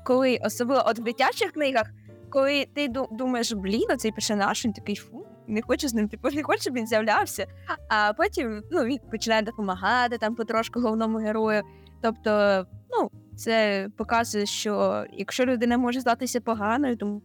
Коли 0.05 0.39
особливо 0.45 0.83
от 0.87 0.99
в 0.99 1.03
дитячих 1.03 1.53
книгах, 1.53 1.91
коли 2.31 2.66
ти 2.74 2.89
думаєш, 3.11 3.53
блін, 3.53 3.87
цей 3.99 4.12
персонаж, 4.12 4.65
він 4.65 4.73
такий 4.73 4.97
фу, 4.97 5.27
не 5.47 5.62
хочу 5.62 5.89
з 5.89 5.95
ним, 5.95 6.09
типу, 6.09 6.28
не 6.31 6.43
хочу, 6.43 6.61
щоб 6.61 6.74
він 6.74 6.87
з'являвся. 6.87 7.47
А 7.89 8.12
потім 8.12 8.62
ну, 8.70 8.85
він 8.85 8.99
починає 9.11 9.43
допомагати 9.43 10.19
там 10.19 10.35
потрошку 10.35 10.81
головному 10.81 11.19
герою. 11.19 11.62
Тобто, 12.03 12.65
ну, 12.91 13.11
це 13.37 13.89
показує, 13.97 14.47
що 14.47 15.05
якщо 15.12 15.45
людина 15.45 15.78
може 15.78 16.01
здатися 16.01 16.41
поганою, 16.41 16.97
то 16.97 17.20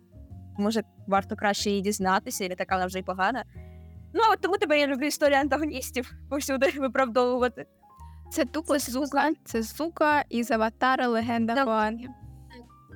може 0.57 0.83
варто 1.07 1.35
краще 1.35 1.69
її 1.69 1.81
дізнатися, 1.81 2.45
і 2.45 2.55
така 2.55 2.75
вона 2.75 2.85
вже 2.85 2.99
й 2.99 3.03
погана. 3.03 3.43
Ну, 4.13 4.21
а 4.29 4.33
от 4.33 4.41
тому 4.41 4.57
тебе 4.57 4.79
я 4.79 4.87
люблю 4.87 5.05
історії 5.05 5.39
антагоністів 5.39 6.13
повсюди 6.29 6.71
виправдовувати. 6.79 7.65
Це 8.31 8.45
тупо 8.45 8.79
Зука, 8.79 9.31
це 9.45 9.61
Зука 9.61 10.23
із 10.29 10.51
аватара 10.51 11.07
Легенда 11.07 11.55
Так. 11.55 11.65
Хуангі. 11.65 12.07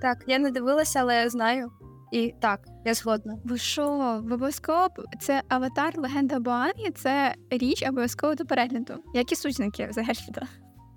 Так, 0.02 0.18
я 0.28 0.40
не 0.40 0.52
дивилася, 0.52 1.00
але 1.00 1.16
я 1.16 1.30
знаю. 1.30 1.72
І 2.12 2.34
так, 2.42 2.60
я 2.86 2.94
згодна. 2.94 3.38
Ви 3.44 3.58
що, 3.58 3.88
обов'язково 4.18 4.90
це 5.20 5.42
аватар 5.48 5.94
Легенда 5.98 6.40
Боангі, 6.40 6.92
це 6.96 7.36
річ 7.50 7.84
обов'язково 7.90 8.36
до 8.36 8.46
перегляду, 8.46 8.94
як 9.14 9.32
і 9.32 9.36
сучники 9.36 9.88
взагалі. 9.88 10.18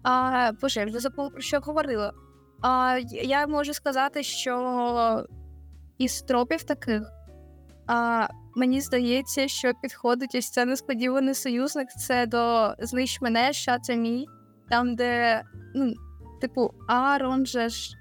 А, 0.02 0.52
боже, 0.62 0.80
я 0.80 0.86
вже 0.86 0.98
забула 0.98 1.30
про 1.30 1.40
що 1.40 1.60
говорила. 1.60 2.12
А, 2.62 2.98
я 3.10 3.46
можу 3.46 3.74
сказати, 3.74 4.22
що 4.22 5.26
із 5.98 6.22
тропів 6.22 6.62
таких, 6.62 7.02
а, 7.86 8.26
мені 8.56 8.80
здається, 8.80 9.48
що 9.48 9.72
підходить 9.82 10.34
ось 10.34 10.50
це 10.50 10.64
несподіваний 10.64 11.34
союзник. 11.34 11.88
Це 11.88 12.26
до 12.26 12.74
Знищ 12.78 13.20
мене, 13.20 13.52
це 13.82 13.96
мій. 13.96 14.26
Там, 14.70 14.94
де, 14.94 15.42
ну, 15.74 15.92
типу, 16.40 16.70
Аарон 16.88 17.46
же 17.46 17.68
ж, 17.68 17.94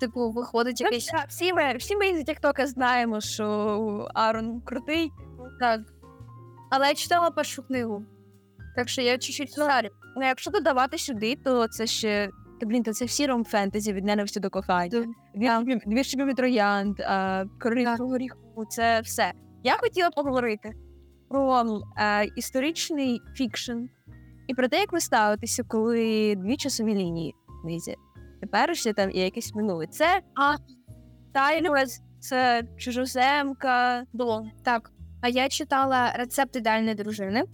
типу, 0.00 0.30
виходить 0.30 0.78
Ну, 0.80 0.84
якийсь. 0.86 1.04
всі, 1.06 1.16
всі 1.28 1.52
ми, 1.52 1.76
всі 1.76 1.96
ми 1.96 2.20
з 2.20 2.24
Тіктока 2.24 2.66
знаємо, 2.66 3.20
що 3.20 4.08
Арон 4.14 4.60
крутий. 4.60 5.10
Так. 5.60 5.80
Але 6.70 6.88
я 6.88 6.94
читала 6.94 7.30
першу 7.30 7.62
книгу. 7.62 8.04
Так 8.76 8.88
що 8.88 9.02
я 9.02 9.18
чуть-чуть 9.18 9.52
старі. 9.52 9.90
Ну, 10.16 10.26
якщо 10.26 10.50
додавати 10.50 10.98
сюди, 10.98 11.36
то 11.44 11.68
це 11.68 11.86
ще. 11.86 12.30
Та 12.60 12.66
блін, 12.66 12.82
то 12.82 12.92
це 12.92 13.04
всі 13.04 13.26
rom 13.26 13.44
фентезі 13.44 13.92
від 13.92 14.04
ненависті 14.04 14.40
до 14.40 14.50
кохання. 14.50 15.04
Дві- 15.86 16.04
шипів 16.04 16.34
троянд, 16.34 17.00
а, 17.00 17.44
королівського 17.60 18.10
гріху, 18.14 18.64
це 18.68 19.00
все. 19.00 19.32
Я 19.64 19.76
хотіла 19.76 20.10
поговорити 20.10 20.72
про 21.28 21.64
е, 21.98 22.24
історичний 22.36 23.20
fiction 23.34 23.78
і 24.48 24.54
про 24.54 24.68
те, 24.68 24.78
як 24.78 24.92
ви 24.92 25.00
ставитеся, 25.00 25.62
коли 25.68 26.34
дві 26.36 26.56
часові 26.56 26.94
лінії 26.94 27.34
в 27.48 27.62
книзі. 27.62 27.94
Теперішнє 28.40 28.92
там 28.92 29.10
і 29.10 29.18
якесь 29.18 29.54
минуле. 29.54 29.86
Це 29.86 30.20
Outlander, 30.34 32.02
це 32.20 32.62
чужоземка. 32.76 34.04
Було. 34.12 34.46
Так. 34.64 34.90
А 35.22 35.28
я 35.28 35.48
читала 35.48 36.12
рецепт 36.16 36.56
ідеальної 36.56 36.94
дружини. 36.94 37.44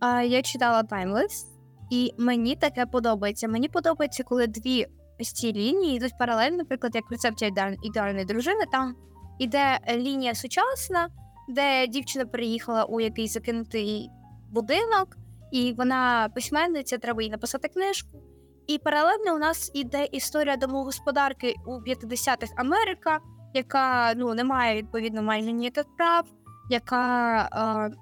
А 0.00 0.22
я 0.22 0.42
читала 0.42 0.82
Timeless, 0.82 1.46
і 1.92 2.14
мені 2.18 2.56
таке 2.56 2.86
подобається. 2.86 3.48
Мені 3.48 3.68
подобається, 3.68 4.24
коли 4.24 4.46
дві 4.46 4.86
ці 5.20 5.52
лінії 5.52 5.96
йдуть 5.96 6.18
паралельно, 6.18 6.56
наприклад, 6.56 6.94
як 6.94 7.04
в 7.10 7.12
рецепті 7.12 7.52
ідеальної 7.82 8.24
дружини. 8.24 8.64
Там 8.72 8.94
іде 9.38 9.78
лінія 9.94 10.34
сучасна, 10.34 11.08
де 11.48 11.86
дівчина 11.86 12.26
переїхала 12.26 12.84
у 12.84 13.00
якийсь 13.00 13.32
закинутий 13.32 14.10
будинок, 14.50 15.16
і 15.52 15.74
вона 15.78 16.28
письменниця, 16.34 16.98
треба 16.98 17.22
їй 17.22 17.30
написати 17.30 17.68
книжку. 17.68 18.22
І 18.66 18.78
паралельно 18.78 19.34
у 19.34 19.38
нас 19.38 19.70
іде 19.74 20.08
історія 20.12 20.56
домогосподарки 20.56 21.54
у 21.66 21.70
50-х 21.70 22.52
Америка, 22.56 23.18
яка 23.54 24.14
ну 24.16 24.34
не 24.34 24.44
має 24.44 24.76
відповідно 24.76 25.22
майже 25.22 25.52
ніяких 25.52 25.84
прав. 25.96 26.24
яка 26.70 27.42
е, 27.90 27.96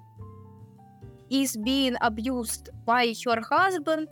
is 1.31 1.57
being 1.57 1.95
abused 2.01 2.69
by 2.87 3.05
her 3.25 3.41
husband. 3.51 4.07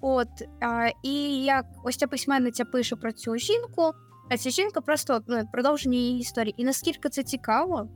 От, 0.00 0.28
е, 0.62 0.92
і 1.02 1.44
як 1.44 1.66
ось 1.84 1.96
ця 1.96 2.06
письменниця 2.06 2.64
пише 2.64 2.96
про 2.96 3.12
цю 3.12 3.36
жінку, 3.36 3.90
а 4.30 4.36
ця 4.36 4.50
жінка 4.50 4.80
просто 4.80 5.20
ну, 5.26 5.42
продовження 5.52 5.98
її 5.98 6.20
історії. 6.20 6.54
І 6.56 6.64
наскільки 6.64 7.08
це 7.08 7.22
цікаво, 7.22 7.88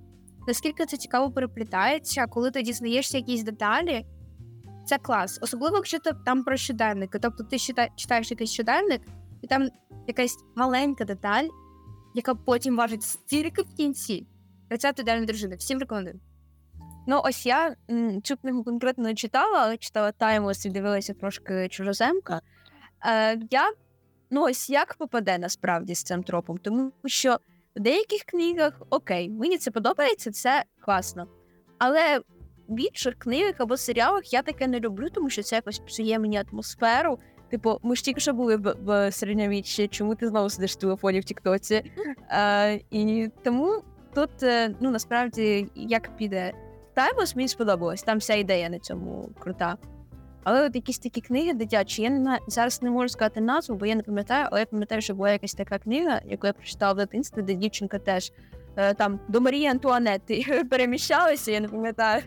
наскільки 0.48 0.86
це 0.86 0.96
цікаво 0.96 1.30
переплітається, 1.30 2.26
коли 2.26 2.50
ти 2.50 2.62
дізнаєшся 2.62 3.18
якісь 3.18 3.42
деталі, 3.42 4.06
це 4.84 4.98
клас. 4.98 5.38
Особливо, 5.42 5.76
якщо 5.76 5.98
ти 5.98 6.10
там 6.24 6.44
про 6.44 6.56
щоденники. 6.56 7.18
Тобто 7.18 7.44
ти 7.44 7.58
читаєш 7.96 8.30
якийсь 8.30 8.50
щоденник, 8.50 9.02
і 9.42 9.46
там 9.46 9.68
якась 10.06 10.36
маленька 10.56 11.04
деталь, 11.04 11.48
яка 12.14 12.34
потім 12.34 12.76
важить 12.76 13.02
стільки 13.02 13.62
в 13.62 13.74
кінці. 13.74 14.26
Рецепт 14.70 14.98
ідеальної 14.98 15.26
дружини. 15.26 15.56
Всім 15.56 15.78
рекомендую. 15.78 16.20
Ну, 17.06 17.20
ось 17.24 17.46
я 17.46 17.76
м, 17.90 18.22
цю 18.22 18.36
книгу 18.36 18.64
конкретно 18.64 19.04
не 19.04 19.14
читала, 19.14 19.58
але 19.62 19.76
читала 19.76 20.12
Таймлес 20.12 20.66
і 20.66 20.70
дивилася 20.70 21.14
трошки 21.14 21.68
чужоземка. 21.68 22.40
Е, 23.06 23.38
я, 23.50 23.72
ну 24.30 24.42
ось 24.44 24.70
як 24.70 24.94
попаде 24.94 25.38
насправді 25.38 25.94
з 25.94 26.02
цим 26.02 26.22
тропом, 26.22 26.58
тому 26.58 26.92
що 27.04 27.38
в 27.76 27.80
деяких 27.80 28.22
книгах 28.22 28.82
окей, 28.90 29.30
мені 29.30 29.58
це 29.58 29.70
подобається, 29.70 30.30
це 30.30 30.64
класно. 30.80 31.26
Але 31.78 32.20
в 32.68 32.80
інших 32.80 33.14
книгах 33.18 33.54
або 33.58 33.76
серіалах 33.76 34.32
я 34.32 34.42
таке 34.42 34.66
не 34.66 34.80
люблю, 34.80 35.10
тому 35.10 35.30
що 35.30 35.42
це 35.42 35.56
якось 35.56 35.78
псує 35.78 36.18
мені 36.18 36.42
атмосферу. 36.50 37.18
Типу, 37.50 37.78
ми 37.82 37.96
ж 37.96 38.04
тільки 38.04 38.20
що 38.20 38.32
були 38.32 38.56
в, 38.56 38.74
в 38.82 39.12
середньовіччі, 39.12 39.88
чому 39.88 40.14
ти 40.14 40.28
знову 40.28 40.50
сидиш 40.50 40.72
в 40.72 40.76
телефоні 40.76 41.20
в 41.20 41.24
Тіктоці? 41.24 41.92
Е, 42.30 42.80
і 42.90 43.30
тому 43.44 43.82
тут, 44.14 44.42
е, 44.42 44.74
ну 44.80 44.90
насправді, 44.90 45.68
як 45.74 46.16
піде 46.16 46.52
Таймлес 46.96 47.36
мені 47.36 47.48
сподобалось, 47.48 48.02
там 48.02 48.18
вся 48.18 48.34
ідея 48.34 48.68
на 48.68 48.78
цьому 48.78 49.30
крута. 49.38 49.76
Але 50.44 50.66
от 50.66 50.74
якісь 50.74 50.98
такі 50.98 51.20
книги 51.20 51.52
дитячі, 51.52 52.02
я 52.02 52.10
не 52.10 52.38
зараз 52.46 52.82
не 52.82 52.90
можу 52.90 53.08
сказати 53.08 53.40
назву, 53.40 53.76
бо 53.76 53.86
я 53.86 53.94
не 53.94 54.02
пам'ятаю, 54.02 54.48
але 54.50 54.60
я 54.60 54.66
пам'ятаю, 54.66 55.00
що 55.00 55.14
була 55.14 55.30
якась 55.30 55.54
така 55.54 55.78
книга, 55.78 56.20
яку 56.24 56.46
я 56.46 56.52
прочитала 56.52 56.92
в 56.92 56.96
дитинстві, 56.96 57.42
де 57.42 57.54
дівчинка 57.54 57.98
теж 57.98 58.32
е, 58.76 58.94
там 58.94 59.20
до 59.28 59.40
Марії 59.40 59.66
Антуанетти 59.66 60.64
переміщалася, 60.70 61.52
я 61.52 61.60
не 61.60 61.68
пам'ятаю. 61.68 62.22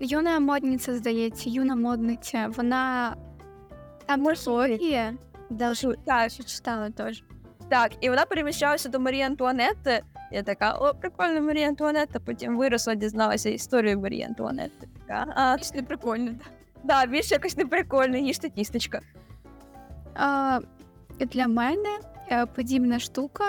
Юна 0.00 0.40
модниця, 0.40 0.94
здається, 0.94 1.50
юна 1.50 1.76
модниця. 1.76 2.50
Вона 2.56 3.16
там 4.06 4.24
трилогія. 4.24 5.14
Так, 6.04 6.30
що 6.30 6.42
читала 6.42 6.90
теж. 6.90 7.24
так, 7.68 7.92
і 8.00 8.10
вона 8.10 8.24
переміщалася 8.24 8.88
до 8.88 9.00
Марії 9.00 9.22
Антуанетти. 9.22 10.02
Я 10.32 10.42
така, 10.42 10.72
о, 10.72 10.94
прикольно, 10.94 11.40
Марія 11.40 11.68
Антуанетта. 11.68 12.20
Потім 12.20 12.56
виросла, 12.56 12.94
дізналася 12.94 13.50
історію 13.50 14.00
Марії 14.00 14.22
Антуанетти. 14.22 14.88
Така, 15.00 15.32
а, 15.36 15.58
Це 15.58 15.82
прикольно. 15.82 16.32
да, 16.84 17.06
більш 17.06 17.30
якось 17.32 17.56
не 17.56 17.66
прикольно, 17.66 18.18
ніж 18.18 18.38
та 18.38 18.48
тістечка. 18.48 19.00
А, 20.14 20.60
для 21.18 21.46
мене 21.46 21.98
е, 22.30 22.46
подібна 22.46 22.98
штука 22.98 23.44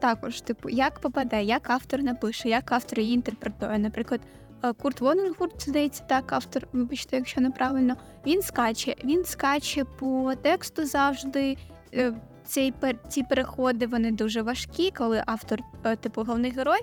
також, 0.00 0.40
типу, 0.40 0.68
як 0.68 1.00
попаде, 1.00 1.42
як 1.42 1.70
автор 1.70 2.02
напише, 2.02 2.48
як 2.48 2.72
автор 2.72 3.00
її 3.00 3.14
інтерпретує. 3.14 3.78
Наприклад, 3.78 4.20
е, 4.64 4.72
Курт 4.72 5.00
Воненгурт, 5.00 5.68
здається, 5.68 6.04
так, 6.04 6.32
автор, 6.32 6.68
вибачте, 6.72 7.16
якщо 7.16 7.40
неправильно, 7.40 7.96
він 8.26 8.42
скаче. 8.42 8.94
Він 9.04 9.24
скаче 9.24 9.84
по 9.84 10.34
тексту 10.42 10.84
завжди. 10.84 11.56
Цей 12.48 12.74
ці 13.08 13.22
переходи 13.22 13.86
вони 13.86 14.12
дуже 14.12 14.42
важкі, 14.42 14.90
коли 14.90 15.22
автор, 15.26 15.60
е, 15.84 15.96
типу, 15.96 16.24
головний 16.24 16.50
герой, 16.50 16.80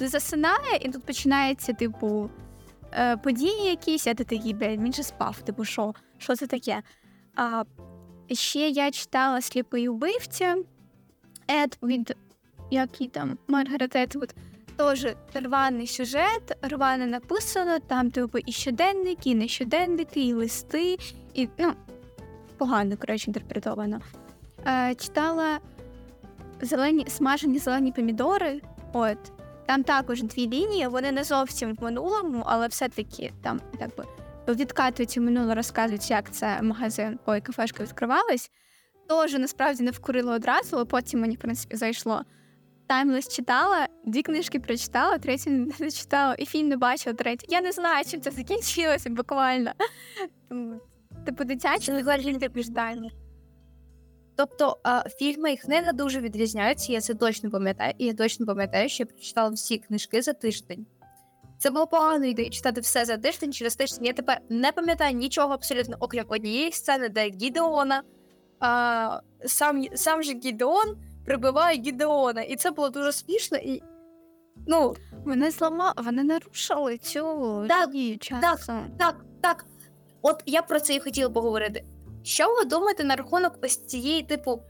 засинає, 0.00 0.76
і 0.80 0.88
тут 0.88 1.04
починається, 1.04 1.72
типу, 1.72 2.30
е, 2.92 3.16
події 3.16 3.68
якісь, 3.68 4.06
а 4.06 4.14
ти 4.14 4.24
такий, 4.24 4.54
блядь, 4.54 4.82
він 4.82 4.92
же 4.92 5.02
спав. 5.02 5.40
Типу, 5.40 5.64
що? 5.64 5.94
Що 6.18 6.36
це 6.36 6.46
таке? 6.46 6.82
А, 7.36 7.64
Ще 8.32 8.68
я 8.68 8.90
читала 8.90 9.40
Сліпий 9.40 9.88
убивця 9.88 10.56
Ед 11.48 11.78
від 11.82 12.16
який 12.70 13.08
там 13.08 13.38
Маргарет 13.48 13.96
Етвуд. 13.96 14.34
Теж 14.76 15.06
рваний 15.34 15.86
сюжет, 15.86 16.56
рвано 16.62 17.06
написано, 17.06 17.78
там 17.78 18.10
типу 18.10 18.38
і 18.38 18.52
щоденники, 18.52 19.30
і 19.30 19.34
не 19.34 19.48
щоденники, 19.48 20.24
і 20.26 20.34
листи, 20.34 20.98
і 21.34 21.48
ну, 21.58 21.72
погано, 22.58 22.96
коротше, 22.96 23.26
інтерпретовано. 23.26 24.00
Е, 24.66 24.94
читала 24.94 25.60
зелені, 26.60 27.06
смажені 27.08 27.58
зелені 27.58 27.92
помідори. 27.92 28.60
От. 28.92 29.32
Там 29.66 29.82
також 29.82 30.22
дві 30.22 30.48
лінії, 30.48 30.86
вони 30.86 31.12
не 31.12 31.24
зовсім 31.24 31.74
в 31.74 31.82
минулому, 31.82 32.42
але 32.46 32.66
все-таки 32.66 33.32
там 33.42 33.60
так 33.78 33.90
би 33.96 34.04
відкатують 34.54 35.16
минуле, 35.16 35.54
розказують, 35.54 36.10
як 36.10 36.32
це 36.32 36.62
магазин 36.62 37.18
ой, 37.26 37.40
кафешка 37.40 37.82
відкривалась. 37.82 38.50
Теж 39.08 39.32
насправді 39.32 39.82
не 39.82 39.90
вкурило 39.90 40.32
одразу, 40.32 40.76
але 40.76 40.84
потім 40.84 41.20
мені, 41.20 41.34
в 41.34 41.38
принципі, 41.38 41.76
зайшло. 41.76 42.22
Таймлес 42.86 43.28
читала, 43.28 43.88
дві 44.04 44.22
книжки 44.22 44.60
прочитала, 44.60 45.18
третю 45.18 45.50
не 45.80 45.90
читала, 45.90 46.34
і 46.34 46.46
фільм 46.46 46.68
не 46.68 46.76
бачила 46.76 47.14
третю. 47.14 47.46
Я 47.48 47.60
не 47.60 47.72
знаю, 47.72 48.04
чим 48.04 48.20
це 48.20 48.30
закінчилося 48.30 49.10
буквально. 49.10 49.72
Типу, 51.24 51.44
дитячі 51.44 51.92
не 51.92 52.02
Тобто 54.36 54.78
а, 54.82 55.08
фільми 55.08 55.52
і 55.52 55.56
книга 55.56 55.92
дуже 55.92 56.20
відрізняються, 56.20 56.92
я 56.92 57.00
це 57.00 57.14
точно 57.14 57.50
пам'ятаю, 57.50 57.94
і 57.98 58.06
я 58.06 58.14
точно 58.14 58.46
пам'ятаю, 58.46 58.88
що 58.88 59.02
я 59.02 59.06
прочитала 59.06 59.48
всі 59.50 59.78
книжки 59.78 60.22
за 60.22 60.32
тиждень. 60.32 60.86
Це 61.58 61.70
було 61.70 61.86
погано 61.86 62.24
ідея 62.26 62.50
читати 62.50 62.80
все 62.80 63.04
за 63.04 63.16
тиждень 63.16 63.52
через 63.52 63.76
тиждень. 63.76 64.06
Я 64.06 64.12
тепер 64.12 64.40
не 64.48 64.72
пам'ятаю 64.72 65.14
нічого 65.14 65.54
абсолютно, 65.54 65.96
окрім 66.00 66.24
однієї 66.28 66.72
сцени, 66.72 67.08
де 67.08 67.30
Гідеона, 67.30 68.02
а, 68.60 69.20
сам, 69.46 69.84
сам 69.94 70.22
же 70.22 70.32
Гідеон 70.32 70.96
прибиває 71.24 71.78
Гідеона. 71.78 72.42
І 72.42 72.56
це 72.56 72.70
було 72.70 72.88
дуже 72.88 73.12
смішно. 73.12 73.58
І, 73.58 73.82
ну, 74.66 74.94
Вони 75.24 75.50
зламали, 75.50 75.92
вони 75.96 76.24
нарушили 76.24 76.98
цю 76.98 77.64
Так, 77.68 77.90
часу. 78.20 78.72
Так, 78.98 79.24
так. 79.40 79.64
От 80.22 80.42
я 80.46 80.62
про 80.62 80.80
це 80.80 80.94
і 80.94 81.00
хотіла 81.00 81.30
поговорити. 81.30 81.84
Що 82.22 82.54
ви 82.54 82.64
думаєте 82.64 83.04
на 83.04 83.16
рахунок 83.16 83.58
ось 83.62 83.86
цієї, 83.86 84.22
типу, 84.22 84.62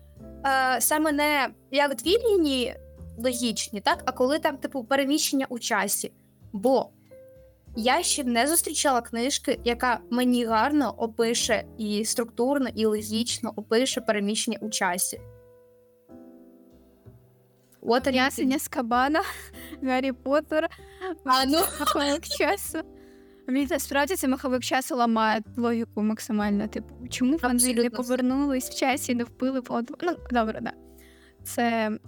е, 0.47 0.81
саме 0.81 1.13
не 1.13 1.49
як 1.71 1.97
дві 1.97 2.19
лінії 2.19 2.77
логічні, 3.19 3.81
так, 3.81 4.03
а 4.05 4.13
коли 4.13 4.39
там, 4.39 4.57
типу, 4.57 4.85
переміщення 4.85 5.47
у 5.49 5.59
часі? 5.59 6.13
Бо 6.53 6.91
я 7.77 8.03
ще 8.03 8.25
не 8.25 8.47
зустрічала 8.47 9.01
книжки, 9.01 9.61
яка 9.65 10.01
мені 10.11 10.45
гарно 10.45 10.95
опише 10.99 11.65
і 11.79 12.05
структурно, 12.05 12.69
і 12.75 12.87
логічно 12.87 13.53
опише 13.57 14.01
переміщення 14.01 14.59
у 14.61 14.71
часі. 14.71 15.21
От 17.81 18.07
Ясеня 18.07 18.59
з 18.59 18.69
кабана, 18.69 19.23
Гаррі 19.83 20.13
Поттер, 20.13 20.69
А, 21.25 21.45
ну. 21.45 21.59
маховик 21.81 22.27
часу. 22.27 22.79
Мені 23.47 23.67
насправді 23.71 24.17
цей 24.17 24.31
маховик 24.31 24.63
часу 24.63 24.97
ламає 24.97 25.43
логіку 25.57 26.03
максимально. 26.03 26.69
Типу, 26.69 27.09
чому 27.11 27.37
вони 27.43 27.75
не 27.75 27.91
повернулись 27.91 28.71
в 28.71 28.75
часі 28.75 29.13
і 29.13 29.15
не 29.15 29.25
впили 29.25 29.61
воду? 29.61 29.95
Ну, 30.03 30.17
добре, 30.31 30.61
да. 30.61 30.73
Це 31.45 31.87
м, 31.87 32.01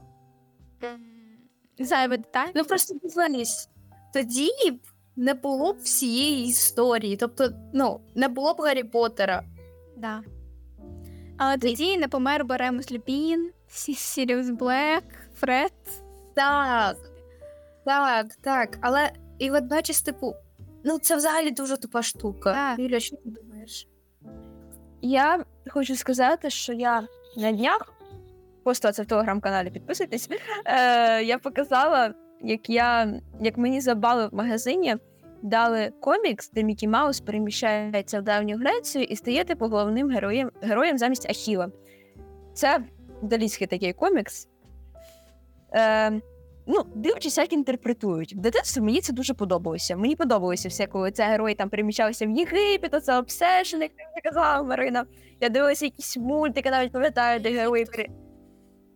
зайва 1.78 2.16
деталь. 2.16 2.48
Ну 2.54 2.64
просто 2.64 2.98
дізнались. 3.02 3.68
Тоді 4.12 4.48
б 4.70 4.78
не 5.16 5.34
було 5.34 5.72
б 5.72 5.76
всієї 5.76 6.46
історії. 6.48 7.16
Тобто, 7.16 7.50
ну, 7.74 8.00
не 8.14 8.28
було 8.28 8.54
б 8.54 8.60
Гаррі 8.60 8.84
Поттера. 8.84 9.44
Да. 9.96 10.22
Але 11.38 11.58
тоді 11.58 11.96
не 11.98 12.08
помер 12.08 12.44
би 12.44 12.56
Ремус 12.56 12.92
Люпін, 12.92 13.50
Сіріус 13.68 14.50
Блек, 14.50 15.04
Фред. 15.34 15.72
Так. 16.34 16.96
Так, 17.84 18.26
так. 18.40 18.78
Але 18.80 19.12
і 19.38 19.50
водночас, 19.50 20.02
типу, 20.02 20.34
ну 20.84 20.98
це 20.98 21.16
взагалі 21.16 21.50
дуже 21.50 21.76
тупа 21.76 22.02
штука. 22.02 22.76
Юля, 22.78 23.00
що 23.00 23.16
ти 23.16 23.30
думаєш? 23.30 23.88
Я 25.02 25.44
хочу 25.68 25.96
сказати, 25.96 26.50
що 26.50 26.72
я 26.72 27.08
на 27.36 27.52
днях 27.52 27.92
просто 28.64 28.92
це 28.92 29.02
в 29.02 29.06
телеграм-каналі 29.06 29.70
підписуйтесь. 29.70 30.28
Е, 30.64 31.22
я 31.22 31.38
показала, 31.38 32.14
як 32.40 32.70
я 32.70 33.20
як 33.40 33.56
мені 33.56 33.80
забали 33.80 34.26
в 34.26 34.34
магазині, 34.34 34.96
дали 35.42 35.92
комікс, 36.00 36.50
де 36.50 36.62
Мікі 36.62 36.88
Маус 36.88 37.20
переміщається 37.20 38.20
в 38.20 38.22
давню 38.22 38.56
Грецію 38.56 39.04
і 39.04 39.16
стає 39.16 39.44
типу 39.44 39.68
головним 39.68 40.10
героєм, 40.10 40.50
героєм 40.62 40.98
замість 40.98 41.30
Ахіла. 41.30 41.68
Це 42.54 42.80
італійський 43.22 43.66
такий 43.66 43.92
комікс. 43.92 44.48
Е, 45.74 46.20
ну, 46.66 46.84
дивлячись, 46.94 47.38
як 47.38 47.52
інтерпретують. 47.52 48.34
В 48.34 48.38
дитинстві 48.38 48.80
мені 48.80 49.00
це 49.00 49.12
дуже 49.12 49.34
подобалося. 49.34 49.96
Мені 49.96 50.16
подобалося 50.16 50.68
все, 50.68 50.86
коли 50.86 51.10
це 51.10 51.24
герої 51.24 51.54
там 51.54 51.68
переміщалися 51.68 52.26
в 52.26 52.30
Єгипет, 52.30 52.94
оце 52.94 53.18
обсешен, 53.18 53.82
як 53.82 53.90
ти 53.90 54.20
казала 54.24 54.62
Марина. 54.62 55.04
Я 55.40 55.48
дивилася 55.48 55.84
якісь 55.84 56.16
мультики, 56.16 56.70
навіть 56.70 56.92
пам'ятаю, 56.92 57.40
де 57.40 57.50
герої. 57.50 57.86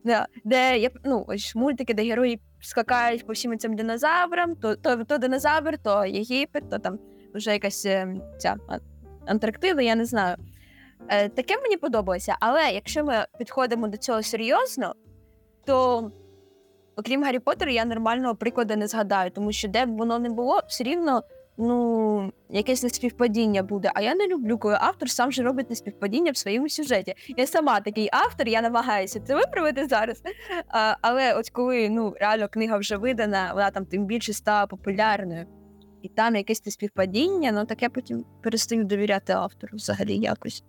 Да, 0.05 0.27
де 0.45 0.78
є 0.78 0.90
ну, 1.05 1.24
ось 1.28 1.55
мультики, 1.55 1.95
де 1.95 2.03
герої 2.03 2.40
скакають 2.61 3.27
по 3.27 3.32
всім 3.32 3.59
цим 3.59 3.77
динозаврам, 3.77 4.57
то, 4.57 4.77
то, 4.77 5.05
то 5.05 5.19
динозавр, 5.19 5.78
то 5.78 6.07
Єгипет, 6.07 6.70
то 6.70 6.78
там 6.78 6.99
вже 7.35 7.53
якась 7.53 7.86
е, 7.86 8.16
ця 8.39 8.57
Антарктида, 9.27 9.82
я 9.82 9.95
не 9.95 10.05
знаю. 10.05 10.36
Е, 11.09 11.28
таке 11.28 11.57
мені 11.62 11.77
подобалося, 11.77 12.36
але 12.40 12.70
якщо 12.70 13.05
ми 13.05 13.27
підходимо 13.39 13.89
до 13.89 13.97
цього 13.97 14.23
серйозно, 14.23 14.95
то 15.66 16.11
окрім 16.99 17.25
Гаррі 17.25 17.39
Поттера, 17.39 17.70
я 17.70 17.85
нормального 17.85 18.35
прикладу 18.35 18.77
не 18.77 18.87
згадаю, 18.87 19.31
тому 19.31 19.53
що 19.53 19.69
де 19.69 19.87
б 19.87 19.97
воно 19.97 20.19
не 20.19 20.31
було, 20.31 20.61
все 20.69 20.85
рівно 20.85 21.23
ну, 21.59 22.33
якесь 22.51 22.83
неспівпадіння 22.83 23.62
буде. 23.62 23.91
А 23.95 24.01
я 24.01 24.15
не 24.15 24.27
люблю, 24.27 24.59
коли 24.59 24.77
автор 24.81 25.11
сам 25.11 25.33
же 25.33 25.43
робить 25.43 25.70
неспівпадіння 25.70 26.33
в 26.33 26.37
своєму 26.37 26.69
сюжеті. 26.69 27.15
Я 27.37 27.47
сама 27.47 27.81
такий 27.81 28.09
автор, 28.12 28.49
я 28.49 28.62
намагаюся 28.62 29.20
це 29.20 29.35
виправити 29.35 29.87
зараз. 29.87 30.23
А, 30.69 30.97
але 31.01 31.35
от 31.35 31.51
коли 31.51 31.89
ну, 31.89 32.15
реально 32.20 32.49
книга 32.49 32.79
вже 32.79 32.97
видана, 32.97 33.51
вона 33.55 33.70
там 33.70 33.87
тим 33.87 34.07
більше 34.07 34.33
стала 34.33 34.66
популярною. 34.66 35.47
І 36.03 36.09
там 36.09 36.37
якесь 36.37 36.66
неспівпадіння, 36.66 37.53
ну 37.53 37.65
так 37.65 37.83
я 37.83 37.91
потім 37.91 38.25
перестаю 38.43 38.85
довіряти 38.85 39.33
автору 39.33 39.77
взагалі 39.77 40.16
якось. 40.16 40.65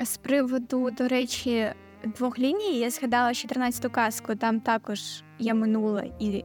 З 0.00 0.16
приводу, 0.16 0.90
до 0.90 1.08
речі, 1.08 1.66
двох 2.04 2.38
ліній 2.38 2.78
я 2.78 2.90
згадала 2.90 3.28
14-ту 3.28 3.90
казку, 3.90 4.34
там 4.34 4.60
також 4.60 5.22
є 5.38 5.54
минуле 5.54 6.10
і 6.18 6.44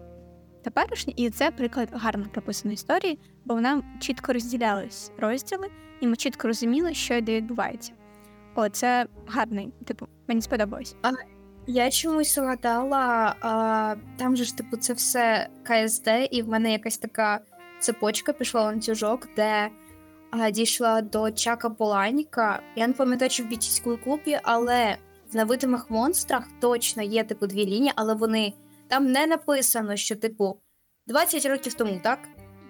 теперішнє, 0.63 1.13
і 1.15 1.29
це 1.29 1.51
приклад 1.51 1.89
гарно 1.91 2.25
прописаної 2.33 2.73
історії, 2.73 3.19
бо 3.45 3.53
вона 3.53 3.83
чітко 3.99 4.33
розділялись 4.33 5.11
розділи, 5.17 5.67
і 6.01 6.07
ми 6.07 6.15
чітко 6.15 6.47
розуміли, 6.47 6.93
що 6.93 7.21
де 7.21 7.35
відбувається. 7.35 7.91
О, 8.55 8.69
це 8.69 9.07
гарний, 9.27 9.73
типу, 9.85 10.07
мені 10.27 10.41
сподобалось. 10.41 10.95
Я 11.67 11.91
чомусь 11.91 12.35
згадала, 12.35 13.35
а, 13.41 13.95
там 14.17 14.35
же 14.35 14.43
ж, 14.43 14.57
типу, 14.57 14.77
це 14.77 14.93
все 14.93 15.47
КСД, 15.63 16.09
і 16.31 16.41
в 16.41 16.49
мене 16.49 16.71
якась 16.71 16.97
така 16.97 17.39
цепочка 17.79 18.33
пішла 18.33 18.63
ланцюжок, 18.63 19.27
де 19.35 19.69
а, 20.31 20.49
дійшла 20.49 21.01
до 21.01 21.31
Чака 21.31 21.69
Поланіка. 21.69 22.61
Я 22.75 22.87
не 22.87 22.93
пам'ятаю, 22.93 23.29
чи 23.29 23.43
в 23.43 23.47
бійцівському 23.47 23.97
клубі, 23.97 24.39
але 24.43 24.97
невидимих 25.35 25.89
монстрах 25.89 26.43
точно 26.59 27.03
є, 27.03 27.23
типу, 27.23 27.47
дві 27.47 27.65
лінії, 27.65 27.91
але 27.95 28.13
вони 28.13 28.53
там 28.87 29.11
не 29.11 29.27
написано, 29.27 29.95
що, 29.95 30.15
типу, 30.15 30.57
20 31.07 31.45
років 31.45 31.73
тому, 31.73 31.99
так? 32.03 32.19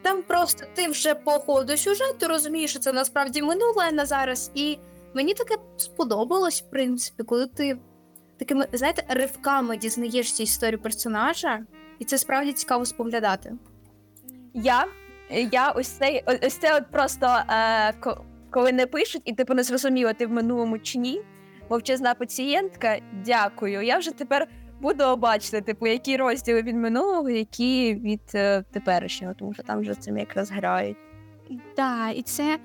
Там 0.02 0.22
просто 0.22 0.66
ти 0.74 0.88
вже 0.88 1.16
по 1.16 1.32
ходу 1.32 1.78
сюжету 1.78 2.28
розумієш, 2.28 2.72
що 2.72 2.80
це 2.80 2.94
насправді 2.94 3.42
минуле 3.42 3.92
на 3.92 4.06
зараз. 4.06 4.52
І 4.56 4.78
мені 5.14 5.34
таке 5.34 5.56
сподобалось, 5.78 6.62
в 6.62 6.70
принципі, 6.70 7.24
коли 7.24 7.48
ти 7.48 7.78
такими, 8.38 8.68
знаєте, 8.74 9.04
ривками 9.08 9.78
дізнаєшся 9.78 10.44
історію 10.44 10.82
персонажа, 10.82 11.66
і 12.00 12.06
це 12.06 12.18
справді 12.18 12.54
цікаво 12.54 12.86
споглядати. 12.86 13.54
Я, 14.54 14.86
я 15.52 15.70
ось 15.72 15.88
цей, 15.88 16.24
ось 16.44 16.58
це 16.58 16.78
от 16.78 16.92
просто 16.92 17.26
е, 17.26 17.94
коли 18.50 18.72
не 18.72 18.88
пишуть, 18.88 19.22
і 19.26 19.34
типу 19.34 19.54
не 19.54 19.64
зрозуміло, 19.64 20.14
ти 20.14 20.26
в 20.26 20.32
минулому 20.32 20.80
чи 20.80 21.00
ні. 21.00 21.22
Мовчазна 21.70 22.16
пацієнтка, 22.16 23.00
дякую. 23.26 23.82
Я 23.82 23.98
вже 23.98 24.12
тепер 24.12 24.48
буду 24.82 25.16
бачити, 25.16 25.62
типу, 25.62 25.88
які 25.88 26.18
розділи 26.18 26.62
від 26.62 26.76
минулого, 26.76 27.30
які 27.30 27.96
від 27.96 28.22
е, 28.36 28.64
теперішнього, 28.72 29.34
тому 29.34 29.54
що 29.54 29.64
там 29.64 29.80
вже 29.80 29.96
цим 29.96 30.18
якраз 30.18 30.52
грають. 30.52 30.98
Так, 31.76 32.18
і 32.18 32.22
це 32.22 32.60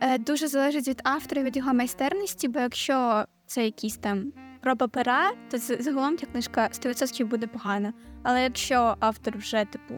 е, 0.00 0.18
дуже 0.18 0.48
залежить 0.48 0.88
від 0.88 1.00
автора, 1.04 1.42
від 1.42 1.56
його 1.56 1.74
майстерності, 1.74 2.48
бо 2.48 2.60
якщо 2.60 3.24
це 3.46 3.64
якісь 3.64 3.96
там 3.96 4.32
проба 4.60 4.88
пера, 4.88 5.32
то 5.50 5.58
загалом 5.58 6.18
ця 6.18 6.26
книжка 6.26 6.68
100% 6.72 7.26
буде 7.26 7.46
погана. 7.46 7.92
Але 8.22 8.42
якщо 8.42 8.96
автор 9.00 9.38
вже, 9.38 9.64
типу, 9.64 9.94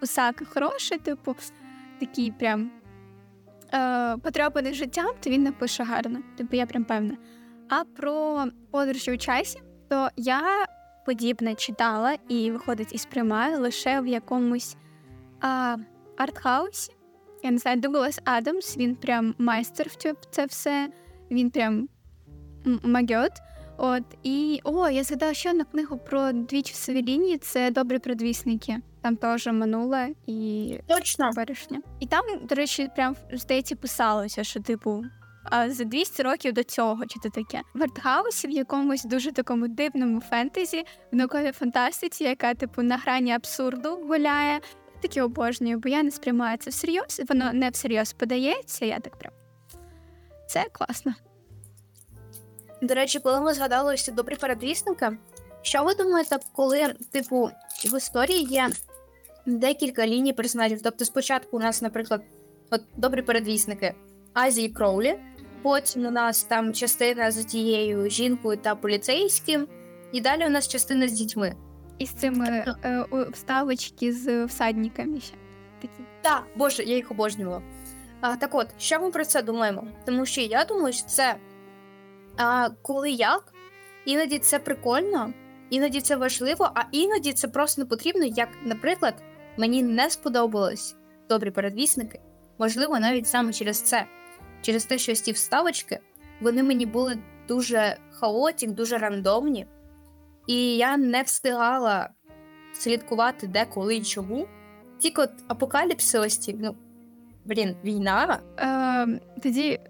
писак 0.00 0.42
хороший, 0.54 0.98
типу, 0.98 1.36
такий 2.00 2.32
прям 2.32 2.70
е, 3.74 4.16
потрапаний 4.16 4.74
життям, 4.74 5.06
то 5.20 5.30
він 5.30 5.42
напише 5.42 5.84
гарно. 5.84 6.18
Типу, 6.36 6.56
я 6.56 6.66
прям 6.66 6.84
певна. 6.84 7.16
А 7.74 7.84
про 7.84 8.44
подорожі 8.70 9.12
у 9.12 9.16
часі, 9.16 9.60
то 9.88 10.08
я 10.16 10.66
подібне 11.06 11.54
читала 11.54 12.16
і 12.28 12.50
виходить 12.50 12.92
і 12.94 12.98
сприймаю 12.98 13.60
лише 13.60 14.00
в 14.00 14.06
якомусь 14.06 14.76
а, 15.40 15.76
артхаусі. 16.16 16.92
Я 17.44 17.50
не 17.50 17.58
знаю, 17.58 17.80
Дуглас 17.80 18.20
Адамс, 18.24 18.76
він 18.76 18.94
прям 18.96 19.34
майстер 19.38 19.88
в 19.88 20.14
це 20.30 20.46
все. 20.46 20.88
Він 21.30 21.50
прям 21.50 21.88
м- 22.66 22.80
магьот. 22.82 23.32
От 23.76 24.04
і 24.22 24.60
о, 24.64 24.88
я 24.90 25.04
згадала 25.04 25.34
ще 25.34 25.50
одну 25.50 25.64
книгу 25.64 25.98
про 25.98 26.32
дві 26.32 26.62
часові 26.62 27.02
лінії. 27.02 27.38
Це 27.38 27.70
добрі 27.70 27.98
предвісники. 27.98 28.78
Там 29.02 29.16
теж 29.16 29.46
минуле 29.46 30.08
і 30.26 30.78
Точно. 30.86 31.30
теперішнє. 31.30 31.80
І 32.00 32.06
там, 32.06 32.24
до 32.48 32.54
речі, 32.54 32.90
прям 32.96 33.16
здається, 33.32 33.76
писалося, 33.76 34.44
що 34.44 34.60
типу. 34.60 35.04
За 35.68 35.84
200 35.84 36.22
років 36.22 36.52
до 36.52 36.64
цього, 36.64 37.06
чи 37.06 37.20
то 37.20 37.30
таке 37.30 37.62
в 37.74 37.82
артхаусі, 37.82 38.46
в 38.46 38.50
якомусь 38.50 39.04
дуже 39.04 39.32
такому 39.32 39.68
дивному 39.68 40.20
фентезі, 40.20 40.84
в 41.12 41.16
науковій 41.16 41.52
фантастиці, 41.52 42.24
яка 42.24 42.54
типу 42.54 42.82
на 42.82 42.96
грані 42.96 43.32
абсурду 43.32 43.96
гуляє. 43.96 44.60
Таке 45.02 45.22
обожнюю, 45.22 45.78
бо 45.78 45.88
я 45.88 46.02
не 46.02 46.10
сприймаю 46.10 46.58
це 46.58 46.70
всерйоз, 46.70 47.22
воно 47.28 47.52
не 47.52 47.70
всерйоз 47.70 48.12
подається. 48.12 48.84
Я 48.84 49.00
так 49.00 49.16
прям 49.16 49.32
це 50.52 50.64
класно. 50.72 51.14
До 52.82 52.94
речі, 52.94 53.20
коли 53.20 53.40
ми 53.40 53.54
згадали 53.54 53.94
ось 53.94 54.08
добрі 54.08 54.36
передвісники, 54.36 55.18
що 55.62 55.84
ви 55.84 55.94
думаєте, 55.94 56.38
коли, 56.52 56.94
типу, 57.10 57.50
в 57.84 57.96
історії 57.96 58.44
є 58.44 58.70
декілька 59.46 60.06
ліній 60.06 60.32
персонажів? 60.32 60.82
Тобто, 60.82 61.04
спочатку 61.04 61.56
у 61.56 61.60
нас, 61.60 61.82
наприклад, 61.82 62.22
от 62.70 62.82
добрі 62.96 63.22
передвісники 63.22 63.94
Азії 64.32 64.68
Кроулі, 64.68 65.18
потім 65.62 66.06
у 66.06 66.10
нас 66.10 66.42
там 66.44 66.72
частина 66.72 67.30
з 67.30 67.44
тією 67.44 68.10
жінкою 68.10 68.58
та 68.58 68.74
поліцейським, 68.74 69.68
і 70.12 70.20
далі 70.20 70.46
у 70.46 70.50
нас 70.50 70.68
частина 70.68 71.08
з 71.08 71.12
дітьми. 71.12 71.54
І 71.98 72.06
з 72.06 72.10
цими 72.10 72.46
е, 72.84 73.04
вставочки 73.32 74.12
з 74.12 74.44
всадниками 74.44 75.20
ще 75.20 75.34
такі. 75.80 76.04
Так, 76.22 76.44
боже, 76.56 76.82
я 76.82 76.96
їх 76.96 77.10
обожнювала. 77.10 77.62
А, 78.20 78.36
так 78.36 78.54
от, 78.54 78.66
що 78.78 79.00
ми 79.00 79.10
про 79.10 79.24
це 79.24 79.42
думаємо? 79.42 79.86
Тому 80.04 80.26
що 80.26 80.40
я 80.40 80.64
думаю, 80.64 80.92
що 80.92 81.06
це 81.06 81.36
а, 82.36 82.68
коли 82.82 83.10
як, 83.10 83.52
іноді 84.04 84.38
це 84.38 84.58
прикольно, 84.58 85.32
іноді 85.70 86.00
це 86.00 86.16
важливо, 86.16 86.70
а 86.74 86.82
іноді 86.92 87.32
це 87.32 87.48
просто 87.48 87.82
не 87.82 87.86
потрібно. 87.86 88.24
Як, 88.24 88.48
наприклад, 88.64 89.14
мені 89.56 89.82
не 89.82 90.10
сподобались 90.10 90.96
добрі 91.28 91.50
передвісники, 91.50 92.20
можливо, 92.58 92.98
навіть 92.98 93.28
саме 93.28 93.52
через 93.52 93.80
це, 93.80 94.06
через 94.62 94.84
те, 94.84 94.98
що 94.98 95.14
ці 95.14 95.32
вставочки, 95.32 95.98
вони 96.40 96.62
мені 96.62 96.86
були 96.86 97.18
дуже 97.48 97.96
хаотік, 98.10 98.70
дуже 98.70 98.98
рандомні, 98.98 99.66
і 100.46 100.76
я 100.76 100.96
не 100.96 101.22
встигала 101.22 102.10
слідкувати 102.72 103.46
де, 103.46 103.64
коли 103.64 103.96
і 103.96 104.02
чому. 104.02 104.48
Тільки 104.98 105.22
от 105.22 105.30
апокаліпси 105.48 106.18
ось 106.18 106.38
ці, 106.38 106.54
ну, 106.60 106.76
блін, 107.44 107.76
війна. 107.84 108.40
Е, 108.58 109.20
тоді 109.42 109.80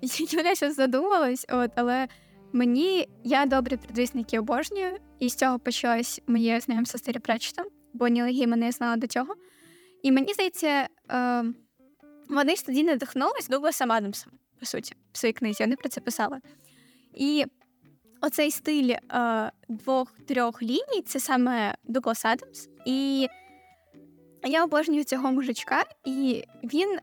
я 0.32 0.54
зараз 0.54 0.74
задумалась, 0.74 1.46
от, 1.52 1.70
але 1.74 2.08
мені 2.52 3.08
я 3.24 3.46
добрі 3.46 3.76
предвісники 3.76 4.38
обожнюю, 4.38 4.96
і 5.18 5.28
з 5.28 5.34
цього 5.34 5.58
почалось 5.58 6.20
моє 6.26 6.60
знайомство 6.60 6.98
з 6.98 7.02
Террі 7.02 7.20
бо 7.92 8.08
Ніл 8.08 8.24
Геймана 8.24 8.66
я 8.66 8.72
знала 8.72 8.96
до 8.96 9.06
цього. 9.06 9.34
І 10.02 10.12
мені 10.12 10.32
здається, 10.32 10.88
е, 11.10 11.44
вони 12.30 12.56
ж 12.56 12.66
тоді 12.66 12.84
надихнулись 12.84 13.48
Дугласом 13.48 13.92
Адамсом, 13.92 14.32
по 14.60 14.66
суті, 14.66 14.94
в 15.12 15.18
своїй 15.18 15.32
книзі. 15.32 15.64
Вони 15.64 15.76
про 15.76 15.88
це 15.88 16.00
писали. 16.00 16.38
І 17.14 17.44
оцей 18.20 18.50
стиль 18.50 18.94
е, 19.12 19.50
двох-трьох 19.68 20.62
ліній 20.62 21.02
це 21.06 21.20
саме 21.20 21.74
Дуглас 21.84 22.24
Адамс. 22.24 22.68
І 22.86 23.28
я 24.44 24.64
обожнюю 24.64 25.04
цього 25.04 25.32
мужичка, 25.32 25.84
і 26.04 26.44
він 26.64 26.98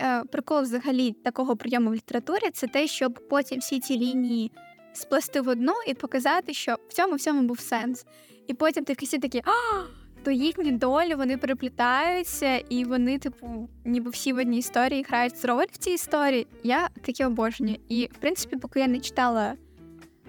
е, 0.00 0.24
прикол 0.24 0.62
взагалі 0.62 1.12
такого 1.12 1.56
прийому 1.56 1.90
в 1.90 1.94
літературі 1.94 2.50
це 2.52 2.66
те, 2.66 2.86
щоб 2.86 3.28
потім 3.28 3.58
всі 3.60 3.80
ці 3.80 3.98
лінії 3.98 4.52
сплести 4.92 5.40
в 5.40 5.48
одну 5.48 5.72
і 5.86 5.94
показати, 5.94 6.54
що 6.54 6.76
в 6.88 6.92
цьому 6.92 7.14
всьому 7.14 7.42
був 7.42 7.60
сенс. 7.60 8.04
І 8.46 8.54
потім 8.54 8.84
такі 8.84 9.06
всі 9.06 9.18
такі, 9.18 9.42
а 9.44 9.82
то 10.22 10.30
їхні 10.30 10.72
долі 10.72 11.14
вони 11.14 11.36
переплітаються, 11.36 12.56
і 12.56 12.84
вони, 12.84 13.18
типу, 13.18 13.68
ніби 13.84 14.10
всі 14.10 14.32
в 14.32 14.38
одній 14.38 14.58
історії 14.58 15.06
грають 15.08 15.44
роль 15.44 15.66
в 15.72 15.76
цій 15.76 15.90
історії. 15.90 16.46
Я 16.62 16.88
таке 17.02 17.26
обожнюю. 17.26 17.76
І 17.88 18.08
в 18.12 18.16
принципі, 18.16 18.56
поки 18.56 18.80
я 18.80 18.86
не 18.86 19.00
читала 19.00 19.54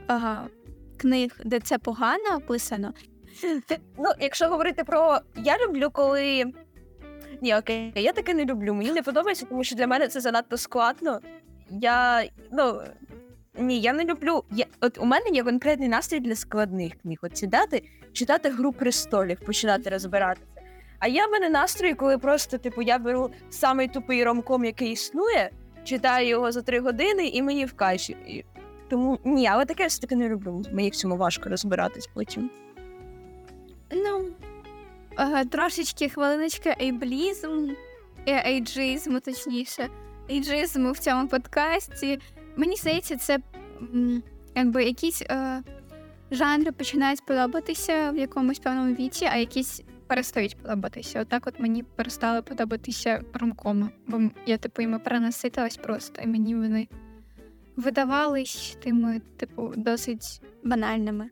ага, 0.07 0.47
книг, 0.97 1.39
де 1.45 1.59
це 1.59 1.77
погано 1.77 2.35
описано, 2.37 2.93
Ну, 3.97 4.09
якщо 4.19 4.47
говорити 4.47 4.83
про 4.83 5.19
я 5.35 5.57
люблю, 5.57 5.89
коли. 5.91 6.45
Ні, 7.41 7.55
окей, 7.55 7.91
я 7.95 8.13
таке 8.13 8.33
не 8.33 8.45
люблю. 8.45 8.73
Мені 8.73 8.91
не 8.91 9.01
подобається, 9.01 9.45
тому 9.45 9.63
що 9.63 9.75
для 9.75 9.87
мене 9.87 10.07
це 10.07 10.21
занадто 10.21 10.57
складно. 10.57 11.19
Я 11.69 12.23
ну 12.51 12.81
ні, 13.59 13.81
я 13.81 13.93
не 13.93 14.03
люблю. 14.03 14.43
Я, 14.51 14.65
от 14.81 14.97
у 14.97 15.05
мене 15.05 15.25
є 15.33 15.43
конкретний 15.43 15.89
настрій 15.89 16.19
для 16.19 16.35
складних 16.35 16.93
книг. 17.01 17.17
От 17.21 17.37
сідати, 17.37 17.83
читати 18.13 18.49
гру 18.49 18.71
престолів, 18.71 19.39
починати 19.39 19.89
розбиратися. 19.89 20.47
А 20.99 21.07
я 21.07 21.27
в 21.27 21.31
мене 21.31 21.49
настрій, 21.49 21.93
коли 21.93 22.17
просто, 22.17 22.57
типу, 22.57 22.81
я 22.81 22.99
беру 22.99 23.31
самий 23.49 23.87
тупий 23.87 24.23
ромком, 24.23 24.65
який 24.65 24.91
існує, 24.91 25.49
читаю 25.83 26.27
його 26.27 26.51
за 26.51 26.61
три 26.61 26.79
години, 26.79 27.27
і 27.27 27.41
мені 27.41 27.65
в 27.65 27.73
кайші. 27.73 28.13
І- 28.27 28.43
Тому 28.89 29.19
ні, 29.25 29.47
але 29.47 29.65
таке 29.65 29.87
все 29.87 30.01
таки 30.01 30.15
не 30.15 30.29
люблю. 30.29 30.61
Мені 30.71 30.89
в 30.89 30.95
цьому 30.95 31.17
важко 31.17 31.49
розбиратись 31.49 32.09
потім. 32.13 32.49
Ну, 33.91 34.25
е, 35.19 35.45
трошечки 35.45 36.09
хвилиночка 36.09 36.75
ейблізм, 36.81 37.69
е, 38.27 38.49
ейджизму, 38.49 39.19
точніше, 39.19 39.87
ейджизму 40.31 40.91
в 40.91 40.97
цьому 40.99 41.27
подкасті. 41.27 42.19
Мені 42.55 42.75
здається, 42.75 43.17
це 43.17 43.37
якби 44.55 44.83
якісь 44.83 45.21
е, 45.21 45.61
жанри 46.31 46.71
починають 46.71 47.25
подобатися 47.25 48.11
в 48.11 48.17
якомусь 48.17 48.59
певному 48.59 48.95
віці, 48.95 49.25
а 49.31 49.37
якісь 49.37 49.83
перестають 50.07 50.57
подобатися. 50.57 51.21
Отак 51.21 51.47
от 51.47 51.59
мені 51.59 51.83
перестали 51.83 52.41
подобатися 52.41 53.23
ромкоми, 53.33 53.89
бо 54.07 54.21
я 54.45 54.57
типу 54.57 54.81
іми 54.81 54.99
перенаситилась 54.99 55.77
просто, 55.77 56.21
і 56.21 56.27
мені 56.27 56.55
вони 56.55 56.87
видавались 57.75 58.77
тими, 58.83 59.21
типу, 59.37 59.73
досить 59.77 60.41
банальними. 60.63 61.29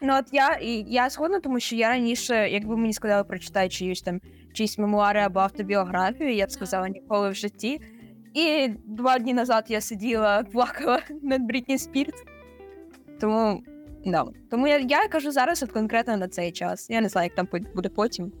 Ну 0.00 0.14
от 0.18 0.24
я 0.32 0.54
і 0.54 0.84
я 0.88 1.10
згодна, 1.10 1.40
тому 1.40 1.60
що 1.60 1.76
я 1.76 1.88
раніше, 1.88 2.48
якби 2.50 2.76
мені 2.76 2.92
сказали, 2.92 3.24
прочитай 3.24 3.68
чиюсь 3.68 4.02
там 4.02 4.20
чиїсь 4.52 4.78
мемуари 4.78 5.20
або 5.20 5.40
автобіографію, 5.40 6.34
я 6.34 6.46
б 6.46 6.50
сказала 6.50 6.88
ніколи 6.88 7.30
в 7.30 7.34
житті. 7.34 7.80
І 8.34 8.68
два 8.84 9.18
дні 9.18 9.34
назад 9.34 9.64
я 9.68 9.80
сиділа, 9.80 10.42
плакала 10.42 11.00
над 11.22 11.42
Брітні 11.42 11.78
Спірт. 11.78 12.14
Тому 13.20 13.62
да. 14.06 14.26
Тому 14.50 14.66
я, 14.66 14.78
я 14.78 15.08
кажу 15.08 15.32
зараз 15.32 15.62
от 15.62 15.72
конкретно 15.72 16.16
на 16.16 16.28
цей 16.28 16.52
час. 16.52 16.90
Я 16.90 17.00
не 17.00 17.08
знаю, 17.08 17.30
як 17.36 17.48
там 17.48 17.60
буде 17.74 17.88
потім. 17.88 18.32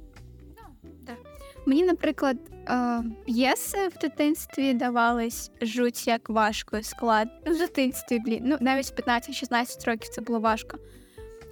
Мені, 1.66 1.84
наприклад, 1.84 2.36
е, 2.68 3.02
п'єси 3.24 3.88
в 3.88 3.98
дитинстві 3.98 4.74
давались 4.74 5.50
жуть 5.62 6.06
як 6.06 6.30
важко 6.30 6.82
склад. 6.82 7.28
В 7.46 7.58
дитинстві, 7.58 8.18
блін. 8.18 8.42
Ну, 8.44 8.56
навіть 8.60 8.86
в 8.86 9.10
15-16 9.10 9.86
років 9.86 10.08
це 10.08 10.20
було 10.20 10.40
важко. 10.40 10.78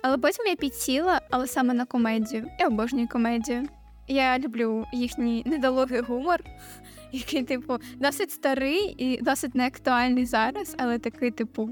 Але 0.02 0.18
потім 0.18 0.46
я 0.46 0.56
підсіла, 0.56 1.20
але 1.30 1.46
саме 1.46 1.74
на 1.74 1.84
комедію. 1.84 2.46
Я 2.60 2.66
обожнюю 2.66 3.08
комедію. 3.08 3.68
Я 4.08 4.38
люблю 4.38 4.84
їхній 4.92 5.42
недолугий 5.46 6.00
гумор, 6.00 6.40
який, 7.12 7.42
типу, 7.42 7.78
досить 7.96 8.30
старий 8.30 8.94
і 8.98 9.22
досить 9.22 9.54
неактуальний 9.54 10.26
зараз, 10.26 10.74
але 10.78 10.98
такий, 10.98 11.30
типу, 11.30 11.70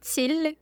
сильний. 0.00 0.58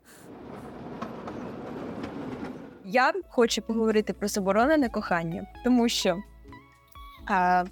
Я 2.95 3.13
хочу 3.29 3.63
поговорити 3.63 4.13
про 4.13 4.29
заборонене 4.29 4.89
кохання, 4.89 5.47
тому 5.65 5.89
що 5.89 6.23
а, 7.27 7.65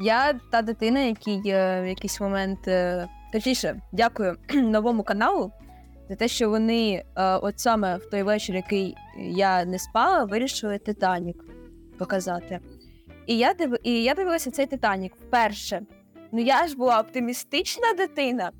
я 0.00 0.40
та 0.50 0.62
дитина, 0.62 1.00
який 1.00 1.40
в 1.52 1.88
якийсь 1.88 2.20
момент, 2.20 2.68
е, 2.68 3.08
точніше, 3.32 3.80
дякую 3.92 4.36
новому 4.54 5.02
каналу 5.02 5.52
за 6.08 6.14
те, 6.16 6.28
що 6.28 6.50
вони, 6.50 7.04
е, 7.16 7.36
от 7.36 7.60
саме 7.60 7.96
в 7.96 8.10
той 8.10 8.22
вечір, 8.22 8.56
який 8.56 8.96
я 9.18 9.64
не 9.64 9.78
спала, 9.78 10.24
вирішили 10.24 10.78
Титанік 10.78 11.44
показати. 11.98 12.60
І 13.26 13.38
я, 13.38 13.54
див... 13.54 13.76
і 13.82 14.02
я 14.02 14.14
дивилася 14.14 14.50
цей 14.50 14.66
Титанік 14.66 15.12
вперше. 15.16 15.82
Ну 16.32 16.40
я 16.42 16.66
ж 16.66 16.76
була 16.76 17.00
оптимістична 17.00 17.92
дитина. 17.92 18.50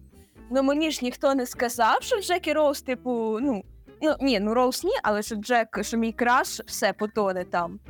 Ну 0.50 0.62
мені 0.62 0.90
ж 0.90 1.00
ніхто 1.02 1.34
не 1.34 1.46
сказав, 1.46 2.02
що 2.02 2.20
Джек 2.20 2.47
і 2.47 2.52
Роуз, 2.52 2.82
типу, 2.82 3.38
ну, 3.42 3.62
Ну, 4.06 4.16
ні, 4.20 4.40
ну 4.40 4.54
Роуз 4.54 4.84
ні, 4.84 4.92
але 5.02 5.22
що 5.22 5.34
Джек, 5.34 5.78
що 5.82 5.96
мій 5.96 6.12
краш, 6.12 6.60
все 6.66 6.92
потоне 6.92 7.44
там. 7.44 7.80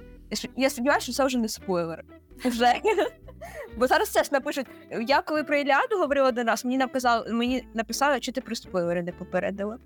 Я 0.56 0.70
сподіваюся, 0.70 1.04
що 1.04 1.12
це 1.12 1.24
вже 1.24 1.38
не 1.38 1.48
спойлер. 1.48 2.04
Вже. 2.44 2.74
Бо 3.76 3.86
зараз 3.86 4.10
теж 4.10 4.32
напишуть. 4.32 4.66
Я 5.06 5.22
коли 5.22 5.44
про 5.44 5.56
Іліаду 5.56 5.98
говорила 5.98 6.28
один 6.28 6.46
раз, 6.46 6.64
мені 6.64 6.78
написали, 6.78 7.32
мені 7.32 7.68
написали, 7.74 8.20
чи 8.20 8.32
ти 8.32 8.40
про 8.40 8.54
спойлери 8.56 9.02
не 9.02 9.12
попередила. 9.12 9.78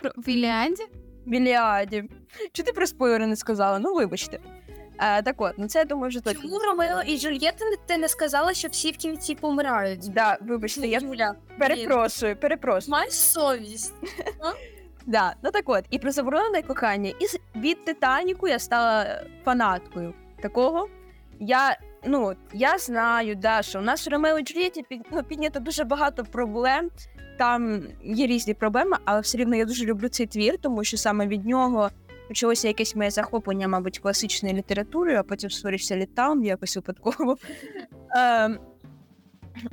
Про 0.00 0.10
в 0.16 0.28
Іліаді? 0.28 0.82
В 1.26 1.34
Іліаді. 1.34 2.04
Чи 2.52 2.62
ти 2.62 2.72
про 2.72 2.86
спойлери 2.86 3.26
не 3.26 3.36
сказала? 3.36 3.78
Ну, 3.78 3.94
вибачте. 3.94 4.38
А, 4.96 5.22
так 5.22 5.40
от, 5.40 5.52
ну 5.58 5.68
це 5.68 5.78
я 5.78 5.84
думаю, 5.84 6.08
вже 6.08 6.20
точно. 6.20 6.42
Чому 6.42 6.58
Ромео 6.58 7.02
і 7.06 7.18
Джульєта 7.18 7.64
ти 7.86 7.98
не 7.98 8.08
сказала, 8.08 8.54
що 8.54 8.68
всі 8.68 8.90
в 8.90 8.96
кінці 8.96 9.34
помирають? 9.34 10.08
Да, 10.08 10.38
вибачте, 10.40 10.86
я 10.86 10.98
Юля, 10.98 11.34
перепрошую, 11.58 12.36
перепрошую. 12.36 12.90
май 12.92 13.10
совість. 13.10 13.94
Да, 15.08 15.34
ну 15.42 15.50
так 15.50 15.68
от, 15.68 15.84
і 15.90 15.98
про 15.98 16.10
заборонене 16.10 16.62
кохання. 16.62 17.10
І 17.10 17.58
від 17.58 17.84
Титаніку 17.84 18.48
я 18.48 18.58
стала 18.58 19.22
фанаткою 19.44 20.14
такого. 20.42 20.88
Я, 21.40 21.78
ну, 22.06 22.34
я 22.52 22.78
знаю, 22.78 23.34
да, 23.36 23.62
що 23.62 23.78
у 23.78 23.82
нас 23.82 24.06
в 24.06 24.10
Ромео 24.10 24.38
і 24.38 24.42
Джульєті 24.42 24.82
під, 24.88 25.00
ну, 25.12 25.22
піднято 25.22 25.60
дуже 25.60 25.84
багато 25.84 26.24
проблем. 26.24 26.90
Там 27.38 27.82
є 28.04 28.26
різні 28.26 28.54
проблеми, 28.54 28.96
але 29.04 29.20
все 29.20 29.38
рівно 29.38 29.56
я 29.56 29.64
дуже 29.64 29.84
люблю 29.84 30.08
цей 30.08 30.26
твір, 30.26 30.58
тому 30.58 30.84
що 30.84 30.96
саме 30.96 31.26
від 31.26 31.46
нього 31.46 31.90
почалося 32.28 32.68
якесь 32.68 32.96
моє 32.96 33.10
захоплення, 33.10 33.68
мабуть, 33.68 33.98
класичною 33.98 34.54
літературою, 34.54 35.18
а 35.18 35.22
потім 35.22 35.50
створився 35.50 35.96
літаун 35.96 36.44
якось 36.44 36.76
випадково. 36.76 37.36
Ем, 38.16 38.58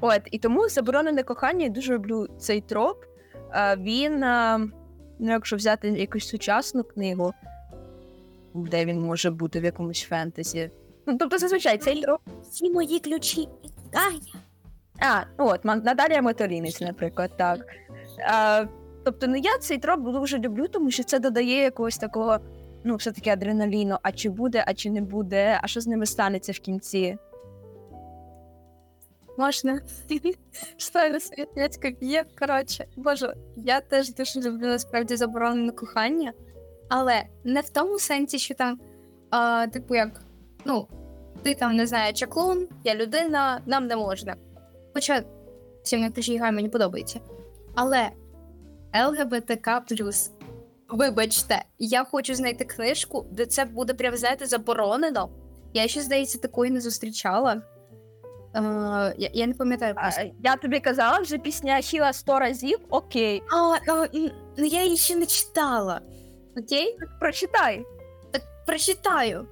от, 0.02 0.22
і 0.32 0.40
тому 0.40 0.70
заборонене 0.70 1.24
кохання 1.24 1.64
я 1.64 1.70
дуже 1.70 1.94
люблю 1.94 2.28
цей 2.40 2.62
троп. 2.62 3.04
Е, 3.54 3.78
він. 3.80 4.24
е, 4.24 4.60
Ну, 5.20 5.32
якщо 5.32 5.56
взяти 5.56 5.90
якусь 5.90 6.28
сучасну 6.28 6.84
книгу, 6.84 7.34
де 8.54 8.86
він 8.86 9.02
може 9.02 9.32
бути 9.32 9.60
в 9.60 9.64
якомусь 9.64 10.02
фентезі. 10.02 10.72
Ну, 11.06 11.18
тобто, 11.18 11.38
зазвичай 11.38 11.78
цей 11.78 12.02
троп. 12.02 12.22
Всі 12.42 12.70
мої 12.70 13.00
ключі. 13.00 13.48
Аня. 13.94 14.42
А, 15.00 15.24
от, 15.38 15.66
Наталія 15.66 16.22
Мотолінець, 16.22 16.82
наприклад, 16.82 17.32
так. 17.38 17.60
А, 18.28 18.66
тобто, 19.04 19.28
ну 19.28 19.36
я 19.36 19.58
цей 19.58 19.78
троп 19.78 20.02
дуже 20.02 20.40
люблю, 20.40 20.68
тому 20.68 20.92
що 20.92 21.04
це 21.04 21.20
додає 21.20 21.64
якогось 21.64 21.98
такого, 21.98 22.40
ну, 22.84 22.96
все-таки 22.96 23.30
адреналіну. 23.30 23.98
А 24.02 24.12
чи 24.12 24.30
буде, 24.30 24.64
а 24.68 24.74
чи 24.74 24.90
не 24.90 25.02
буде, 25.02 25.60
а 25.62 25.68
що 25.68 25.82
з 25.82 25.88
ними 25.88 26.06
станеться 26.06 26.52
в 26.52 26.60
кінці? 26.60 27.18
Можна? 29.38 29.82
Що 30.78 31.20
світляцька 31.20 31.92
є. 32.02 32.26
Коротше, 32.40 32.86
боже, 32.96 33.34
я 33.58 33.82
теж 33.82 34.14
дуже 34.14 34.42
люблю 34.42 34.68
насправді 34.68 35.16
заборонене 35.16 35.72
кохання, 35.72 36.34
але 36.90 37.24
не 37.44 37.62
в 37.62 37.70
тому 37.70 38.00
сенсі, 38.00 38.40
що 38.40 38.54
там, 38.54 38.80
а, 39.30 39.68
типу, 39.68 39.96
як, 39.96 40.22
ну, 40.66 40.88
ти 41.44 41.56
там 41.56 41.76
не 41.76 41.88
знаю, 41.88 42.14
чаклун, 42.14 42.68
я 42.84 42.96
людина, 42.96 43.62
нам 43.66 43.88
не 43.88 43.96
можна. 43.96 44.36
Хоча 44.94 45.24
всім 45.84 46.02
як 46.02 46.14
теж 46.14 46.30
грає 46.30 46.52
мені 46.52 46.70
подобається. 46.70 47.20
Але 47.76 48.10
ЛГБТК 49.08 49.84
вибачте, 50.90 51.66
я 51.80 52.04
хочу 52.04 52.36
знайти 52.36 52.66
книжку, 52.66 53.26
де 53.32 53.46
це 53.46 53.66
буде 53.66 53.94
прям, 53.94 54.16
знаєте, 54.16 54.46
заборонено. 54.46 55.30
Я 55.74 55.88
ще, 55.88 56.02
здається, 56.02 56.38
такої 56.38 56.72
не 56.72 56.82
зустрічала. 56.82 57.62
Е, 58.56 59.16
я, 59.18 59.30
я 59.34 59.48
не 59.48 59.54
пам'ятаю. 59.54 59.94
А, 59.98 60.10
я 60.44 60.56
тобі 60.56 60.80
казала, 60.80 61.20
вже 61.20 61.38
пісня 61.38 61.82
Хіла 61.82 62.14
сто 62.14 62.40
разів, 62.40 62.80
окей. 62.90 63.44
А, 63.52 63.58
а, 63.94 64.08
ну 64.58 64.66
я 64.66 64.84
її 64.84 64.98
ще 64.98 65.16
не 65.16 65.26
читала. 65.26 66.02
Окей? 66.58 66.98
Прочитай. 67.20 67.86
Так 68.32 68.42
прочитаю. 68.66 69.48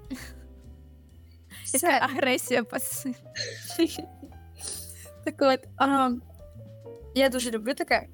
Яка 1.73 1.87
агресія 1.87 2.63
паси. 2.63 3.13
Так 5.25 5.35
от, 5.39 5.59
а, 5.77 6.09
я 7.15 7.29
дуже 7.29 7.51
люблю 7.51 7.73
таке. 7.73 8.07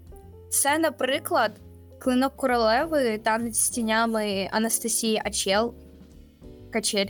Це, 0.49 0.79
наприклад, 0.79 1.51
клинок 1.99 2.35
королеви, 2.35 3.17
танець 3.17 3.59
з 3.59 3.69
тінями 3.69 4.49
Анастасії 4.51 5.21
Ачел. 5.25 5.73
Качель. 6.73 7.07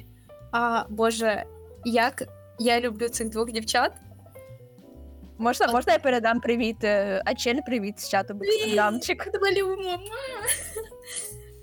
А, 0.51 0.84
Боже, 0.89 1.43
як 1.85 2.23
я 2.60 2.80
люблю 2.80 3.10
цих 3.10 3.30
двох 3.30 3.52
дівчат. 3.52 3.91
Можна, 5.38 5.68
можна 5.68 5.94
я 5.94 5.99
передам 5.99 6.40
привіт? 6.40 6.84
е, 6.84 7.22
Ачель, 7.26 7.60
привіт 7.65 7.99
з 7.99 8.10
чату 8.10 8.40
Дамчик. 8.76 9.23
Тебе 9.23 9.52
любимо. 9.52 9.99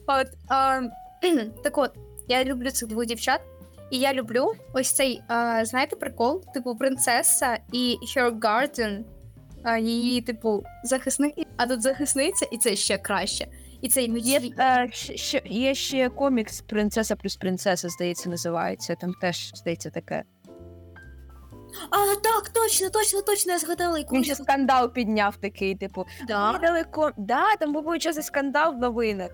От, 0.06 0.26
а, 0.48 0.80
так 1.64 1.78
от, 1.78 1.90
я 2.28 2.44
люблю 2.44 2.70
цих 2.70 2.88
двох 2.88 3.06
дівчат. 3.06 3.40
І 3.90 3.98
я 3.98 4.14
люблю 4.14 4.52
ось 4.74 4.92
цей, 4.92 5.22
а, 5.28 5.64
знаєте, 5.64 5.96
прикол, 5.96 6.44
типу, 6.54 6.76
принцеса 6.76 7.58
і 7.72 7.96
Her 8.16 8.38
Garden, 8.38 9.04
а, 9.62 9.78
її, 9.78 10.22
типу, 10.22 10.64
захисник, 10.84 11.34
а 11.56 11.66
тут 11.66 11.82
захисниця, 11.82 12.46
і 12.52 12.58
це 12.58 12.76
ще 12.76 12.98
краще. 12.98 13.46
І 13.80 13.88
цей 13.88 14.20
Є, 14.20 14.40
е, 14.58 14.88
ще, 14.92 15.42
є 15.44 15.74
ще 15.74 16.08
комікс 16.08 16.60
Принцеса 16.60 17.16
плюс 17.16 17.36
принцеса, 17.36 17.88
здається, 17.88 18.30
називається. 18.30 18.94
Там 18.94 19.12
теж 19.20 19.50
здається 19.54 19.90
таке. 19.90 20.22
А, 21.90 22.14
так, 22.22 22.48
точно, 22.48 22.90
точно, 22.90 23.22
точно, 23.22 23.52
я 23.52 23.58
згадала, 23.58 23.98
яку 23.98 24.14
Він 24.14 24.24
ще 24.24 24.34
скандал 24.34 24.92
підняв 24.92 25.36
такий, 25.36 25.74
типу, 25.74 26.06
да. 26.28 26.50
видали 26.50 26.84
ком... 26.90 27.12
Да, 27.16 27.56
там 27.56 27.72
був 27.72 27.98
час 27.98 28.26
скандал 28.26 28.74
в 28.74 28.78
новинах, 28.78 29.30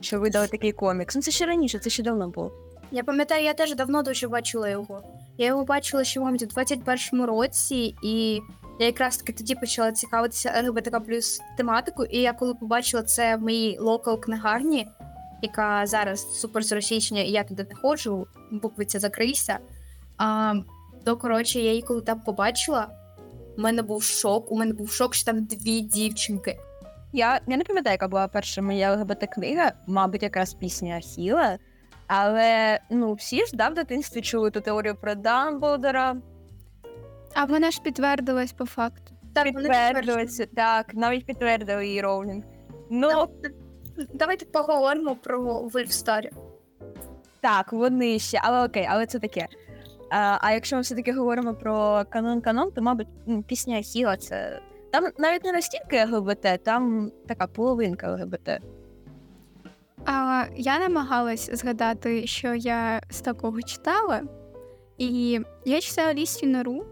що 0.00 0.20
видали 0.20 0.48
такий 0.48 0.72
комікс. 0.72 1.16
Ну 1.16 1.22
це 1.22 1.30
ще 1.30 1.46
раніше, 1.46 1.78
це 1.78 1.90
ще 1.90 2.02
давно 2.02 2.28
було. 2.28 2.52
Я 2.90 3.02
пам'ятаю, 3.02 3.44
я 3.44 3.54
теж 3.54 3.74
давно 3.74 4.02
дуже 4.02 4.28
бачила 4.28 4.68
його. 4.68 5.02
Я 5.38 5.46
його 5.46 5.64
бачила 5.64 6.04
ще 6.04 6.20
мабуть, 6.20 6.42
у 6.42 6.46
21-му 6.46 7.26
році, 7.26 7.94
і 8.02 8.40
я 8.80 8.86
якраз 8.86 9.16
таки 9.16 9.32
тоді 9.32 9.54
почала 9.54 9.92
цікавитися 9.92 10.62
ЛГБТК 10.62 11.00
плюс 11.00 11.40
тематику. 11.56 12.04
І 12.04 12.18
я 12.18 12.32
коли 12.32 12.54
побачила 12.54 13.02
це 13.02 13.36
в 13.36 13.40
моїй 13.40 13.78
локал 13.78 14.20
книгарні, 14.20 14.88
яка 15.42 15.86
зараз 15.86 16.40
супер 16.40 16.62
зросійщення, 16.62 17.22
і 17.22 17.30
я 17.30 17.44
туди 17.44 17.66
не 17.70 17.74
ходжу, 17.74 18.26
буквиця 18.50 18.98
закрийся. 18.98 19.58
А, 20.18 20.54
то 21.06 21.16
коротше, 21.16 21.60
я 21.60 21.70
її 21.70 21.82
коли 21.82 22.00
там 22.00 22.20
побачила, 22.20 22.88
у 23.58 23.60
мене 23.60 23.82
був 23.82 24.02
шок. 24.02 24.52
У 24.52 24.56
мене 24.56 24.72
був 24.72 24.90
шок, 24.90 25.14
що 25.14 25.24
там 25.24 25.44
дві 25.44 25.80
дівчинки. 25.80 26.58
Я, 27.12 27.40
я 27.46 27.56
не 27.56 27.64
пам'ятаю, 27.64 27.94
яка 27.94 28.08
була 28.08 28.28
перша 28.28 28.62
моя 28.62 28.96
ЛГБТ-книга, 28.96 29.72
мабуть, 29.86 30.22
якраз 30.22 30.54
пісня 30.54 30.96
Ахіла. 30.96 31.58
Але 32.06 32.80
ну 32.90 33.14
всі 33.14 33.46
ж 33.46 33.56
да, 33.56 33.68
в 33.68 33.74
дитинстві 33.74 34.20
чули 34.20 34.50
ту 34.50 34.60
теорію 34.60 34.94
про 34.94 35.14
Дамблдора, 35.14 36.16
А 37.34 37.44
вона 37.44 37.70
ж 37.70 37.82
підтвердилась 37.82 38.52
по 38.52 38.66
факту. 38.66 39.14
Так, 39.34 39.54
вони 39.54 39.68
підтвердилося, 39.68 40.46
так, 40.56 40.94
навіть 40.94 41.26
підтвердили 41.26 41.86
її 41.86 42.00
Роулінг. 42.00 42.44
Ну, 42.90 43.08
підтверджені. 43.08 43.66
Давайте 44.14 44.46
поговоримо 44.46 45.16
про 45.16 45.62
Вольфстарі. 45.62 46.30
Так, 47.40 47.72
вони 47.72 48.18
ще, 48.18 48.40
але 48.42 48.66
окей, 48.66 48.86
але 48.90 49.06
це 49.06 49.18
таке. 49.18 49.48
А, 50.10 50.38
а 50.40 50.52
якщо 50.52 50.76
ми 50.76 50.82
все-таки 50.82 51.12
говоримо 51.12 51.54
про 51.54 52.04
канон-канон, 52.10 52.70
то, 52.70 52.82
мабуть, 52.82 53.08
пісня 53.46 53.80
Хіла 53.80 54.16
це. 54.16 54.60
Там 54.92 55.04
навіть 55.18 55.44
не 55.44 55.52
настільки 55.52 56.04
ЛГБТ, 56.04 56.62
там 56.64 57.12
така 57.26 57.46
половинка 57.46 58.12
ЛГБТ. 58.12 58.48
А 60.06 60.44
я 60.56 60.78
намагалась 60.78 61.50
згадати, 61.52 62.26
що 62.26 62.54
я 62.54 63.00
з 63.10 63.20
такого 63.20 63.62
читала, 63.62 64.22
і 64.98 65.40
я 65.64 65.80
читала 65.80 66.14
Лістю 66.14 66.46
Нору. 66.46 66.84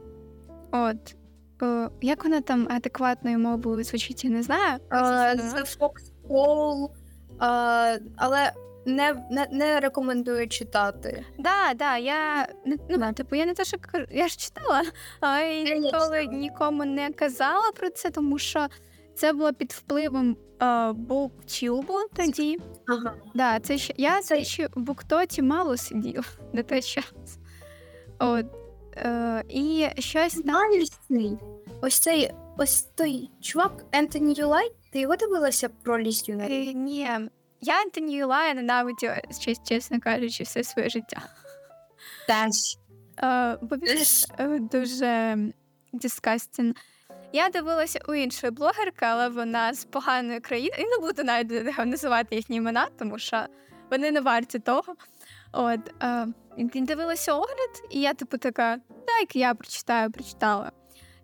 От. 0.73 1.17
О, 1.63 1.89
як 2.01 2.25
вона 2.25 2.41
там 2.41 2.69
адекватною 2.71 3.39
мовою 3.39 3.85
звучить, 3.85 4.25
я 4.25 4.31
не 4.31 4.43
знаю. 4.43 4.79
Е, 4.93 5.37
з 5.39 5.79
Foxhole, 5.79 6.89
е, 6.89 8.01
але 8.17 8.53
не, 8.87 9.27
не, 9.31 9.49
не 9.51 9.81
рекомендую 9.81 10.49
читати. 10.49 11.25
Да, 11.39 11.75
да, 11.75 11.97
я 11.97 12.49
ну, 12.89 13.13
типу, 13.13 13.37
я 13.37 13.47
не 13.47 13.55
те, 13.55 13.65
що 13.65 13.77
кажу, 13.93 14.07
я 14.11 14.29
ж 14.29 14.37
читала, 14.37 14.83
але 15.21 15.55
я 15.55 15.79
ніколи 15.79 16.27
нікому 16.27 16.85
не 16.85 17.11
казала 17.13 17.73
про 17.77 17.91
це, 17.91 18.11
тому 18.11 18.39
що 18.39 18.67
це 19.15 19.33
було 19.33 19.53
під 19.53 19.73
впливом 19.73 20.37
буктюбу 20.95 21.95
тоді. 22.17 22.59
Ага. 22.87 23.15
Да, 23.35 23.61
це 23.61 23.79
ще 23.79 23.95
я 23.97 24.21
це 24.21 24.45
ще 24.45 24.69
в 24.75 24.81
буктоті 24.81 25.43
мало 25.43 25.77
сиділа 25.77 26.25
на 26.53 26.63
той 26.63 26.83
час. 26.83 27.39
От. 28.19 28.47
Е, 28.97 29.45
і 29.49 29.89
щось. 29.99 30.43
Дальсний. 30.45 31.39
Ось 31.81 31.99
цей 31.99 32.31
ось 32.57 32.83
той 32.83 33.31
чувак 33.41 33.85
Ентоні 33.93 34.35
Юлай. 34.37 34.73
Ти 34.93 35.01
його 35.01 35.17
дивилася 35.17 35.69
про 35.69 35.99
юнарі? 36.01 36.69
Е, 36.69 36.73
ні, 36.73 37.09
я 37.65 37.81
Антоні 37.83 38.17
Юлая 38.17 38.55
ненавиділа, 38.55 39.21
чес- 39.31 39.69
чесно 39.69 40.01
кажучи, 40.01 40.45
все 40.45 40.65
своє 40.65 40.89
життя. 40.89 41.23
Теж. 42.27 42.51
Е, 43.23 43.59
бо 43.63 43.77
він 43.77 43.99
е, 44.39 44.59
дуже 44.59 45.37
дискастін. 45.93 46.75
Я 47.33 47.49
дивилася 47.49 48.01
у 48.09 48.15
іншої 48.15 48.51
блогерки, 48.51 49.05
але 49.07 49.29
вона 49.29 49.75
з 49.75 49.85
поганої 49.85 50.41
країни. 50.41 50.77
І 50.79 50.83
не 50.83 51.07
буду 51.07 51.25
навіть 51.25 51.79
називати 51.79 52.37
їхні 52.37 52.57
імена, 52.57 52.89
тому 52.99 53.19
що 53.19 53.47
вони 53.91 54.11
не 54.11 54.21
варті 54.21 54.59
того. 54.59 54.95
От 55.53 55.81
е, 56.03 56.27
дивилася 56.75 57.35
огляд, 57.35 57.83
і 57.91 58.01
я 58.01 58.15
типу 58.15 58.39
така, 58.39 58.77
так, 59.07 59.37
я 59.37 59.55
прочитаю, 59.55 60.11
прочитала. 60.11 60.73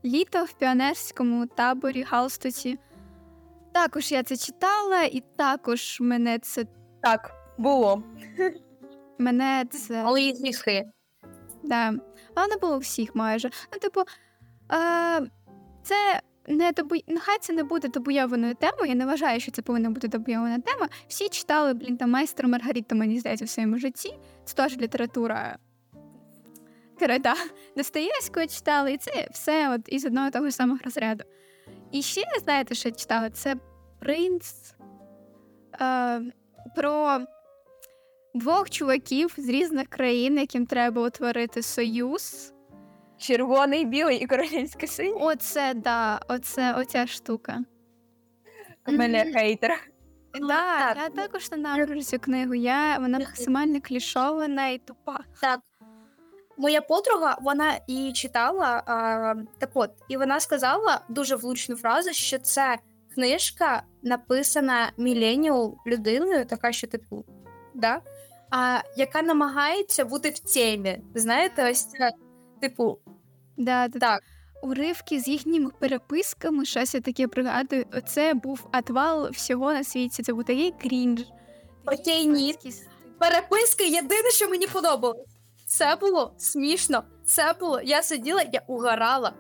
Літо 0.05 0.45
в 0.45 0.53
піонерському 0.53 1.47
таборі 1.47 2.03
Галстоці. 2.03 2.79
Також 3.73 4.13
я 4.13 4.23
це 4.23 4.37
читала, 4.37 5.03
і 5.03 5.23
також 5.37 5.99
мене 6.01 6.39
це 6.39 6.65
Так, 7.03 7.31
було. 7.59 8.03
мене 9.19 9.65
це 9.71 10.05
Мої 10.05 10.33
гріхи. 10.35 10.85
Да. 11.63 11.93
Але 12.35 12.49
не 12.49 12.57
було 12.57 12.79
всіх 12.79 13.15
майже. 13.15 13.51
Ну, 13.73 13.79
типу, 13.79 14.01
е, 14.01 14.07
це 15.83 16.21
не 16.49 16.73
табу... 16.73 16.97
нехай 17.07 17.39
це 17.41 17.53
не 17.53 17.63
буде 17.65 17.89
табуйованою 17.89 18.55
темою. 18.55 18.87
Я 18.87 18.95
не 18.95 19.07
вважаю, 19.07 19.41
що 19.41 19.53
це 19.53 19.63
повинна 19.63 19.91
бути 19.91 20.09
табуйована 20.09 20.59
тема. 20.59 20.89
Всі 21.09 21.29
читали, 21.29 21.75
блін, 21.75 21.97
там 21.97 22.11
майстра 22.11 22.49
Маргарита, 22.49 22.95
мені 22.95 23.21
здається, 23.21 23.45
в 23.45 23.49
своєму 23.49 23.79
житті. 23.79 24.19
Це 24.45 24.55
теж 24.55 24.77
література. 24.77 25.59
Кереда 26.99 27.35
Достоєвського 27.77 28.47
читали, 28.47 28.93
і 28.93 28.97
це 28.97 29.29
все 29.33 29.75
от 29.75 29.81
із 29.87 30.05
одного 30.05 30.31
того 30.31 30.51
самого 30.51 30.79
розряду. 30.85 31.25
І 31.93 32.03
ще, 32.03 32.23
знаєте, 32.45 32.75
що 32.75 32.89
я 32.89 32.95
читала? 32.95 33.31
Це 33.31 33.57
принц 34.01 34.75
е, 35.81 36.21
про 36.77 37.21
двох 38.35 38.71
чуваків 38.71 39.35
з 39.37 39.49
різних 39.49 39.89
країн, 39.89 40.39
яким 40.39 40.67
треба 40.67 41.07
утворити 41.07 41.63
союз. 41.63 42.53
Червоний, 43.19 43.85
білий 43.85 44.19
і 44.19 44.27
королівський 44.27 44.89
синій. 44.89 45.19
Оце, 45.21 45.75
да, 45.75 46.21
оце, 46.29 46.75
оця 46.75 47.07
штука. 47.07 47.59
У 48.87 48.93
мене 48.93 49.33
хейтер. 49.33 49.91
Да, 50.35 50.95
так. 50.95 50.97
я 50.97 51.09
також 51.09 51.51
ненавиджу 51.51 52.03
цю 52.03 52.19
книгу. 52.19 52.55
Я, 52.55 52.99
вона 52.99 53.19
максимально 53.19 53.81
клішована 53.81 54.69
і 54.69 54.79
тупа. 54.79 55.19
Так. 55.41 55.61
Моя 56.61 56.81
подруга, 56.81 57.39
вона 57.41 57.81
її 57.87 58.13
читала. 58.13 58.83
А, 58.87 59.35
так 59.59 59.71
от, 59.75 59.91
і 60.09 60.17
вона 60.17 60.41
сказала 60.41 61.01
дуже 61.09 61.37
влучну 61.37 61.77
фразу, 61.77 62.13
що 62.13 62.39
це 62.39 62.79
книжка 63.15 63.83
написана 64.03 64.93
міленіал 64.97 65.77
людиною, 65.87 66.45
така, 66.45 66.73
що 66.73 66.87
типу, 66.87 67.25
да? 67.75 68.01
а, 68.51 68.81
яка 68.97 69.23
намагається 69.23 70.05
бути 70.05 70.31
в 70.31 70.39
темі. 70.39 71.03
Знаєте, 71.15 71.71
ось 71.71 71.85
це, 71.85 72.13
типу, 72.61 72.99
Да, 73.57 73.89
да, 73.89 73.99
так. 73.99 74.23
Уривки 74.63 75.21
з 75.21 75.29
їхніми 75.29 75.71
переписками, 75.79 76.65
щось 76.65 76.95
я 76.95 77.01
таке 77.01 77.29
пригадую. 77.29 77.85
Оце 77.93 78.35
був 78.35 78.67
отвал 78.79 79.31
всього 79.31 79.73
на 79.73 79.85
світі. 79.85 80.23
Це 80.23 80.33
був 80.33 80.45
такий 80.45 80.75
крінж. 80.83 81.21
Окей, 81.87 82.27
ні. 82.27 82.55
Переписки 83.19 83.89
єдине, 83.89 84.31
що 84.31 84.49
мені 84.49 84.67
подобалось. 84.67 85.30
Це 85.71 85.97
було 85.97 86.35
смішно. 86.39 87.03
Це 87.25 87.55
було. 87.61 87.81
Я 87.81 88.03
сиділа, 88.03 88.45
я 88.53 88.63
угорала. 88.67 89.33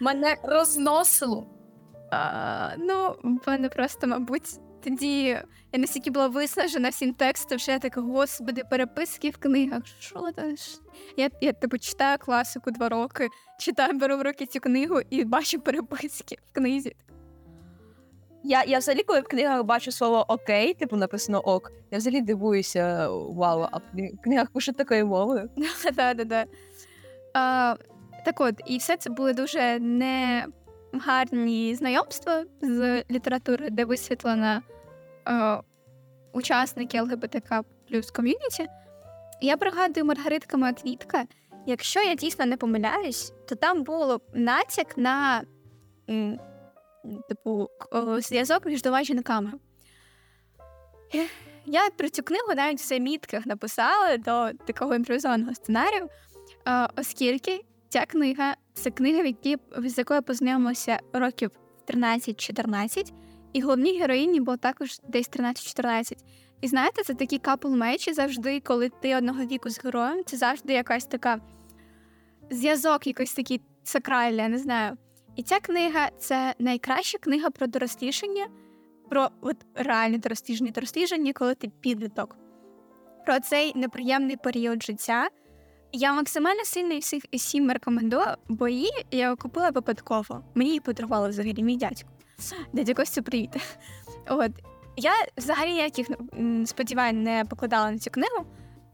Мене 0.00 0.36
розносило. 0.42 1.46
А, 2.10 2.70
ну, 2.78 3.16
в 3.22 3.48
мене 3.50 3.68
просто, 3.68 4.06
мабуть, 4.06 4.60
тоді 4.84 5.22
я 5.72 5.78
настільки 5.78 6.10
була 6.10 6.28
виснажена 6.28 6.88
всім 6.88 7.14
текстом, 7.14 7.58
що 7.58 7.72
я 7.72 7.78
така, 7.78 8.00
господи, 8.00 8.62
переписки 8.70 9.30
в 9.30 9.36
книгах. 9.36 9.82
Що 9.98 10.32
це? 10.36 10.54
Я, 11.16 11.30
я 11.40 11.52
типу 11.52 11.78
читаю 11.78 12.18
класику 12.18 12.70
два 12.70 12.88
роки, 12.88 13.28
читаю, 13.58 13.98
беру 13.98 14.16
в 14.16 14.22
руки 14.22 14.46
цю 14.46 14.60
книгу 14.60 15.00
і 15.10 15.24
бачу 15.24 15.60
переписки 15.60 16.36
в 16.50 16.54
книзі. 16.54 16.96
Я, 18.44 18.64
я 18.64 18.78
взагалі, 18.78 19.02
коли 19.02 19.20
в 19.20 19.24
книгах 19.24 19.64
бачу 19.64 19.92
слово 19.92 20.24
окей, 20.28 20.74
типу 20.74 20.96
написано 20.96 21.40
ок, 21.40 21.72
я 21.90 21.98
взагалі 21.98 22.20
дивуюся, 22.20 23.08
вау, 23.10 23.68
а 23.72 23.78
в 23.78 23.82
книгах 24.24 24.50
пишуть 24.50 24.76
такою 24.76 25.06
мовою. 25.06 25.50
да, 25.96 26.14
да, 26.14 26.24
да. 26.24 26.44
Так 28.24 28.40
от, 28.40 28.54
і 28.66 28.78
все 28.78 28.96
це 28.96 29.10
були 29.10 29.32
дуже 29.32 29.78
негарні 30.92 31.74
знайомства 31.74 32.44
з 32.60 33.04
літератури, 33.10 33.70
де 33.70 33.84
висвітлена 33.84 34.62
е, 35.28 35.58
учасники 36.32 37.00
ЛГБТК 37.00 37.62
плюс 37.88 38.10
ком'юніті. 38.10 38.66
Я 39.40 39.56
пригадую 39.56 40.06
Маргаритка 40.06 40.56
Матвітка. 40.56 41.24
Якщо 41.66 42.00
я 42.00 42.14
дійсно 42.14 42.46
не 42.46 42.56
помиляюсь, 42.56 43.32
то 43.48 43.54
там 43.54 43.82
було 43.82 44.20
натяк 44.34 44.98
на 44.98 45.42
типу 47.28 47.68
зв'язок 48.18 48.66
між 48.66 48.82
двома 48.82 49.04
жінками. 49.04 49.52
Е, 51.14 51.26
Я 51.66 51.90
про 51.90 52.08
цю 52.08 52.22
книгу 52.22 52.54
навіть 52.56 52.80
в 52.80 52.86
замітках 52.86 53.46
написала 53.46 54.16
до 54.16 54.50
такого 54.66 54.94
імпровізованого 54.94 55.54
сценарію, 55.54 56.08
е, 56.68 56.88
оскільки 56.96 57.64
ця 57.88 58.06
книга 58.06 58.54
це 58.74 58.90
книга, 58.90 59.22
в 59.22 59.26
якій, 59.26 59.56
з 59.78 59.98
якою 59.98 60.18
я 60.18 60.22
познайомилася 60.22 60.98
років 61.12 61.50
13-14, 61.86 63.12
і 63.52 63.60
головній 63.60 63.98
героїні 63.98 64.40
було 64.40 64.56
також 64.56 65.00
десь 65.08 65.30
13-14. 65.30 66.16
І 66.60 66.68
знаєте, 66.68 67.02
це 67.02 67.14
такі 67.14 67.38
капл 67.38 67.68
мечі 67.68 68.12
завжди, 68.12 68.60
коли 68.60 68.88
ти 68.88 69.16
одного 69.16 69.44
віку 69.44 69.70
з 69.70 69.84
героєм, 69.84 70.24
це 70.26 70.36
завжди 70.36 70.72
якась 70.72 71.06
така 71.06 71.40
зв'язок 72.50 73.06
якийсь 73.06 73.34
такий 73.34 73.60
сакральний, 73.84 74.40
я 74.40 74.48
не 74.48 74.58
знаю. 74.58 74.96
І 75.36 75.42
ця 75.42 75.60
книга 75.60 76.10
це 76.18 76.54
найкраща 76.58 77.18
книга 77.18 77.50
про 77.50 77.66
дорослішання, 77.66 78.46
про 79.10 79.28
от 79.40 79.56
реальне 79.74 80.18
доросліження, 80.18 80.70
доросліження, 80.70 81.32
коли 81.32 81.54
ти 81.54 81.68
підліток. 81.80 82.36
Про 83.26 83.40
цей 83.40 83.72
неприємний 83.78 84.36
період 84.36 84.82
життя. 84.82 85.28
Я 85.92 86.12
максимально 86.12 86.64
сильно 86.64 86.98
всіх 86.98 87.24
всім 87.32 87.70
рекомендую, 87.70 88.26
бо 88.48 88.68
її 88.68 89.06
я 89.10 89.36
купила 89.36 89.70
випадково. 89.70 90.44
Мені 90.54 90.70
її 90.70 90.80
подарували 90.80 91.28
взагалі 91.28 91.62
мій 91.62 91.76
дядько. 91.76 92.08
Дядя 92.72 92.94
Костю, 92.94 93.22
привіт. 93.22 93.50
От 94.28 94.52
я 94.96 95.12
взагалі 95.36 95.72
ніяких 95.72 96.06
сподівань 96.64 97.22
не 97.22 97.44
покладала 97.44 97.90
на 97.90 97.98
цю 97.98 98.10
книгу. 98.10 98.46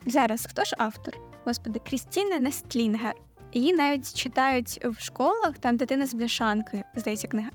Зараз 0.06 0.46
хто 0.50 0.64
ж 0.64 0.76
автор? 0.78 1.14
Господи, 1.44 1.80
Крістіна 1.86 2.38
Нестлінгер. 2.38 3.14
Її 3.52 3.72
навіть 3.72 4.14
читають 4.14 4.80
в 4.84 5.00
школах, 5.00 5.58
там 5.60 5.76
дитина 5.76 6.06
з 6.06 6.14
бляшанки, 6.14 6.84
здається, 6.94 7.28
книга. 7.28 7.50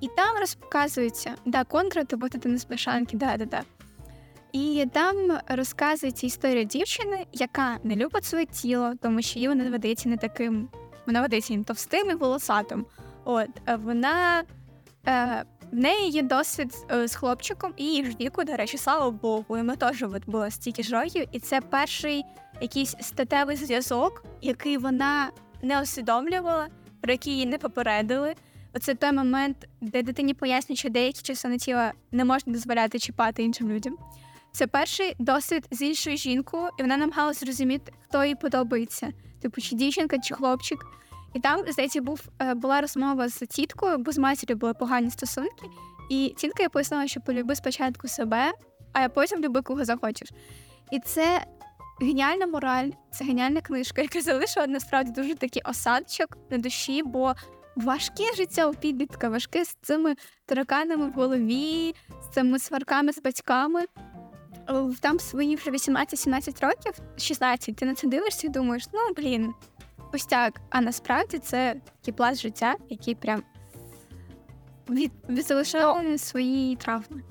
І 0.00 0.08
там 0.08 0.36
розказується, 0.40 1.34
да, 1.44 1.64
конкрет 1.64 2.12
або 2.12 2.28
дитина 2.28 2.58
з 2.58 2.66
бляшанки, 2.66 3.16
да, 3.16 3.36
да, 3.36 3.44
да. 3.44 3.62
І 4.52 4.86
там 4.92 5.38
розказується 5.48 6.26
історія 6.26 6.64
дівчини, 6.64 7.26
яка 7.32 7.78
не 7.84 7.96
любить 7.96 8.24
своє 8.24 8.46
тіло, 8.46 8.92
тому 9.02 9.22
що 9.22 9.38
їй 9.38 9.48
вона 9.48 9.70
ведеться 9.70 10.08
не 10.08 10.16
таким, 10.16 10.68
вона 11.06 11.20
ведеться 11.20 11.54
не 11.54 11.64
товстим 11.64 12.10
і 12.10 12.14
волосатим. 12.14 12.86
От 13.24 13.48
вона 13.84 14.42
е, 15.06 15.44
в 15.72 15.76
неї 15.76 16.10
є 16.10 16.22
досвід 16.22 16.74
е, 16.92 17.08
з 17.08 17.14
хлопчиком 17.14 17.72
і 17.76 17.84
її 17.84 18.04
ж 18.04 18.16
віку, 18.20 18.44
до 18.44 18.56
речі, 18.56 18.78
слава 18.78 19.10
Богу, 19.10 19.56
йому 19.56 19.76
теж 19.76 20.02
от 20.02 20.22
було 20.26 20.50
стільки 20.50 20.82
ж 20.82 21.00
років, 21.00 21.26
і 21.32 21.40
це 21.40 21.60
перший 21.60 22.24
якийсь 22.60 22.96
статевий 23.00 23.56
зв'язок, 23.56 24.24
який 24.42 24.78
вона 24.78 25.30
не 25.62 25.82
усвідомлювала, 25.82 26.68
про 27.00 27.12
який 27.12 27.32
її 27.32 27.46
не 27.46 27.58
попередили. 27.58 28.34
Оце 28.74 28.94
той 28.94 29.12
момент, 29.12 29.68
де 29.80 30.02
дитині 30.02 30.34
пояснюють, 30.34 30.78
що 30.78 30.88
деякі 30.88 31.22
частини 31.22 31.58
тіла 31.58 31.92
не 32.12 32.24
можна 32.24 32.52
дозволяти 32.52 32.98
чіпати 32.98 33.42
іншим 33.42 33.70
людям. 33.70 33.96
Це 34.52 34.66
перший 34.66 35.14
досвід 35.18 35.66
з 35.70 35.82
іншою 35.82 36.16
жінкою, 36.16 36.68
і 36.78 36.82
вона 36.82 36.96
намагалась 36.96 37.40
зрозуміти, 37.40 37.92
хто 38.04 38.24
їй 38.24 38.34
подобається, 38.34 39.12
типу, 39.42 39.60
чи 39.60 39.76
дівчинка, 39.76 40.18
чи 40.18 40.34
хлопчик. 40.34 40.78
І 41.34 41.40
там, 41.40 41.64
здається, 41.68 42.00
був, 42.00 42.20
е, 42.38 42.54
була 42.54 42.80
розмова 42.80 43.28
з 43.28 43.46
тіткою, 43.46 43.98
бо 43.98 44.12
з 44.12 44.18
матір'ю 44.18 44.56
були 44.56 44.74
погані 44.74 45.10
стосунки. 45.10 45.66
І 46.10 46.34
тітка 46.36 46.62
їй 46.62 46.68
пояснила, 46.68 47.06
що 47.06 47.20
полюби 47.20 47.54
спочатку 47.54 48.08
себе, 48.08 48.52
а 48.92 49.08
потім 49.08 49.40
люби 49.40 49.62
кого 49.62 49.84
захочеш. 49.84 50.28
І 50.90 51.00
це 51.00 51.46
геніальна 52.00 52.46
мораль, 52.46 52.90
це 53.10 53.24
геніальна 53.24 53.60
книжка, 53.60 54.02
яка 54.02 54.20
залишила 54.20 54.66
насправді 54.66 55.10
дуже 55.10 55.34
такий 55.34 55.62
осадчик 55.64 56.36
на 56.50 56.58
душі, 56.58 57.02
бо 57.02 57.34
важке 57.76 58.34
життя 58.36 58.66
у 58.68 58.74
підлітка, 58.74 59.28
важке 59.28 59.64
з 59.64 59.76
цими 59.82 60.14
тараканами 60.46 61.08
в 61.08 61.12
голові, 61.12 61.94
з 62.22 62.34
цими 62.34 62.58
сварками 62.58 63.12
з 63.12 63.22
батьками. 63.22 63.84
Там 65.00 65.18
свої 65.18 65.56
вже 65.56 65.70
18-17 65.70 66.66
років, 66.66 66.92
16, 67.16 67.76
ти 67.76 67.86
на 67.86 67.94
це 67.94 68.06
дивишся 68.06 68.46
і 68.46 68.50
думаєш, 68.50 68.84
ну 68.92 69.00
блін, 69.16 69.54
пустяк. 70.12 70.60
А 70.70 70.80
насправді 70.80 71.38
це 71.38 71.76
такий 72.00 72.14
пласт 72.14 72.40
життя, 72.40 72.74
який 72.88 73.14
прям 73.14 73.42
від, 74.90 75.12
від 75.28 75.46
залишає 75.46 76.18
свої 76.18 76.76
травми. 76.76 77.22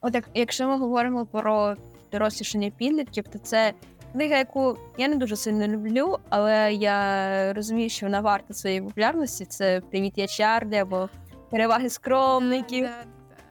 От 0.00 0.14
як, 0.14 0.24
якщо 0.34 0.68
ми 0.68 0.76
говоримо 0.76 1.26
про 1.26 1.76
дорослішання 2.12 2.70
підлітків, 2.70 3.24
то 3.28 3.38
це 3.38 3.72
книга, 4.12 4.36
яку 4.36 4.76
я 4.98 5.08
не 5.08 5.16
дуже 5.16 5.36
сильно 5.36 5.66
люблю, 5.66 6.18
але 6.28 6.72
я 6.74 7.52
розумію, 7.52 7.90
що 7.90 8.06
вона 8.06 8.20
варта 8.20 8.54
своєї 8.54 8.82
популярності. 8.82 9.44
Це 9.44 9.80
Привіт, 9.90 10.12
я 10.16 10.26
Чарлі 10.26 10.76
або 10.76 11.08
Переваги 11.50 11.90
скромників. 11.90 12.88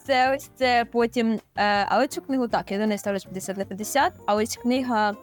Це 0.05 0.35
ось 0.35 0.49
це 0.55 0.85
потім. 0.91 1.39
Е, 1.55 1.85
але 1.89 2.07
цю 2.07 2.21
книгу 2.21 2.47
так, 2.47 2.71
я 2.71 2.77
до 2.77 2.87
неї 2.87 2.97
ставлю 2.97 3.19
50 3.19 3.57
на 3.57 3.65
50, 3.65 4.13
а 4.25 4.35
ось 4.35 4.57
книга. 4.57 5.15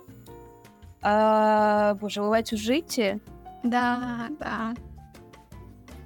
Е, 1.05 1.95
Боже, 1.95 2.21
Ловець 2.21 2.53
у 2.53 2.57
житті. 2.57 3.17
Да, 3.65 4.29
да. 4.41 4.75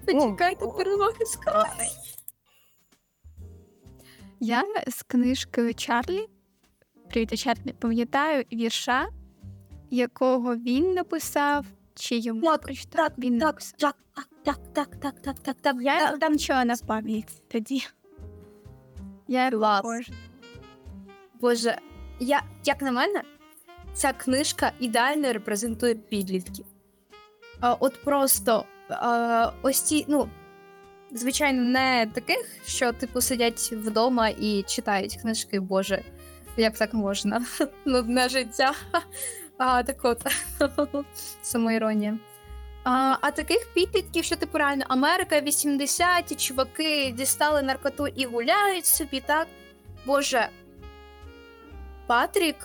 Почекайте 0.07 0.67
перемоги 0.67 1.25
скромний. 1.27 1.91
Я 4.41 4.65
з 4.87 5.03
книжкою 5.03 5.75
Чарлі, 5.75 6.29
Привіт, 7.11 7.29
я 7.33 7.37
Чарлі, 7.39 7.75
пам'ятаю 7.79 8.45
вірша, 8.53 9.09
якого 9.91 10.57
він 10.57 10.93
написав, 10.93 11.67
чи 11.95 12.17
йому 12.17 12.41
Так, 12.41 12.61
прочитав. 12.61 13.09
так, 13.09 13.19
він 13.19 13.39
так, 13.39 13.61
так, 13.77 13.97
так, 14.45 14.59
так, 14.73 14.89
так, 15.01 15.21
так, 15.21 15.39
так, 15.41 15.57
так. 15.61 15.77
Я 15.81 16.17
там 16.17 16.33
нічого 16.33 16.65
не 16.65 16.75
в 16.75 16.81
пам'ять 16.81 17.43
тоді. 17.49 17.83
Я 19.29 19.51
Клас. 19.51 19.83
Боже. 19.83 20.13
Боже, 21.41 21.79
я, 22.21 22.43
як 22.65 22.83
на 22.83 22.93
мене, 22.93 23.23
ця 23.95 24.13
книжка 24.13 24.73
ідеально 24.81 25.33
репрезентує 25.33 25.95
підлітків. 25.95 26.67
А, 27.61 27.75
от 27.75 28.05
просто 28.05 28.65
а, 28.89 29.53
ось 29.63 29.81
ці, 29.81 30.05
ну, 30.09 30.29
звичайно, 31.13 31.63
не 31.63 32.11
таких, 32.15 32.47
що, 32.67 32.93
типу, 32.93 33.21
сидять 33.21 33.73
вдома 33.73 34.29
і 34.29 34.65
читають 34.67 35.17
книжки, 35.17 35.61
Боже, 35.61 36.05
як 36.57 36.79
так 36.79 36.95
можна? 36.95 37.45
Нудне 37.85 38.29
життя. 38.29 38.73
А, 39.59 39.83
так 39.83 39.97
от, 40.03 40.27
самоіронія. 41.43 42.19
А, 42.85 43.17
а 43.21 43.31
таких 43.31 43.69
підлітків, 43.75 44.25
що 44.25 44.37
типу 44.37 44.59
реально 44.59 44.85
Америка 44.89 45.41
80-ті, 45.41 46.35
чуваки 46.35 47.15
дістали 47.17 47.63
наркоту 47.63 48.07
і 48.07 48.25
гуляють 48.25 48.87
собі, 48.87 49.21
так? 49.21 49.49
Боже, 50.07 50.49
Патрік, 52.07 52.57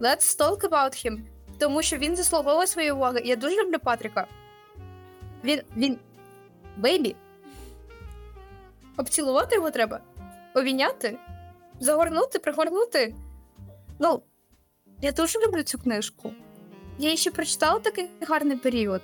let's 0.00 0.38
talk 0.38 0.60
about 0.60 1.06
him. 1.06 1.18
Тому 1.58 1.82
що 1.82 1.96
він 1.96 2.16
заслуговує 2.16 2.66
свої 2.66 2.90
уваги. 2.90 3.22
Я 3.24 3.36
дуже 3.36 3.62
люблю 3.62 3.78
Патріка. 3.78 4.26
Він. 5.44 5.62
він. 5.76 5.98
Бейбі. 6.76 7.16
Обцілувати 8.96 9.54
його 9.54 9.70
треба. 9.70 10.00
Обійняти, 10.54 11.18
загорнути, 11.80 12.38
пригорнути. 12.38 13.14
Ну, 13.98 14.22
я 15.02 15.12
дуже 15.12 15.38
люблю 15.38 15.62
цю 15.62 15.78
книжку. 15.78 16.32
Я 16.98 17.04
її 17.04 17.16
ще 17.16 17.30
прочитала 17.30 17.78
такий 17.78 18.10
гарний 18.20 18.56
період. 18.56 19.00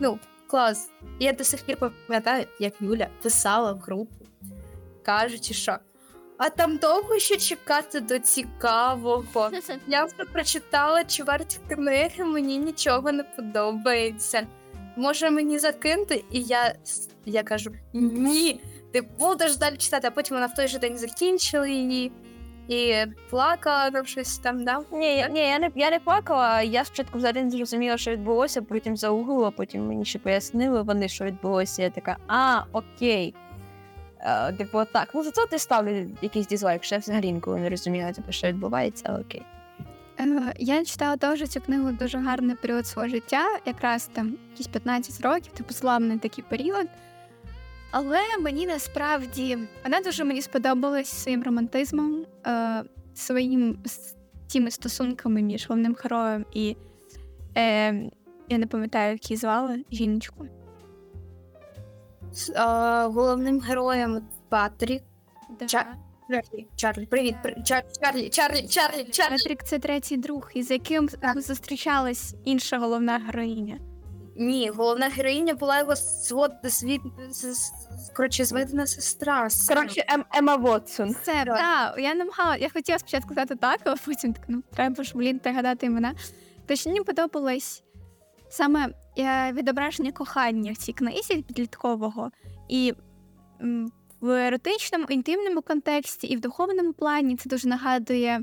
Ну, 0.00 0.18
клас. 0.46 0.90
І 1.18 1.24
Я 1.24 1.32
до 1.32 1.44
сих 1.44 1.62
пір 1.62 1.92
пам'ятаю, 2.06 2.46
як 2.58 2.74
Юля 2.80 3.08
писала 3.22 3.72
в 3.72 3.78
групу, 3.78 4.26
кажучи, 5.02 5.54
що 5.54 5.78
а 6.42 6.50
там 6.50 6.76
довго 6.76 7.18
ще 7.18 7.36
чекати 7.36 8.00
до 8.00 8.18
цікавого. 8.18 9.50
Я 9.88 10.04
вже 10.04 10.24
прочитала 10.32 11.04
чверть 11.04 11.60
книги, 11.68 12.24
мені 12.24 12.58
нічого 12.58 13.12
не 13.12 13.22
подобається. 13.22 14.46
Може 14.96 15.30
мені 15.30 15.58
закинути? 15.58 16.24
І 16.30 16.42
я, 16.42 16.74
я 17.24 17.42
кажу: 17.42 17.70
ні, 17.92 18.60
ти 18.92 19.02
будеш 19.18 19.56
далі 19.56 19.76
читати, 19.76 20.08
а 20.08 20.10
потім 20.10 20.36
вона 20.36 20.46
в 20.46 20.54
той 20.54 20.68
же 20.68 20.78
день 20.78 20.98
закінчила 20.98 21.68
її 21.68 22.12
і 22.68 22.94
плакала 23.30 23.90
там 23.90 24.06
щось 24.06 24.38
там, 24.38 24.64
да? 24.64 24.78
Ні, 24.92 25.16
я, 25.16 25.28
ні, 25.28 25.40
я 25.40 25.58
не 25.58 25.70
я 25.74 25.90
не 25.90 25.98
плакала. 25.98 26.62
Я 26.62 26.84
спочатку 26.84 27.18
взагалі 27.18 27.42
не 27.42 27.50
зрозуміла, 27.50 27.96
що 27.98 28.10
відбулося, 28.10 28.62
потім 28.62 28.96
загуглила, 28.96 29.50
потім 29.50 29.88
мені 29.88 30.04
ще 30.04 30.18
пояснили 30.18 30.82
вони, 30.82 31.08
що 31.08 31.24
відбулося. 31.24 31.82
Я 31.82 31.90
така, 31.90 32.16
а, 32.26 32.62
окей. 32.72 33.34
Е, 34.20 34.52
Типу, 34.52 34.82
так, 34.92 35.08
ну 35.14 35.22
за 35.22 35.30
це 35.30 35.46
ти 35.46 35.58
ставлю 35.58 36.06
якийсь 36.22 36.46
дізлайк, 36.46 36.84
що 36.84 36.94
я 36.94 36.98
взагалі 36.98 37.32
ніколи 37.32 37.58
не 37.58 37.68
розуміла, 37.68 38.12
типу, 38.12 38.32
що 38.32 38.46
відбувається, 38.46 39.04
але 39.08 39.20
окей. 39.20 39.42
Е, 40.20 40.54
Я 40.58 40.84
читала 40.84 41.16
теж 41.16 41.48
цю 41.48 41.60
книгу 41.60 41.92
дуже 41.92 42.18
гарний 42.18 42.56
період 42.56 42.86
свого 42.86 43.08
життя, 43.08 43.44
якраз 43.66 44.10
там 44.12 44.36
якісь 44.50 44.66
15 44.66 45.20
років, 45.20 45.52
типу 45.52 45.74
славний 45.74 46.18
такий 46.18 46.44
період. 46.48 46.86
Але 47.90 48.18
мені 48.40 48.66
насправді 48.66 49.58
вона 49.84 50.00
дуже 50.00 50.24
мені 50.24 50.42
сподобалась 50.42 51.08
своїм 51.08 51.42
романтизмом, 51.42 52.24
е, 52.46 52.84
своїм 53.14 53.78
тими 54.52 54.70
стосунками 54.70 55.42
між 55.42 55.68
головним 55.68 55.96
героєм 56.02 56.44
і 56.52 56.76
е, 57.56 57.92
я 58.48 58.58
не 58.58 58.66
пам'ятаю, 58.66 59.12
як 59.12 59.30
її 59.30 59.38
звали 59.38 59.84
жіночку. 59.92 60.46
С- 62.32 62.52
а, 62.56 63.06
головним 63.14 63.60
героєм 63.60 64.22
Патрік. 64.48 65.02
Да. 65.60 65.64
Ча- 65.64 65.84
Чарлі, 66.30 66.66
Чарлі, 66.76 67.06
привіт. 67.06 67.34
Чар- 67.44 67.82
Чарлі, 68.00 68.28
Чарлі, 68.28 68.68
Чарлі, 68.68 69.04
Чарлі. 69.04 69.36
Патрік 69.36 69.62
це 69.64 69.78
третій 69.78 70.16
друг, 70.16 70.50
із 70.54 70.70
яким 70.70 71.08
зустрічалась 71.36 72.34
інша 72.44 72.78
головна 72.78 73.18
героїня. 73.18 73.78
Ні, 74.40 74.70
головна 74.70 75.08
героїня 75.08 75.54
була 75.54 75.78
його 75.78 75.96
свод, 75.96 76.52
світ, 76.68 77.00
коротше, 78.16 78.44
зведена 78.44 78.86
сестра. 78.86 79.48
Коротше, 79.68 80.04
Ем, 80.08 80.24
Ема 80.34 80.56
Вотсон. 80.56 81.14
Це 81.22 81.44
так, 81.44 81.94
я 81.98 82.14
намагала. 82.14 82.56
Я 82.56 82.68
хотіла 82.68 82.98
спочатку 82.98 83.34
сказати 83.34 83.56
так, 83.56 83.80
але 83.84 83.96
потім 84.06 84.32
так, 84.32 84.44
ну 84.48 84.62
треба 84.74 85.04
ж 85.04 85.12
блін 85.14 85.38
пригадати 85.38 85.86
імена. 85.86 86.14
Тож 86.66 86.86
мені 86.86 87.00
подобалась 87.00 87.82
саме 88.48 88.88
е, 89.18 89.52
відображення 89.52 90.12
кохання 90.12 90.72
в 90.72 90.76
цій 90.76 90.92
книзі 90.92 91.42
підліткового 91.42 92.30
і 92.68 92.94
м, 93.60 93.92
в 94.20 94.30
еротичному, 94.46 95.04
інтимному 95.08 95.62
контексті, 95.62 96.26
і 96.26 96.36
в 96.36 96.40
духовному 96.40 96.92
плані 96.92 97.36
це 97.36 97.48
дуже 97.48 97.68
нагадує. 97.68 98.40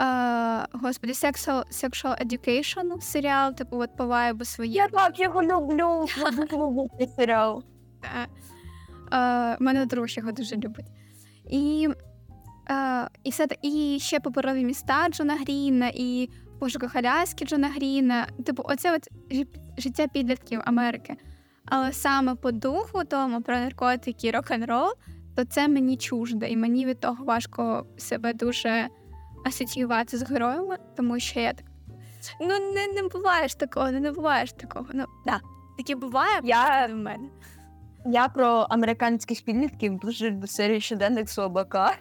Е, 0.00 0.66
Господи, 0.72 1.12
Sexual, 1.12 1.64
Sexual 1.70 2.26
Education 2.26 3.00
серіал, 3.00 3.54
типу, 3.54 3.78
от 3.78 3.96
по 3.96 4.06
вайбу 4.06 4.44
своє. 4.44 4.72
Я 4.72 4.88
так 4.88 5.20
його 5.20 5.42
люблю. 5.42 6.06
Люблю 6.32 6.88
цей 6.98 7.08
серіал. 7.16 7.64
Е, 9.12 9.56
мене 9.60 9.86
друг 9.86 10.06
його 10.08 10.32
дуже 10.32 10.56
любить. 10.56 10.86
І, 11.50 11.88
е, 12.70 13.08
і, 13.24 13.30
все, 13.30 13.46
і 13.62 13.98
ще 14.00 14.20
паперові 14.20 14.64
міста 14.64 15.08
Джона 15.08 15.36
Гріна, 15.36 15.90
і 15.94 16.30
пошуках 16.58 16.96
Аляски 16.96 17.44
Джона 17.44 17.68
Гріна. 17.68 18.26
Типу, 18.44 18.62
оце 18.66 18.94
от 18.94 19.08
життя 19.78 20.06
підлітків 20.08 20.60
Америки. 20.64 21.16
Але 21.66 21.92
саме 21.92 22.34
по 22.34 22.52
духу 22.52 23.04
тому 23.04 23.42
про 23.42 23.58
наркотики 23.58 24.30
рок-н-рол, 24.30 24.92
то 25.36 25.44
це 25.44 25.68
мені 25.68 25.96
чужде, 25.96 26.48
і 26.48 26.56
мені 26.56 26.86
від 26.86 27.00
того 27.00 27.24
важко 27.24 27.86
себе 27.96 28.32
дуже 28.32 28.88
асоціювати 29.46 30.18
з 30.18 30.22
героями, 30.30 30.76
тому 30.96 31.18
що 31.20 31.40
я 31.40 31.52
так. 31.52 31.66
Ну, 32.40 32.48
не, 32.74 32.86
не 33.02 33.08
буває 33.08 33.48
ж 33.48 33.58
такого, 33.58 33.90
не 33.90 34.12
буває 34.12 34.46
ж 34.46 34.56
такого. 34.56 34.86
Ну, 34.92 35.04
да, 35.26 35.40
таке 35.78 35.94
буває, 35.96 36.40
Я- 36.44 36.86
в 36.86 36.96
мене. 36.96 37.28
Я 38.06 38.28
про 38.28 38.46
американських 38.70 39.42
підлітків 39.44 39.98
дуже 39.98 40.30
люблю 40.30 40.46
серію 40.46 40.80
щоденник 40.80 41.28
слабака. 41.28 41.94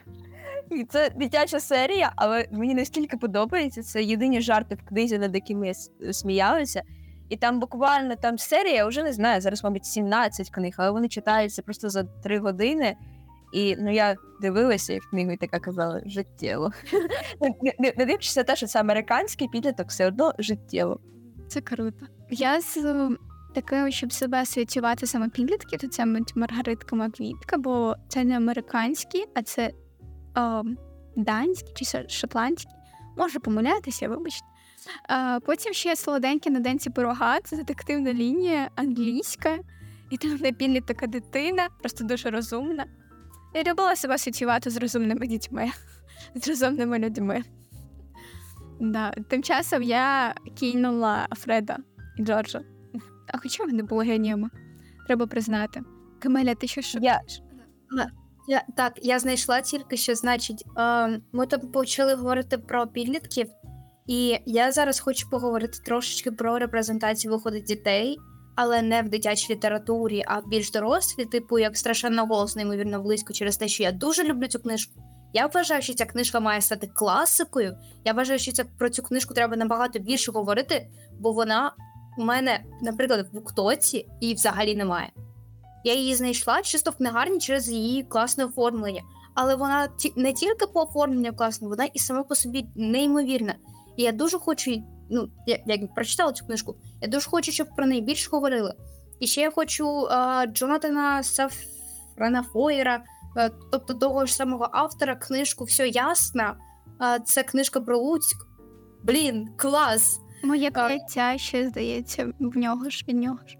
І 0.71 0.83
це 0.83 1.09
дитяча 1.15 1.59
серія, 1.59 2.11
але 2.15 2.47
мені 2.51 2.73
настільки 2.73 3.17
подобається. 3.17 3.83
Це 3.83 4.03
єдині 4.03 4.41
жарти 4.41 4.75
в 4.75 4.85
книзі, 4.89 5.17
над 5.17 5.35
якими 5.35 5.67
я 5.67 5.73
с- 5.73 5.91
сміялися. 6.11 6.81
І 7.29 7.37
там 7.37 7.59
буквально 7.59 8.15
там 8.15 8.37
серія, 8.37 8.75
я 8.75 8.85
вже 8.85 9.03
не 9.03 9.13
знаю, 9.13 9.41
зараз, 9.41 9.63
мабуть, 9.63 9.85
17 9.85 10.49
книг, 10.49 10.73
але 10.77 10.91
вони 10.91 11.07
читаються 11.07 11.61
просто 11.61 11.89
за 11.89 12.03
3 12.03 12.37
години. 12.39 12.95
І 13.55 13.75
ну 13.79 13.93
я 13.93 14.15
дивилася 14.41 14.93
як 14.93 15.03
книгу 15.03 15.31
і 15.31 15.37
така 15.37 15.59
казала 15.59 16.01
життєво. 16.05 16.71
Не- 17.61 17.73
не- 17.79 17.91
дивлячись 17.97 18.37
на 18.37 18.43
те, 18.43 18.55
що 18.55 18.67
це 18.67 18.79
американський 18.79 19.47
підліток, 19.47 19.87
все 19.89 20.07
одно 20.07 20.33
життєво. 20.39 20.99
Це 21.47 21.61
круто. 21.61 22.05
Я 22.29 22.61
з 22.61 22.77
е, 22.77 23.09
такою, 23.53 23.91
щоб 23.91 24.13
себе 24.13 24.41
асоціювати 24.41 25.07
саме 25.07 25.29
підлітки, 25.29 25.77
то 25.77 25.87
це 25.87 26.05
Маргаритка 26.35 26.95
Маквітка, 26.95 27.57
бо 27.57 27.95
це 28.07 28.23
не 28.23 28.37
американські, 28.37 29.25
а 29.35 29.41
це 29.41 29.71
е, 30.37 30.63
данські 31.15 31.85
чи 31.85 32.09
шотландські. 32.09 32.71
Можу 33.17 33.39
помилятися, 33.39 34.09
вибачте. 34.09 34.45
Е, 35.09 35.39
потім 35.39 35.73
ще 35.73 35.95
солоденькі 35.95 36.49
на 36.49 36.59
денці 36.59 36.89
пирога, 36.89 37.39
це 37.41 37.55
детективна 37.57 38.13
лінія 38.13 38.69
англійська, 38.75 39.57
і 40.11 40.17
там 40.17 40.37
де 40.37 40.51
підліток 40.51 40.87
така 40.87 41.07
дитина, 41.07 41.67
просто 41.81 42.03
дуже 42.03 42.29
розумна. 42.29 42.85
Я 43.55 43.63
любила 43.63 43.95
себе 43.95 44.13
асоціювати 44.13 44.69
з 44.69 44.77
розумними 44.77 45.27
дітьми, 45.27 45.71
з 46.35 46.47
розумними 46.47 46.99
людьми. 46.99 47.43
Да. 48.81 49.11
Тим 49.29 49.43
часом 49.43 49.83
я 49.83 50.35
кинула 50.59 51.27
Фреда 51.31 51.77
і 52.17 52.23
Джорджа. 52.23 52.61
А 53.27 53.37
хоча 53.37 53.63
вони 53.63 53.83
були 53.83 54.05
геніями, 54.05 54.49
треба 55.07 55.27
признати. 55.27 55.81
Камеля, 56.19 56.55
ти 56.55 56.67
що 56.67 56.81
Я- 56.81 56.87
шукаєш? 56.87 57.41
Я, 58.47 58.63
так, 58.77 58.93
я 59.01 59.19
знайшла 59.19 59.61
тільки 59.61 59.97
що, 59.97 60.15
значить, 60.15 60.65
е, 60.77 61.21
ми 61.31 61.45
там 61.45 61.59
почали 61.59 62.15
говорити 62.15 62.57
про 62.57 62.87
підлітків, 62.87 63.47
і 64.07 64.37
я 64.45 64.71
зараз 64.71 64.99
хочу 64.99 65.29
поговорити 65.29 65.79
трошечки 65.85 66.31
про 66.31 66.59
репрезентацію 66.59 67.33
виходу 67.33 67.59
дітей, 67.59 68.17
але 68.55 68.81
не 68.81 69.01
в 69.01 69.09
дитячій 69.09 69.53
літературі, 69.53 70.23
а 70.27 70.39
в 70.39 70.47
більш 70.47 70.71
дорослі, 70.71 71.25
типу 71.25 71.59
як 71.59 71.77
страшенно 71.77 72.25
голос, 72.25 72.55
неймовірно 72.55 73.01
близько 73.01 73.33
через 73.33 73.57
те, 73.57 73.67
що 73.67 73.83
я 73.83 73.91
дуже 73.91 74.23
люблю 74.23 74.47
цю 74.47 74.59
книжку. 74.59 74.93
Я 75.33 75.47
вважаю, 75.47 75.81
що 75.81 75.93
ця 75.93 76.05
книжка 76.05 76.39
має 76.39 76.61
стати 76.61 76.87
класикою. 76.87 77.77
Я 78.05 78.13
вважаю, 78.13 78.39
що 78.39 78.51
це 78.51 78.63
про 78.63 78.89
цю 78.89 79.03
книжку 79.03 79.33
треба 79.33 79.55
набагато 79.55 79.99
більше 79.99 80.31
говорити, 80.31 80.87
бо 81.19 81.31
вона 81.31 81.71
у 82.17 82.23
мене, 82.23 82.63
наприклад, 82.81 83.27
в 83.33 83.37
Уктоці 83.37 84.07
її 84.21 84.33
взагалі 84.33 84.75
немає. 84.75 85.11
Я 85.83 85.93
її 85.93 86.15
знайшла 86.15 86.61
чисто 86.61 86.91
в 86.91 86.95
книгарні 86.95 87.39
через 87.39 87.69
її 87.69 88.03
класне 88.03 88.45
оформлення. 88.45 89.01
Але 89.35 89.55
вона 89.55 89.89
не 90.15 90.33
тільки 90.33 90.67
по 90.67 90.81
оформленню 90.81 91.33
класна, 91.33 91.67
вона 91.67 91.85
і 91.85 91.99
сама 91.99 92.23
по 92.23 92.35
собі 92.35 92.65
неймовірна. 92.75 93.55
І 93.97 94.03
я 94.03 94.11
дуже 94.11 94.39
хочу, 94.39 94.83
ну, 95.09 95.29
я, 95.47 95.59
як 95.65 95.93
прочитала 95.93 96.31
цю 96.31 96.45
книжку, 96.45 96.75
я 97.01 97.07
дуже 97.07 97.29
хочу, 97.29 97.51
щоб 97.51 97.67
про 97.75 97.85
неї 97.85 98.01
більше 98.01 98.29
говорили. 98.31 98.73
І 99.19 99.27
ще 99.27 99.41
я 99.41 99.51
хочу 99.51 100.07
а, 100.11 100.45
Джонатана 100.45 101.23
Сафрана 101.23 102.43
Фойера, 102.43 103.03
а, 103.35 103.49
тобто 103.71 103.93
того 103.93 104.25
ж 104.25 104.35
самого 104.35 104.69
автора, 104.71 105.15
книжку 105.15 105.63
Все 105.63 105.87
ясно. 105.87 106.55
А, 106.99 107.19
це 107.19 107.43
книжка 107.43 107.81
про 107.81 107.97
Луцьк. 107.97 108.47
Блін, 109.03 109.49
клас! 109.57 110.19
Моє 110.43 110.67
А. 110.67 110.71
каяття 110.71 111.37
ще 111.37 111.69
здається 111.69 112.33
в 112.39 112.57
нього 112.57 112.89
ж 112.89 113.05
від 113.07 113.15
нього 113.15 113.39
ж. 113.47 113.57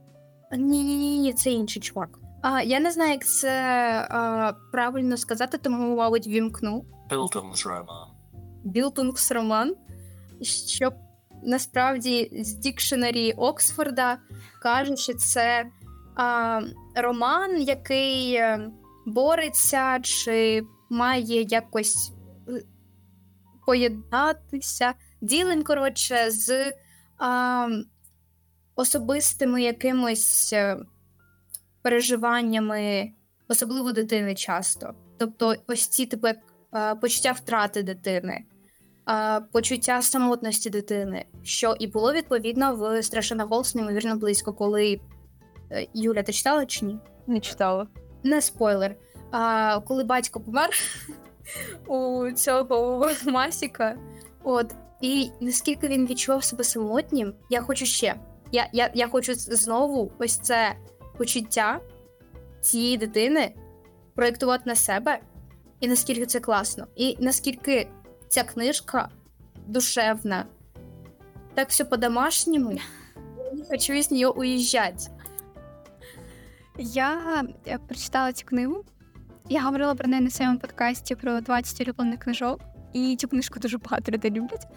Ні, 0.52 0.84
ні, 0.84 0.96
ні, 0.96 1.20
ні, 1.20 1.34
це 1.34 1.52
інший 1.52 1.82
чувак. 1.82 2.20
А, 2.42 2.62
я 2.62 2.80
не 2.80 2.92
знаю, 2.92 3.12
як 3.12 3.26
це 3.26 3.52
а, 4.10 4.54
правильно 4.72 5.18
сказати, 5.18 5.58
тому, 5.58 5.96
мабуть, 5.96 6.28
вімкну. 6.28 6.86
Bildungsroman. 7.12 8.08
Білтунгс 8.64 9.32
роман, 9.32 9.76
що 10.68 10.92
насправді 11.46 12.30
з 12.34 12.54
дікшенері 12.54 13.32
Оксфорда 13.32 14.18
каже, 14.62 14.96
що 14.96 15.14
це 15.14 15.66
а, 16.16 16.62
роман, 16.96 17.62
який 17.62 18.34
е, 18.34 18.72
бореться 19.06 20.00
чи 20.02 20.64
має 20.90 21.42
якось 21.42 22.12
е, 22.48 22.62
поєднатися. 23.66 24.94
Ділень, 25.22 25.64
коротше, 25.64 26.32
з 26.32 26.74
а, 27.18 27.68
особистими 28.76 29.62
якимось 29.62 30.54
е, 30.54 30.78
переживаннями, 31.82 33.12
особливо 33.48 33.92
дитини 33.92 34.36
часто. 34.36 34.94
Тобто, 35.18 35.56
ось 35.68 35.88
ці 35.88 36.06
типу 36.06 36.28
почуття 37.02 37.32
втрати 37.32 37.84
дитини, 37.84 38.46
почуття 39.52 40.02
самотності 40.02 40.70
дитини, 40.70 41.26
що 41.44 41.76
і 41.80 41.88
було 41.88 42.14
відповідно 42.14 42.76
в 42.76 43.04
Страшена 43.04 43.44
Голос, 43.44 43.76
неймовірно 43.76 44.18
близько, 44.18 44.54
коли 44.54 45.00
е, 45.72 45.88
Юля, 45.94 46.24
ти 46.24 46.34
читала 46.34 46.66
чи 46.66 46.86
ні? 46.86 47.00
Не 47.28 47.40
читала. 47.40 47.88
Не 48.24 48.42
спойлер. 48.42 48.96
А, 49.32 49.80
коли 49.88 50.04
батько 50.04 50.40
помер 50.40 50.70
у 51.88 52.32
цього 52.32 53.10
Масіка, 53.26 53.98
от, 54.44 54.76
і 55.02 55.32
наскільки 55.42 55.88
він 55.88 56.08
відчував 56.08 56.44
себе 56.44 56.64
самотнім, 56.64 57.34
я 57.50 57.62
хочу 57.62 57.86
ще. 57.86 58.16
Я, 58.52 58.70
я, 58.74 58.92
я 58.94 59.08
хочу 59.08 59.34
знову 59.36 60.12
ось 60.20 60.38
це 60.38 60.76
почуття 61.18 61.80
цієї 62.62 62.98
дитини 62.98 63.56
проєктувати 64.16 64.64
на 64.66 64.76
себе, 64.76 65.20
і 65.80 65.88
наскільки 65.88 66.26
це 66.26 66.40
класно, 66.40 66.88
і 66.96 67.18
наскільки 67.20 67.88
ця 68.28 68.44
книжка 68.44 69.10
душевна. 69.68 70.46
Так 71.54 71.70
все 71.70 71.86
по-домашньому. 71.86 72.72
Я 72.72 73.52
не 73.54 73.66
хочу 73.70 74.02
з 74.02 74.12
нее 74.12 74.28
уїжджати. 74.28 75.12
Я 76.78 77.44
е, 77.68 77.78
прочитала 77.88 78.34
цю 78.34 78.46
книгу. 78.46 78.84
Я 79.50 79.62
говорила 79.62 79.96
про 79.96 80.08
неї 80.08 80.24
на 80.24 80.30
своєму 80.30 80.60
подкасті 80.60 81.16
про 81.16 81.42
20 81.42 81.82
улюблених 81.82 82.20
книжок, 82.20 82.60
і 82.94 83.16
цю 83.16 83.28
книжку 83.28 83.60
дуже 83.60 83.78
багато 83.78 84.12
людей 84.12 84.32
люблять. 84.32 84.68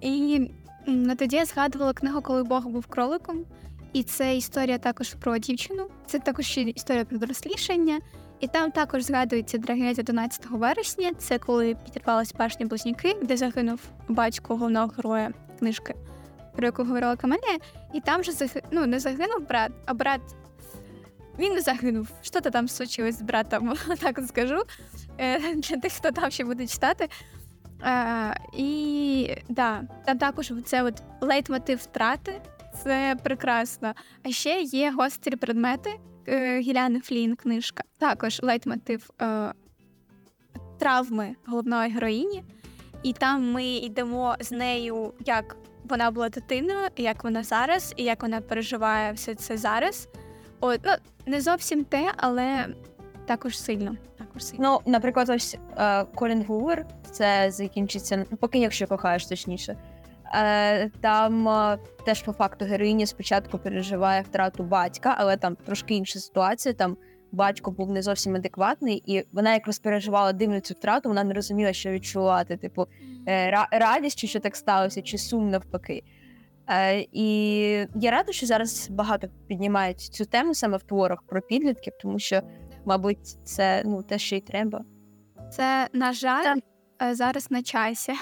І 0.00 0.50
ну, 0.86 1.16
тоді 1.16 1.36
я 1.36 1.44
згадувала 1.44 1.92
книгу, 1.92 2.22
коли 2.22 2.42
Бог 2.42 2.66
був 2.66 2.86
кроликом. 2.86 3.44
І 3.92 4.02
це 4.02 4.36
історія 4.36 4.78
також 4.78 5.14
про 5.14 5.38
дівчину. 5.38 5.86
Це 6.06 6.18
також 6.18 6.58
історія 6.58 7.04
про 7.04 7.18
дорослішання. 7.18 8.00
І 8.44 8.46
там 8.46 8.70
також 8.70 9.02
згадується 9.02 9.58
трагедія 9.58 9.94
11 9.98 10.46
вересня. 10.50 11.12
Це 11.18 11.38
коли 11.38 11.76
підірвалися 11.84 12.34
башні 12.38 12.66
близнюки, 12.66 13.16
де 13.22 13.36
загинув 13.36 13.80
батько 14.08 14.56
головного 14.56 14.92
героя 14.96 15.32
книжки, 15.58 15.94
про 16.56 16.66
яку 16.66 16.84
говорила 16.84 17.16
Камелія. 17.16 17.58
І 17.92 18.00
там 18.00 18.24
же 18.24 18.32
заги... 18.32 18.62
ну, 18.70 18.86
не 18.86 19.00
загинув 19.00 19.48
брат, 19.48 19.72
а 19.86 19.94
брат 19.94 20.20
він 21.38 21.52
не 21.52 21.60
загинув. 21.60 22.08
Що 22.22 22.40
то 22.40 22.50
там 22.50 22.68
случилось 22.68 23.18
з 23.18 23.22
братом, 23.22 23.74
так 24.00 24.20
скажу. 24.28 24.62
Е, 25.18 25.54
Для 25.54 25.76
тих, 25.76 25.92
хто 25.92 26.10
там 26.10 26.30
ще 26.30 26.44
буде 26.44 26.66
читати. 26.66 27.08
Е, 27.82 28.36
І 28.56 29.36
да, 29.48 29.82
там 30.06 30.18
також 30.18 30.52
це 30.64 30.82
от 30.82 31.02
лейтмотив 31.20 31.78
втрати. 31.78 32.40
Це 32.82 33.16
прекрасно. 33.22 33.92
А 34.22 34.30
ще 34.30 34.60
є 34.60 34.92
гострі 34.92 35.36
предмети 35.36 35.90
Гіляни 36.58 37.00
Флін, 37.00 37.36
книжка. 37.36 37.84
Також 37.98 38.40
лейтмотив 38.42 39.10
е, 39.22 39.52
травми 40.78 41.36
головної 41.46 41.90
героїні. 41.90 42.44
і 43.02 43.12
там 43.12 43.52
ми 43.52 43.64
йдемо 43.64 44.36
з 44.40 44.52
нею, 44.52 45.12
як 45.26 45.56
вона 45.84 46.10
була 46.10 46.28
дитиною, 46.28 46.88
як 46.96 47.24
вона 47.24 47.42
зараз, 47.42 47.94
і 47.96 48.04
як 48.04 48.22
вона 48.22 48.40
переживає 48.40 49.12
все 49.12 49.34
це 49.34 49.56
зараз. 49.56 50.08
От, 50.60 50.80
ну, 50.84 50.92
не 51.26 51.40
зовсім 51.40 51.84
те, 51.84 52.12
але 52.16 52.66
також 53.26 53.58
сильно. 53.58 53.96
Також 54.18 54.44
сильно. 54.44 54.80
Ну, 54.84 54.92
наприклад, 54.92 55.28
ось 55.28 55.56
е, 55.78 56.04
Колін 56.04 56.44
Гувер, 56.44 56.86
це 57.10 57.50
закінчиться, 57.50 58.24
ну, 58.30 58.36
поки 58.36 58.58
якщо 58.58 58.86
кохаєш, 58.86 59.26
точніше. 59.26 59.76
Е, 60.34 60.90
там 61.00 61.48
е, 61.48 61.78
теж 62.04 62.22
по 62.22 62.32
факту 62.32 62.64
героїня 62.64 63.06
спочатку 63.06 63.58
переживає 63.58 64.22
втрату 64.22 64.62
батька, 64.62 65.14
але 65.18 65.36
там 65.36 65.56
трошки 65.56 65.94
інша 65.94 66.18
ситуація. 66.18 66.74
Там 66.74 66.96
батько 67.32 67.70
був 67.70 67.90
не 67.90 68.02
зовсім 68.02 68.34
адекватний, 68.34 69.02
і 69.06 69.24
вона 69.32 69.54
якраз 69.54 69.78
переживала 69.78 70.32
дивно 70.32 70.60
цю 70.60 70.74
втрату, 70.74 71.08
вона 71.08 71.24
не 71.24 71.34
розуміла, 71.34 71.72
що 71.72 71.90
відчувати. 71.90 72.56
Типу, 72.56 72.86
е, 73.28 73.66
радість, 73.70 74.18
чи 74.18 74.26
що 74.26 74.40
так 74.40 74.56
сталося, 74.56 75.02
чи 75.02 75.18
сум 75.18 75.50
навпаки. 75.50 76.02
Е, 76.68 77.06
і 77.12 77.26
я 77.94 78.10
рада, 78.10 78.32
що 78.32 78.46
зараз 78.46 78.88
багато 78.90 79.28
піднімають 79.46 80.00
цю 80.00 80.24
тему 80.24 80.54
саме 80.54 80.76
в 80.76 80.82
творах 80.82 81.22
про 81.22 81.42
підлітків, 81.42 81.92
тому 82.00 82.18
що, 82.18 82.40
мабуть, 82.84 83.26
це 83.44 83.82
ну 83.84 84.02
те, 84.02 84.18
що 84.18 84.36
й 84.36 84.40
треба. 84.40 84.84
Це, 85.52 85.88
на 85.92 86.12
жаль, 86.12 86.56
е, 87.02 87.14
зараз 87.14 87.50
на 87.50 87.62
часі. 87.62 88.12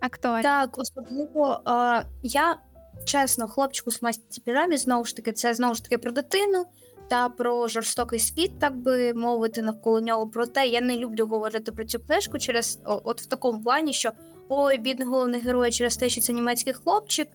Актор. 0.00 0.42
Так, 0.42 0.78
особливо 0.78 1.60
е, 1.68 2.06
я 2.22 2.56
чесно, 3.04 3.48
хлопчику 3.48 3.90
з 3.90 4.02
масті 4.02 4.42
знову 4.76 5.04
ж 5.04 5.16
таки, 5.16 5.32
це 5.32 5.54
знову 5.54 5.74
ж 5.74 5.82
таки 5.82 5.98
про 5.98 6.12
дитину 6.12 6.64
та 7.08 7.28
про 7.28 7.68
жорстокий 7.68 8.18
світ, 8.18 8.58
так 8.58 8.76
би 8.76 9.14
мовити, 9.14 9.62
навколо 9.62 10.00
нього. 10.00 10.26
Проте 10.26 10.66
я 10.66 10.80
не 10.80 10.96
люблю 10.96 11.26
говорити 11.26 11.72
про 11.72 11.84
цю 11.84 11.98
книжку 11.98 12.38
через 12.38 12.80
о, 12.84 13.00
от 13.04 13.22
в 13.22 13.26
такому 13.26 13.62
плані, 13.62 13.92
що 13.92 14.10
ой, 14.48 14.78
бідний 14.78 15.08
головний 15.08 15.40
герой 15.40 15.72
через 15.72 15.96
те, 15.96 16.08
що 16.08 16.20
це 16.20 16.32
німецький 16.32 16.72
хлопчик 16.72 17.28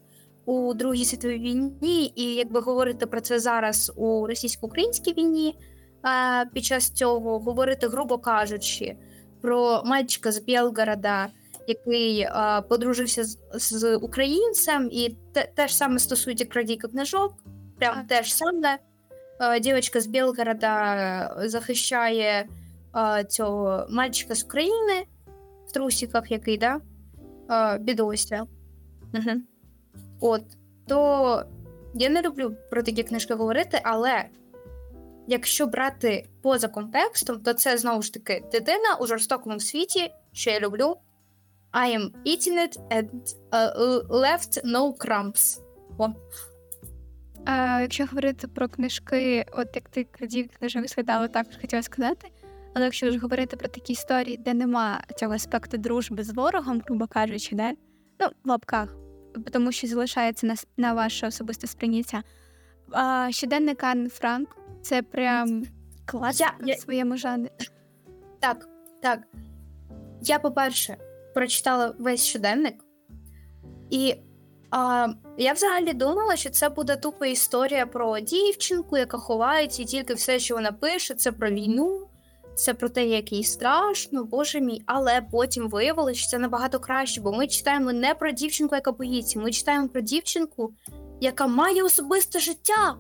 у 0.46 0.74
Другій 0.74 1.06
світовій 1.06 1.40
війні, 1.40 2.14
і 2.16 2.36
якби 2.36 2.60
говорити 2.60 3.06
про 3.06 3.22
це 3.22 3.40
зараз 3.40 3.92
у 3.96 4.28
російсько-українській 4.28 5.14
війні. 5.14 5.58
е, 6.06 6.46
Під 6.54 6.66
час 6.66 6.90
цього 6.90 7.40
говорити, 7.40 7.88
грубо 7.88 8.18
кажучи, 8.18 8.98
про 9.42 9.84
мальчика 9.86 10.32
з 10.32 10.40
Білгорода, 10.40 11.28
який 11.68 12.20
е, 12.20 12.62
подружився 12.70 13.24
з, 13.24 13.38
з 13.54 13.96
українцем, 13.96 14.90
і 14.92 15.16
те, 15.34 15.52
те 15.56 15.68
ж 15.68 15.78
саме 15.78 16.00
стосується 16.00 16.46
крадійка 16.46 16.88
книжок. 16.88 17.34
Прям 17.80 18.06
те 18.06 18.24
ж 18.24 18.36
саме. 18.36 18.80
Е, 19.42 19.60
дівчинка 19.60 20.02
з 20.02 20.08
Білгорода 20.08 20.96
е, 21.44 21.50
захищає 21.50 22.48
цього 23.30 23.88
мальчика 23.90 24.36
з 24.36 24.44
України 24.44 25.06
в 25.68 25.72
трусиках, 25.72 26.32
який, 26.32 26.58
да? 26.58 26.82
Бідося. 27.80 28.46
Угу. 29.14 29.42
От, 30.22 30.44
то 30.88 31.44
я 31.94 32.10
не 32.10 32.22
люблю 32.22 32.56
про 32.70 32.84
такі 32.84 33.04
книжки 33.04 33.34
говорити, 33.34 33.80
але 33.84 34.26
якщо 35.28 35.68
брати 35.68 36.28
поза 36.42 36.68
контекстом, 36.68 37.40
то 37.40 37.54
це 37.54 37.78
знову 37.78 38.02
ж 38.02 38.14
таки 38.14 38.44
дитина 38.52 38.96
у 39.00 39.08
жорстокому 39.08 39.60
світі, 39.60 40.12
що 40.34 40.50
я 40.50 40.60
люблю. 40.60 40.98
I 41.76 41.88
am 41.98 42.04
eating 42.26 42.58
it 42.66 42.74
and 42.98 43.10
uh, 43.52 44.02
left 44.10 44.52
no 44.64 44.94
crumbs. 45.06 45.60
О, 45.98 46.08
А, 47.46 47.82
якщо 47.82 48.06
говорити 48.06 48.48
про 48.48 48.70
книжки, 48.70 49.46
от 49.52 49.68
як 49.76 49.90
ти 49.90 50.04
крадів 50.04 50.50
книжок 50.60 50.88
згадала, 50.88 51.28
також 51.28 51.58
хотіла 51.62 51.84
сказати. 51.84 52.28
Але 52.74 52.86
якщо 52.86 53.12
ж 53.12 53.18
говорити 53.20 53.58
про 53.58 53.68
такі 53.68 53.94
історії, 53.94 54.38
де 54.38 54.54
нема 54.54 55.04
цього 55.18 55.34
аспекту 55.34 55.78
дружби 55.78 56.24
з 56.24 56.30
ворогом, 56.34 56.82
грубо 56.86 57.08
кажучи, 57.08 57.56
да? 57.56 57.72
ну, 58.20 58.28
в 58.44 58.50
лапках, 58.50 58.96
тому 59.52 59.72
що 59.72 59.88
залишається 59.88 60.48
на, 60.48 60.56
на 60.78 60.94
ваше 60.94 61.28
особисте 61.28 61.68
сприйняття. 61.68 62.24
А, 62.92 63.28
щоденник 63.32 63.84
Анни 63.84 64.10
Франк 64.10 64.58
це 64.82 65.02
прям 65.02 65.64
класика 66.06 66.54
я- 66.66 66.76
в 66.76 66.80
своєму 66.80 67.18
жанрі. 67.18 67.52
Так, 68.40 68.68
так. 69.02 69.20
Я, 70.22 70.40
по-перше, 70.40 70.98
прочитала 71.36 71.96
весь 72.00 72.26
щоденник, 72.26 72.76
і 73.90 74.16
а, 74.72 75.08
я 75.38 75.54
взагалі 75.54 75.94
думала, 75.94 76.36
що 76.36 76.50
це 76.50 76.70
буде 76.70 76.96
тупо 76.96 77.26
історія 77.26 77.86
про 77.86 78.20
дівчинку, 78.20 78.98
яка 78.98 79.18
ховається, 79.18 79.82
і 79.82 79.86
тільки 79.86 80.14
все, 80.14 80.40
що 80.40 80.56
вона 80.56 80.72
пише, 80.72 81.16
це 81.16 81.32
про 81.32 81.50
війну, 81.50 82.08
це 82.56 82.74
про 82.74 82.90
те, 82.90 83.06
як 83.06 83.32
їй 83.32 83.44
страшно, 83.44 84.24
боже 84.24 84.62
мій. 84.62 84.84
Але 84.86 85.22
потім 85.32 85.70
виявилося, 85.70 86.20
що 86.20 86.30
це 86.30 86.38
набагато 86.38 86.80
краще, 86.80 87.22
бо 87.22 87.32
ми 87.32 87.48
читаємо 87.48 87.94
не 87.94 88.14
про 88.14 88.32
дівчинку, 88.32 88.76
яка 88.76 88.92
боїться, 88.92 89.40
ми 89.40 89.52
читаємо 89.52 89.90
про 89.90 90.02
дівчинку, 90.02 90.74
яка 91.22 91.48
має 91.48 91.84
особисте 91.84 92.40
життя. 92.40 92.98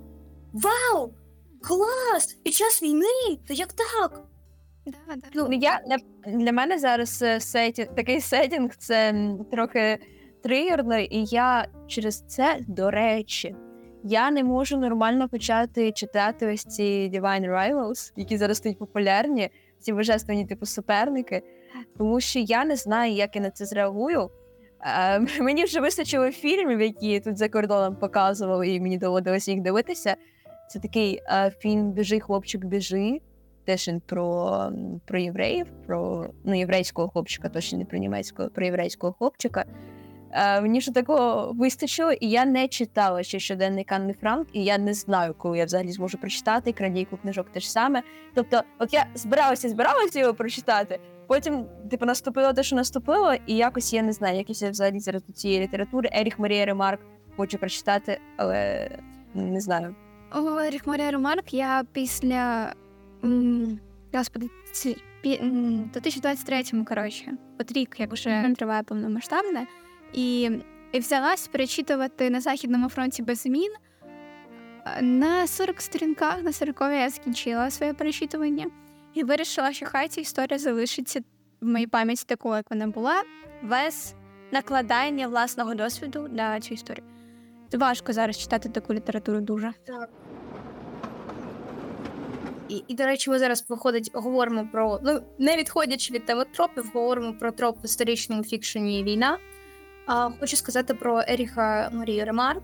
Вау! 0.53 1.13
Клас! 1.61 2.37
Під 2.43 2.53
час 2.53 2.83
війни? 2.83 3.37
То 3.47 3.53
як 3.53 3.73
так? 3.73 4.21
Да, 4.85 5.15
да. 5.15 5.27
Ну, 5.33 5.49
я 5.51 5.79
для, 5.87 5.97
для 6.37 6.51
мене 6.51 6.79
зараз 6.79 7.21
е, 7.21 7.39
сеті, 7.39 7.87
такий 7.95 8.21
сетінг 8.21 8.75
це 8.77 9.27
трохи 9.51 9.97
тригерно, 10.43 10.97
і 10.97 11.25
я 11.25 11.67
через 11.87 12.21
це, 12.27 12.57
до 12.67 12.91
речі, 12.91 13.55
я 14.03 14.31
не 14.31 14.43
можу 14.43 14.77
нормально 14.77 15.29
почати 15.29 15.91
читати 15.91 16.53
ось 16.53 16.63
ці 16.63 17.11
Divine 17.13 17.49
Rivals, 17.49 18.13
які 18.15 18.37
зараз 18.37 18.57
стають 18.57 18.79
популярні, 18.79 19.49
ці 19.79 19.93
божественні 19.93 20.45
типу 20.45 20.65
суперники, 20.65 21.41
тому 21.97 22.19
що 22.19 22.39
я 22.39 22.65
не 22.65 22.75
знаю, 22.75 23.13
як 23.13 23.35
я 23.35 23.41
на 23.41 23.49
це 23.49 23.65
зреагую. 23.65 24.29
Е, 24.81 25.19
мені 25.41 25.63
вже 25.63 25.79
вистачило 25.79 26.31
фільмів, 26.31 26.81
які 26.81 27.19
тут 27.19 27.37
за 27.37 27.49
кордоном 27.49 27.95
показували, 27.95 28.69
і 28.69 28.81
мені 28.81 28.97
доводилося 28.97 29.51
їх 29.51 29.61
дивитися. 29.61 30.15
Це 30.69 30.79
такий 30.79 31.21
е, 31.29 31.51
фільм 31.59 31.91
Біжи, 31.91 32.19
хлопчик, 32.19 32.65
біжи. 32.65 33.19
Теж 33.65 33.89
про, 34.05 34.71
про 35.05 35.19
євреїв, 35.19 35.67
про 35.87 36.29
ну, 36.43 36.57
єврейського 36.57 37.09
хлопчика, 37.09 37.49
точно 37.49 37.77
не 37.77 37.85
про 37.85 37.97
німецького, 37.97 38.49
про 38.49 38.65
єврейського 38.65 39.13
хлопчика. 39.13 39.65
Е, 40.31 40.61
мені 40.61 40.81
ж 40.81 40.91
такого 40.91 41.53
вистачило, 41.53 42.11
і 42.11 42.29
я 42.29 42.45
не 42.45 42.67
читала 42.67 43.23
ще 43.23 43.39
щоденник 43.39 43.91
Анни 43.91 44.13
Франк, 44.13 44.47
і 44.53 44.63
я 44.63 44.77
не 44.77 44.93
знаю, 44.93 45.33
коли 45.37 45.57
я 45.57 45.65
взагалі 45.65 45.91
зможу 45.91 46.17
прочитати 46.17 46.71
крадійку 46.71 47.17
книжок 47.17 47.49
те 47.51 47.59
ж 47.59 47.71
саме. 47.71 48.03
Тобто, 48.33 48.61
от 48.79 48.93
я 48.93 49.05
збиралася, 49.15 49.69
збиралася 49.69 50.19
його 50.19 50.33
прочитати, 50.33 50.99
потім, 51.27 51.65
типу, 51.91 52.05
наступило 52.05 52.53
те, 52.53 52.63
що 52.63 52.75
наступило, 52.75 53.33
і 53.47 53.55
якось 53.55 53.93
я 53.93 54.01
не 54.01 54.13
знаю, 54.13 54.37
якось 54.37 54.61
я 54.61 54.69
взагалі 54.69 54.99
зараз 54.99 55.23
до 55.23 55.33
цієї 55.33 55.61
літератури. 55.61 56.09
Еріх 56.13 56.39
Марія 56.39 56.65
Ремарк 56.65 56.99
хочу 57.37 57.57
прочитати, 57.57 58.19
але 58.37 58.89
не 59.33 59.59
знаю. 59.59 59.95
О, 60.35 60.59
Еріх 60.59 60.87
Марія 60.87 61.11
Ремарк, 61.11 61.53
я 61.53 61.83
після. 61.91 62.73
Господи, 64.13 64.49
ці, 64.71 64.97
пі, 65.21 65.39
2023-му, 65.93 66.85
коротше, 66.85 67.31
от 67.59 67.71
рік, 67.71 67.95
як 67.99 68.13
вже 68.13 68.53
триває 68.57 68.83
повномасштабне, 68.83 69.67
і, 70.13 70.51
і 70.91 70.99
взялась 70.99 71.47
перечитувати 71.47 72.29
на 72.29 72.41
Західному 72.41 72.89
фронті 72.89 73.23
без 73.23 73.41
змін. 73.41 73.71
На 75.01 75.47
40 75.47 75.81
сторінках, 75.81 76.43
на 76.43 76.51
40 76.51 76.81
я 76.81 77.09
закінчила 77.09 77.71
своє 77.71 77.93
перечитування. 77.93 78.65
І 79.13 79.23
вирішила, 79.23 79.73
що 79.73 79.85
хай 79.85 80.07
ця 80.07 80.21
історія 80.21 80.59
залишиться 80.59 81.21
в 81.61 81.65
моїй 81.65 81.87
пам'яті 81.87 82.23
такою, 82.27 82.55
як 82.55 82.65
вона 82.69 82.87
була, 82.87 83.23
без 83.63 84.15
накладання 84.51 85.27
власного 85.27 85.75
досвіду 85.75 86.27
на 86.31 86.59
цю 86.59 86.73
історію. 86.73 87.05
Важко 87.73 88.13
зараз 88.13 88.37
читати 88.37 88.69
таку 88.69 88.93
літературу 88.93 89.41
дуже. 89.41 89.73
І, 92.69 92.83
і, 92.87 92.95
до 92.95 93.05
речі, 93.05 93.29
ми 93.29 93.39
зараз 93.39 93.65
виходить, 93.69 94.11
говоримо 94.13 94.67
про 94.71 94.99
ну 95.03 95.19
не 95.39 95.57
відходячи 95.57 96.13
від 96.13 96.25
теми 96.25 96.45
тропів, 96.45 96.91
говоримо 96.93 97.33
про 97.33 97.51
троп 97.51 97.83
в 97.83 97.85
історичному 97.85 98.43
фікшені 98.43 99.03
війна. 99.03 99.37
А, 100.07 100.29
хочу 100.39 100.55
сказати 100.55 100.93
про 100.93 101.21
Еріха 101.27 101.89
Марію 101.93 102.25
Ремарк, 102.25 102.63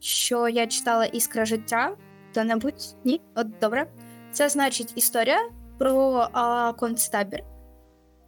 що 0.00 0.48
я 0.48 0.66
читала 0.66 1.04
Іскра 1.04 1.44
життя. 1.44 1.96
Хто-небудь? 2.30 2.96
Ні? 3.04 3.20
От 3.34 3.46
добре. 3.60 3.86
Це 4.32 4.48
значить 4.48 4.92
історія 4.96 5.38
про 5.78 6.28
а, 6.32 6.72
концтабір. 6.72 7.40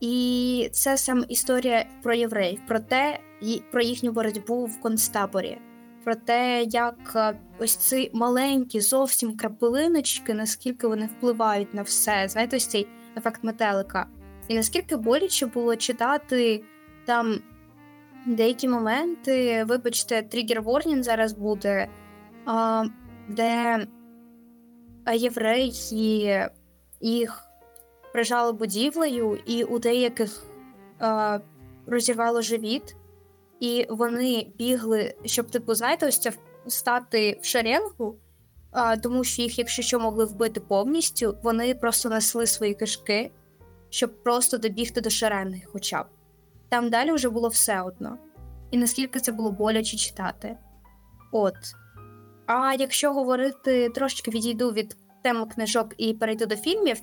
І 0.00 0.68
це 0.72 0.96
саме 0.96 1.24
історія 1.28 1.86
про 2.02 2.14
євреїв, 2.14 2.60
про 2.68 2.80
те, 2.80 3.20
про 3.72 3.82
їхню 3.82 4.12
боротьбу 4.12 4.64
в 4.64 4.80
концтаборі 4.80 5.58
про 6.08 6.14
те, 6.14 6.62
як 6.62 7.12
е, 7.16 7.38
ось 7.58 7.76
ці 7.76 8.10
маленькі 8.14 8.80
зовсім 8.80 9.36
крапелиночки, 9.36 10.34
наскільки 10.34 10.86
вони 10.86 11.06
впливають 11.06 11.74
на 11.74 11.82
все. 11.82 12.28
Знаєте, 12.28 12.56
ось 12.56 12.66
цей 12.66 12.86
ефект 13.16 13.44
метелика. 13.44 14.06
І 14.48 14.54
наскільки 14.54 14.96
боляче 14.96 15.46
було 15.46 15.76
читати 15.76 16.62
там 17.06 17.38
деякі 18.26 18.68
моменти, 18.68 19.64
вибачте, 19.64 20.22
тригер 20.22 20.62
ворнінг 20.62 21.02
зараз 21.02 21.32
буде, 21.32 21.88
де 23.28 23.86
євреї 25.14 25.72
їх 27.00 27.42
прижали 28.12 28.52
будівлею, 28.52 29.38
і 29.46 29.64
у 29.64 29.78
деяких 29.78 30.44
розірвало 31.86 32.42
живіт, 32.42 32.96
і 33.60 33.86
вони 33.88 34.52
бігли, 34.58 35.14
щоб, 35.24 35.50
типу, 35.50 35.74
знаєте, 35.74 36.06
ось 36.06 36.18
це 36.18 36.32
стати 36.66 37.38
в 37.42 37.44
шеренгу, 37.44 38.16
е, 38.74 38.96
тому 38.96 39.24
що 39.24 39.42
їх, 39.42 39.58
якщо 39.58 39.82
що, 39.82 40.00
могли 40.00 40.24
вбити 40.24 40.60
повністю, 40.60 41.38
вони 41.42 41.74
просто 41.74 42.08
несли 42.08 42.46
свої 42.46 42.74
кишки, 42.74 43.30
щоб 43.90 44.22
просто 44.22 44.58
добігти 44.58 45.00
до 45.00 45.10
шеренги, 45.10 45.62
хоча 45.72 46.02
б. 46.02 46.06
Там 46.68 46.90
далі 46.90 47.12
вже 47.12 47.28
було 47.28 47.48
все 47.48 47.82
одно. 47.82 48.18
І 48.70 48.78
наскільки 48.78 49.20
це 49.20 49.32
було 49.32 49.50
боляче 49.50 49.96
читати. 49.96 50.56
От. 51.32 51.54
А 52.46 52.74
якщо 52.74 53.12
говорити, 53.12 53.88
трошки 53.88 54.30
відійду 54.30 54.72
від 54.72 54.96
теми 55.22 55.46
книжок 55.46 55.94
і 55.96 56.14
перейду 56.14 56.46
до 56.46 56.56
фільмів. 56.56 56.98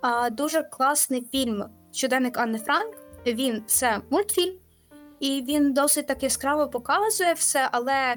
А, 0.00 0.30
Дуже 0.30 0.62
класний 0.62 1.26
фільм 1.32 1.64
Щоденник 1.92 2.38
Анни 2.38 2.58
Франк. 2.58 2.94
Він 3.26 3.62
це 3.66 4.00
мультфільм, 4.10 4.54
і 5.20 5.44
він 5.48 5.72
досить 5.72 6.06
так 6.06 6.22
яскраво 6.22 6.68
показує 6.68 7.32
все, 7.32 7.68
але 7.72 8.16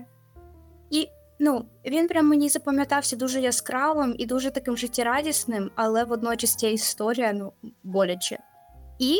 і 0.89 1.07
ну, 1.39 1.65
він 1.85 2.07
прям 2.07 2.27
мені 2.27 2.49
запам'ятався 2.49 3.15
дуже 3.15 3.39
яскравим 3.41 4.15
і 4.17 4.25
дуже 4.25 4.51
таким 4.51 4.77
життєрадісним, 4.77 5.71
але 5.75 6.03
водночас 6.03 6.55
ця 6.55 6.67
історія 6.67 7.33
ну, 7.33 7.53
боляче. 7.83 8.39
І 8.99 9.19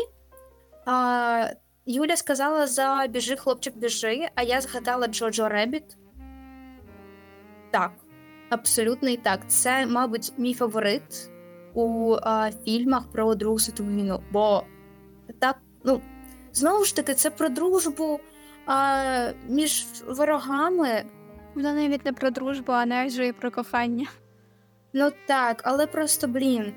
а, 0.86 1.50
Юля 1.86 2.16
сказала 2.16 2.66
за 2.66 3.06
біжи, 3.10 3.36
хлопчик, 3.36 3.76
біжи, 3.76 4.28
а 4.34 4.42
я 4.42 4.60
згадала 4.60 5.06
Джоджо 5.06 5.48
Ребіт. 5.48 5.96
Так, 7.70 7.92
абсолютно 8.50 9.08
і 9.08 9.16
так. 9.16 9.40
Це, 9.48 9.86
мабуть, 9.86 10.32
мій 10.36 10.54
фаворит 10.54 11.30
у 11.74 12.16
а, 12.22 12.50
фільмах 12.64 13.12
про 13.12 13.34
Другу 13.34 13.58
світову 13.58 13.90
війну. 13.90 14.22
Бо 14.32 14.64
так, 15.38 15.56
ну, 15.84 16.00
знову 16.52 16.84
ж 16.84 16.96
таки, 16.96 17.14
це 17.14 17.30
про 17.30 17.48
дружбу 17.48 18.20
а, 18.66 19.32
між 19.48 19.86
ворогами. 20.08 21.04
Воно 21.54 21.72
навіть 21.72 22.04
не 22.04 22.12
про 22.12 22.30
дружбу, 22.30 22.72
а 22.72 22.86
навіть 22.86 23.36
про 23.36 23.50
кохання. 23.50 24.06
Ну 24.92 25.12
так, 25.26 25.62
але 25.64 25.86
просто, 25.86 26.28
блін. 26.28 26.74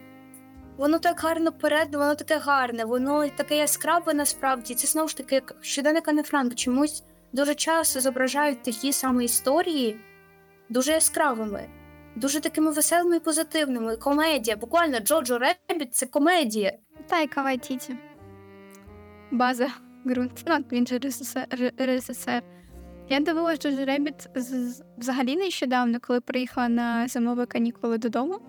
Воно 0.77 0.99
так 0.99 1.19
гарно 1.19 1.51
передано, 1.51 1.97
воно 1.97 2.15
таке 2.15 2.37
гарне, 2.37 2.85
воно 2.85 3.27
таке 3.27 3.57
яскраве 3.57 4.13
насправді. 4.13 4.75
Це 4.75 4.87
знову 4.87 5.07
ж 5.07 5.17
таки, 5.17 5.35
як 5.35 5.55
щоденник 5.61 6.07
Анни 6.07 6.23
Франк 6.23 6.55
чомусь 6.55 7.03
дуже 7.33 7.55
часто 7.55 7.99
зображають 7.99 8.63
такі 8.63 8.93
самі 8.93 9.25
історії 9.25 9.99
дуже 10.69 10.91
яскравими, 10.91 11.69
дуже 12.15 12.39
такими 12.39 12.71
веселими 12.71 13.15
і 13.15 13.19
позитивними. 13.19 13.97
Комедія. 13.97 14.57
Буквально 14.57 14.99
Джоджо 14.99 15.37
Rabbit 15.37 15.95
це 15.95 16.05
комедія. 16.05 16.73
Тайка 17.07 17.43
Вайтіті. 17.43 17.97
База 19.33 19.71
ґрунт. 20.05 20.43
Ну, 20.47 20.57
він 20.71 20.87
же 20.87 20.99
режисер. 21.77 22.43
Я 23.09 23.19
дивилася 23.19 23.61
Джоджо 23.61 23.85
Rabbit 23.85 24.29
взагалі 24.97 25.35
нещодавно, 25.35 25.99
коли 25.99 26.21
приїхала 26.21 26.69
на 26.69 27.07
зимові 27.07 27.45
канікули 27.45 27.97
додому. 27.97 28.39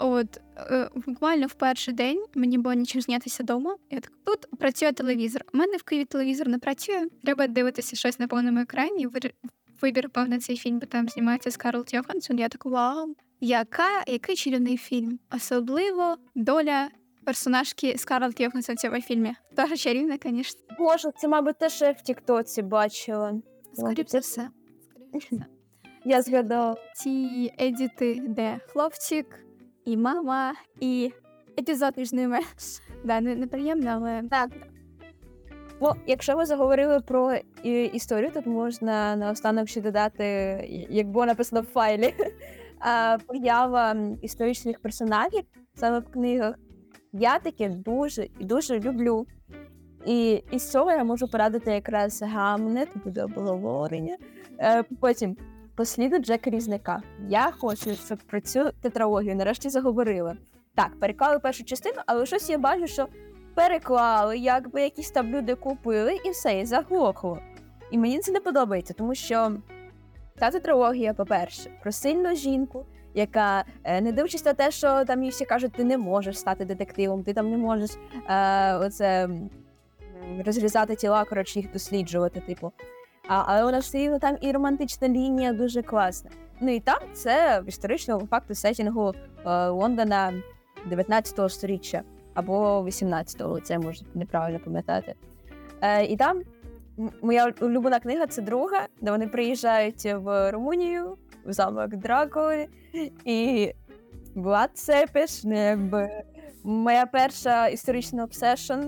От 0.00 0.40
е, 0.56 0.88
буквально 1.06 1.46
в 1.46 1.54
перший 1.54 1.94
день 1.94 2.24
мені 2.34 2.58
було 2.58 2.74
нічим 2.74 3.00
знятися 3.00 3.42
вдома. 3.42 3.76
Я 3.90 4.00
так 4.00 4.12
тут 4.24 4.58
працює 4.58 4.92
телевізор. 4.92 5.42
У 5.54 5.58
мене 5.58 5.76
в 5.76 5.82
Києві 5.82 6.04
телевізор 6.04 6.48
не 6.48 6.58
працює. 6.58 7.06
Треба 7.24 7.46
дивитися 7.46 7.96
щось 7.96 8.18
на 8.18 8.28
повному 8.28 8.60
екрані. 8.60 9.08
Вибір 9.80 10.10
пав 10.10 10.38
цей 10.38 10.56
фільм, 10.56 10.78
бо 10.78 10.86
там 10.86 11.08
знімається 11.08 11.50
Скарлетт 11.50 11.94
Йоханссон. 11.94 12.38
Я 12.38 12.48
так 12.48 12.64
вау, 12.64 13.16
яка 13.40 14.02
який 14.06 14.36
чарівний 14.36 14.76
фільм, 14.76 15.18
особливо 15.30 16.16
доля 16.34 16.88
персонажки 17.24 17.98
Скарлетт 17.98 18.40
Йоханссон 18.40 18.74
в 18.74 18.78
цьому 18.78 19.00
фільмі. 19.00 19.34
Дуже 19.56 19.76
чарівна, 19.76 20.18
звісно. 20.24 20.60
Боже, 20.78 21.10
це, 21.16 21.28
мабуть, 21.28 21.58
теж 21.58 21.80
я 21.80 21.92
в 21.92 22.02
Тіктоці 22.02 22.62
бачила. 22.62 23.34
Скоріше 23.74 24.04
за 24.08 24.18
все. 24.18 24.48
Я 26.04 26.22
згадала 26.22 26.76
ці 26.94 27.52
едіти, 27.58 28.22
де 28.28 28.60
хлопчик 28.66 29.26
і 29.84 29.96
мама, 29.96 30.54
і 30.80 31.12
епізод 31.58 31.92
між 31.96 32.12
ними. 32.12 32.38
Да, 33.04 33.20
не, 33.20 33.36
неприємно, 33.36 33.90
але 33.90 34.22
так. 34.30 34.50
Ну, 35.80 35.92
якщо 36.06 36.36
ви 36.36 36.46
заговорили 36.46 37.00
про 37.00 37.34
історію, 37.92 38.30
то 38.30 38.50
можна 38.50 39.16
наостанок 39.16 39.68
ще 39.68 39.80
додати, 39.80 40.24
як 40.90 41.06
було 41.10 41.26
написано 41.26 41.62
в 41.62 41.64
файлі, 41.64 42.14
поява 43.26 43.96
історичних 44.22 44.80
персонажів 44.80 45.42
саме 45.74 45.98
в 45.98 46.10
книгах. 46.10 46.54
Я 47.12 47.38
таке 47.38 47.68
дуже 47.68 48.28
і 48.38 48.44
дуже 48.44 48.80
люблю. 48.80 49.26
І 50.06 50.42
із 50.50 50.70
цього 50.70 50.90
я 50.90 51.04
можу 51.04 51.28
порадити 51.28 51.70
якраз 51.72 52.22
Гамнет, 52.22 52.88
буде 53.04 53.24
обговорення. 53.24 54.16
Е, 54.58 54.82
потім 55.00 55.36
посліду 55.76 56.18
Джека 56.18 56.50
Різника. 56.50 57.02
Я 57.28 57.50
хочу, 57.50 57.94
щоб 57.94 58.18
про 58.18 58.40
цю 58.40 58.70
тетралогію 58.80 59.36
нарешті 59.36 59.68
заговорили. 59.68 60.36
Так, 60.74 61.00
переклали 61.00 61.38
першу 61.38 61.64
частину, 61.64 61.96
але 62.06 62.26
щось 62.26 62.50
я 62.50 62.58
бачу, 62.58 62.86
що 62.86 63.08
переклали, 63.54 64.38
якби 64.38 64.82
якісь 64.82 65.10
там 65.10 65.30
люди 65.30 65.54
купили, 65.54 66.18
і 66.24 66.30
все, 66.30 66.60
і 66.60 66.64
заглохло. 66.64 67.38
І 67.90 67.98
мені 67.98 68.18
це 68.18 68.32
не 68.32 68.40
подобається, 68.40 68.94
тому 68.94 69.14
що 69.14 69.52
та 70.38 70.50
тетралогія, 70.50 71.14
по-перше, 71.14 71.70
про 71.82 71.92
сильну 71.92 72.34
жінку, 72.34 72.86
яка, 73.14 73.64
е, 73.84 74.00
не 74.00 74.12
дивлячись 74.12 74.44
на 74.44 74.52
те, 74.52 74.70
що 74.70 75.04
там 75.04 75.22
їй 75.22 75.30
всі 75.30 75.44
кажуть, 75.44 75.72
ти 75.72 75.84
не 75.84 75.98
можеш 75.98 76.38
стати 76.38 76.64
детективом, 76.64 77.22
ти 77.22 77.32
там 77.32 77.50
не 77.50 77.56
можеш 77.56 77.90
е, 78.28 78.76
оце 78.76 79.28
розрізати 80.46 80.96
тіла, 80.96 81.24
коротше, 81.24 81.60
їх 81.60 81.72
досліджувати, 81.72 82.40
типу. 82.40 82.72
А, 83.28 83.42
Але 83.46 83.64
вона 83.64 83.78
все 83.78 83.98
рівно 83.98 84.18
там 84.18 84.36
і 84.40 84.52
романтична 84.52 85.08
лінія 85.08 85.52
дуже 85.52 85.82
класна. 85.82 86.30
Ну 86.60 86.74
і 86.74 86.80
там 86.80 86.98
це 87.12 87.60
в 87.60 87.68
історичному 87.68 88.26
факту 88.26 88.54
сетінгу 88.54 89.14
е, 89.46 89.66
Лондона 89.68 90.32
19 90.86 91.52
століття 91.52 92.02
або 92.34 92.82
18-го, 92.82 93.60
це 93.60 93.78
можна 93.78 94.06
неправильно 94.14 94.60
пам'ятати. 94.64 95.14
Е, 95.80 96.04
І 96.04 96.16
там 96.16 96.42
моя 97.22 97.52
улюблена 97.60 98.00
книга 98.00 98.26
це 98.26 98.42
друга, 98.42 98.86
де 99.00 99.10
вони 99.10 99.26
приїжджають 99.28 100.04
в 100.04 100.50
Румунію, 100.50 101.16
в 101.46 101.52
замок 101.52 101.96
Дракули, 101.96 102.66
і 103.24 103.70
була 104.34 104.68
це 104.74 105.06
пишне, 105.12 105.64
якби 105.64 106.10
моя 106.64 107.06
перша 107.06 107.68
історична 107.68 108.24
обсешн. 108.24 108.80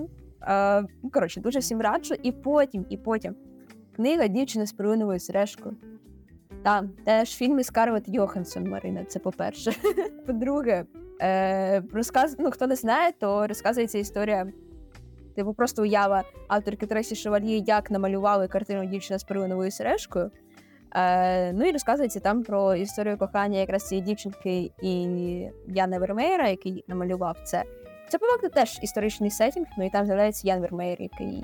Е, 0.47 0.83
коротше, 1.13 1.41
дуже 1.41 1.59
всім 1.59 1.81
раджу, 1.81 2.15
і 2.23 2.31
потім, 2.31 2.85
і 2.89 2.97
потім. 2.97 3.35
Книга 3.95 4.27
дівчина 4.27 4.65
з 4.65 4.73
перлиновою 4.73 5.19
сережкою. 5.19 5.75
Там 6.63 6.89
теж 7.05 7.35
фільми 7.35 7.63
Скарлетт 7.63 8.07
Йоханссон, 8.07 8.69
Марина, 8.69 9.05
це 9.05 9.19
по-перше. 9.19 9.71
По-друге, 10.25 10.85
е, 11.21 11.83
розказ... 11.93 12.35
ну, 12.39 12.51
хто 12.51 12.67
не 12.67 12.75
знає, 12.75 13.11
то 13.19 13.47
розказується 13.47 13.97
історія. 13.97 14.47
Типу, 15.35 15.53
просто 15.53 15.81
уява 15.81 16.23
авторки 16.47 16.85
Тресі 16.85 17.15
Шевальє, 17.15 17.57
як 17.57 17.91
намалювали 17.91 18.47
картину 18.47 18.85
дівчина 18.85 19.19
з 19.19 19.23
перлиновою 19.23 19.71
сережкою. 19.71 20.31
Е, 20.95 21.53
Ну 21.53 21.65
і 21.65 21.71
розказується 21.71 22.19
там 22.19 22.43
про 22.43 22.75
історію 22.75 23.17
кохання 23.17 23.59
якраз 23.59 23.87
цієї 23.87 24.05
дівчинки 24.05 24.71
і 24.81 25.07
Яна 25.67 25.99
Вермеєра, 25.99 26.49
який 26.49 26.83
намалював 26.87 27.37
це. 27.43 27.63
Це 28.09 28.17
по 28.17 28.25
факту 28.25 28.49
теж 28.49 28.79
історичний 28.81 29.31
сетінг, 29.31 29.67
ну 29.77 29.85
і 29.85 29.89
там 29.89 30.05
з'являється 30.05 30.47
Ян 30.47 30.61
Вермеєр, 30.61 31.01
який 31.01 31.43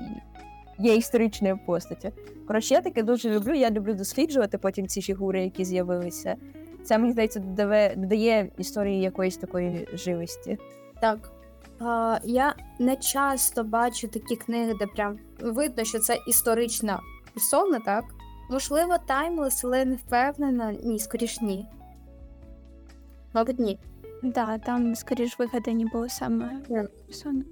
є 0.78 0.96
історичною 0.96 1.58
постаттю. 1.66 2.08
Коротше, 2.46 2.74
я 2.74 2.80
таке 2.80 3.02
дуже 3.02 3.30
люблю. 3.30 3.54
Я 3.54 3.70
люблю 3.70 3.94
досліджувати 3.94 4.58
потім 4.58 4.86
ці 4.86 5.02
фігури, 5.02 5.42
які 5.42 5.64
з'явилися. 5.64 6.36
Це 6.84 6.98
мені 6.98 7.12
здається, 7.12 7.40
додає, 7.40 7.94
додає 7.96 8.50
історії 8.58 9.00
якоїсь 9.00 9.36
такої 9.36 9.88
живості. 9.94 10.58
Так. 11.00 11.32
А, 11.80 12.18
Я 12.24 12.54
не 12.78 12.96
часто 12.96 13.64
бачу 13.64 14.08
такі 14.08 14.36
книги, 14.36 14.74
де 14.78 14.86
прям 14.86 15.18
видно, 15.40 15.84
що 15.84 15.98
це 15.98 16.16
історична 16.28 17.00
персона, 17.34 17.80
так? 17.84 18.04
Можливо, 18.52 18.96
таймлес, 19.06 19.64
але 19.64 19.84
не 19.84 19.96
впевнена. 19.96 20.72
Ні, 20.72 20.98
скоріш 20.98 21.40
ні. 21.40 21.66
Мабуть, 23.34 23.58
ні. 23.58 23.78
Да, 24.22 24.58
там 24.58 24.94
скоріш 24.94 25.38
вигадані 25.38 25.84
були 25.84 26.08
саме 26.08 26.60
персони. 27.06 27.44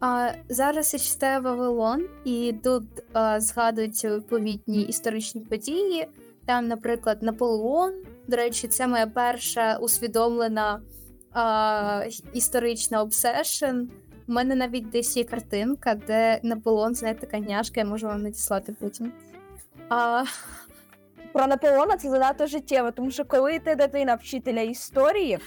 А 0.00 0.30
зараз 0.48 0.94
я 0.94 1.00
читаю 1.00 1.42
Вавилон, 1.42 2.06
і 2.24 2.54
тут 2.64 2.84
а, 3.12 3.40
згадуються 3.40 4.16
відповідні 4.16 4.82
історичні 4.82 5.40
події. 5.40 6.08
Там, 6.46 6.68
наприклад, 6.68 7.22
Наполеон. 7.22 7.92
До 8.28 8.36
речі, 8.36 8.68
це 8.68 8.86
моя 8.86 9.06
перша 9.06 9.78
усвідомлена 9.78 10.80
а, 11.32 12.04
історична 12.32 13.02
обсешн. 13.02 13.76
У 14.28 14.32
мене 14.32 14.54
навіть 14.54 14.90
десь 14.90 15.16
є 15.16 15.24
картинка, 15.24 15.94
де 16.06 16.40
Наполеон, 16.42 16.94
знаєте, 16.94 17.20
така 17.20 17.38
няшка, 17.38 17.80
я 17.80 17.86
можу 17.86 18.06
вам 18.06 18.22
надіслати 18.22 18.76
потім. 18.80 19.12
А... 19.90 20.24
Про 21.32 21.46
Наполеона 21.46 21.96
це 21.96 22.10
занадто 22.10 22.46
життєво, 22.46 22.90
тому 22.90 23.10
що 23.10 23.24
коли 23.24 23.58
ти 23.58 23.74
дитина 23.74 24.14
вчителя 24.14 24.60
історії, 24.60 25.38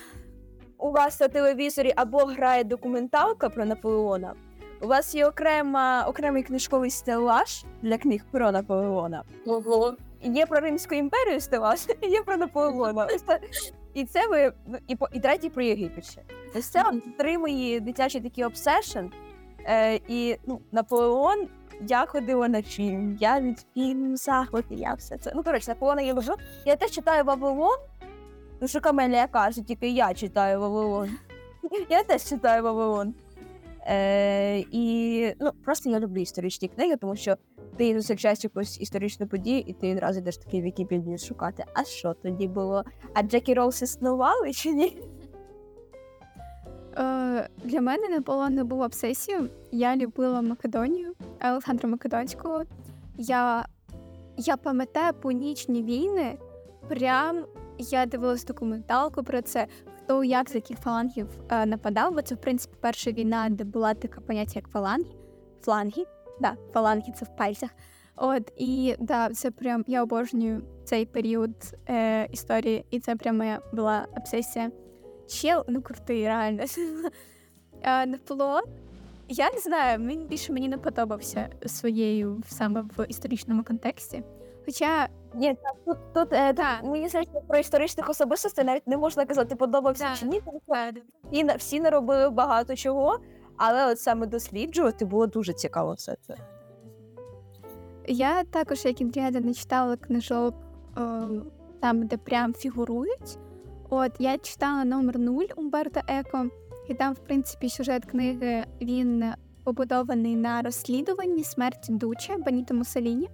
у 0.78 0.92
вас 0.92 1.20
на 1.20 1.28
телевізорі 1.28 1.94
або 1.96 2.18
грає 2.18 2.64
документалка 2.64 3.50
про 3.50 3.66
Наполеона, 3.66 4.34
У 4.82 4.88
вас 4.88 5.16
є 5.16 5.28
окрема, 5.28 6.06
окремий 6.08 6.44
книжковий 6.44 6.90
стелаж 6.90 7.66
для 7.82 7.98
книг 7.98 8.26
про 8.32 8.52
Наполеона. 8.52 9.24
Ого. 9.46 9.96
Є 10.22 10.46
про 10.46 10.60
Римську 10.60 10.96
імперію 10.96 11.42
стелаж, 11.42 11.80
і 12.02 12.08
є 12.08 12.22
про 12.22 12.38
Наполеона. 12.38 13.08
І 13.94 14.06
це 14.06 14.28
ви 14.28 14.54
ну, 14.68 14.78
і, 14.88 14.96
по- 14.96 15.08
і 15.14 15.20
третій 15.20 15.50
про 15.50 15.64
Єгипет 15.64 16.06
ще. 16.06 16.22
Ось 16.56 16.66
це 16.66 16.84
от 16.92 17.18
три 17.18 17.38
мої 17.38 17.80
дитячі 17.80 18.20
такі 18.20 18.44
обсешн. 18.44 19.06
Е, 19.66 20.00
і 20.08 20.36
ну, 20.48 20.62
Наполеон. 20.72 21.48
Я 21.88 22.06
ходила 22.06 22.48
на 22.48 22.62
фільм, 22.62 23.18
я 23.20 23.42
від 23.42 23.66
фільму 23.74 24.18
захвати, 24.18 24.76
я 24.76 24.94
все 24.94 25.18
це. 25.18 25.32
Ну, 25.36 25.44
коротше, 25.44 25.72
Наполеона 25.72 26.02
я 26.02 26.14
люблю. 26.14 26.36
Я 26.66 26.76
теж 26.76 26.92
читаю 26.92 27.24
Вавилон. 27.24 27.78
Ну, 28.62 28.68
що 28.68 28.82
Камелія 28.82 29.28
каже, 29.28 29.62
тільки 29.62 29.90
я 29.90 30.14
читаю 30.14 30.60
Вавилон. 30.60 31.10
Я 31.90 32.04
теж 32.04 32.24
читаю 32.24 32.64
Вавилон. 32.64 33.14
Е, 33.88 34.60
і 34.72 35.36
ну, 35.40 35.52
просто 35.66 35.90
я 35.90 36.00
люблю 36.00 36.22
історичні 36.22 36.68
книги, 36.68 36.96
тому 36.96 37.16
що 37.16 37.36
ти 37.78 37.94
зустрічаєш 37.94 38.44
якусь 38.44 38.82
історичну 38.82 39.28
подію, 39.28 39.60
і 39.60 39.74
ти 39.74 39.92
одразу 39.92 40.20
йдеш 40.20 40.38
такий 40.38 40.62
Вікіпедію 40.62 41.18
шукати. 41.18 41.66
А 41.74 41.84
що 41.84 42.14
тоді 42.14 42.48
було? 42.48 42.84
А 43.14 43.24
Джекі 43.24 43.54
Роуз 43.54 43.82
існували 43.82 44.54
чи 44.54 44.72
ні? 44.72 44.98
Е, 46.98 47.50
для 47.64 47.82
мене 47.82 48.10
Наполеон 48.10 48.54
не 48.54 48.64
був 48.64 48.82
обсесією. 48.82 49.50
Я 49.72 49.96
любила 49.96 50.42
Македонію, 50.42 51.14
Олександра 51.46 51.90
Македонського. 51.90 52.64
Я, 53.18 53.66
я 54.38 54.58
пам'ятаю 54.58 55.14
пунічні 55.14 55.84
війни. 55.84 56.38
Прям 56.88 57.46
я 57.78 58.06
дивилась 58.06 58.46
документалку 58.46 59.24
про 59.24 59.42
це, 59.42 59.68
хто 59.98 60.24
як 60.24 60.50
з 60.50 60.56
яких 60.56 60.78
фалангів 60.78 61.28
е, 61.50 61.66
нападав, 61.66 62.14
бо 62.14 62.22
це, 62.22 62.36
в 62.36 62.42
принципі, 62.42 62.76
перша 62.80 63.12
війна, 63.12 63.48
де 63.50 63.64
була 63.64 63.94
така 63.94 64.22
поняття, 64.22 64.52
як 64.56 64.68
фаланги. 64.68 65.12
Фланги. 65.62 66.04
Да, 66.42 66.58
фаланги 66.74 67.14
це 67.16 67.26
в 67.26 67.36
пальцях. 67.36 67.70
От, 68.16 68.54
і 68.58 68.96
да, 69.00 69.30
це 69.30 69.52
прям 69.52 69.84
я 69.88 70.04
обожнюю 70.04 70.62
цей 70.84 71.06
період 71.06 71.52
е, 71.90 72.26
історії, 72.32 72.86
і 72.92 73.00
це 73.00 73.16
прям 73.16 73.38
моя 73.38 73.60
була 73.74 74.08
обсесія. 74.18 74.72
Чел, 75.28 75.66
ну 75.68 75.82
крутий, 75.82 76.26
реально. 76.26 76.64
А, 77.86 78.06
Наполеон, 78.06 78.64
я 79.28 79.52
не 79.52 79.60
знаю, 79.60 80.00
він 80.08 80.26
більше 80.28 80.54
мені 80.54 80.70
не 80.70 80.78
подобався 80.78 81.50
своєю 81.66 82.42
саме 82.48 82.82
в 82.82 83.06
історичному 83.10 83.64
контексті. 83.64 84.24
Хоча 84.66 85.08
Ні, 85.36 85.58
тут, 85.86 85.98
тут 86.14 86.34
е, 86.34 86.54
Да. 86.54 86.82
мені 86.84 87.10
здається, 87.10 87.40
про 87.48 87.58
історичних 87.58 88.10
особистостей 88.10 88.66
навіть 88.66 88.88
не 88.88 88.98
можна 88.98 89.26
казати, 89.26 89.56
подобався 89.56 90.04
Да. 90.04 90.16
чи 90.16 90.26
ні, 90.26 90.42
що 90.42 90.52
всі, 91.32 91.56
всі 91.58 91.80
наробили 91.80 92.30
багато 92.30 92.76
чого, 92.76 93.20
але 93.58 93.92
от 93.92 94.00
саме 94.00 94.26
досліджувати 94.28 95.06
було 95.06 95.28
дуже 95.28 95.54
цікаво 95.54 95.94
все 95.94 96.16
це. 96.22 96.36
я 98.08 98.44
також, 98.44 98.86
як 98.86 99.02
Індріада, 99.02 99.40
не 99.40 99.54
читала 99.54 99.98
книжок 99.98 100.56
е, 100.98 101.02
там, 101.82 102.08
де 102.08 102.18
прям 102.18 102.54
фігурують. 102.54 103.38
От 103.96 104.12
я 104.20 104.38
читала 104.38 104.84
номер 104.86 105.20
0 105.20 105.46
Умберто 105.56 106.02
Еко, 106.08 106.46
і 106.90 106.94
там, 106.94 107.14
в 107.14 107.18
принципі, 107.18 107.70
сюжет 107.70 108.06
книги 108.06 108.66
він 108.82 109.34
побудований 109.64 110.36
на 110.36 110.62
розслідуванні 110.62 111.44
смерті 111.44 111.92
Дуче 111.92 112.38
Беніто 112.38 112.74
Муссоліні. 112.74 113.30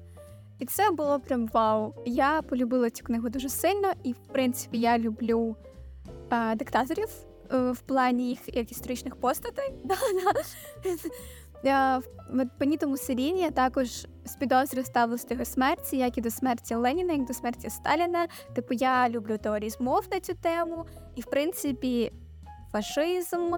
І 0.60 0.66
це 0.66 0.92
було 0.92 1.20
прям 1.20 1.50
вау. 1.54 1.94
Я 2.06 2.42
полюбила 2.42 2.90
цю 2.90 3.04
книгу 3.04 3.30
дуже 3.30 3.50
сильно, 3.50 3.92
і 4.04 4.12
в 4.12 4.18
принципі 4.34 4.78
я 4.78 4.98
люблю 4.98 5.56
е, 6.32 6.56
диктаторів 6.56 7.10
е, 7.54 7.72
в 7.72 7.80
плані 7.80 8.30
їх 8.30 8.40
як 8.48 8.72
історичних 8.72 9.16
постатей. 9.16 9.74
Е, 11.66 11.98
в- 11.98 12.42
от 12.42 12.48
Беніто 12.60 12.96
також 13.52 14.08
з 14.26 14.36
підозри 14.40 14.84
ставилась 14.84 15.26
до 15.26 15.46
смерті, 15.46 15.98
як 15.98 16.18
і 16.18 16.22
до 16.22 16.30
смерті 16.30 16.76
Леніна, 16.76 17.14
як 17.14 17.26
до 17.26 17.34
смерті 17.34 17.70
Сталіна. 17.70 18.28
Типу, 18.56 18.74
я 18.74 19.10
люблю 19.10 19.38
теорії 19.38 19.70
змов 19.70 20.08
на 20.12 20.20
цю 20.20 20.34
тему, 20.34 20.86
і 21.16 21.22
в 21.22 21.26
принципі, 21.26 22.12
фашизм, 22.72 23.54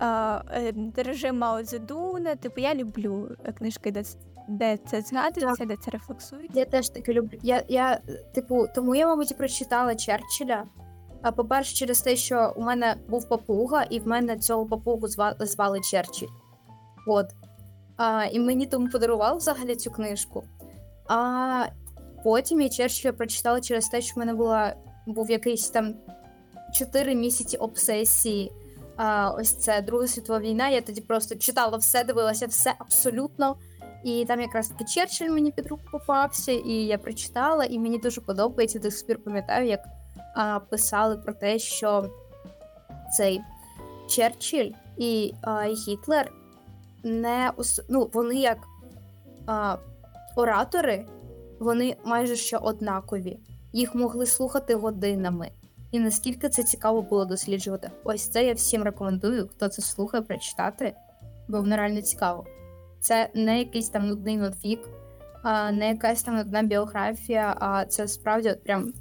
е, 0.00 0.06
е, 0.06 0.74
режим 0.96 1.38
Мао 1.38 1.62
Цзедуна. 1.62 2.36
Типу, 2.36 2.60
я 2.60 2.74
люблю 2.74 3.28
книжки, 3.58 3.90
де, 3.90 4.02
де 4.48 4.76
це 4.76 5.00
згадується, 5.00 5.64
де 5.64 5.76
це 5.76 5.90
рефлексується. 5.90 6.58
Я 6.58 6.64
теж 6.64 6.88
таки 6.88 7.12
люблю. 7.12 7.38
Я, 7.42 7.62
я, 7.68 8.00
типу, 8.34 8.66
тому 8.74 8.94
я, 8.94 9.06
мабуть, 9.06 9.36
прочитала 9.38 9.94
Черчилля. 9.94 10.64
А 11.22 11.32
по-перше, 11.32 11.74
через 11.74 12.02
те, 12.02 12.16
що 12.16 12.52
у 12.56 12.62
мене 12.62 12.96
був 13.08 13.28
папуга, 13.28 13.82
і 13.82 14.00
в 14.00 14.08
мене 14.08 14.38
цього 14.38 14.66
папугу 14.66 15.08
звали, 15.08 15.36
звали 15.40 15.80
Черчилль. 15.80 16.28
От. 17.06 17.26
А, 18.02 18.24
і 18.32 18.40
мені 18.40 18.66
тому 18.66 18.88
подарував 18.88 19.36
взагалі 19.36 19.76
цю 19.76 19.90
книжку. 19.90 20.44
А 21.08 21.64
потім 22.24 22.60
я 22.60 22.68
Черчилля 22.68 23.12
прочитала 23.12 23.60
через 23.60 23.88
те, 23.88 24.00
що 24.00 24.14
в 24.14 24.18
мене 24.18 24.34
була, 24.34 24.74
був 25.06 25.30
якийсь 25.30 25.70
там 25.70 25.94
4 26.74 27.14
місяці 27.14 27.56
обсесії. 27.56 28.52
А, 28.96 29.30
ось 29.30 29.52
це 29.52 29.82
Друга 29.82 30.06
світова 30.06 30.38
війна. 30.38 30.68
Я 30.68 30.80
тоді 30.80 31.00
просто 31.00 31.36
читала 31.36 31.76
все, 31.76 32.04
дивилася 32.04 32.46
все 32.46 32.74
абсолютно. 32.78 33.56
І 34.04 34.24
там 34.28 34.40
якраз 34.40 34.68
таки 34.68 34.84
Черчилль 34.84 35.30
мені 35.30 35.52
під 35.52 35.66
руку 35.66 35.82
попався, 35.92 36.52
і 36.52 36.72
я 36.72 36.98
прочитала, 36.98 37.64
і 37.64 37.78
мені 37.78 37.98
дуже 37.98 38.20
подобається. 38.20 38.78
До 38.78 38.90
сих 38.90 39.06
пір 39.06 39.24
пам'ятаю, 39.24 39.66
як 39.66 39.80
а, 40.34 40.60
писали 40.60 41.16
про 41.16 41.32
те, 41.32 41.58
що 41.58 42.10
цей 43.16 43.40
Черчилль 44.08 44.70
і 44.96 45.34
а, 45.42 45.64
Гітлер 45.64 46.39
не 47.04 47.52
ну, 47.88 48.10
вони 48.12 48.34
як 48.34 48.58
а, 49.46 49.76
оратори, 50.36 51.06
вони 51.58 51.96
майже 52.04 52.36
що 52.36 52.58
однакові. 52.58 53.38
Їх 53.72 53.94
могли 53.94 54.26
слухати 54.26 54.74
годинами. 54.74 55.50
І 55.90 55.98
наскільки 55.98 56.48
це 56.48 56.62
цікаво 56.62 57.02
було 57.02 57.24
досліджувати. 57.24 57.90
Ось 58.04 58.28
це 58.28 58.44
я 58.44 58.54
всім 58.54 58.82
рекомендую, 58.82 59.48
хто 59.48 59.68
це 59.68 59.82
слухає, 59.82 60.22
прочитати, 60.22 60.94
бо 61.48 61.58
воно 61.58 61.76
реально 61.76 62.02
цікаво. 62.02 62.46
Це 63.00 63.30
не 63.34 63.58
якийсь 63.58 63.88
там 63.88 64.08
нудний 64.08 64.36
нотфік, 64.36 64.80
а 65.42 65.72
не 65.72 65.88
якась 65.88 66.22
там 66.22 66.36
нудна 66.36 66.62
біографія, 66.62 67.56
а 67.60 67.84
це 67.84 68.08
справді 68.08 68.50
от 68.50 68.64
прям. 68.64 68.92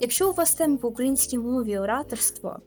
Якщо 0.00 0.30
у 0.30 0.32
вас 0.32 0.54
тема 0.54 0.76
по 0.76 0.88
українській 0.88 1.38
мові 1.38 1.78
ораторство, 1.78 2.58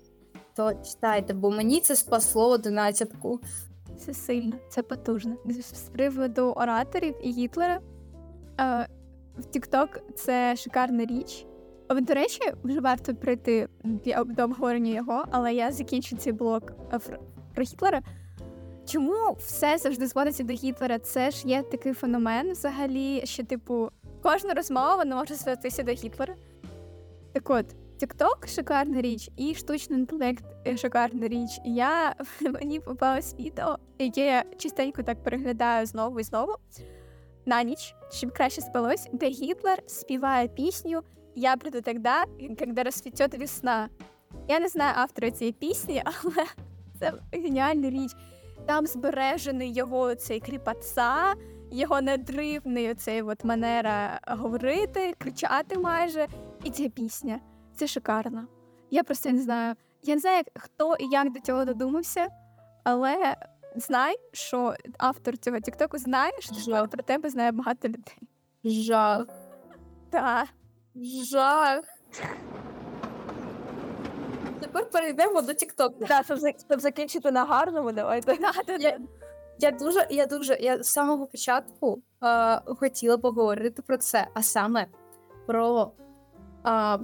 то 0.55 0.73
читайте, 0.73 1.33
бо 1.33 1.51
мені 1.51 1.81
це 1.81 1.95
спасло 1.95 2.49
одинадцятку. 2.49 3.39
Це 3.97 4.13
сильно, 4.13 4.53
це 4.69 4.83
потужно. 4.83 5.35
З 5.59 5.89
приводу 5.89 6.41
ораторів 6.41 7.15
і 7.23 7.31
Гітлера. 7.31 7.79
Е, 8.59 8.87
в 9.37 9.41
TikTok 9.41 9.87
це 10.15 10.55
шикарна 10.55 11.05
річ. 11.05 11.45
До 11.89 12.13
речі, 12.13 12.41
вже 12.63 12.79
варто 12.79 13.15
прийти 13.15 13.67
до 13.83 14.43
обговорення 14.43 14.91
його, 14.91 15.25
але 15.31 15.53
я 15.53 15.71
закінчу 15.71 16.15
цей 16.15 16.33
блок 16.33 16.73
е, 16.93 16.99
про 17.55 17.63
Гітлера. 17.63 18.01
Чому 18.85 19.35
все 19.39 19.77
завжди 19.77 20.07
зводиться 20.07 20.43
до 20.43 20.53
Гітлера? 20.53 20.99
Це 20.99 21.31
ж 21.31 21.47
є 21.47 21.63
такий 21.63 21.93
феномен 21.93 22.51
взагалі, 22.51 23.21
що, 23.25 23.43
типу, 23.43 23.89
кожна 24.23 24.53
розмова 24.53 24.95
вона 24.95 25.15
може 25.15 25.35
звестися 25.35 25.83
до 25.83 25.91
Гітлера. 25.91 26.35
Так 27.33 27.49
от, 27.49 27.65
TikTok 27.97 28.47
шикарна 28.47 29.01
річ, 29.01 29.29
і 29.37 29.55
штучний 29.55 29.99
інтелект 29.99 30.45
е, 30.67 30.77
шикарна 30.77 31.27
річ. 31.27 31.49
Я 31.65 32.15
мені 32.41 32.79
попалось 32.79 33.35
відео, 33.39 33.77
яке 33.99 34.25
я 34.25 34.43
частенько 34.57 35.03
так 35.03 35.23
переглядаю 35.23 35.85
знову 35.85 36.19
і 36.19 36.23
знову 36.23 36.55
на 37.45 37.63
ніч, 37.63 37.95
щоб 38.11 38.33
краще 38.33 38.61
спалось, 38.61 39.09
де 39.13 39.29
Гітлер 39.29 39.83
співає 39.87 40.47
пісню 40.47 41.01
Я 41.35 41.55
приду 41.55 41.81
тогда, 41.81 42.25
когда 42.59 42.83
розцвітет 42.83 43.37
весна. 43.37 43.89
Я 44.47 44.59
не 44.59 44.67
знаю 44.67 44.93
автора 44.97 45.31
цієї 45.31 45.53
пісні, 45.53 46.03
але 46.23 46.45
це 46.99 47.13
геніальна 47.31 47.89
річ. 47.89 48.11
Там 48.65 48.87
збережений 48.87 49.73
його 49.73 50.15
цей 50.15 50.39
кріпаца, 50.39 51.33
його 51.71 52.01
надривний 52.01 52.91
оцей 52.91 53.21
от 53.21 53.43
манера 53.43 54.19
говорити, 54.27 55.15
кричати 55.17 55.77
майже. 55.77 56.27
І 56.63 56.69
ця 56.69 56.89
пісня. 56.89 57.39
Це 57.77 57.87
шикарно. 57.87 58.47
Я 58.91 59.03
просто 59.03 59.29
не 59.31 59.41
знаю. 59.41 59.75
Я 60.03 60.15
не 60.15 60.21
знаю, 60.21 60.37
як- 60.37 60.63
хто 60.63 60.95
і 60.99 61.05
як 61.07 61.33
до 61.33 61.39
цього 61.39 61.65
додумався, 61.65 62.27
але 62.83 63.35
знай, 63.75 64.15
що 64.31 64.73
автор 64.97 65.37
цього 65.37 65.59
Тіктоку 65.59 65.97
знає, 65.97 66.31
що 66.39 66.55
Жах. 66.55 66.89
про 66.89 67.03
тебе 67.03 67.29
знає 67.29 67.51
багато 67.51 67.87
людей. 67.87 68.17
Жах. 68.63 69.25
Так. 70.09 70.47
Жах. 71.31 71.81
Тепер 74.59 74.89
перейдемо 74.89 75.41
до 75.41 75.51
TikTok. 75.51 76.07
Да, 76.07 76.23
щоб, 76.23 76.37
зак- 76.37 76.65
щоб 76.67 76.79
закінчити 76.79 77.31
на 77.31 77.45
гарному, 77.45 77.91
давайте. 77.91 78.37
Я, 78.79 78.97
я 79.59 79.71
дуже, 79.71 80.07
я 80.09 80.25
дуже, 80.25 80.53
я 80.55 80.83
з 80.83 80.87
самого 80.87 81.27
початку 81.27 82.01
е, 82.23 82.61
хотіла 82.65 83.17
поговорити 83.17 83.81
про 83.81 83.97
це, 83.97 84.27
а 84.33 84.41
саме 84.43 84.87
про 85.47 85.91
е, 86.67 86.99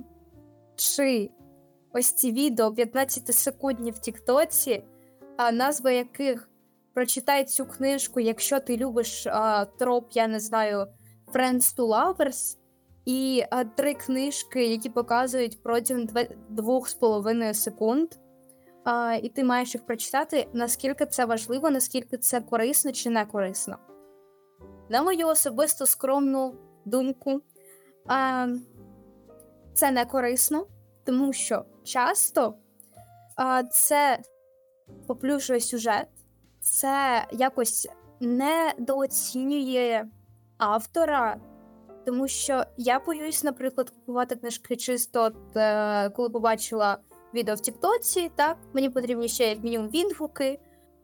чи 0.84 1.30
ось 1.94 2.12
ці 2.12 2.32
відео 2.32 2.74
15 2.74 3.36
секундні 3.36 3.92
в 3.92 4.00
Тіктоці, 4.00 4.84
назва 5.54 5.92
яких 5.92 6.50
прочитай 6.94 7.46
цю 7.46 7.66
книжку, 7.66 8.20
якщо 8.20 8.60
ти 8.60 8.78
любиш 8.78 9.28
а, 9.28 9.66
троп, 9.66 10.12
я 10.12 10.28
не 10.28 10.40
знаю, 10.40 10.88
Friends 11.34 11.78
to 11.78 11.88
Lovers, 11.88 12.58
і 13.06 13.44
а, 13.52 13.64
три 13.64 13.94
книжки, 13.94 14.66
які 14.66 14.90
показують 14.90 15.64
протягом 15.64 16.06
две- 16.06 16.36
двох 16.50 16.90
з 16.90 16.94
половиною 16.94 17.54
секунд. 17.54 18.10
А, 18.84 19.14
і 19.24 19.30
ти 19.30 19.44
маєш 19.44 19.74
їх 19.74 19.86
прочитати, 19.86 20.48
наскільки 20.54 21.06
це 21.06 21.26
важливо, 21.26 21.70
наскільки 21.70 22.18
це 22.18 22.42
корисно 22.42 22.92
чи 22.92 23.10
не 23.10 23.26
корисно. 23.26 23.78
На 24.90 25.04
мою 25.04 25.28
особисто 25.28 25.86
скромну 25.86 26.56
думку, 26.86 27.42
а, 28.08 28.48
це 29.74 29.92
не 29.92 30.06
корисно, 30.06 30.68
тому 31.06 31.34
що 31.34 31.66
часто 31.84 32.54
а, 33.36 33.64
це 33.64 34.20
поплюжує 35.08 35.60
сюжет, 35.60 36.08
це 36.60 37.26
якось 37.32 37.88
недооцінює 38.20 40.06
автора, 40.58 41.38
тому 42.06 42.28
що 42.28 42.64
я 42.78 43.00
боюсь, 43.00 43.44
наприклад, 43.44 43.90
купувати 43.90 44.36
книжки 44.36 44.76
чисто, 44.76 45.24
от, 45.24 45.58
е, 45.58 46.10
коли 46.10 46.30
побачила 46.30 46.98
відео 47.34 47.56
в 47.56 47.60
Тіктоці, 47.60 48.32
так, 48.36 48.58
мені 48.74 48.90
потрібні 48.90 49.28
ще 49.28 49.50
як 49.50 49.64
мінімум 49.64 49.90
відгуки. 49.90 50.60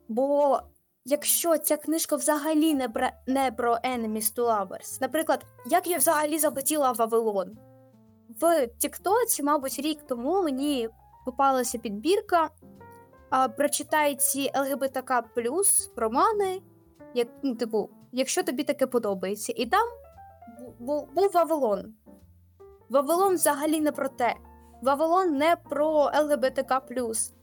Бо 0.08 0.60
якщо 1.06 1.58
ця 1.58 1.78
книжка 1.78 2.16
взагалі 2.16 2.74
не, 2.74 2.88
бра... 2.88 3.12
не 3.28 3.52
про 3.52 3.74
Enemies 3.74 4.36
to 4.36 4.46
Lovers, 4.46 4.98
наприклад, 5.02 5.46
як 5.66 5.88
я 5.88 5.98
взагалі 5.98 6.40
захотіла 6.40 6.92
Вавилон. 6.92 7.58
В 8.42 8.68
Тіктоці, 8.68 9.44
мабуть, 9.44 9.80
рік 9.80 10.00
тому 10.08 10.44
мені 10.44 10.90
попалася 11.26 11.78
підбірка. 11.78 12.50
Прочитай 13.58 14.16
ці 14.16 14.52
ЛГБТК 14.56 15.22
плюс 15.36 15.92
романи, 15.96 16.62
як, 17.14 17.28
ну, 17.44 17.56
типу, 17.56 17.90
якщо 18.12 18.44
тобі 18.44 18.64
таке 18.64 18.88
подобається. 18.88 19.54
І 19.56 19.66
там 19.66 19.88
бу- 20.80 21.08
був 21.16 21.32
Вавилон. 21.34 21.94
Вавилон 22.90 23.34
взагалі 23.34 23.82
не 23.82 23.92
про 23.92 24.10
те. 24.10 24.36
Вавилон 24.82 25.38
не 25.38 25.56
про 25.70 26.12
ЛГБТК. 26.22 26.82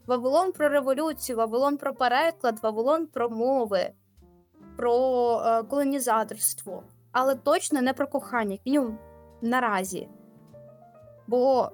Вавилон 0.06 0.52
про 0.52 0.68
революцію, 0.68 1.36
Вавилон 1.38 1.76
про 1.76 1.94
переклад, 1.94 2.58
Вавилон 2.62 3.06
про 3.06 3.30
мови, 3.30 3.92
про 4.76 4.94
е, 5.46 5.62
колонізаторство. 5.62 6.82
Але 7.12 7.34
точно 7.34 7.82
не 7.82 7.92
про 7.92 8.06
кохання, 8.06 8.58
як 8.64 8.84
наразі. 9.42 10.08
Бо 11.26 11.70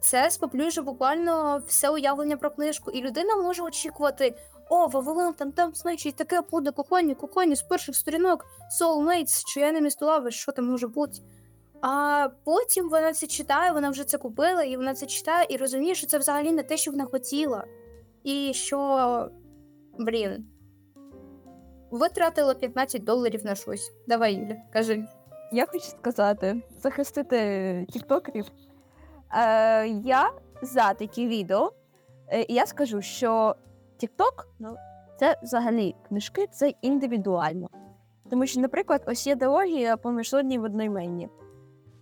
це 0.00 0.30
споплюжує 0.30 0.84
буквально 0.84 1.62
все 1.66 1.90
уявлення 1.90 2.36
про 2.36 2.50
книжку, 2.50 2.90
і 2.90 3.02
людина 3.02 3.36
може 3.36 3.62
очікувати: 3.62 4.34
о, 4.70 4.86
Вавилон, 4.86 5.32
там 5.32 5.52
там 5.52 5.74
значить 5.74 6.16
таке 6.16 6.40
буде 6.50 6.70
кохання, 6.70 7.14
кохання 7.14 7.56
з 7.56 7.62
перших 7.62 7.96
сторінок, 7.96 8.46
soulmates, 8.80 9.42
чи 9.46 9.60
я 9.60 9.72
не 9.72 9.80
містував, 9.80 10.32
що 10.32 10.52
там 10.52 10.66
може 10.66 10.88
бути. 10.88 11.18
А 11.80 12.28
потім 12.44 12.88
вона 12.88 13.12
це 13.12 13.26
читає, 13.26 13.72
вона 13.72 13.90
вже 13.90 14.04
це 14.04 14.18
купила, 14.18 14.62
і 14.62 14.76
вона 14.76 14.94
це 14.94 15.06
читає 15.06 15.46
і 15.50 15.56
розуміє, 15.56 15.94
що 15.94 16.06
це 16.06 16.18
взагалі 16.18 16.52
не 16.52 16.62
те, 16.62 16.76
що 16.76 16.90
вона 16.90 17.04
хотіла. 17.04 17.64
І 18.24 18.52
що, 18.54 19.30
блін, 19.98 20.46
витратила 21.90 22.54
15 22.54 23.04
доларів 23.04 23.44
на 23.44 23.54
щось. 23.54 23.92
Давай, 24.08 24.34
Юля, 24.34 24.56
кажи. 24.72 25.04
Я 25.52 25.66
хочу 25.66 25.84
сказати, 25.84 26.62
захистити 26.82 27.86
тіктокерів. 27.92 28.44
Е, 29.34 29.88
я 29.88 30.30
за 30.62 30.94
такі 30.94 31.28
відео. 31.28 31.72
Е, 32.28 32.42
і 32.42 32.54
я 32.54 32.66
скажу, 32.66 33.02
що 33.02 33.56
Тікток 33.96 34.48
ну, 34.58 34.76
це 35.18 35.36
взагалі 35.42 35.94
книжки, 36.08 36.46
це 36.46 36.74
індивідуально. 36.82 37.68
Тому 38.30 38.46
що, 38.46 38.60
наприклад, 38.60 39.02
ось 39.06 39.26
є 39.26 39.36
дилогія 39.36 39.96
поміж 39.96 40.34
одній 40.34 40.58
в 40.58 40.62
одноіменні. 40.62 41.28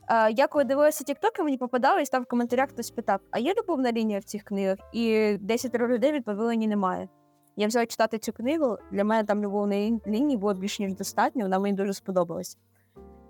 Е, 0.08 0.32
я 0.32 0.46
коли 0.46 0.64
дивилася 0.64 1.04
тіктоки, 1.04 1.42
мені 1.42 1.58
попадалось, 1.58 2.10
там 2.10 2.22
в 2.22 2.26
коментарях 2.26 2.68
хтось 2.68 2.90
питав: 2.90 3.20
а 3.30 3.38
є 3.38 3.54
любовна 3.58 3.92
лінія 3.92 4.18
в 4.18 4.24
цих 4.24 4.42
книгах? 4.42 4.78
І 4.92 5.36
10 5.40 5.74
людей 5.74 6.12
відповіли, 6.12 6.56
ні, 6.56 6.66
немає. 6.68 7.08
Я 7.56 7.66
взяла 7.66 7.86
читати 7.86 8.18
цю 8.18 8.32
книгу, 8.32 8.78
для 8.92 9.04
мене 9.04 9.24
там 9.24 9.42
любовної 9.42 10.00
лінії 10.06 10.36
було 10.36 10.54
більш 10.54 10.80
ніж 10.80 10.94
достатньо, 10.94 11.42
вона 11.42 11.58
мені 11.58 11.76
дуже 11.76 11.92
сподобалась. 11.92 12.58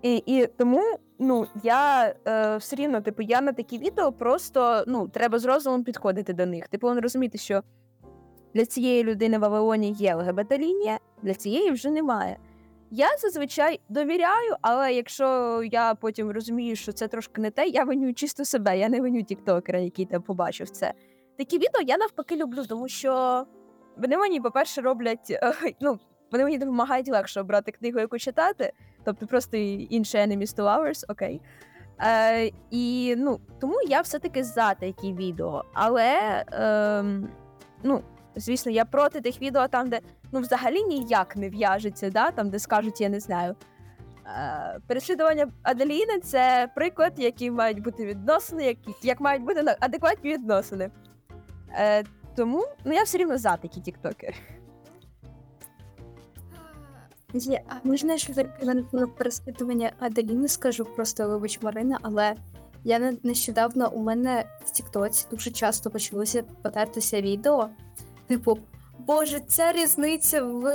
І, 0.01 0.23
і 0.25 0.47
тому 0.47 0.97
ну, 1.19 1.47
я 1.63 2.13
е, 2.27 2.57
все 2.57 2.75
рівно, 2.75 3.01
типу, 3.01 3.21
я 3.21 3.41
на 3.41 3.53
такі 3.53 3.77
відео 3.77 4.11
просто 4.11 4.83
ну, 4.87 5.07
треба 5.07 5.39
з 5.39 5.45
розумом 5.45 5.83
підходити 5.83 6.33
до 6.33 6.45
них. 6.45 6.67
Ти 6.67 6.77
повинен 6.77 7.03
розуміти, 7.03 7.37
що 7.37 7.61
для 8.53 8.65
цієї 8.65 9.03
людини 9.03 9.37
в 9.37 9.41
Вавилоні 9.41 9.91
є 9.91 10.15
ЛГБТ-лінія, 10.15 10.97
для 11.23 11.33
цієї 11.33 11.71
вже 11.71 11.89
немає. 11.89 12.37
Я 12.91 13.07
зазвичай 13.21 13.79
довіряю, 13.89 14.55
але 14.61 14.93
якщо 14.93 15.61
я 15.71 15.95
потім 15.95 16.31
розумію, 16.31 16.75
що 16.75 16.91
це 16.91 17.07
трошки 17.07 17.41
не 17.41 17.51
те, 17.51 17.67
я 17.67 17.83
виню 17.83 18.13
чисто 18.13 18.45
себе, 18.45 18.79
я 18.79 18.89
не 18.89 19.01
виню 19.01 19.23
тіктокера, 19.23 19.79
який 19.79 20.05
там 20.05 20.21
побачив 20.21 20.69
це. 20.69 20.93
Такі 21.37 21.55
відео 21.55 21.81
я 21.87 21.97
навпаки 21.97 22.35
люблю, 22.35 22.65
тому 22.69 22.87
що 22.87 23.45
вони 23.97 24.17
мені, 24.17 24.41
по-перше, 24.41 24.81
роблять, 24.81 25.31
е, 25.31 25.53
ну, 25.81 25.99
вони 26.31 26.43
мені 26.43 26.57
допомагають 26.57 27.09
легше 27.09 27.41
обрати 27.41 27.71
книгу, 27.71 27.99
яку 27.99 28.17
читати, 28.17 28.73
тобто 29.03 29.27
просто 29.27 29.57
інший 29.57 30.21
Enemies 30.21 30.55
to 30.55 30.63
Lovers, 30.63 31.03
окей. 31.07 31.41
Е, 32.01 32.51
і 32.71 33.15
ну, 33.17 33.39
тому 33.59 33.81
я 33.87 34.01
все-таки 34.01 34.43
за 34.43 34.73
такі 34.73 35.13
відео. 35.13 35.63
Але 35.73 36.43
е, 36.53 37.03
ну, 37.83 38.01
звісно, 38.35 38.71
я 38.71 38.85
проти 38.85 39.21
тих 39.21 39.41
відео, 39.41 39.67
там, 39.67 39.89
де 39.89 39.99
ну, 40.31 40.39
взагалі 40.39 40.83
ніяк 40.83 41.35
не 41.35 41.49
в'яжеться, 41.49 42.09
да? 42.09 42.31
там, 42.31 42.49
де 42.49 42.59
скажуть, 42.59 43.01
я 43.01 43.09
не 43.09 43.19
знаю. 43.19 43.55
Е, 44.27 44.79
переслідування 44.87 45.47
Аделіни 45.63 46.19
це 46.19 46.69
приклад, 46.75 47.13
які 47.17 47.51
мають 47.51 47.81
бути 47.81 48.05
відносини, 48.05 48.65
як, 48.65 48.77
як 49.01 49.19
мають 49.19 49.43
бути 49.43 49.75
адекватні 49.79 50.33
відносини. 50.33 50.89
Е, 51.73 52.03
тому 52.35 52.65
ну, 52.85 52.93
я 52.93 53.03
все 53.03 53.17
рівно 53.17 53.37
за 53.37 53.57
такі 53.57 53.81
тіктокери. 53.81 54.35
Є, 57.33 57.61
можна 57.83 58.17
ж 58.17 58.45
на 58.91 59.07
переслідування 59.07 59.91
Аделіни 59.99 60.47
скажу 60.47 60.85
просто 60.85 61.29
вибач 61.29 61.61
Марина, 61.61 61.99
але 62.01 62.35
я 62.83 62.99
не- 62.99 63.17
нещодавно 63.23 63.91
у 63.91 64.03
мене 64.03 64.45
в 64.65 64.71
Тіктоці 64.71 65.25
дуже 65.31 65.51
часто 65.51 65.89
почалося 65.89 66.43
попадатися 66.43 67.21
відео. 67.21 67.69
Типу, 68.27 68.57
Боже, 68.99 69.39
ця 69.39 69.71
різниця 69.71 70.43
в 70.43 70.65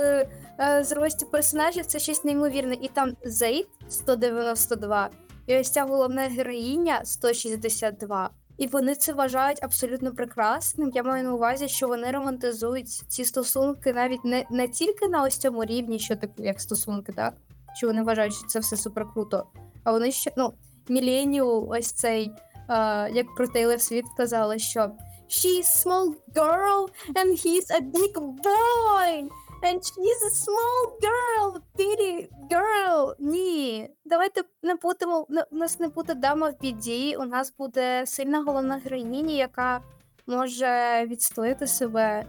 е, 0.59 0.83
зрості 0.83 1.25
персонажів 1.25 1.85
це 1.85 1.99
щось 1.99 2.23
неймовірне. 2.23 2.73
І 2.81 2.87
там 2.87 3.11
Зейд 3.23 3.67
192, 3.89 5.09
і 5.47 5.57
ось 5.57 5.69
ця 5.69 5.83
головна 5.83 6.21
героїня 6.21 7.01
162. 7.05 8.29
І 8.57 8.67
вони 8.67 8.95
це 8.95 9.13
вважають 9.13 9.63
абсолютно 9.63 10.11
прекрасним. 10.11 10.91
Я 10.93 11.03
маю 11.03 11.23
на 11.23 11.33
увазі, 11.33 11.67
що 11.67 11.87
вони 11.87 12.11
романтизують 12.11 12.89
ці 12.89 13.25
стосунки 13.25 13.93
навіть 13.93 14.25
не, 14.25 14.45
не 14.49 14.67
тільки 14.67 15.07
на 15.07 15.23
ось 15.23 15.37
цьому 15.37 15.65
рівні, 15.65 15.99
що 15.99 16.15
типу 16.15 16.43
як 16.43 16.61
стосунки, 16.61 17.11
так? 17.11 17.33
Що 17.75 17.87
вони 17.87 18.03
вважають, 18.03 18.33
що 18.33 18.47
це 18.47 18.59
все 18.59 18.77
супер 18.77 19.05
круто. 19.13 19.45
А 19.83 19.91
вони 19.91 20.11
ще, 20.11 20.31
ну, 20.37 20.53
Міленіу, 20.89 21.67
ось 21.69 21.91
цей, 21.91 22.31
е, 22.69 23.09
як 23.11 23.35
про 23.35 23.47
Тейлор 23.47 23.81
Свіфт 23.81 24.17
казали, 24.17 24.59
що 24.59 24.91
She's 25.29 25.65
small 25.65 26.13
girl 26.35 26.89
and 27.15 27.33
he's 27.43 27.71
a 27.71 27.81
big 27.81 28.13
boy. 28.43 29.29
And 29.63 29.79
she's 29.81 30.21
a 30.27 30.33
small 30.45 30.81
girl, 31.01 31.61
pretty 31.77 32.27
girl. 32.51 33.15
Ні, 33.19 33.89
давайте 34.05 34.41
не 34.63 34.75
будемо. 34.75 35.27
У 35.51 35.55
нас 35.55 35.79
не 35.79 35.87
буде 35.87 36.13
дама 36.13 36.49
в 36.49 36.59
біді. 36.61 37.15
У 37.19 37.25
нас 37.25 37.53
буде 37.57 38.05
сильна 38.05 38.43
головна 38.43 38.77
героїня, 38.77 39.33
яка 39.33 39.81
може 40.27 41.05
відстояти 41.07 41.67
себе, 41.67 42.25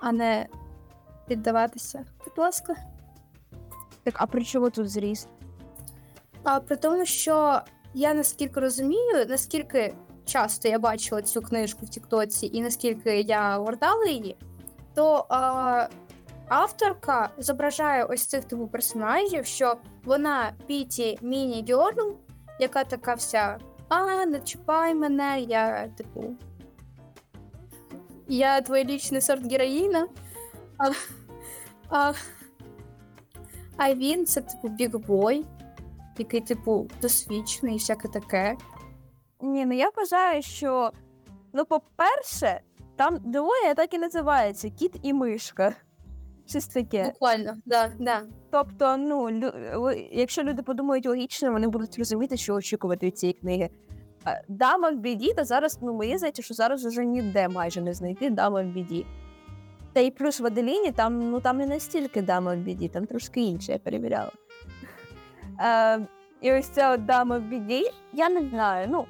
а 0.00 0.12
не 0.12 0.46
піддаватися. 1.28 2.04
Будь 2.24 2.38
ласка. 2.38 2.74
Так, 4.04 4.14
а 4.18 4.26
при 4.26 4.44
чому 4.44 4.70
тут 4.70 4.90
зріст? 4.90 5.28
А 6.42 6.60
при 6.60 6.76
тому, 6.76 7.06
що 7.06 7.60
я 7.94 8.14
наскільки 8.14 8.60
розумію, 8.60 9.26
наскільки 9.28 9.94
часто 10.24 10.68
я 10.68 10.78
бачила 10.78 11.22
цю 11.22 11.42
книжку 11.42 11.86
в 11.86 11.88
Тіктоці, 11.88 12.50
і 12.52 12.62
наскільки 12.62 13.20
я 13.20 13.58
гортала 13.58 14.04
її, 14.04 14.36
то 14.94 15.26
а, 15.28 15.88
авторка 16.52 17.30
зображає 17.38 18.04
ось 18.04 18.26
цих 18.26 18.44
типу 18.44 18.66
персонажів, 18.66 19.46
що 19.46 19.76
вона 20.04 20.52
pretty 20.66 21.18
mini 21.22 21.64
girl, 21.68 22.16
яка 22.60 22.84
така 22.84 23.14
вся 23.14 23.58
а, 23.88 24.26
не 24.26 24.40
чіпай 24.40 24.94
мене, 24.94 25.40
я 25.40 25.88
типу. 25.88 26.36
Я 28.28 28.60
твій 28.60 28.84
лічний 28.84 29.20
сорт 29.20 29.52
героїна. 29.52 30.08
А, 30.78 30.90
а, 31.88 32.12
а 33.76 33.94
він 33.94 34.26
це 34.26 34.40
типу 34.40 34.68
бігбой, 34.68 35.44
який, 36.18 36.40
типу, 36.40 36.88
досвідчений 37.02 37.74
і 37.74 37.78
всяке 37.78 38.08
таке. 38.08 38.56
Ні, 39.40 39.66
ну 39.66 39.74
я 39.74 39.90
вважаю, 39.96 40.42
що 40.42 40.92
ну, 41.52 41.64
по-перше, 41.64 42.60
там 42.96 43.18
двоє 43.18 43.74
так 43.76 43.94
і 43.94 43.98
називається 43.98 44.70
кіт 44.70 44.96
і 45.02 45.12
мишка. 45.12 45.74
Щось 46.46 46.66
таке. 46.66 47.04
Буквально, 47.04 47.54
да, 47.66 47.92
да. 47.98 48.22
Тобто, 48.50 48.96
ну 48.96 49.30
лю- 49.30 50.08
якщо 50.12 50.42
люди 50.42 50.62
подумають 50.62 51.06
логічно, 51.06 51.52
вони 51.52 51.68
будуть 51.68 51.98
розуміти, 51.98 52.36
що 52.36 52.54
очікувати 52.54 53.06
від 53.06 53.18
цієї 53.18 53.38
книги. 53.40 53.70
Дама 54.48 54.90
в 54.90 54.96
біді, 54.96 55.32
та 55.32 55.44
зараз, 55.44 55.78
ну 55.82 55.94
мені 55.94 56.18
здається, 56.18 56.42
що 56.42 56.54
зараз 56.54 56.86
вже 56.86 57.04
ніде 57.04 57.48
майже 57.48 57.80
не 57.80 57.94
знайти 57.94 58.30
дама 58.30 58.62
в 58.62 58.66
біді. 58.66 59.06
Та 59.92 60.00
й 60.00 60.10
плюс 60.10 60.40
в 60.40 60.46
Аделіні 60.46 60.92
там, 60.92 61.30
ну 61.30 61.40
там 61.40 61.56
не 61.58 61.66
настільки 61.66 62.22
дама 62.22 62.54
в 62.54 62.58
біді, 62.58 62.88
там 62.88 63.06
трошки 63.06 63.40
інше, 63.40 63.72
я 63.72 63.78
перевіряла. 63.78 64.30
Е, 65.60 66.06
і 66.40 66.52
ось 66.52 66.68
ця 66.68 66.92
от 66.92 67.04
дама 67.04 67.38
в 67.38 67.42
біді, 67.42 67.90
я 68.12 68.28
не 68.28 68.48
знаю. 68.48 68.88
Ну, 68.90 69.06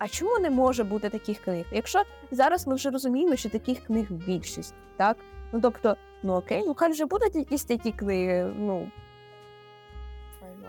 а 0.00 0.08
чому 0.08 0.38
не 0.38 0.50
може 0.50 0.84
бути 0.84 1.08
таких 1.08 1.38
книг? 1.38 1.66
Якщо 1.72 2.02
зараз 2.30 2.66
ми 2.66 2.74
вже 2.74 2.90
розуміємо, 2.90 3.36
що 3.36 3.48
таких 3.48 3.86
книг 3.86 4.06
більшість, 4.10 4.74
так? 4.96 5.16
Ну 5.52 5.60
тобто, 5.60 5.96
ну 6.22 6.34
окей, 6.34 6.62
ну 6.66 6.74
хай 6.74 6.90
вже 6.90 7.06
будуть 7.06 7.34
якісь 7.34 7.64
такі 7.64 7.92
книги, 7.92 8.52
ну. 8.58 8.90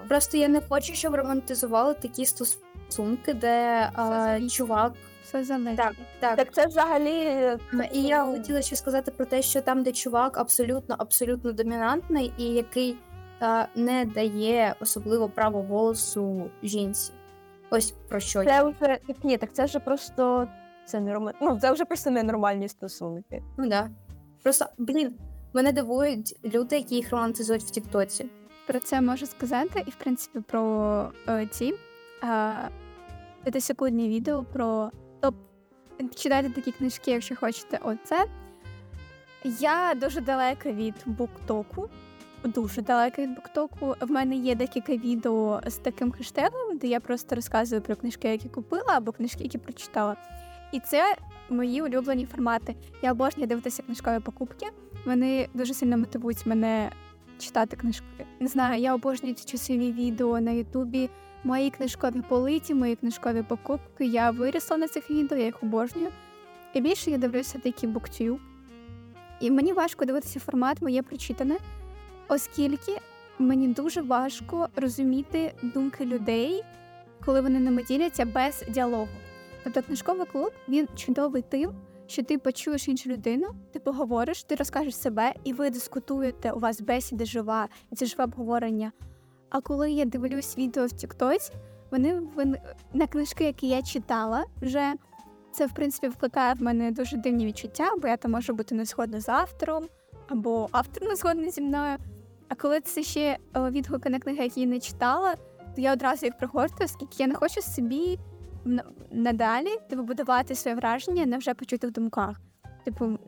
Просто 0.08 0.38
я 0.38 0.48
не 0.48 0.62
хочу, 0.70 0.94
щоб 0.94 1.16
романтизували 1.16 1.94
такі 1.94 2.26
стосунки, 2.26 3.34
де 3.34 3.90
а, 3.94 4.40
чувак. 4.50 4.94
Все 5.24 5.44
залежить. 5.44 5.78
Так, 5.78 5.94
так. 6.20 6.36
Так 6.36 6.54
це 6.54 6.68
взагалі. 6.68 7.58
І 7.94 8.04
я 8.04 8.26
хотіла 8.26 8.62
ще 8.62 8.76
сказати 8.76 9.12
про 9.12 9.26
те, 9.26 9.42
що 9.42 9.62
там, 9.62 9.84
де 9.84 9.92
чувак 9.92 10.38
абсолютно 10.38 10.96
абсолютно 10.98 11.52
домінантний 11.52 12.34
і 12.38 12.44
який 12.44 12.98
а, 13.40 13.66
не 13.76 14.06
дає 14.06 14.76
особливо 14.80 15.30
право 15.30 15.64
голосу 15.64 16.50
жінці. 16.64 17.12
Ось 17.72 17.92
про 18.10 18.20
що 18.20 18.44
я. 18.44 18.50
Це 18.50 18.64
вже 18.64 18.98
так, 19.08 19.24
ні, 19.24 19.38
так 19.38 19.54
це 19.54 19.66
вже 19.66 19.80
просто 19.80 20.48
це 20.86 21.00
не 21.00 21.14
рома- 21.14 21.34
Ну, 21.42 21.60
це 21.60 21.72
вже 21.72 21.86
просто 21.86 22.10
ненормальні 22.12 22.68
стосунки. 22.68 23.44
Ну 23.58 23.70
да. 23.70 23.90
Просто, 24.44 24.66
блін, 24.78 25.16
мене 25.54 25.72
дивують 25.72 26.40
люди, 26.46 26.76
які 26.78 26.96
їх 26.96 27.12
романтизують 27.12 27.64
в 27.64 27.70
Тіктоці. 27.70 28.26
Про 28.68 28.80
це 28.80 29.02
можу 29.02 29.26
сказати, 29.26 29.84
і 29.88 29.90
в 29.90 29.96
принципі 29.96 30.40
про 30.40 31.12
е, 31.30 31.48
ці 31.52 31.74
е, 32.24 32.54
5-секундні 33.46 34.10
відео 34.10 34.44
про 34.44 34.92
топ. 35.20 35.36
Читайте 36.16 36.50
такі 36.50 36.72
книжки, 36.72 37.12
якщо 37.12 37.36
хочете. 37.36 37.80
Оце. 37.84 38.26
Я 39.44 39.94
дуже 39.96 40.22
далека 40.22 40.72
від 40.72 40.96
буктоку. 41.06 41.90
Дуже 42.44 42.82
далека 42.82 43.22
від 43.22 43.36
буктоку. 43.36 43.96
В 44.02 44.12
мене 44.12 44.36
є 44.36 44.56
декілька 44.56 44.96
відео 44.96 45.62
з 45.68 45.76
таким 45.76 46.12
хештегом, 46.12 46.78
де 46.78 46.88
я 46.88 47.00
просто 47.00 47.36
розказую 47.36 47.82
про 47.82 47.96
книжки, 47.96 48.28
які 48.28 48.50
купила, 48.50 48.88
або 48.88 49.12
книжки, 49.12 49.44
які 49.44 49.58
прочитала. 49.58 50.16
І 50.72 50.80
це 50.80 51.16
мої 51.50 51.82
улюблені 51.82 52.26
формати. 52.26 52.76
Я 53.02 53.12
обожнюю 53.12 53.48
дивитися 53.48 53.84
книжкові 53.84 54.20
покупки. 54.20 54.66
Вони 55.06 55.50
дуже 55.54 55.74
сильно 55.74 55.98
мотивують 55.98 56.46
мене 56.46 56.92
читати 57.40 57.76
книжки. 57.76 58.06
Не 58.40 58.48
знаю, 58.48 58.82
я 58.82 58.96
обожнюю 58.96 59.36
ці 59.36 59.46
часові 59.46 59.92
відео 59.92 60.42
на 60.42 60.52
Ютубі. 60.52 61.10
Мої 61.44 61.70
книжкові 61.70 62.22
полиці, 62.30 62.74
мої 62.74 62.96
книжкові 62.96 63.44
покупки. 63.44 64.06
Я 64.06 64.32
вирісла 64.32 64.78
на 64.78 64.88
цих 64.88 65.12
відео, 65.12 65.38
я 65.38 65.46
їх 65.46 65.64
обожнюю. 65.64 66.10
І 66.74 66.82
більше 66.82 67.12
я 67.12 67.18
дивлюся 67.18 67.60
такі 67.60 67.88
буктюб. 67.88 68.40
І 69.40 69.52
мені 69.52 69.74
важко 69.74 70.06
дивитися 70.06 70.40
формат 70.40 70.82
моє 70.82 71.04
прочитане, 71.04 71.58
оскільки 72.32 72.98
мені 73.40 73.68
дуже 73.68 74.02
важко 74.02 74.68
розуміти 74.76 75.54
думки 75.64 76.06
людей, 76.06 76.64
коли 77.26 77.42
вони 77.42 77.60
ними 77.60 77.84
діляться 77.84 78.26
без 78.26 78.64
діалогу. 78.70 79.08
Тобто 79.64 79.82
книжковий 79.82 80.26
клуб 80.26 80.52
він 80.70 80.88
чудовий 80.96 81.42
тим, 81.42 81.72
що 82.08 82.24
ти 82.24 82.38
почуєш 82.38 82.88
іншу 82.88 83.10
людину, 83.10 83.48
ти 83.72 83.80
поговориш, 83.80 84.44
ти 84.44 84.56
розкажеш 84.56 84.96
себе, 84.96 85.34
і 85.44 85.54
ви 85.54 85.70
дискутуєте, 85.70 86.52
у 86.52 86.60
вас 86.60 86.82
бесіда 86.82 87.26
жива, 87.26 87.68
і 87.92 87.96
це 87.96 88.06
живе 88.06 88.24
обговорення. 88.24 88.92
А 89.50 89.62
коли 89.62 89.92
я 89.92 90.06
дивлюсь 90.06 90.58
відео 90.58 90.86
в 90.86 90.92
Тіктоці, 90.92 91.54
вони 91.92 92.22
на 92.94 93.08
книжки, 93.08 93.44
які 93.44 93.68
я 93.68 93.82
читала, 93.82 94.46
вже 94.62 94.94
це 95.52 95.66
в 95.66 95.74
принципі 95.74 96.08
викликає 96.08 96.54
в 96.54 96.62
мене 96.62 96.92
дуже 96.92 97.18
дивні 97.18 97.46
відчуття, 97.46 97.90
бо 98.02 98.08
я 98.08 98.18
там 98.18 98.32
можу 98.32 98.54
бути 98.54 98.76
не 98.76 98.86
згодна 98.86 99.22
з 99.22 99.30
автором, 99.30 99.88
або 100.28 100.70
автор 100.72 101.04
не 101.04 101.16
згодний 101.16 101.52
зі 101.52 101.62
мною. 101.62 101.98
А 102.52 102.56
коли 102.56 102.80
це 102.80 103.04
ще 103.04 103.38
е, 103.56 103.70
відгуки 103.70 104.10
на 104.10 104.20
книги, 104.20 104.44
які 104.44 104.62
я 104.62 104.68
не 104.68 104.80
читала, 104.80 105.36
то 105.76 105.82
я 105.82 105.94
одразу 105.94 106.26
їх 106.26 106.38
пригортую, 106.38 106.86
оскільки 106.86 107.16
я 107.24 107.28
не 107.28 107.36
хочу 107.36 107.62
собі 107.62 108.20
надалі 109.12 109.70
типу, 109.90 110.04
будувати 110.04 110.56
своє 110.56 110.76
враження 110.76 111.26
на 111.26 111.38
вже 111.38 111.54
почутих 111.54 111.92
думках. 111.92 112.42
Типу, 112.86 113.20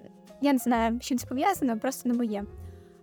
я 0.42 0.54
не 0.54 0.60
знаю, 0.60 1.00
з 1.02 1.06
чим 1.06 1.18
це 1.18 1.28
пов'язано, 1.28 1.80
просто 1.80 2.10
не 2.10 2.16
моє. 2.16 2.44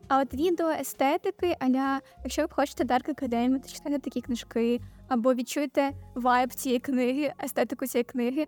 А 0.09 0.21
от 0.21 0.35
відео 0.35 0.69
естетики, 0.69 1.57
аля, 1.61 2.01
якщо 2.25 2.43
ви 2.43 2.49
хочете 2.51 2.85
Dark 2.85 3.09
Academy, 3.09 3.61
то 3.61 3.69
читайте 3.69 3.99
такі 3.99 4.21
книжки, 4.21 4.81
або 5.09 5.35
відчуєте 5.35 5.91
вайб 6.15 6.53
цієї 6.53 6.81
книги, 6.81 7.33
естетику 7.45 7.87
цієї 7.87 8.05
книги. 8.05 8.47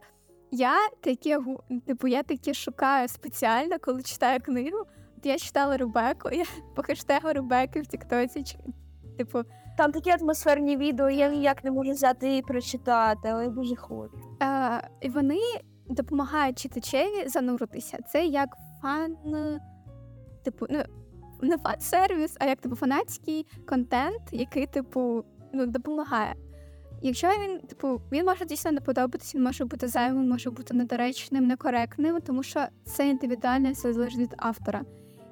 Я 0.51 0.75
таке, 1.01 1.39
типу, 1.87 2.09
я 2.09 2.23
таке 2.23 2.55
шукаю 2.55 3.09
спеціально, 3.09 3.79
коли 3.79 4.03
читаю 4.03 4.41
книгу. 4.41 4.87
Я 5.25 5.39
читала 5.39 5.77
Рубеку, 5.77 6.29
я 6.33 6.45
по 6.75 6.83
хештегу 6.83 7.33
Рубеки 7.33 7.81
в 7.81 7.87
Тіктоці. 7.87 8.45
Типу, 9.19 9.43
Там 9.79 9.93
такі 9.93 10.11
атмосферні 10.11 10.77
відео, 10.77 11.11
я 11.11 11.31
ніяк 11.31 11.65
не 11.65 11.71
можу 11.71 11.91
взяти 11.91 12.37
і 12.37 12.43
прочитати, 12.43 13.29
але 13.29 13.45
я 13.45 13.51
дуже 13.51 13.77
хочу. 13.77 14.19
А, 14.41 14.81
і 15.01 15.09
вони 15.09 15.39
допомагають 15.87 16.59
читачеві 16.59 17.29
зануритися. 17.29 17.99
Це 18.09 18.27
як 18.27 18.49
фан, 18.83 19.17
типу, 20.45 20.67
ну, 20.71 20.83
не 21.43 21.59
фан-сервіс, 21.59 22.37
а 22.41 22.47
як 22.47 22.61
типу 22.61 22.77
фанатський 22.77 23.47
контент, 23.69 24.23
який, 24.33 24.67
типу, 24.67 25.25
ну, 25.53 25.67
допомагає. 25.67 26.35
Якщо 27.03 27.29
він, 27.29 27.59
типу, 27.59 28.01
він 28.13 28.27
може 28.27 28.45
дійсно 28.45 28.73
не 28.73 28.81
подобатися, 28.81 29.39
він 29.39 29.45
може 29.45 29.65
бути 29.65 29.89
зайвим, 29.89 30.29
може 30.29 30.51
бути 30.51 30.75
недоречним, 30.75 31.47
некоректним, 31.47 32.21
тому 32.21 32.43
що 32.43 32.67
це 32.85 33.09
індивідуально 33.09 33.73
все 33.73 33.93
залежить 33.93 34.19
від 34.19 34.35
автора. 34.37 34.85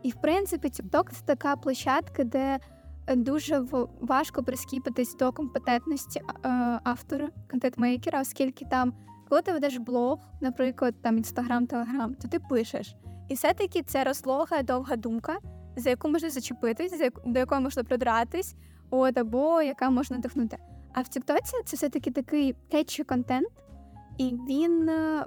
І 0.02 0.10
в 0.10 0.14
принципі, 0.14 0.68
TikTok– 0.68 1.10
це 1.12 1.22
така 1.24 1.56
площадка, 1.56 2.24
де 2.24 2.58
е, 3.06 3.16
дуже 3.16 3.64
важко 4.00 4.42
прискіпитись 4.42 5.16
до 5.16 5.32
компетентності 5.32 6.20
е, 6.20 6.48
автора, 6.84 7.28
контент-мейкера, 7.50 8.20
оскільки 8.20 8.64
там, 8.64 8.92
коли 9.28 9.42
ти 9.42 9.52
ведеш 9.52 9.76
блог, 9.76 10.18
наприклад, 10.40 10.94
там 11.02 11.16
Інстаграм, 11.16 11.66
Телеграм, 11.66 12.14
то 12.14 12.28
ти 12.28 12.38
пишеш. 12.38 12.96
І 13.28 13.34
все-таки 13.34 13.82
це 13.82 14.04
розлога, 14.04 14.62
довга 14.62 14.96
думка, 14.96 15.38
за 15.76 15.90
яку 15.90 16.08
можна 16.08 16.30
зачепитись, 16.30 17.02
до 17.26 17.38
якої 17.38 17.60
можна 17.60 17.84
придратись, 17.84 18.54
от, 18.90 19.18
або 19.18 19.62
яка 19.62 19.90
можна 19.90 20.18
дихнути. 20.18 20.56
А 20.92 21.00
в 21.00 21.08
Тіктоці 21.08 21.56
це 21.64 21.76
все-таки 21.76 22.10
такий 22.10 22.54
кетчі 22.70 23.04
контент, 23.04 23.48
і 24.18 24.36
він 24.48 24.88
е, 24.88 25.24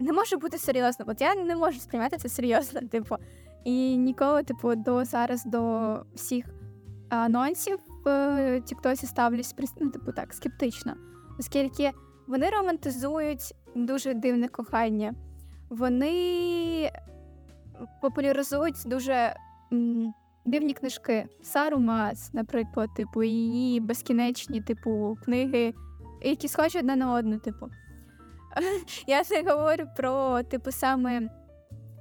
не 0.00 0.12
може 0.12 0.36
бути 0.36 0.58
серйозним. 0.58 1.08
От 1.08 1.20
я 1.20 1.34
не 1.34 1.56
можу 1.56 1.80
сприймати 1.80 2.16
це 2.16 2.28
серйозно, 2.28 2.80
типу. 2.80 3.16
І 3.64 3.96
ніколи, 3.96 4.42
типу, 4.42 4.74
до 4.74 5.04
зараз 5.04 5.44
до 5.44 5.94
всіх 6.14 6.44
анонсів 7.08 7.78
в 8.04 8.60
Тіктосі 8.60 9.06
ставлюсь 9.06 9.54
ну, 9.80 9.90
типу, 9.90 10.12
так, 10.12 10.32
скептично, 10.34 10.94
оскільки 11.38 11.92
вони 12.26 12.50
романтизують 12.50 13.54
дуже 13.74 14.14
дивне 14.14 14.48
кохання. 14.48 15.14
Вони 15.70 16.90
популяризують 18.02 18.82
дуже 18.86 19.34
м, 19.72 20.14
дивні 20.44 20.74
книжки. 20.74 21.26
Сару 21.42 21.78
Мас, 21.78 22.34
наприклад, 22.34 22.90
типу, 22.96 23.22
її 23.22 23.80
безкінечні, 23.80 24.60
типу, 24.60 25.18
книги, 25.24 25.74
які 26.22 26.48
схожі 26.48 26.78
одна 26.78 26.96
на 26.96 27.12
одну, 27.12 27.38
типу. 27.38 27.66
Я 29.06 29.22
не 29.30 29.52
говорю 29.52 29.86
про, 29.96 30.42
типу, 30.42 30.72
саме 30.72 31.30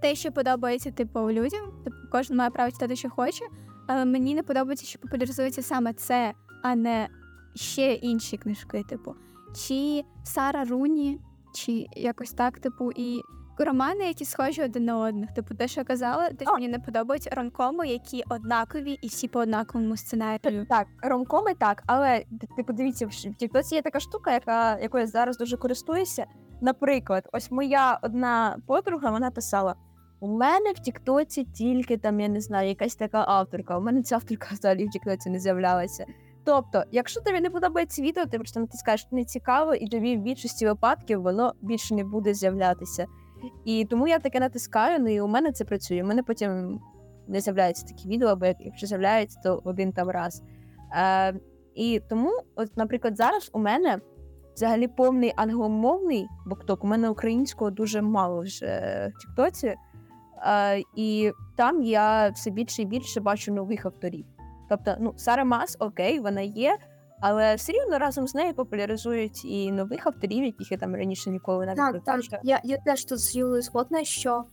те, 0.01 0.15
що 0.15 0.31
подобається, 0.31 0.91
типу, 0.91 1.31
людям. 1.31 1.61
Типу, 1.83 1.95
кожен 2.11 2.37
має 2.37 2.49
право 2.49 2.71
читати, 2.71 2.95
що 2.95 3.09
хоче, 3.09 3.45
але 3.87 4.05
мені 4.05 4.35
не 4.35 4.43
подобається, 4.43 4.85
що 4.85 4.99
популяризується 4.99 5.61
саме 5.61 5.93
це, 5.93 6.33
а 6.63 6.75
не 6.75 7.07
ще 7.55 7.93
інші 7.93 8.37
книжки, 8.37 8.83
типу. 8.89 9.15
Чи 9.55 10.03
Сара 10.23 10.63
Руні, 10.63 11.19
чи 11.53 11.85
якось 11.95 12.31
так, 12.31 12.59
типу, 12.59 12.91
і 12.95 13.21
романи, 13.65 14.07
які 14.07 14.25
схожі 14.25 14.63
один 14.63 14.85
на 14.85 14.97
одних. 14.97 15.33
Типу, 15.33 15.55
те, 15.55 15.67
що 15.67 15.81
я 15.81 15.85
казала, 15.85 16.29
те, 16.29 16.45
що 16.45 16.53
мені 16.53 16.67
не 16.67 16.79
подобаються 16.79 17.29
ронкоми, 17.29 17.87
які 17.87 18.23
однакові 18.29 18.99
і 19.01 19.07
всі 19.07 19.27
по 19.27 19.39
однаковому 19.39 19.97
сценарію. 19.97 20.65
Так, 20.69 20.87
ромкоми 21.01 21.53
так, 21.53 21.83
але 21.85 22.23
типу, 22.57 22.73
дивіться, 22.73 23.07
в 23.07 23.35
Тіктоці 23.35 23.75
є 23.75 23.81
така 23.81 23.99
штука, 23.99 24.33
яка 24.33 24.79
якою 24.79 25.01
я 25.01 25.07
зараз 25.07 25.37
дуже 25.37 25.57
користуюся. 25.57 26.25
Наприклад, 26.61 27.29
ось 27.33 27.51
моя 27.51 27.99
одна 28.01 28.57
подруга 28.67 29.11
вона 29.11 29.31
писала: 29.31 29.75
у 30.19 30.27
мене 30.27 30.71
в 30.71 30.79
Тіктоці 30.79 31.43
тільки 31.43 31.97
там, 31.97 32.19
я 32.19 32.27
не 32.27 32.41
знаю, 32.41 32.69
якась 32.69 32.95
така 32.95 33.25
авторка. 33.27 33.77
У 33.77 33.81
мене 33.81 34.01
ця 34.01 34.15
авторка 34.15 34.47
взагалі 34.51 34.85
в 34.85 34.89
Тіктоці 34.89 35.29
не 35.29 35.39
з'являлася. 35.39 36.05
Тобто, 36.43 36.83
якщо 36.91 37.21
тобі 37.21 37.39
не 37.39 37.49
подобається 37.49 38.01
відео, 38.01 38.25
ти 38.25 38.37
просто 38.37 38.59
натискаєш 38.59 39.07
не 39.11 39.25
цікаво, 39.25 39.75
і 39.75 39.87
тобі 39.87 40.17
в 40.17 40.21
більшості 40.21 40.65
випадків 40.65 41.21
воно 41.21 41.53
більше 41.61 41.95
не 41.95 42.03
буде 42.03 42.33
з'являтися. 42.33 43.05
І 43.65 43.85
тому 43.89 44.07
я 44.07 44.19
таке 44.19 44.39
натискаю, 44.39 44.99
ну 44.99 45.09
і 45.09 45.21
у 45.21 45.27
мене 45.27 45.51
це 45.51 45.65
працює. 45.65 46.03
У 46.03 46.05
мене 46.05 46.23
потім 46.23 46.79
не 47.27 47.39
з'являються 47.39 47.85
такі 47.85 48.09
відео, 48.09 48.29
або 48.29 48.45
якщо 48.45 48.87
з'являються, 48.87 49.39
то 49.43 49.61
один 49.63 49.91
там 49.91 50.09
раз. 50.09 50.43
Е, 50.95 51.33
І 51.75 52.01
тому, 52.09 52.31
от, 52.55 52.77
наприклад, 52.77 53.17
зараз 53.17 53.49
у 53.53 53.59
мене 53.59 53.99
взагалі 54.55 54.87
повний 54.87 55.33
англомовний 55.35 56.27
букток. 56.45 56.83
У 56.83 56.87
мене 56.87 57.09
українського 57.09 57.71
дуже 57.71 58.01
мало 58.01 58.41
вже 58.41 59.11
в 59.15 59.21
Тіктоці. 59.21 59.75
Е, 60.43 60.83
і 60.95 61.31
там 61.55 61.81
я 61.81 62.29
все 62.29 62.49
більше 62.49 62.81
і 62.81 62.85
більше 62.85 63.19
бачу 63.19 63.53
нових 63.53 63.85
авторів. 63.85 64.25
Тобто, 64.69 64.95
ну, 64.99 65.13
Сара 65.17 65.45
Мас, 65.45 65.77
окей, 65.79 66.19
вона 66.19 66.41
є, 66.41 66.77
але 67.21 67.55
все 67.55 67.71
рівно 67.71 67.99
разом 67.99 68.27
з 68.27 68.35
нею 68.35 68.53
популяризують 68.53 69.45
і 69.45 69.71
нових 69.71 70.07
авторів, 70.07 70.43
яких 70.43 70.71
я 70.71 70.77
там 70.77 70.95
раніше 70.95 71.29
ніколи 71.29 71.65
навіть 71.65 71.93
не 71.93 71.99
Так, 71.99 72.23
так. 72.23 72.39
Я, 72.43 72.61
я 72.63 72.77
теж 72.77 73.05
тут 73.05 73.19
з 73.19 73.35
Юлею 73.35 73.61
згодна, 73.61 74.03
що 74.03 74.43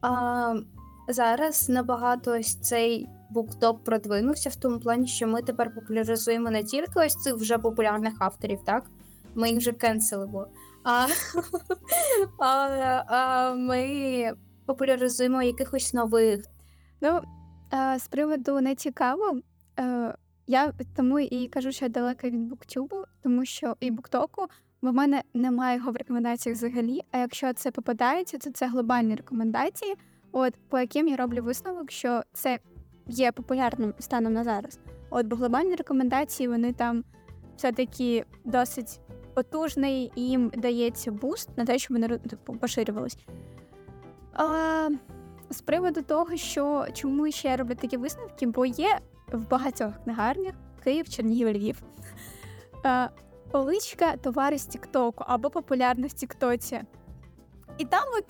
а, 0.00 0.54
зараз 1.08 1.68
набагато 1.68 2.38
ось 2.38 2.60
цей 2.60 3.08
буктоп 3.30 3.84
продвинувся 3.84 4.50
в 4.50 4.56
тому 4.56 4.80
плані, 4.80 5.06
що 5.06 5.26
ми 5.26 5.42
тепер 5.42 5.74
популяризуємо 5.74 6.50
не 6.50 6.64
тільки 6.64 7.00
ось 7.00 7.16
цих 7.16 7.34
вже 7.34 7.58
популярних 7.58 8.14
авторів, 8.20 8.60
так? 8.64 8.84
Ми 9.34 9.48
їх 9.48 9.58
вже 9.58 9.72
кенселимо. 9.72 10.46
А, 10.84 11.06
а, 12.38 13.04
а 13.06 13.54
ми 13.54 14.32
популяризуємо 14.66 15.42
якихось 15.42 15.94
нових. 15.94 16.44
Ну, 17.00 17.20
е, 17.74 17.98
з 17.98 18.08
приводу 18.08 18.60
не 18.60 18.74
цікаво, 18.74 19.40
е, 19.80 20.14
я 20.46 20.72
тому 20.96 21.20
і 21.20 21.48
кажу, 21.48 21.72
що 21.72 21.84
я 21.84 21.88
далека 21.88 22.30
від 22.30 22.48
буктюбу, 22.48 22.96
тому 23.22 23.44
що 23.44 23.76
і 23.80 23.90
буктоку, 23.90 24.46
бо 24.82 24.90
в 24.90 24.94
мене 24.94 25.22
немає 25.34 25.76
його 25.76 25.92
в 25.92 25.96
рекомендаціях 25.96 26.58
взагалі. 26.58 27.00
А 27.10 27.18
якщо 27.18 27.52
це 27.52 27.70
попадається, 27.70 28.38
то 28.38 28.50
це 28.50 28.68
глобальні 28.68 29.14
рекомендації, 29.14 29.94
от 30.32 30.54
по 30.68 30.78
яким 30.78 31.08
я 31.08 31.16
роблю 31.16 31.42
висновок, 31.42 31.90
що 31.90 32.22
це 32.32 32.58
є 33.08 33.32
популярним 33.32 33.94
станом 33.98 34.32
на 34.32 34.44
зараз. 34.44 34.78
От 35.10 35.26
бо 35.26 35.36
глобальні 35.36 35.74
рекомендації 35.74 36.48
вони 36.48 36.72
там 36.72 37.04
все-таки 37.56 38.24
досить 38.44 39.00
потужний, 39.34 40.12
і 40.16 40.28
їм 40.28 40.52
дається 40.56 41.12
буст 41.12 41.50
на 41.56 41.64
те, 41.64 41.78
щоб 41.78 41.96
вони 41.96 42.08
типу, 42.08 42.54
поширювались. 42.54 43.18
А, 44.32 44.88
з 45.50 45.60
приводу 45.60 46.02
того, 46.02 46.36
що 46.36 46.86
чому 46.92 47.30
ще 47.30 47.48
я 47.48 47.56
роблю 47.56 47.74
такі 47.74 47.96
висновки, 47.96 48.46
бо 48.46 48.66
є 48.66 48.98
в 49.32 49.48
багатьох 49.48 49.92
книгарнях 50.04 50.54
Київ, 50.84 51.08
Чернігів, 51.08 51.48
Львів. 51.48 51.82
А, 52.84 53.08
поличка 53.50 54.16
товари 54.16 54.58
з 54.58 54.66
Тіктоку 54.66 55.24
або 55.26 55.50
популярне 55.50 56.06
в 56.06 56.12
Тіктоці. 56.12 56.82
І 57.78 57.84
там 57.84 58.02
от 58.18 58.24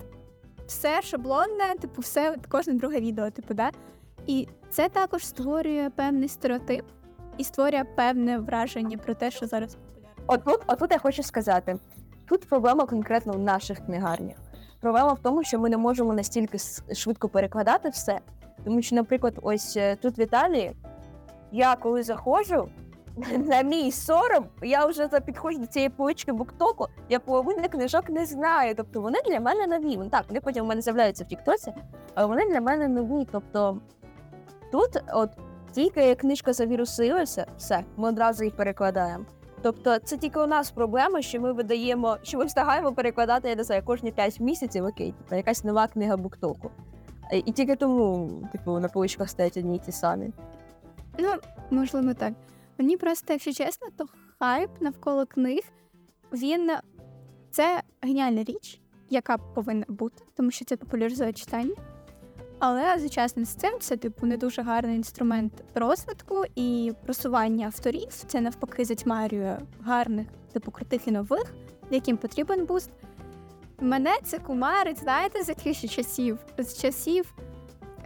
все 0.67 1.03
шаблонне, 1.03 1.75
типу, 1.81 2.01
все 2.01 2.31
от 2.31 2.47
кожне 2.47 2.75
друге 2.75 3.01
відео, 3.01 3.31
типу, 3.31 3.55
да? 3.55 3.71
І 4.27 4.49
це 4.71 4.89
також 4.89 5.27
створює 5.27 5.91
певний 5.97 6.29
стереотип 6.29 6.85
і 7.39 7.45
створює 7.45 7.85
певне 7.85 8.39
враження 8.39 8.99
про 8.99 9.15
те, 9.15 9.31
що 9.31 9.47
зараз 9.47 9.75
популярно. 9.75 10.25
Отут, 10.27 10.63
отут 10.67 10.91
я 10.91 10.99
хочу 10.99 11.23
сказати: 11.23 11.79
тут 12.29 12.49
проблема 12.49 12.87
конкретно 12.87 13.33
в 13.33 13.39
наших 13.39 13.79
книгарнях. 13.87 14.37
Проблема 14.83 15.13
в 15.13 15.19
тому, 15.19 15.45
що 15.45 15.59
ми 15.59 15.71
не 15.71 15.77
можемо 15.77 16.13
настільки 16.13 16.59
швидко 16.95 17.29
перекладати 17.29 17.89
все. 17.89 18.19
Тому 18.65 18.83
що, 18.83 18.97
наприклад, 18.97 19.39
ось 19.43 19.77
е, 19.77 19.97
тут 19.97 20.19
в 20.19 20.21
Італії, 20.21 20.73
я 21.53 21.77
коли 21.77 22.03
заходжу, 22.03 22.69
на 23.39 23.63
мій 23.63 23.93
сором, 23.93 24.45
я 24.63 24.87
вже 24.87 25.09
підходжу 25.09 25.59
до 25.59 25.67
цієї 25.67 25.89
полички 25.89 26.33
буктоку, 26.33 26.87
я 27.09 27.21
половини 27.21 27.69
книжок 27.69 28.09
не 28.09 28.27
знаю. 28.27 28.75
Тобто 28.77 29.01
вони 29.01 29.19
для 29.27 29.41
мене 29.41 29.67
нові. 29.67 29.97
Ну, 29.97 30.09
так, 30.09 30.25
вони 30.29 30.41
потім 30.41 30.65
у 30.65 30.69
мене 30.69 30.81
з'являються 30.81 31.25
в 31.25 31.27
Тіктоці, 31.27 31.73
але 32.15 32.27
вони 32.27 32.47
для 32.47 32.61
мене 32.61 32.89
нові. 32.89 33.27
Тобто 33.33 33.79
тут, 34.73 35.03
от 35.13 35.31
тільки 35.73 36.15
книжка 36.15 36.53
завірусилася, 36.53 37.47
все, 37.59 37.85
ми 37.97 38.09
одразу 38.09 38.45
їх 38.45 38.57
перекладаємо. 38.57 39.25
Тобто 39.63 39.99
це 39.99 40.17
тільки 40.17 40.41
у 40.41 40.47
нас 40.47 40.71
проблема, 40.71 41.23
що 41.23 41.41
ми 41.41 41.53
видаємо, 41.53 42.17
що 42.23 42.39
ми 42.39 42.45
встигаємо 42.45 42.93
перекладати, 42.93 43.49
я 43.49 43.57
не 43.57 43.65
знаю, 43.65 43.83
кожні 43.85 44.13
5 44.13 44.41
місяців, 44.41 44.85
окей, 44.85 45.15
типу, 45.19 45.35
якась 45.35 45.65
нова 45.65 45.87
книга 45.87 46.17
буктоку. 46.17 46.71
Е, 47.33 47.39
І 47.39 47.53
тільки 47.53 47.77
тому, 47.77 48.31
типу, 48.53 48.79
на 48.79 48.89
поличках 48.89 49.31
стоять 49.31 49.57
одні 49.57 49.77
й 49.77 49.79
ті 49.79 49.93
самі. 49.93 50.31
Ну, 51.19 51.29
можливо, 51.71 52.15
так. 52.15 52.33
Мені 52.79 52.97
просто, 52.97 53.33
якщо 53.33 53.53
чесно, 53.53 53.89
то 53.97 54.05
хайп 54.39 54.71
навколо 54.81 55.27
книг, 55.27 55.63
він 56.33 56.71
це 57.51 57.83
геніальна 58.03 58.45
річ, 58.45 58.81
яка 59.11 59.39
повинна 59.39 59.85
бути, 59.89 60.25
тому 60.37 60.51
що 60.51 60.65
це 60.65 60.77
популяризує 60.77 61.33
читання. 61.33 61.75
Але 62.65 62.99
звичайно 62.99 63.45
з 63.45 63.49
цим 63.49 63.79
це 63.81 63.97
типу 63.97 64.27
не 64.27 64.37
дуже 64.37 64.63
гарний 64.63 64.97
інструмент 64.97 65.53
розвитку 65.75 66.45
і 66.55 66.93
просування 67.05 67.67
авторів. 67.67 68.09
Це 68.09 68.41
навпаки 68.41 68.85
затьмарює 68.85 69.59
гарних, 69.81 70.27
типу 70.53 70.71
крутих 70.71 71.09
і 71.09 71.11
нових, 71.11 71.55
яким 71.91 72.17
потрібен 72.17 72.67
буст. 72.67 72.91
Мене 73.81 74.11
це 74.25 74.39
кумарить, 74.39 74.99
знаєте, 74.99 75.43
з 75.43 75.49
яких 75.49 75.91
часів? 75.91 76.39
З 76.59 76.81
часів 76.81 77.35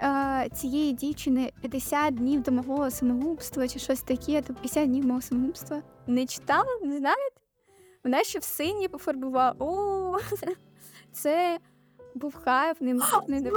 е, 0.03 0.49
цієї 0.55 0.93
дівчини 0.93 1.53
50 1.61 2.15
днів 2.15 2.43
до 2.43 2.53
мого 2.53 2.91
самогубства 2.91 3.69
чи 3.69 3.79
щось 3.79 4.03
таке, 4.03 4.43
то 4.43 4.55
50 4.55 4.89
днів 4.89 5.07
мого 5.07 5.21
самогубства. 5.21 5.83
Не 6.07 6.27
читала, 6.27 6.79
не 6.83 6.99
знаєте? 6.99 7.37
Вона 8.05 8.25
ще 8.25 8.39
в 8.39 8.45
сині 8.45 8.89
пофарбувала. 8.89 9.55
О, 9.59 10.19
це 11.13 11.59
був 12.17 12.35
хайп, 12.45 12.81
не 12.81 12.95
не 13.29 13.51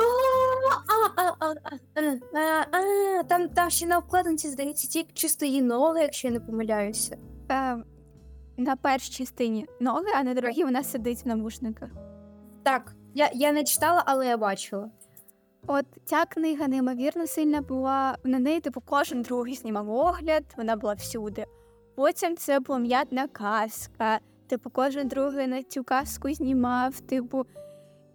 Там, 3.28 3.50
там 3.50 3.70
ще 3.70 3.86
на 3.86 3.98
обкладинці, 3.98 4.48
здається, 4.48 4.88
тільки 4.88 5.10
чисто 5.14 5.46
її 5.46 5.62
ноги, 5.62 6.02
якщо 6.02 6.28
я 6.28 6.34
не 6.34 6.40
помиляюся. 6.40 7.18
е, 7.52 7.78
на 8.58 8.76
першій 8.76 9.12
частині 9.12 9.68
ноги, 9.80 10.08
а 10.16 10.24
на 10.24 10.34
другій 10.34 10.64
вона 10.64 10.84
сидить 10.84 11.26
в 11.26 11.28
навушниках. 11.28 11.90
Так, 12.64 12.96
я, 13.14 13.30
я 13.34 13.52
не 13.52 13.64
читала, 13.64 14.04
але 14.06 14.28
я 14.28 14.38
бачила. 14.38 14.90
От 15.68 15.86
ця 16.06 16.26
книга 16.26 16.68
неймовірно 16.68 17.28
сильна 17.28 17.62
була. 17.62 18.18
На 18.24 18.40
неї, 18.40 18.60
типу, 18.60 18.82
кожен 18.86 19.22
другий 19.22 19.56
знімав 19.56 19.90
огляд, 19.90 20.44
вона 20.58 20.76
була 20.76 20.94
всюди. 20.94 21.46
Потім 21.96 22.38
це 22.38 22.60
була 22.60 22.80
м'ятна 22.80 23.28
казка. 23.28 24.20
Типу, 24.48 24.70
кожен 24.70 25.08
другий 25.08 25.48
на 25.48 25.64
цю 25.64 25.84
казку 25.84 26.34
знімав. 26.34 27.00
Типу. 27.00 27.46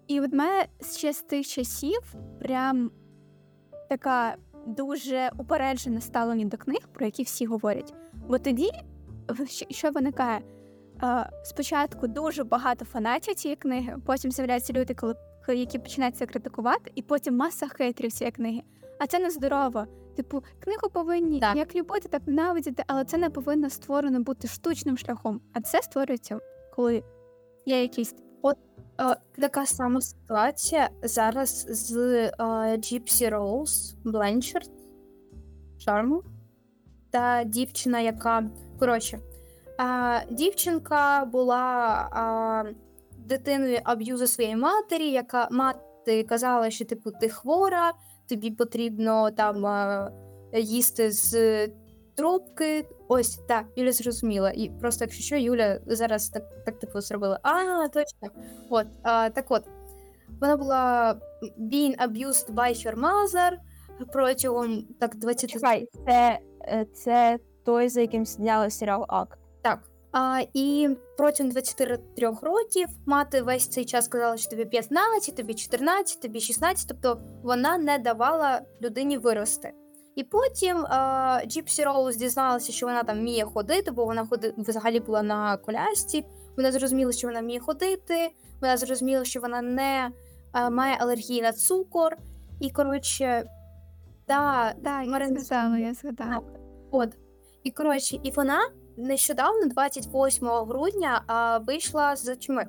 І 0.07 0.21
от 0.21 0.33
мене 0.33 0.67
ще 0.97 1.13
з 1.13 1.23
тих 1.23 1.47
часів 1.47 2.15
прям 2.41 2.91
така 3.89 4.37
дуже 4.67 5.31
упереджене 5.39 6.01
ставлення 6.01 6.45
до 6.45 6.57
книг, 6.57 6.81
про 6.93 7.05
які 7.05 7.23
всі 7.23 7.47
говорять. 7.47 7.95
Бо 8.29 8.39
тоді 8.39 8.71
що- 9.71 9.91
виникає? 9.91 10.41
Спочатку 11.45 12.07
дуже 12.07 12.45
багато 12.45 12.85
фанатів 12.85 13.35
цієї 13.35 13.57
книги, 13.57 13.97
потім 14.07 14.31
з'являються 14.33 14.73
люди, 14.73 14.97
які 15.49 15.79
починають 15.79 16.17
це 16.17 16.27
критикувати, 16.27 16.93
і 16.95 17.03
потім 17.03 17.37
маса 17.37 17.69
хейтерів 17.69 18.13
цієї 18.13 18.33
книги. 18.33 18.63
А 19.01 19.07
це 19.07 19.19
нездорово. 19.19 19.87
Типу, 20.17 20.43
книгу 20.61 20.89
повинні 20.93 21.41
Так. 21.41 21.57
як 21.57 21.75
любити, 21.77 22.09
так 22.09 22.23
ненавидіти, 22.27 22.85
але 22.87 23.05
це 23.05 23.17
не 23.17 23.31
повинно 23.31 23.71
створено 23.71 24.21
бути 24.21 24.49
штучним 24.49 24.97
шляхом. 24.99 25.41
А 25.53 25.61
це 25.61 25.83
створюється, 25.83 26.39
коли 26.75 27.03
є 27.67 27.83
якийсь 27.83 28.15
Е, 28.45 28.55
така 29.41 29.67
сама 29.67 30.01
ситуація 30.01 30.91
зараз 31.03 31.67
з 31.69 31.97
е, 31.97 32.33
Gypsy 32.77 33.31
Rose 33.31 33.95
Blanchard 34.05 34.71
Шарму 35.79 36.23
та 37.11 37.45
дівчина, 37.45 38.01
яка. 38.01 38.51
Коротше, 38.79 39.19
е, 39.81 40.27
дівчинка 40.31 41.25
була 41.25 42.65
е, 42.67 42.75
дитиною 43.19 43.81
аб'юзу 43.85 44.27
своєї 44.27 44.57
матері, 44.57 45.11
яка 45.11 45.49
мати 45.51 46.23
казала, 46.23 46.71
що 46.71 46.85
типу 46.85 47.11
ти 47.11 47.29
хвора, 47.29 47.93
тобі 48.29 48.51
потрібно 48.51 49.31
там 49.31 49.67
е, 49.67 50.11
їсти 50.61 51.11
з 51.11 51.35
трубки. 52.17 52.89
Ось 53.09 53.37
так, 53.49 53.67
Юля 53.77 53.93
зрозуміла. 53.93 54.51
І 54.51 54.71
просто, 54.81 55.05
якщо 55.05 55.23
що, 55.23 55.37
Юля 55.37 55.81
зараз 55.87 56.29
так, 56.29 56.43
так 56.65 56.79
типу 56.79 57.01
зробила. 57.01 57.41
А, 57.43 57.89
точно. 57.89 58.29
От, 58.71 58.87
а, 59.03 59.31
так 59.31 59.45
от, 59.49 59.65
вона 60.41 60.57
була 60.57 61.17
being 61.59 61.97
abused 61.97 62.55
by 62.55 62.87
her 62.87 63.01
mother 63.01 63.57
протягом 64.13 64.87
так 65.01 65.17
20 65.17 65.51
Чекай, 65.51 65.89
це, 66.07 66.39
е, 66.63 66.87
це 66.95 67.39
той, 67.65 67.89
за 67.89 68.01
яким 68.01 68.27
зняли 68.27 68.71
серіал 68.71 69.05
Ак. 69.09 69.39
Так. 69.63 69.79
А, 70.13 70.41
і 70.55 70.89
протягом 71.17 71.53
23 71.53 71.99
років 72.43 72.89
мати 73.07 73.43
весь 73.43 73.69
цей 73.69 73.85
час 73.85 74.09
казала, 74.09 74.37
що 74.37 74.51
тобі 74.51 74.65
15, 74.65 75.37
тобі 75.37 75.55
14, 75.55 76.21
тобі 76.21 76.41
16, 76.41 76.89
тобто 76.89 77.21
вона 77.43 77.79
не 77.79 77.99
давала 77.99 78.61
людині 78.83 79.19
вирости. 79.19 79.73
І 80.15 80.25
потім 80.25 80.77
а, 80.77 81.41
Джіпсі 81.47 81.85
Роуз 81.85 82.17
дізналася, 82.17 82.73
що 82.73 82.87
вона 82.87 83.03
там 83.03 83.19
вміє 83.19 83.45
ходити, 83.45 83.91
бо 83.91 84.05
вона 84.05 84.27
ходи... 84.27 84.55
взагалі 84.57 85.01
була 85.01 85.23
на 85.23 85.57
колясці. 85.57 86.25
Вона 86.57 86.73
зрозуміла, 86.73 87.13
що 87.13 87.29
вона 87.29 87.41
вміє 87.41 87.61
ходити, 87.61 88.31
вона 88.61 88.77
зрозуміла, 88.77 89.25
що 89.25 89.41
вона 89.41 89.63
не 89.63 90.11
а, 90.53 90.71
має 90.71 90.97
алергії 91.01 91.43
на 91.43 91.53
цукор. 91.53 92.17
І 92.61 92.71
коротше, 92.71 93.45
Да, 94.29 94.75
Так, 94.85 95.07
я 95.07 95.29
сказала, 95.29 95.79
я 95.79 95.95
згадала. 95.95 96.43
От. 96.91 97.09
І 97.63 97.71
коротше, 97.71 98.19
і 98.23 98.31
вона 98.31 98.69
нещодавно, 98.97 99.67
28 99.67 100.49
грудня, 100.49 101.23
а, 101.27 101.59
вийшла 101.59 102.17
з 102.17 102.37
тюрми. 102.37 102.67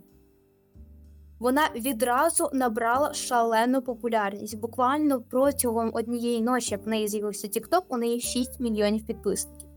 Вона 1.39 1.69
відразу 1.75 2.49
набрала 2.53 3.13
шалену 3.13 3.81
популярність. 3.81 4.59
Буквально 4.59 5.21
протягом 5.21 5.91
однієї 5.93 6.41
ночі, 6.41 6.71
як 6.71 6.85
в 6.85 6.87
неї 6.87 7.07
з'явився 7.07 7.47
TikTok, 7.47 7.81
у 7.89 7.97
неї 7.97 8.19
6 8.21 8.59
мільйонів 8.59 9.05
підписників 9.05 9.69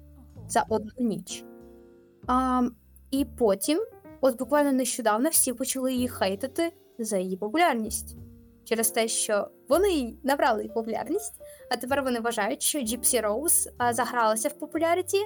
за 0.49 0.65
одну 0.69 0.91
ніч. 0.99 1.45
А, 2.27 2.63
і 3.11 3.25
потім, 3.25 3.81
от 4.21 4.39
буквально 4.39 4.73
нещодавно, 4.73 5.29
всі 5.29 5.53
почали 5.53 5.93
її 5.93 6.09
хейтити 6.09 6.73
за 6.99 7.17
її 7.17 7.37
популярність. 7.37 8.17
Через 8.65 8.91
те, 8.91 9.09
що 9.09 9.49
вони 9.69 10.15
набрали 10.23 10.71
популярність, 10.75 11.35
а 11.71 11.77
тепер 11.77 12.03
вони 12.03 12.21
вважають, 12.21 12.63
що 12.63 12.79
Rose 12.79 13.69
а, 13.79 13.93
загралася 13.93 14.49
в 14.49 14.59
популяріті, 14.59 15.19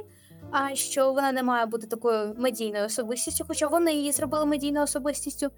а 0.50 0.74
що 0.74 1.12
вона 1.12 1.32
не 1.32 1.42
має 1.42 1.66
бути 1.66 1.86
такою 1.86 2.34
медійною 2.38 2.86
особистістю, 2.86 3.44
хоча 3.48 3.66
вони 3.66 3.94
її 3.94 4.12
зробили 4.12 4.46
медійною 4.46 4.84
особистістю. 4.84 5.50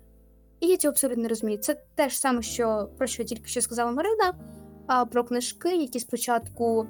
І 0.64 0.66
я 0.66 0.76
цього 0.76 0.92
абсолютно 0.92 1.22
не 1.22 1.28
розумію. 1.28 1.58
Це 1.58 1.76
те 1.94 2.08
ж 2.08 2.18
саме, 2.18 2.42
що 2.42 2.88
про 2.98 3.06
що 3.06 3.24
тільки 3.24 3.46
що 3.46 3.60
сказала 3.60 3.92
Марина, 3.92 4.34
а 4.86 5.04
про 5.04 5.24
книжки, 5.24 5.76
які 5.76 6.00
спочатку 6.00 6.86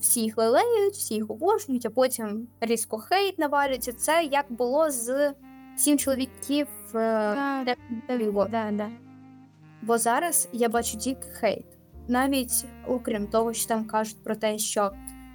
всі 0.00 0.20
їх 0.20 0.38
лелеють, 0.38 0.94
всі 0.94 1.14
їх 1.14 1.30
обожнюють, 1.30 1.86
а 1.86 1.90
потім 1.90 2.48
різко 2.60 2.98
хейт 2.98 3.38
навалюється. 3.38 3.92
Це 3.92 4.24
як 4.32 4.46
було 4.48 4.90
з 4.90 5.34
сім 5.76 5.98
чоловіків. 5.98 6.66
е, 6.94 7.76
Його. 8.08 8.46
да, 8.50 8.70
да. 8.72 8.90
Бо 9.82 9.98
зараз 9.98 10.48
я 10.52 10.68
бачу 10.68 10.98
тільки 10.98 11.28
хейт. 11.28 11.66
Навіть 12.08 12.64
окрім 12.88 13.26
того, 13.26 13.52
що 13.52 13.68
там 13.68 13.84
кажуть 13.84 14.24
про 14.24 14.36
те, 14.36 14.58
що 14.58 14.90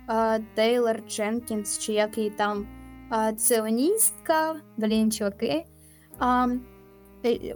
е, 0.09 0.39
Тейлор 0.55 1.03
Дженкінс, 1.09 1.79
чи 1.79 1.93
як 1.93 2.17
її 2.17 2.29
там 2.29 2.67
е, 3.13 3.33
ціоністка, 3.33 4.55
блін, 4.77 5.11
чуваки. 5.11 5.65
А, 6.19 6.47
е, 6.47 6.59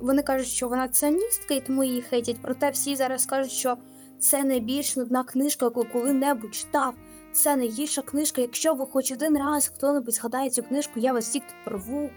вони 0.02 0.24
кажуть, 0.24 0.48
що 0.48 0.68
вона 0.68 0.88
ціоністка, 0.88 1.53
і 1.53 1.60
тому 1.60 1.84
її 1.84 2.02
хейтять. 2.02 2.38
Проте 2.42 2.69
всі 2.69 2.95
зараз 2.95 3.26
кажуть, 3.26 3.52
що 3.52 3.77
це 4.19 4.44
найбільш 4.44 4.95
нудна 4.95 5.24
книжка, 5.24 5.66
яку 5.66 5.85
коли-небудь 5.94 6.56
читав. 6.56 6.94
Це 7.32 7.56
найгірша 7.56 8.02
книжка. 8.02 8.42
Якщо 8.42 8.74
ви 8.74 8.85
хоч 8.85 9.11
один 9.11 9.38
раз 9.38 9.68
хто-небудь 9.68 10.14
згадає 10.14 10.50
цю 10.50 10.64
книжку, 10.64 11.00
я 11.00 11.14
вас 11.14 11.30
всіх 11.30 11.44
тут 11.44 11.56
порву. 11.66 12.10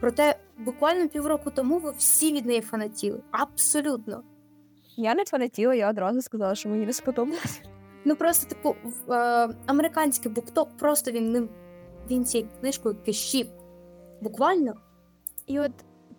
Проте 0.00 0.38
буквально 0.58 1.08
півроку 1.08 1.50
тому 1.50 1.78
ви 1.78 1.94
всі 1.98 2.32
від 2.32 2.46
неї 2.46 2.60
фанатіли. 2.60 3.22
Абсолютно. 3.30 4.22
Я 4.96 5.14
не 5.14 5.24
фанатіла, 5.24 5.74
я 5.74 5.90
одразу 5.90 6.22
сказала, 6.22 6.54
що 6.54 6.68
мені 6.68 6.86
не 6.86 6.92
сподобалось. 6.92 7.60
Ну 8.04 8.16
просто 8.16 8.48
типу 8.48 8.76
в, 8.84 9.12
е, 9.12 9.54
американський 9.66 10.32
букток, 10.32 10.76
просто 10.76 11.10
він 11.10 11.32
ним 11.32 11.48
він 12.10 12.24
цією 12.24 12.48
книжкою 12.60 12.96
кишів. 13.04 13.46
Буквально. 14.20 14.74
І 15.46 15.60
от 15.60 15.72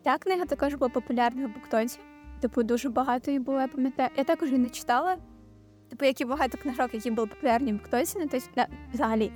ця 0.03 0.17
книга 0.17 0.45
також 0.45 0.75
була 0.75 0.89
популярна 0.89 1.47
в 1.47 1.53
буктоці. 1.53 1.99
Типу, 2.41 2.63
дуже 2.63 2.89
багато 2.89 3.31
її 3.31 3.39
було, 3.39 3.61
я 3.61 3.67
пам'ятаю. 3.67 4.09
Я 4.17 4.23
також 4.23 4.49
її 4.49 4.61
не 4.61 4.69
читала. 4.69 5.17
Типу, 5.89 6.05
як 6.05 6.21
і 6.21 6.25
багато 6.25 6.57
книжок, 6.57 6.93
які 6.93 7.11
були 7.11 7.27
популярні 7.27 7.73
в 7.73 7.75
буктоці, 7.75 8.17
ну, 8.19 8.27
тобто, 8.31 8.73
взагалі. 8.93 9.31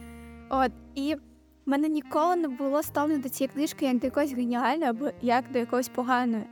От, 0.50 0.72
і 0.96 1.16
в 1.16 1.20
мене 1.66 1.90
ніколи 1.90 2.36
не 2.36 2.48
було 2.48 2.84
ставлено 2.84 3.24
до 3.24 3.30
цієї 3.30 3.54
книжки 3.54 3.86
як 3.86 4.00
до 4.00 4.08
якоїсь 4.08 4.34
геніальної 4.34 4.90
або 4.90 5.10
як 5.22 5.52
до 5.52 5.60
якоїсь 5.60 5.90
поганої. 5.90 6.44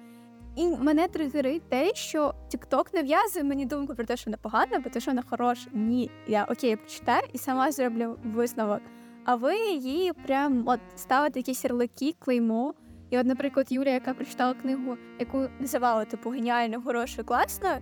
І 0.55 0.67
мене 0.67 1.07
тригерить 1.07 1.69
те, 1.69 1.91
що 1.95 2.33
TikTok 2.53 2.85
нав'язує 2.93 3.45
мені 3.45 3.65
думку 3.65 3.95
про 3.95 4.05
те, 4.05 4.17
що 4.17 4.29
вона 4.29 4.37
погана, 4.37 4.77
або 4.77 4.89
те, 4.89 4.99
що 4.99 5.11
вона 5.11 5.23
хороша. 5.29 5.69
Ні, 5.73 6.11
я 6.27 6.43
окей, 6.43 6.69
я 6.69 6.77
прочитаю 6.77 7.21
і 7.33 7.37
сама 7.37 7.71
зроблю 7.71 8.17
висновок. 8.23 8.81
А 9.25 9.35
ви 9.35 9.57
її 9.57 10.13
прям 10.13 10.63
от 10.65 10.79
ставите 10.95 11.39
якісь 11.39 11.63
ярлики, 11.63 12.15
клеймо. 12.19 12.73
І 13.13 13.17
от, 13.17 13.25
наприклад, 13.25 13.67
Юля, 13.69 13.89
яка 13.89 14.13
прочитала 14.13 14.53
книгу, 14.53 14.97
яку 15.19 15.47
називала 15.59 16.05
типу 16.05 16.29
геніальною, 16.29 16.81
хорошою, 16.81 17.25
класною, 17.25 17.75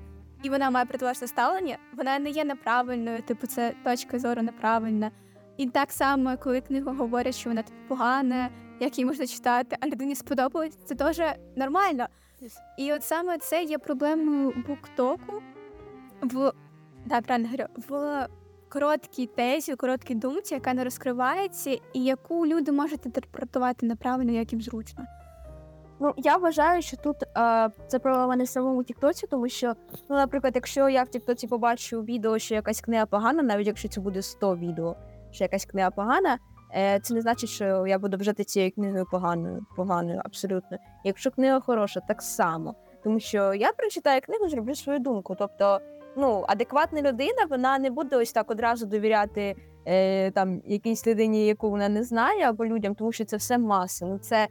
і 0.43 0.49
вона 0.49 0.69
має 0.69 0.85
протилежне 0.85 1.27
ставлення, 1.27 1.77
вона 1.97 2.19
не 2.19 2.29
є 2.29 2.45
неправильною, 2.45 3.21
типу, 3.21 3.47
це 3.47 3.73
точка 3.83 4.19
зору 4.19 4.41
неправильна. 4.41 5.11
І 5.57 5.69
так 5.69 5.91
само, 5.91 6.37
коли 6.37 6.61
книгу 6.61 6.91
говорять, 6.93 7.35
що 7.35 7.49
вона 7.49 7.63
типу, 7.63 7.77
погана, 7.87 8.49
як 8.79 8.97
її 8.97 9.05
можна 9.05 9.27
читати, 9.27 9.77
а 9.79 9.87
людині 9.87 10.15
сподобалось, 10.15 10.77
це 10.85 10.95
теж 10.95 11.21
нормально. 11.55 12.05
І 12.77 12.93
от 12.93 13.03
саме 13.03 13.37
це 13.37 13.63
є 13.63 13.77
проблемою 13.77 14.53
буктоку 14.67 15.41
в 16.21 16.51
да, 17.05 17.21
правильно 17.21 17.49
говорю, 17.49 17.65
в 17.89 18.27
короткій 18.69 19.27
тезі, 19.27 19.73
в 19.73 19.77
короткій 19.77 20.15
думці, 20.15 20.53
яка 20.53 20.73
не 20.73 20.83
розкривається, 20.83 21.69
і 21.93 22.03
яку 22.03 22.47
люди 22.47 22.71
можуть 22.71 23.05
інтерпретувати 23.05 23.85
неправильно, 23.85 24.31
як 24.31 24.51
їм 24.51 24.61
зручно. 24.61 25.05
Ну, 26.03 26.13
я 26.17 26.37
вважаю, 26.37 26.81
що 26.81 26.97
тут 26.97 27.23
е, 27.23 27.69
це 27.87 27.99
проблема 27.99 28.35
не 28.35 28.43
в 28.43 28.47
самому 28.47 28.83
Тіктоці, 28.83 29.27
тому 29.27 29.49
що, 29.49 29.73
ну, 30.09 30.15
наприклад, 30.15 30.53
якщо 30.55 30.89
я 30.89 31.03
в 31.03 31.07
Тіктоці 31.07 31.47
побачу 31.47 32.01
відео, 32.01 32.39
що 32.39 32.55
якась 32.55 32.81
книга 32.81 33.05
погана, 33.05 33.43
навіть 33.43 33.67
якщо 33.67 33.87
це 33.87 34.01
буде 34.01 34.21
100 34.21 34.55
відео, 34.55 34.95
що 35.31 35.43
якась 35.43 35.65
книга 35.65 35.91
погана, 35.91 36.37
е, 36.75 36.99
це 36.99 37.13
не 37.13 37.21
значить, 37.21 37.49
що 37.49 37.87
я 37.87 37.99
буду 37.99 38.17
вважати 38.17 38.43
цією 38.43 38.71
книгою 38.71 39.05
поганою, 39.11 39.65
поганою, 39.75 40.21
абсолютно. 40.25 40.77
Якщо 41.03 41.31
книга 41.31 41.59
хороша, 41.59 41.99
так 42.07 42.21
само. 42.21 42.75
Тому 43.03 43.19
що 43.19 43.53
я 43.53 43.71
прочитаю 43.71 44.21
книгу, 44.21 44.49
зроблю 44.49 44.75
свою 44.75 44.99
думку. 44.99 45.35
Тобто, 45.39 45.79
ну, 46.15 46.45
адекватна 46.47 47.01
людина, 47.01 47.45
вона 47.49 47.79
не 47.79 47.89
буде 47.89 48.15
ось 48.15 48.31
так 48.31 48.51
одразу 48.51 48.85
довіряти 48.85 49.55
е, 49.85 50.31
там 50.31 50.61
якійсь 50.65 51.07
людині, 51.07 51.47
яку 51.47 51.69
вона 51.69 51.89
не 51.89 52.03
знає, 52.03 52.43
або 52.49 52.65
людям, 52.65 52.95
тому 52.95 53.11
що 53.11 53.25
це 53.25 53.37
все 53.37 53.57
маси. 53.57 54.05
Ну, 54.05 54.19
це 54.19 54.47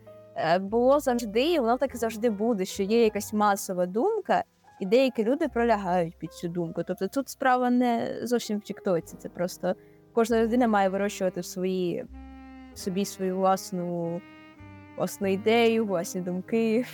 було 0.60 1.00
завжди, 1.00 1.52
і 1.52 1.59
воно 1.59 1.76
так 1.76 1.97
завжди 1.97 2.31
буде, 2.31 2.65
що 2.65 2.83
є 2.83 3.05
якась 3.05 3.33
масова 3.33 3.86
думка, 3.86 4.44
і 4.81 4.86
деякі 4.86 5.25
люди 5.25 5.49
пролягають 5.49 6.17
під 6.18 6.33
цю 6.33 6.49
думку. 6.49 6.83
Тобто 6.86 7.09
тут 7.09 7.28
справа 7.28 7.70
не 7.70 8.18
зовсім 8.23 8.59
в 8.59 8.60
Тіктоці, 8.60 9.17
це 9.18 9.28
просто 9.28 9.75
кожна 10.12 10.42
людина 10.42 10.68
має 10.68 10.89
вирощувати 10.89 11.41
в 11.41 11.44
свої 11.44 12.05
собі 12.75 13.05
свою 13.05 13.36
власну, 13.36 14.20
власну 14.97 15.28
ідею, 15.28 15.86
власні 15.86 16.20
думки. 16.20 16.86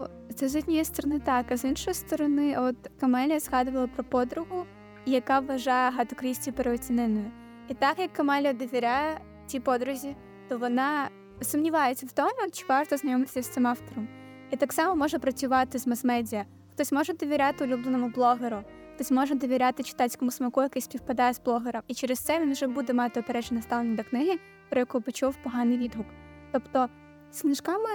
Ну, 0.00 0.06
Це 0.34 0.48
з 0.48 0.56
однієї 0.56 0.84
сторони 0.84 1.20
так, 1.20 1.46
а 1.50 1.56
з 1.56 1.64
іншої 1.64 1.94
сторони, 1.94 2.58
от 2.58 2.76
Камелія 3.00 3.40
згадувала 3.40 3.86
про 3.86 4.04
подругу, 4.04 4.64
яка 5.06 5.40
вважає 5.40 5.90
Гату 5.90 6.16
Крісті 6.16 6.52
переоціненою. 6.52 7.30
І 7.68 7.74
так 7.74 7.98
як 7.98 8.12
Камелія 8.12 8.52
довіряє 8.52 9.20
цій 9.46 9.60
подрузі, 9.60 10.16
то 10.48 10.58
вона 10.58 11.08
сумнівається 11.40 12.06
в 12.06 12.12
тому, 12.12 12.50
чи 12.52 12.64
варто 12.68 12.96
знайомитися 12.96 13.42
з 13.42 13.48
цим 13.48 13.66
автором. 13.66 14.08
І 14.50 14.56
так 14.56 14.72
само 14.72 14.96
може 14.96 15.18
працювати 15.18 15.78
з 15.78 15.86
мас-медіа. 15.86 16.44
Хтось 16.72 16.92
може 16.92 17.12
довіряти 17.12 17.64
улюбленому 17.64 18.08
блогеру, 18.08 18.64
хтось 18.94 19.10
може 19.10 19.34
довіряти 19.34 19.82
читацькому 19.82 20.30
смаку, 20.30 20.62
який 20.62 20.82
співпадає 20.82 21.34
з 21.34 21.40
блогером. 21.40 21.82
І 21.88 21.94
через 21.94 22.18
це 22.18 22.40
він 22.40 22.52
вже 22.52 22.66
буде 22.66 22.92
мати 22.92 23.20
опереджене 23.20 23.62
ставлення 23.62 23.96
до 23.96 24.04
книги, 24.04 24.38
про 24.70 24.80
яку 24.80 25.00
почув 25.00 25.36
поганий 25.42 25.78
відгук. 25.78 26.06
Тобто 26.52 26.88
з 27.30 27.40
книжками 27.40 27.88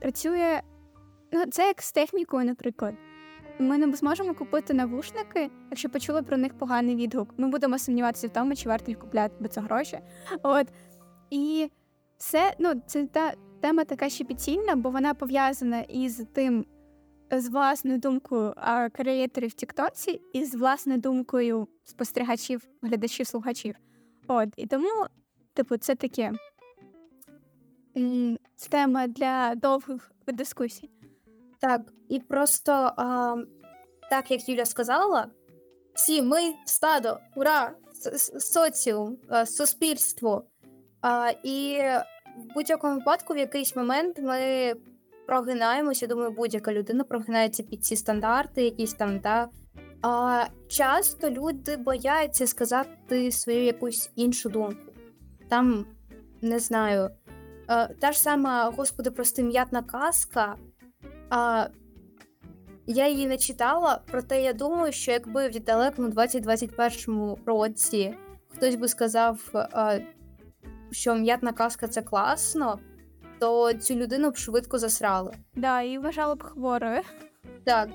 працює 0.00 0.60
Ну, 1.36 1.46
це 1.46 1.66
як 1.66 1.82
з 1.82 1.92
технікою, 1.92 2.44
наприклад. 2.44 2.94
Ми 3.58 3.78
не 3.78 3.96
зможемо 3.96 4.34
купити 4.34 4.74
навушники, 4.74 5.50
якщо 5.70 5.88
почули 5.88 6.22
про 6.22 6.36
них 6.36 6.58
поганий 6.58 6.96
відгук. 6.96 7.34
Ми 7.36 7.48
будемо 7.48 7.78
сумніватися 7.78 8.26
в 8.26 8.32
тому, 8.32 8.54
чи 8.54 8.68
варто 8.68 8.90
їх 8.90 8.98
купляти, 8.98 9.34
бо 9.40 9.48
це 9.48 9.60
гроші. 9.60 9.98
От. 10.42 10.66
І 11.30 11.70
це, 12.24 12.54
ну, 12.58 12.82
це 12.86 13.06
та 13.06 13.34
тема 13.60 13.84
така 13.84 14.08
щепетільна, 14.08 14.76
бо 14.76 14.90
вона 14.90 15.14
пов'язана 15.14 15.80
із 15.80 16.22
тим, 16.32 16.66
з 17.30 17.48
власною 17.48 17.98
думкою 17.98 18.54
креаторів 18.92 19.50
в 19.50 19.52
Тіктоці 19.52 20.20
і 20.32 20.44
з 20.44 20.54
власною 20.54 21.00
думкою 21.00 21.68
спостерігачів, 21.84 22.68
глядачів, 22.82 23.26
слухачів. 23.26 23.74
От. 24.28 24.48
І 24.56 24.66
тому, 24.66 25.06
типу, 25.54 25.76
це 25.76 25.94
таке 25.94 26.32
тема 28.70 29.06
для 29.06 29.54
довгих 29.54 30.12
дискусій. 30.26 30.90
Так, 31.58 31.80
і 32.08 32.20
просто 32.20 32.72
а, 32.72 33.36
так 34.10 34.30
як 34.30 34.48
Юля 34.48 34.64
сказала, 34.64 35.26
всі 35.94 36.22
ми 36.22 36.40
стадо, 36.66 37.18
ура, 37.36 37.74
соціум, 38.38 39.18
суспільство. 39.46 40.44
А, 41.00 41.32
і 41.42 41.82
в 42.36 42.54
будь-якому 42.54 42.94
випадку, 42.94 43.34
в 43.34 43.38
якийсь 43.38 43.76
момент 43.76 44.18
ми 44.18 44.72
прогинаємося. 45.26 46.06
Думаю, 46.06 46.30
будь-яка 46.30 46.72
людина 46.72 47.04
прогинається 47.04 47.62
під 47.62 47.84
ці 47.84 47.96
стандарти, 47.96 48.62
якісь 48.62 48.94
там, 48.94 49.20
та. 49.20 49.48
А 50.02 50.44
часто 50.68 51.30
люди 51.30 51.76
бояться 51.76 52.46
сказати 52.46 53.32
свою 53.32 53.64
якусь 53.64 54.10
іншу 54.16 54.48
думку. 54.48 54.92
Там, 55.48 55.86
не 56.42 56.58
знаю, 56.58 57.10
а, 57.66 57.86
та 57.86 58.12
ж 58.12 58.20
сама, 58.20 58.72
господи, 58.76 59.10
прости, 59.10 59.42
м'ятна 59.42 59.82
казка. 59.82 60.56
А, 61.30 61.66
я 62.86 63.08
її 63.08 63.26
не 63.26 63.36
читала, 63.36 64.00
проте 64.10 64.42
я 64.42 64.52
думаю, 64.52 64.92
що 64.92 65.12
якби 65.12 65.48
в 65.48 65.60
далекому 65.60 66.08
2021 66.08 67.36
році 67.46 68.14
хтось 68.48 68.74
би 68.74 68.88
сказав, 68.88 69.50
а, 69.52 69.98
що 70.94 71.14
м'ятна 71.14 71.52
казка 71.52 71.88
це 71.88 72.02
класно, 72.02 72.78
то 73.38 73.72
цю 73.72 73.94
людину 73.94 74.30
б 74.30 74.36
швидко 74.36 74.78
засрали. 74.78 75.32
Да, 75.56 75.82
і 75.82 75.98
вважала 75.98 76.34
б 76.34 76.42
хворою. 76.42 77.00
Так, 77.64 77.88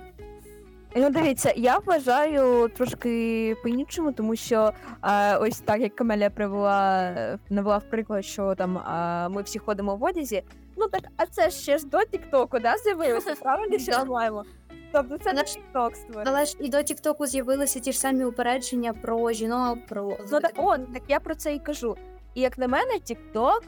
Ну, 0.96 1.10
дивіться, 1.10 1.54
я 1.56 1.78
вважаю 1.78 2.70
трошки 2.70 3.56
по-іншому, 3.64 4.12
тому 4.12 4.36
що 4.36 4.74
е, 5.04 5.38
ось 5.38 5.60
так 5.60 5.82
як 5.82 5.96
Камелія 5.96 6.30
привела 6.30 7.14
навела 7.50 7.78
в 7.78 7.84
приклад, 7.84 8.26
що 8.26 8.56
там 8.56 8.78
е, 8.78 9.30
ми 9.30 9.42
всі 9.42 9.60
ходимо 9.60 9.96
в 9.96 10.04
одязі. 10.04 10.44
Ну 10.78 10.88
так, 10.88 11.02
а 11.18 11.26
це 11.26 11.52
ще 11.52 11.78
ж 11.78 11.88
до 11.88 12.04
Тіктоку, 12.04 12.60
да, 12.60 12.78
з'явилося? 12.78 13.36
Правильно 13.42 13.80
що 13.80 14.06
маємо? 14.06 14.46
Тобто 14.92 15.18
це 15.18 15.34
не 15.34 15.44
Тікток 15.44 15.96
створив. 15.96 16.24
але 16.28 16.46
ж 16.46 16.58
і 16.60 16.70
до 16.70 16.84
Тіктоку 16.84 17.26
з'явилися 17.26 17.80
ті 17.80 17.92
ж 17.92 18.00
самі 18.00 18.26
упередження 18.26 18.94
про 18.94 19.32
жінок, 19.32 19.80
про 19.90 20.18
Ну 20.32 20.40
так, 20.40 20.54
о, 20.58 20.78
так 20.78 21.04
я 21.08 21.20
про 21.20 21.36
це 21.36 21.54
і 21.54 21.60
кажу. 21.60 21.98
І 22.40 22.42
як 22.42 22.58
на 22.58 22.68
мене, 22.68 23.00
Тікток 23.00 23.64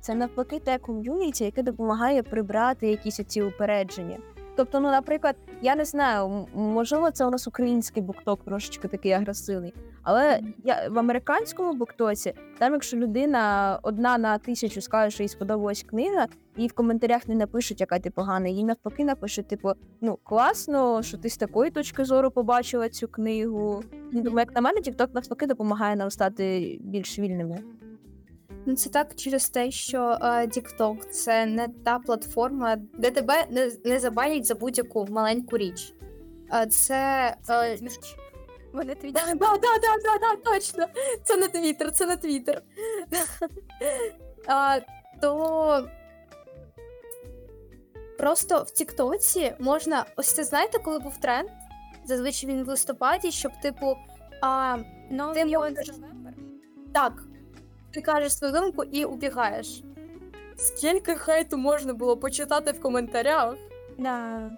це 0.00 0.14
навпаки 0.14 0.58
те 0.58 0.78
ком'юніті, 0.78 1.44
яке 1.44 1.62
допомагає 1.62 2.22
прибрати 2.22 2.88
якісь 2.88 3.20
ці 3.26 3.42
упередження. 3.42 4.18
Тобто, 4.56 4.80
ну, 4.80 4.90
наприклад, 4.90 5.36
я 5.62 5.76
не 5.76 5.84
знаю, 5.84 6.46
можливо, 6.54 7.10
це 7.10 7.26
у 7.26 7.30
нас 7.30 7.46
український 7.46 8.02
букток 8.02 8.44
трошечки 8.44 8.88
такий 8.88 9.12
агресивний. 9.12 9.74
Але 10.02 10.40
я 10.64 10.88
в 10.90 10.98
американському 10.98 11.72
буктоці, 11.72 12.34
там, 12.58 12.72
якщо 12.72 12.96
людина 12.96 13.78
одна 13.82 14.18
на 14.18 14.38
тисячу 14.38 14.80
скаже, 14.80 15.14
що 15.14 15.22
їй 15.22 15.28
сподобалась 15.28 15.82
книга, 15.82 16.26
і 16.56 16.66
в 16.66 16.72
коментарях 16.72 17.28
не 17.28 17.34
напишуть, 17.34 17.80
яка 17.80 17.98
ти 17.98 18.10
погана, 18.10 18.48
їй 18.48 18.64
навпаки 18.64 19.04
напишуть, 19.04 19.48
типу, 19.48 19.72
ну 20.00 20.18
класно, 20.22 21.02
що 21.02 21.18
ти 21.18 21.28
з 21.28 21.36
такої 21.36 21.70
точки 21.70 22.04
зору 22.04 22.30
побачила 22.30 22.88
цю 22.88 23.08
книгу. 23.08 23.82
Ну, 24.12 24.22
Тому, 24.22 24.38
як 24.38 24.54
на 24.54 24.60
мене, 24.60 24.80
TikTok 24.80 25.08
навпаки 25.14 25.46
допомагає 25.46 25.96
нам 25.96 26.10
стати 26.10 26.78
більш 26.80 27.18
вільними. 27.18 27.58
Ну, 28.66 28.76
це 28.76 28.90
так 28.90 29.14
через 29.14 29.50
те, 29.50 29.70
що 29.70 29.98
е, 29.98 30.24
TikTok— 30.26 31.04
це 31.10 31.46
не 31.46 31.68
та 31.84 31.98
платформа, 31.98 32.76
де 32.98 33.10
тебе 33.10 33.46
не, 33.50 33.70
не 33.84 34.00
забанять 34.00 34.46
за 34.46 34.54
будь-яку 34.54 35.06
маленьку 35.10 35.56
річ. 35.58 35.94
Е, 36.54 36.66
це. 36.66 36.94
Е, 37.50 37.78
Вони 38.72 38.94
твій 38.94 39.12
да, 39.12 39.20
да, 39.34 39.56
да, 40.04 40.18
да, 40.20 40.50
точно. 40.52 40.86
Це 41.24 41.36
не 41.36 41.48
Твіттер, 41.48 41.92
це 41.92 42.06
не 42.06 42.16
Твіттер. 42.16 42.62
То 45.20 45.88
просто 48.18 48.62
в 48.62 48.70
Тіктоці 48.70 49.52
можна. 49.58 50.04
Ось 50.16 50.34
це 50.34 50.44
знаєте, 50.44 50.78
коли 50.78 50.98
був 50.98 51.16
тренд? 51.16 51.48
Зазвичай 52.04 52.50
він 52.50 52.64
в 52.64 52.68
листопаді, 52.68 53.30
щоб, 53.30 53.52
типу, 53.62 53.96
а, 54.42 54.76
Ти 55.08 55.14
Beyond 55.16 55.76
можеш- 55.76 55.90
так, 56.94 57.22
ти 57.92 58.00
кажеш 58.00 58.36
свою 58.36 58.52
думку 58.52 58.84
і 58.84 59.04
убігаєш. 59.04 59.82
Скільки 60.56 61.14
хейту 61.14 61.58
можна 61.58 61.94
було 61.94 62.16
почитати 62.16 62.72
в 62.72 62.80
коментарях? 62.80 63.54
Да. 63.98 64.50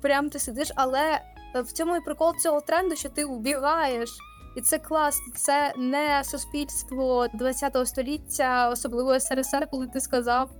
Прям 0.00 0.30
ти 0.30 0.38
сидиш, 0.38 0.72
але 0.74 1.20
е, 1.54 1.60
в 1.60 1.72
цьому 1.72 1.96
і 1.96 2.00
прикол 2.00 2.32
цього 2.42 2.60
тренду, 2.60 2.96
що 2.96 3.08
ти 3.08 3.24
убігаєш. 3.24 4.10
І 4.56 4.60
це 4.60 4.78
класно. 4.78 5.32
Це 5.34 5.72
не 5.76 6.24
суспільство 6.24 7.26
20 7.34 7.88
століття, 7.88 8.68
особливо 8.68 9.20
СРСР, 9.20 9.68
коли 9.70 9.86
ти 9.86 10.00
сказав 10.00 10.50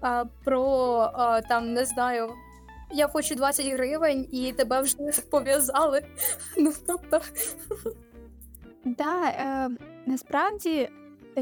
а, 0.00 0.24
про 0.44 0.62
а, 1.14 1.40
там, 1.40 1.72
не 1.72 1.84
знаю, 1.84 2.34
я 2.92 3.08
хочу 3.08 3.34
20 3.34 3.66
гривень, 3.66 4.28
і 4.32 4.52
тебе 4.52 4.80
вже 4.80 4.96
пов'язали. 5.30 6.04
Ну 6.56 6.72
тобто, 6.86 7.20
Да, 8.84 9.28
е, 9.28 9.70
насправді 10.06 10.88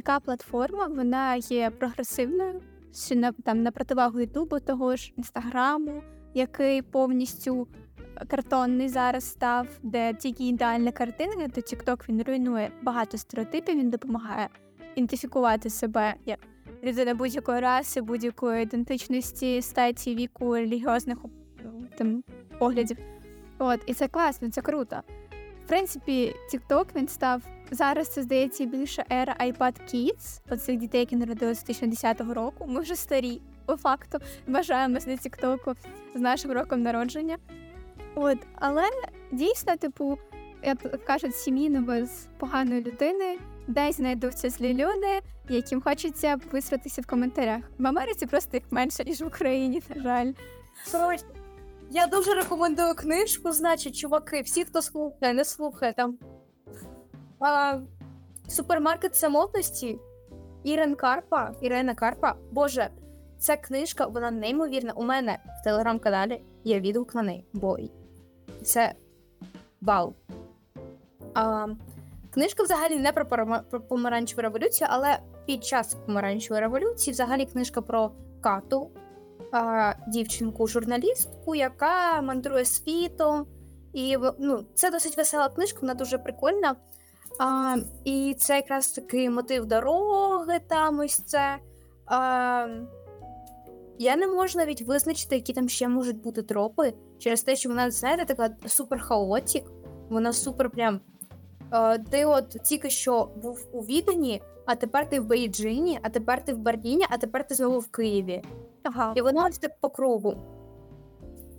така 0.03 0.21
платформа 0.21 0.87
вона 0.87 1.35
є 1.35 1.71
прогресивною, 1.71 2.61
що 2.95 3.15
на 3.15 3.33
там 3.33 3.63
на 3.63 3.71
противагу 3.71 4.21
Ютубу, 4.21 4.61
того 4.61 4.97
ж 4.97 5.13
інстаграму, 5.17 6.03
який 6.35 6.83
повністю 6.83 7.69
картонний 8.29 8.89
зараз 8.89 9.25
став, 9.25 9.67
де 9.83 10.15
тільки 10.15 10.49
ідеальна 10.49 10.93
картинка, 10.93 11.49
то 11.49 11.61
TikTok 11.61 12.09
він 12.09 12.23
руйнує 12.23 12.71
багато 12.83 13.19
стереотипів, 13.19 13.79
він 13.79 13.91
допомагає 13.91 14.49
ідентифікувати 14.95 15.71
себе 15.71 16.15
як 16.27 16.39
людина 16.83 17.15
будь-якої 17.15 17.61
раси, 17.61 18.01
будь-якої 18.01 18.63
ідентичності, 18.63 19.63
статі, 19.63 20.15
віку, 20.15 20.55
релігіозних 20.55 21.19
там 21.99 22.25
поглядів. 22.59 22.99
От, 23.59 23.81
і 23.87 23.95
це 23.95 24.09
класно, 24.09 24.51
це 24.51 24.63
круто. 24.63 24.97
В 25.65 25.69
принципі, 25.69 26.35
TikTok 26.53 26.87
він 26.97 27.09
став 27.09 27.43
зараз. 27.71 28.09
Це 28.09 28.23
здається 28.23 28.65
більше 28.65 29.05
ера 29.13 29.37
iPad 29.41 29.75
Kids, 29.95 30.41
оцих 30.51 30.77
дітей, 30.77 31.01
які 31.01 31.17
народилися 31.17 31.61
з 31.61 31.65
2010 31.65 32.21
року. 32.21 32.67
Ми 32.69 32.81
вже 32.81 32.97
старі, 32.97 33.43
по 33.67 33.77
факту, 33.77 34.19
вважаємось 34.47 35.07
на 35.07 35.13
TikTok 35.13 35.77
з 36.15 36.21
нашим 36.21 36.53
роком 36.53 36.83
народження. 36.83 37.39
От, 38.15 38.39
але 38.55 38.83
дійсно, 39.33 39.77
типу, 39.77 40.19
як 40.63 41.05
кажуть, 41.05 41.37
сім'їно 41.37 41.83
без 41.83 42.29
поганої 42.39 42.83
людини. 42.83 43.39
Десь 43.67 43.97
знайдуться 43.97 44.51
злі 44.51 44.75
люди, 44.75 45.21
яким 45.49 45.83
хочеться 45.83 46.37
висратися 46.53 47.03
в 47.03 47.07
коментарях. 47.07 47.63
В 47.79 47.87
Америці 47.87 48.27
просто 48.27 48.57
їх 48.57 48.65
менше, 48.71 49.05
ніж 49.05 49.21
в 49.21 49.27
Україні, 49.27 49.83
на 49.95 50.03
жаль. 50.03 50.33
я 51.91 52.07
дуже 52.07 52.35
рекомендую 52.35 52.95
книжку, 52.95 53.53
значить, 53.53 53.97
чуваки, 53.97 54.41
всі, 54.41 54.65
хто 54.65 54.83
слухає, 54.83 55.35
не 55.35 55.45
слухає 55.45 55.93
там. 55.93 56.19
А, 57.41 57.79
супермаркет 58.49 59.17
самотності 59.17 59.99
Ірен 60.65 60.95
Карпа, 60.95 61.53
Ірена 61.61 61.95
Карпа. 61.95 62.35
Боже, 62.51 62.89
ця 63.39 63.57
книжка, 63.57 64.07
вона 64.07 64.31
неймовірна. 64.31 64.93
У 64.93 65.03
мене 65.03 65.39
в 65.61 65.65
телеграм-каналі 65.65 66.43
є 66.65 66.81
відгук 66.81 67.15
на 67.15 67.23
неї, 67.23 67.45
бо 67.53 67.77
це 68.63 68.95
вау. 69.81 70.15
А, 71.35 71.67
книжка 72.31 72.63
взагалі 72.63 72.99
не 72.99 73.13
про, 73.13 73.27
помаранчеву 73.89 74.43
революцію, 74.43 74.89
але 74.91 75.19
під 75.47 75.65
час 75.65 75.95
помаранчевої 75.95 76.61
революції 76.61 77.13
взагалі 77.13 77.47
книжка 77.47 77.83
про 77.83 78.11
кату, 78.41 78.91
а, 79.53 79.93
дівчинку-журналістку, 80.09 81.55
яка 81.55 82.23
мандрує 82.23 82.65
світом. 82.65 83.47
І 83.93 84.17
ну, 84.39 84.65
це 84.75 84.91
досить 84.91 85.17
весела 85.17 85.49
книжка, 85.49 85.79
вона 85.81 85.95
дуже 85.95 86.19
прикольна. 86.19 86.77
А, 87.39 87.77
і 88.05 88.37
це 88.39 88.57
якраз 88.57 88.93
такий 88.93 89.31
мотив 89.31 89.67
дороги, 89.67 90.61
там 90.69 90.99
ось 90.99 91.23
це. 91.27 91.59
А, 92.07 92.67
я 93.99 94.17
не 94.17 94.27
можу 94.27 94.59
навіть 94.59 94.83
визначити, 94.83 95.35
які 95.35 95.53
там 95.53 95.69
ще 95.69 95.89
можуть 95.89 96.23
бути 96.23 96.43
тропи, 96.43 96.95
через 97.19 97.43
те, 97.43 97.57
що 97.57 97.69
вона, 97.69 97.91
знаєте, 97.91 98.25
така 98.25 98.57
супер 98.67 99.01
хаотік. 99.01 99.65
Вона 100.11 100.33
супер 100.33 100.71
прям. 100.71 101.01
Е, 101.73 101.99
ти 101.99 102.25
от 102.25 102.49
тільки 102.49 102.91
що 102.91 103.29
був 103.37 103.69
у 103.73 103.81
Відені, 103.81 104.43
а 104.67 104.75
тепер 104.75 105.09
ти 105.11 105.21
в 105.21 105.27
Бейджині, 105.27 105.99
а 106.03 106.09
тепер 106.09 106.45
ти 106.45 106.55
в 106.55 106.59
Берліні, 106.59 107.05
а 107.11 107.19
тепер 107.19 107.47
ти 107.47 107.55
знову 107.55 107.79
в 107.79 107.87
Києві. 107.91 108.43
Ага. 108.83 109.13
І 109.17 109.21
воно 109.21 109.47
ось 109.47 109.59
так 109.59 109.81
по 109.81 109.91
кругу. 109.91 110.35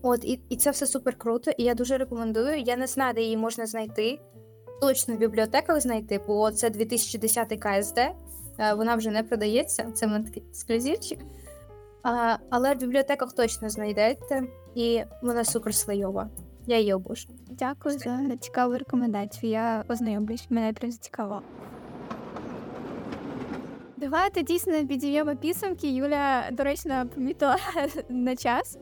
От, 0.02 0.26
і, 0.26 0.42
і 0.50 0.58
це 0.58 0.72
все 0.72 0.86
супер 0.86 1.18
круто, 1.18 1.52
і 1.58 1.64
я 1.64 1.74
дуже 1.74 1.98
рекомендую. 1.98 2.60
Я 2.60 2.78
не 2.78 2.88
знаю, 2.88 3.14
де 3.14 3.22
її 3.22 3.38
можна 3.38 3.66
знайти. 3.66 4.20
Точно 4.82 5.16
в 5.16 5.18
бібліотеках 5.18 5.82
знайти, 5.82 6.20
бо 6.28 6.52
це 6.52 6.70
2010 6.70 7.48
КСД. 7.60 7.98
е, 7.98 8.14
Вона 8.74 8.96
вже 8.96 9.12
не 9.12 9.24
продається, 9.24 9.92
це 9.94 10.06
в 10.06 10.10
мене 10.10 10.26
такий 10.26 10.44
ексклюзивчик. 10.50 11.20
Але 12.50 12.74
в 12.74 12.78
бібліотеках 12.78 13.34
точно 13.34 13.70
знайдете, 13.70 14.44
і 14.76 15.02
вона 15.22 15.44
супер 15.46 15.76
слайова. 15.76 16.30
Я 16.68 16.78
її 16.80 16.94
обожнюю. 16.94 17.40
Дякую 17.50 18.00
за 18.00 18.38
цікаву 18.40 18.74
рекомендацію. 18.78 19.52
Я 19.52 19.84
ознайомлюсь, 19.90 20.46
мене 20.50 20.74
прям 20.74 20.92
зацікавило. 20.92 21.42
Давайте 23.98 24.44
дійсно 24.44 24.88
підіймемо 24.88 25.36
підсумки. 25.36 25.88
Юля 25.92 26.44
доречно 26.52 27.08
помітила 27.16 27.58
на 28.10 28.36
час. 28.36 28.78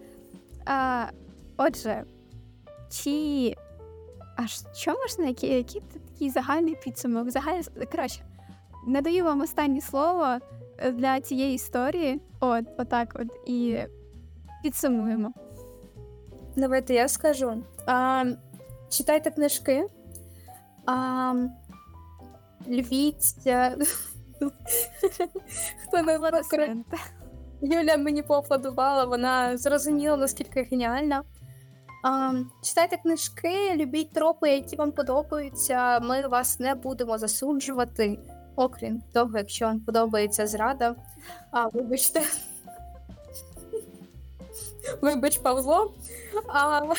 А, 0.65 1.05
отже, 1.57 2.03
чи 2.91 3.55
аж 4.37 4.61
що 4.73 4.91
можна, 4.91 5.25
які, 5.25 5.47
які 5.47 5.81
такий 6.13 6.29
загальний 6.29 6.75
підсумок? 6.83 7.31
Загальний 7.31 7.63
краще. 7.91 8.21
Надаю 8.87 9.23
вам 9.23 9.41
останнє 9.41 9.81
слово 9.81 10.37
е, 10.77 10.91
для 10.91 11.21
цієї 11.21 11.55
історії. 11.55 12.21
От, 12.39 12.65
отак, 12.77 13.17
от 13.19 13.27
і 13.45 13.77
підсумуємо. 14.63 15.33
Давайте 16.55 16.93
я 16.93 17.07
скажу. 17.07 17.63
А, 17.85 18.25
читайте 18.89 19.31
книжки. 19.31 19.87
А, 20.85 21.33
любіть. 22.67 23.33
Хто 25.83 26.01
не. 26.01 26.83
Юля 27.61 27.97
мені 27.97 28.23
поаплодувала, 28.23 29.05
вона 29.05 29.57
зрозуміла, 29.57 30.17
наскільки 30.17 30.63
геніальна. 30.63 31.23
А, 32.03 32.33
читайте 32.61 32.97
книжки, 32.97 33.75
любіть 33.75 34.11
тропи, 34.11 34.49
які 34.49 34.75
вам 34.75 34.91
подобаються. 34.91 35.99
Ми 35.99 36.27
вас 36.27 36.59
не 36.59 36.75
будемо 36.75 37.17
засуджувати, 37.17 38.19
окрім 38.55 39.01
того, 39.13 39.37
якщо 39.37 39.65
вам 39.65 39.79
подобається 39.79 40.47
зрада. 40.47 40.95
А, 41.51 41.67
вибачте. 41.67 42.21
Вибач, 45.01 45.37
Павло. 45.37 45.93
А, 46.47 46.81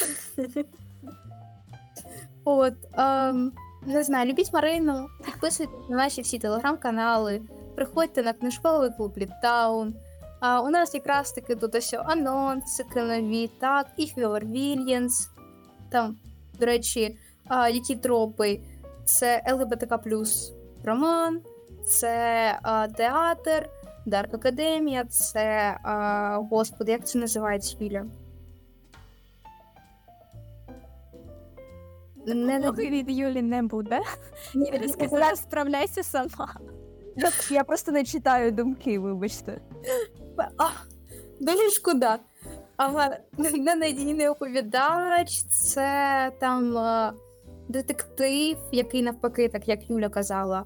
от, 2.44 2.74
ем, 2.92 3.52
не 3.86 4.02
знаю, 4.02 4.30
любіть 4.30 4.52
Марину, 4.52 5.08
підписуйтесь 5.24 5.88
на 5.88 5.96
наші 5.96 6.22
всі 6.22 6.38
телеграм-канали, 6.38 7.42
приходьте 7.74 8.22
на 8.22 8.32
книжковий 8.32 8.90
клуб 8.90 9.18
Ліптаун. 9.18 9.94
А, 10.40 10.62
у 10.62 10.70
нас 10.70 10.94
якраз 10.94 11.32
таки 11.32 11.54
тут 11.54 11.74
ось 11.74 11.94
анонсики 11.94 13.02
нові, 13.02 13.50
так, 13.60 13.86
і 13.96 14.06
Фіор 14.06 14.44
Вільянс. 14.44 15.30
Там, 15.90 16.16
до 16.60 16.66
речі, 16.66 17.18
а, 17.48 17.68
які 17.68 17.96
тропи. 17.96 18.60
Це 19.04 19.42
ЛГБТК 19.52 19.98
плюс 19.98 20.52
роман, 20.84 21.40
це 21.86 22.58
а, 22.62 22.88
театр, 22.88 23.68
dark 24.06 24.34
академія, 24.34 25.04
це 25.04 25.78
а, 25.82 26.36
господи, 26.50 26.92
як 26.92 27.06
це 27.06 27.18
називається 27.18 27.76
Юля? 27.80 28.04
Не, 32.26 32.70
від 32.70 33.10
Юлі 33.10 33.42
не 33.42 33.62
буде. 33.62 34.00
Сказала, 34.88 35.36
справляйся 35.36 36.02
сама. 36.02 36.54
Я 37.50 37.64
просто 37.64 37.92
не 37.92 38.04
читаю 38.04 38.52
думки, 38.52 38.98
вибачте. 38.98 39.60
А, 40.58 40.68
дуже 41.40 41.70
шкода. 41.70 42.18
Але 42.76 43.20
ненадійний 43.38 44.28
оповідач, 44.28 45.42
це 45.42 46.32
там 46.40 46.78
е, 46.78 47.12
детектив, 47.68 48.58
який 48.72 49.02
навпаки, 49.02 49.48
так 49.48 49.68
як 49.68 49.90
Юля 49.90 50.08
казала. 50.08 50.64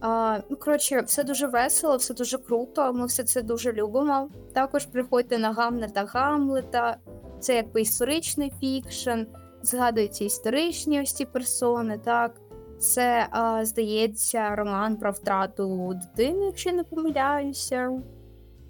А, 0.00 0.38
ну, 0.50 0.56
коротше, 0.56 1.00
все 1.00 1.24
дуже 1.24 1.46
весело, 1.46 1.96
все 1.96 2.14
дуже 2.14 2.38
круто. 2.38 2.92
Ми 2.92 3.06
все 3.06 3.24
це 3.24 3.42
дуже 3.42 3.72
любимо. 3.72 4.30
Також 4.52 4.86
приходьте 4.86 5.38
на 5.38 5.52
Гамлет 5.52 5.94
та 5.94 6.04
Гамлета. 6.04 6.96
Це 7.40 7.54
якби 7.54 7.80
історичний 7.80 8.52
фікшн, 8.60 9.20
згадуються 9.62 10.24
історичні 10.24 11.02
ось 11.02 11.12
ці 11.12 11.24
персони, 11.24 11.98
так. 12.04 12.40
Це, 12.78 13.26
а, 13.30 13.64
здається, 13.64 14.56
роман 14.56 14.96
про 14.96 15.10
втрату 15.12 15.94
дитини, 15.94 16.46
якщо 16.46 16.72
не 16.72 16.84
помиляюся. 16.84 18.02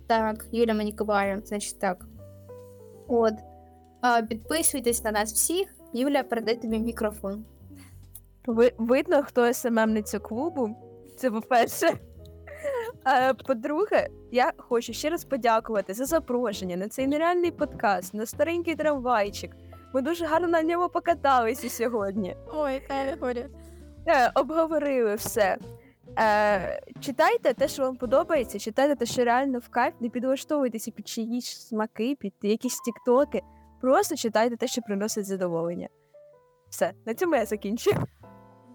Так, 0.09 0.47
Юля 0.53 0.75
мені 0.75 0.93
киває, 0.93 1.41
значить 1.45 1.79
так. 1.81 2.07
От. 3.09 3.35
А, 4.01 4.23
підписуйтесь 4.23 5.05
на 5.05 5.13
нас 5.13 5.33
всіх. 5.33 5.75
Юля, 5.93 6.23
передай 6.23 6.57
тобі 6.57 6.79
мікрофон. 6.79 7.45
Ви, 8.47 8.73
видно, 8.79 9.23
хто 9.23 9.55
СММниця 9.55 10.19
клубу. 10.19 10.77
Це 11.17 11.31
по-перше. 11.31 11.93
А, 13.05 13.35
по-друге, 13.35 14.09
я 14.33 14.53
хочу 14.57 14.93
ще 14.93 15.11
раз 15.11 15.25
подякувати 15.25 15.95
за 15.95 16.05
запрошення 16.05 16.77
на 16.77 16.89
цей 16.89 17.07
нереальний 17.07 17.51
подкаст, 17.51 18.15
на 18.15 18.27
старенький 18.27 18.75
трамвайчик. 18.75 19.57
Ми 19.95 20.03
дуже 20.03 20.27
гарно 20.27 20.49
на 20.49 20.63
ньому 20.63 20.89
покаталися 20.89 21.69
сьогодні. 21.69 22.37
Ой, 22.55 22.83
не 22.91 23.17
говорю. 23.21 23.43
Е, 24.07 24.31
обговорили 24.35 25.15
все. 25.15 25.57
Е, 26.19 26.81
читайте 27.01 27.55
те, 27.55 27.69
що 27.69 27.83
вам 27.83 27.97
подобається, 27.97 28.59
читайте 28.59 28.95
те, 28.95 29.07
що 29.07 29.25
реально 29.25 29.59
в 29.59 29.69
кайф, 29.69 29.95
не 30.01 30.09
підлаштовуйтеся 30.09 30.91
під 30.91 31.09
чиїсь 31.09 31.69
смаки, 31.69 32.17
під 32.21 32.33
якісь 32.43 32.81
тіктоки. 32.81 33.43
Просто 33.81 34.17
читайте 34.17 34.57
те, 34.57 34.67
що 34.67 34.83
приносить 34.83 35.27
задоволення. 35.27 35.89
Все, 36.71 36.93
на 37.07 37.15
цьому 37.15 37.37
я 37.37 37.47
закінчую. 37.47 37.97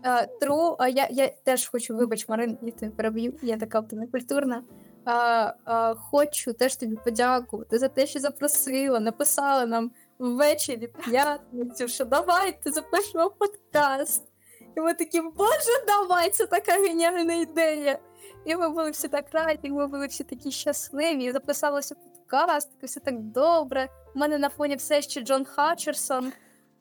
А, 0.03 0.25
Тру, 0.25 0.75
а 0.79 0.87
я, 0.87 1.07
я 1.11 1.27
теж 1.43 1.69
хочу, 1.69 1.95
вибач, 1.95 2.29
Марин, 2.29 2.57
я 2.61 2.71
тебе 2.71 2.91
переб'ю, 2.91 3.33
я 3.41 3.57
така 3.57 3.79
от 3.79 3.91
некультурна. 3.91 4.63
А, 5.05 5.53
а, 5.65 5.95
хочу 5.95 6.53
теж 6.53 6.75
тобі 6.75 6.95
подякувати 6.95 7.79
за 7.79 7.87
те, 7.87 8.07
що 8.07 8.19
запросила, 8.19 8.99
написала 8.99 9.65
нам 9.65 9.91
ввечері 10.19 10.87
п'ятницю, 10.87 11.87
що 11.87 12.05
давайте 12.05 12.71
запишемо 12.71 13.29
подкаст. 13.29 14.32
І 14.77 14.81
ми 14.81 14.93
такі, 14.93 15.21
боже, 15.21 15.85
давай, 15.87 16.29
це 16.29 16.45
така 16.45 16.71
геніальна 16.71 17.33
ідея. 17.33 17.99
І 18.45 18.55
ми 18.55 18.69
були 18.69 18.91
всі 18.91 19.07
так 19.07 19.25
раді, 19.31 19.69
ми 19.69 19.87
були 19.87 20.07
всі 20.07 20.23
такі 20.23 20.51
щасливі, 20.51 21.31
записалося 21.31 21.95
подкаст, 21.95 22.69
і 22.81 22.85
все 22.85 22.99
так 22.99 23.19
добре. 23.19 23.89
У 24.15 24.19
мене 24.19 24.37
на 24.37 24.49
фоні 24.49 24.75
все 24.75 25.01
ще 25.01 25.21
Джон 25.21 25.45
Хатчерсон. 25.45 26.33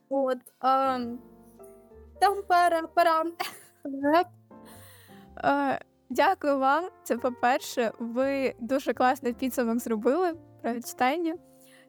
От, 0.08 0.38
а, 0.60 0.98
там 2.20 2.42
пара, 2.48 2.82
пара. 2.82 3.24
Дякую 6.10 6.58
вам. 6.58 6.88
Це 7.02 7.16
по-перше, 7.16 7.92
ви 7.98 8.54
дуже 8.60 8.92
класний 8.92 9.32
підсумок 9.32 9.78
зробили 9.78 10.34
про 10.62 10.74
читання. 10.74 11.34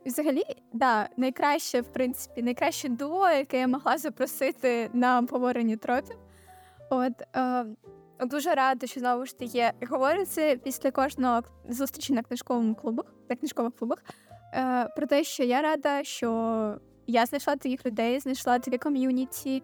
Взагалі, 0.06 0.44
да, 0.74 1.10
найкраще, 1.18 1.82
в 1.82 1.88
принципі, 1.94 2.42
найкраще 2.42 2.90
дуо, 2.90 3.30
яке 3.30 3.60
я 3.60 3.68
могла 3.68 3.98
запросити 3.98 4.90
на 4.94 5.20
обговорення 5.20 5.78
тропів. 5.78 6.18
От 6.90 7.14
е, 7.36 7.66
дуже 8.20 8.56
рада, 8.56 8.88
що 8.88 9.00
знову 9.00 9.26
ж 9.26 9.38
таки 9.38 9.72
говорю 9.90 10.26
це 10.26 10.58
після 10.64 10.92
кожного 10.92 11.42
зустрічі 11.70 12.14
на 12.14 12.24
книжковому 12.24 12.76
клубах, 12.76 13.06
на 13.30 13.36
книжкових 13.36 13.76
клубах. 13.76 14.04
Е, 14.54 14.90
про 14.96 15.08
те, 15.08 15.24
що 15.24 15.44
я 15.44 15.62
рада, 15.62 16.04
що 16.04 16.30
я 17.08 17.26
знайшла 17.26 17.56
таких 17.56 17.86
людей, 17.86 18.20
знайшла 18.20 18.60
таке 18.60 18.78
ком'юніті, 18.78 19.64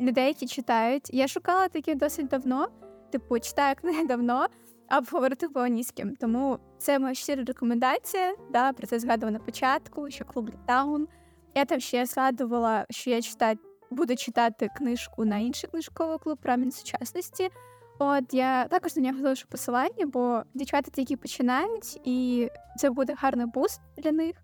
людей, 0.00 0.26
які 0.26 0.46
читають. 0.46 1.14
Я 1.14 1.28
шукала 1.28 1.68
таке 1.68 1.94
досить 1.94 2.26
давно, 2.26 2.68
типу, 3.10 3.38
читаю 3.38 3.74
книги 3.80 4.06
давно, 4.06 4.46
а 4.88 4.98
обговорити 4.98 5.48
по 5.48 5.60
англійським. 5.60 6.16
Тому 6.16 6.58
це 6.78 6.98
моя 6.98 7.14
щира 7.14 7.44
рекомендація. 7.44 8.34
Да, 8.50 8.72
Про 8.72 8.86
це 8.86 8.98
згадувала 8.98 9.30
на 9.30 9.44
початку, 9.44 10.10
що 10.10 10.24
клуб 10.24 10.50
Таун. 10.66 11.08
Я 11.54 11.64
там 11.64 11.80
ще 11.80 12.06
згадувала, 12.06 12.86
що 12.90 13.10
я 13.10 13.22
читаю, 13.22 13.58
буду 13.90 14.16
читати 14.16 14.68
книжку 14.76 15.24
на 15.24 15.38
інший 15.38 15.70
книжковий 15.70 16.18
клуб 16.18 16.38
«Промінь 16.42 16.72
сучасності. 16.72 17.50
От 17.98 18.34
я 18.34 18.68
також 18.68 18.96
на 18.96 19.02
нього 19.02 19.22
залишу 19.22 19.48
посилання, 19.48 20.06
бо 20.06 20.42
дівчата 20.54 20.90
тільки 20.90 21.16
починають, 21.16 22.00
і 22.04 22.48
це 22.76 22.90
буде 22.90 23.14
гарний 23.18 23.46
буст 23.46 23.80
для 23.96 24.12
них. 24.12 24.36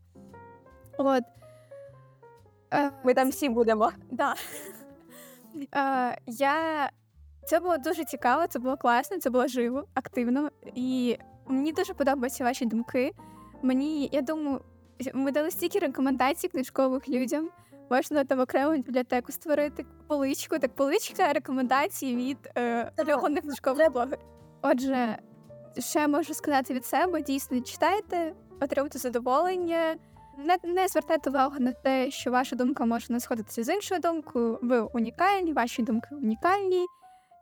От. 0.99 1.23
Е, 2.75 2.91
Ми 3.05 3.15
там 3.15 3.28
всі 3.28 3.49
будемо. 3.49 3.92
Да. 4.10 4.34
Е, 5.75 6.18
я... 6.26 6.91
Це 7.49 7.60
було 7.60 7.78
дуже 7.78 8.05
цікаво, 8.05 8.47
це 8.47 8.59
було 8.59 8.77
класно, 8.77 9.18
це 9.18 9.31
було 9.31 9.47
живо, 9.47 9.85
активно. 9.94 10.51
І 10.75 11.18
мені 11.47 11.73
дуже 11.73 11.94
подобаються 11.94 12.44
ваші 12.44 12.67
думки. 12.67 13.12
Мені, 13.62 14.09
я 14.12 14.23
думаю, 14.23 14.60
ми 15.15 15.33
дали 15.33 15.51
стільки 15.51 15.78
рекомендацій 15.78 16.49
книжкових 16.49 17.09
людям. 17.09 17.49
Можна 17.91 18.25
там 18.25 18.41
окрему 18.41 18.77
бібліотеку 18.77 19.33
створити 19.33 19.86
поличку, 20.09 20.59
так 20.59 20.75
поличка 20.75 21.33
рекомендацій 21.33 22.17
від 22.17 22.39
е, 22.59 22.93
регонних 22.97 23.43
книжкових 23.43 23.93
блогерів. 23.93 24.18
Отже, 24.62 25.18
ще 25.78 26.09
можу 26.09 26.35
сказати 26.35 26.75
від 26.75 26.85
себе: 26.85 27.23
дійсно 27.23 27.60
читайте, 27.60 28.33
отримуйте 28.60 28.99
задоволення. 28.99 29.97
Не 30.39 30.57
не 30.65 30.89
звертайте 30.89 31.31
увагу 31.31 31.55
на 31.59 31.73
те, 31.73 32.10
що 32.10 32.31
ваша 32.31 32.57
думка 32.57 32.85
може 32.85 33.07
не 33.12 33.20
сходитися 33.20 33.65
з 33.65 33.75
іншою 33.75 34.01
думкою. 34.01 34.59
Ви 34.62 34.81
унікальні, 34.81 35.52
ваші 35.52 35.83
думки 35.83 36.09
унікальні, 36.15 36.86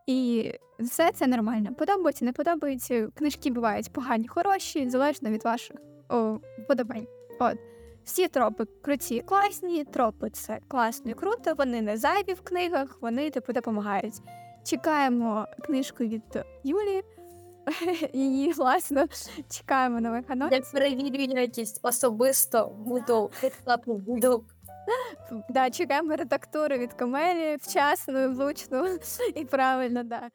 і 0.07 0.51
все 0.79 1.11
це 1.11 1.27
нормально. 1.27 1.69
Подобається, 1.75 2.25
не 2.25 2.33
подобається. 2.33 3.07
Книжки 3.15 3.51
бувають 3.51 3.93
погані, 3.93 4.27
хороші, 4.27 4.89
залежно 4.89 5.29
від 5.29 5.45
ваших 5.45 5.77
вподобань. 6.63 7.07
От 7.39 7.57
всі 8.03 8.27
тропи 8.27 8.65
круті, 8.81 9.21
класні. 9.21 9.83
Тропи 9.83 10.29
це 10.29 10.59
класно 10.67 11.11
і 11.11 11.13
круто. 11.13 11.53
Вони 11.57 11.81
не 11.81 11.97
зайві 11.97 12.33
в 12.33 12.41
книгах, 12.41 12.97
вони 13.01 13.29
типу 13.29 13.53
допомагають. 13.53 14.15
Чекаємо 14.63 15.47
книжку 15.65 16.03
від 16.03 16.45
Юлії. 16.63 17.03
І, 18.13 18.53
власне, 18.57 19.07
чекаємо 19.49 20.01
нових 20.01 20.29
анонсів. 20.29 20.63
Я 20.73 20.79
перевірю 20.79 21.39
якість 21.39 21.79
особисто 21.83 22.67
буду 22.67 23.31
буду. 23.87 24.43
Да, 25.49 25.69
чекаємо 25.69 26.15
редактури 26.15 26.77
від 26.77 26.93
Камелі 26.93 27.55
вчасно, 27.61 28.29
влучно 28.29 28.87
і 29.35 29.45
правильно, 29.45 30.03
да. 30.03 30.29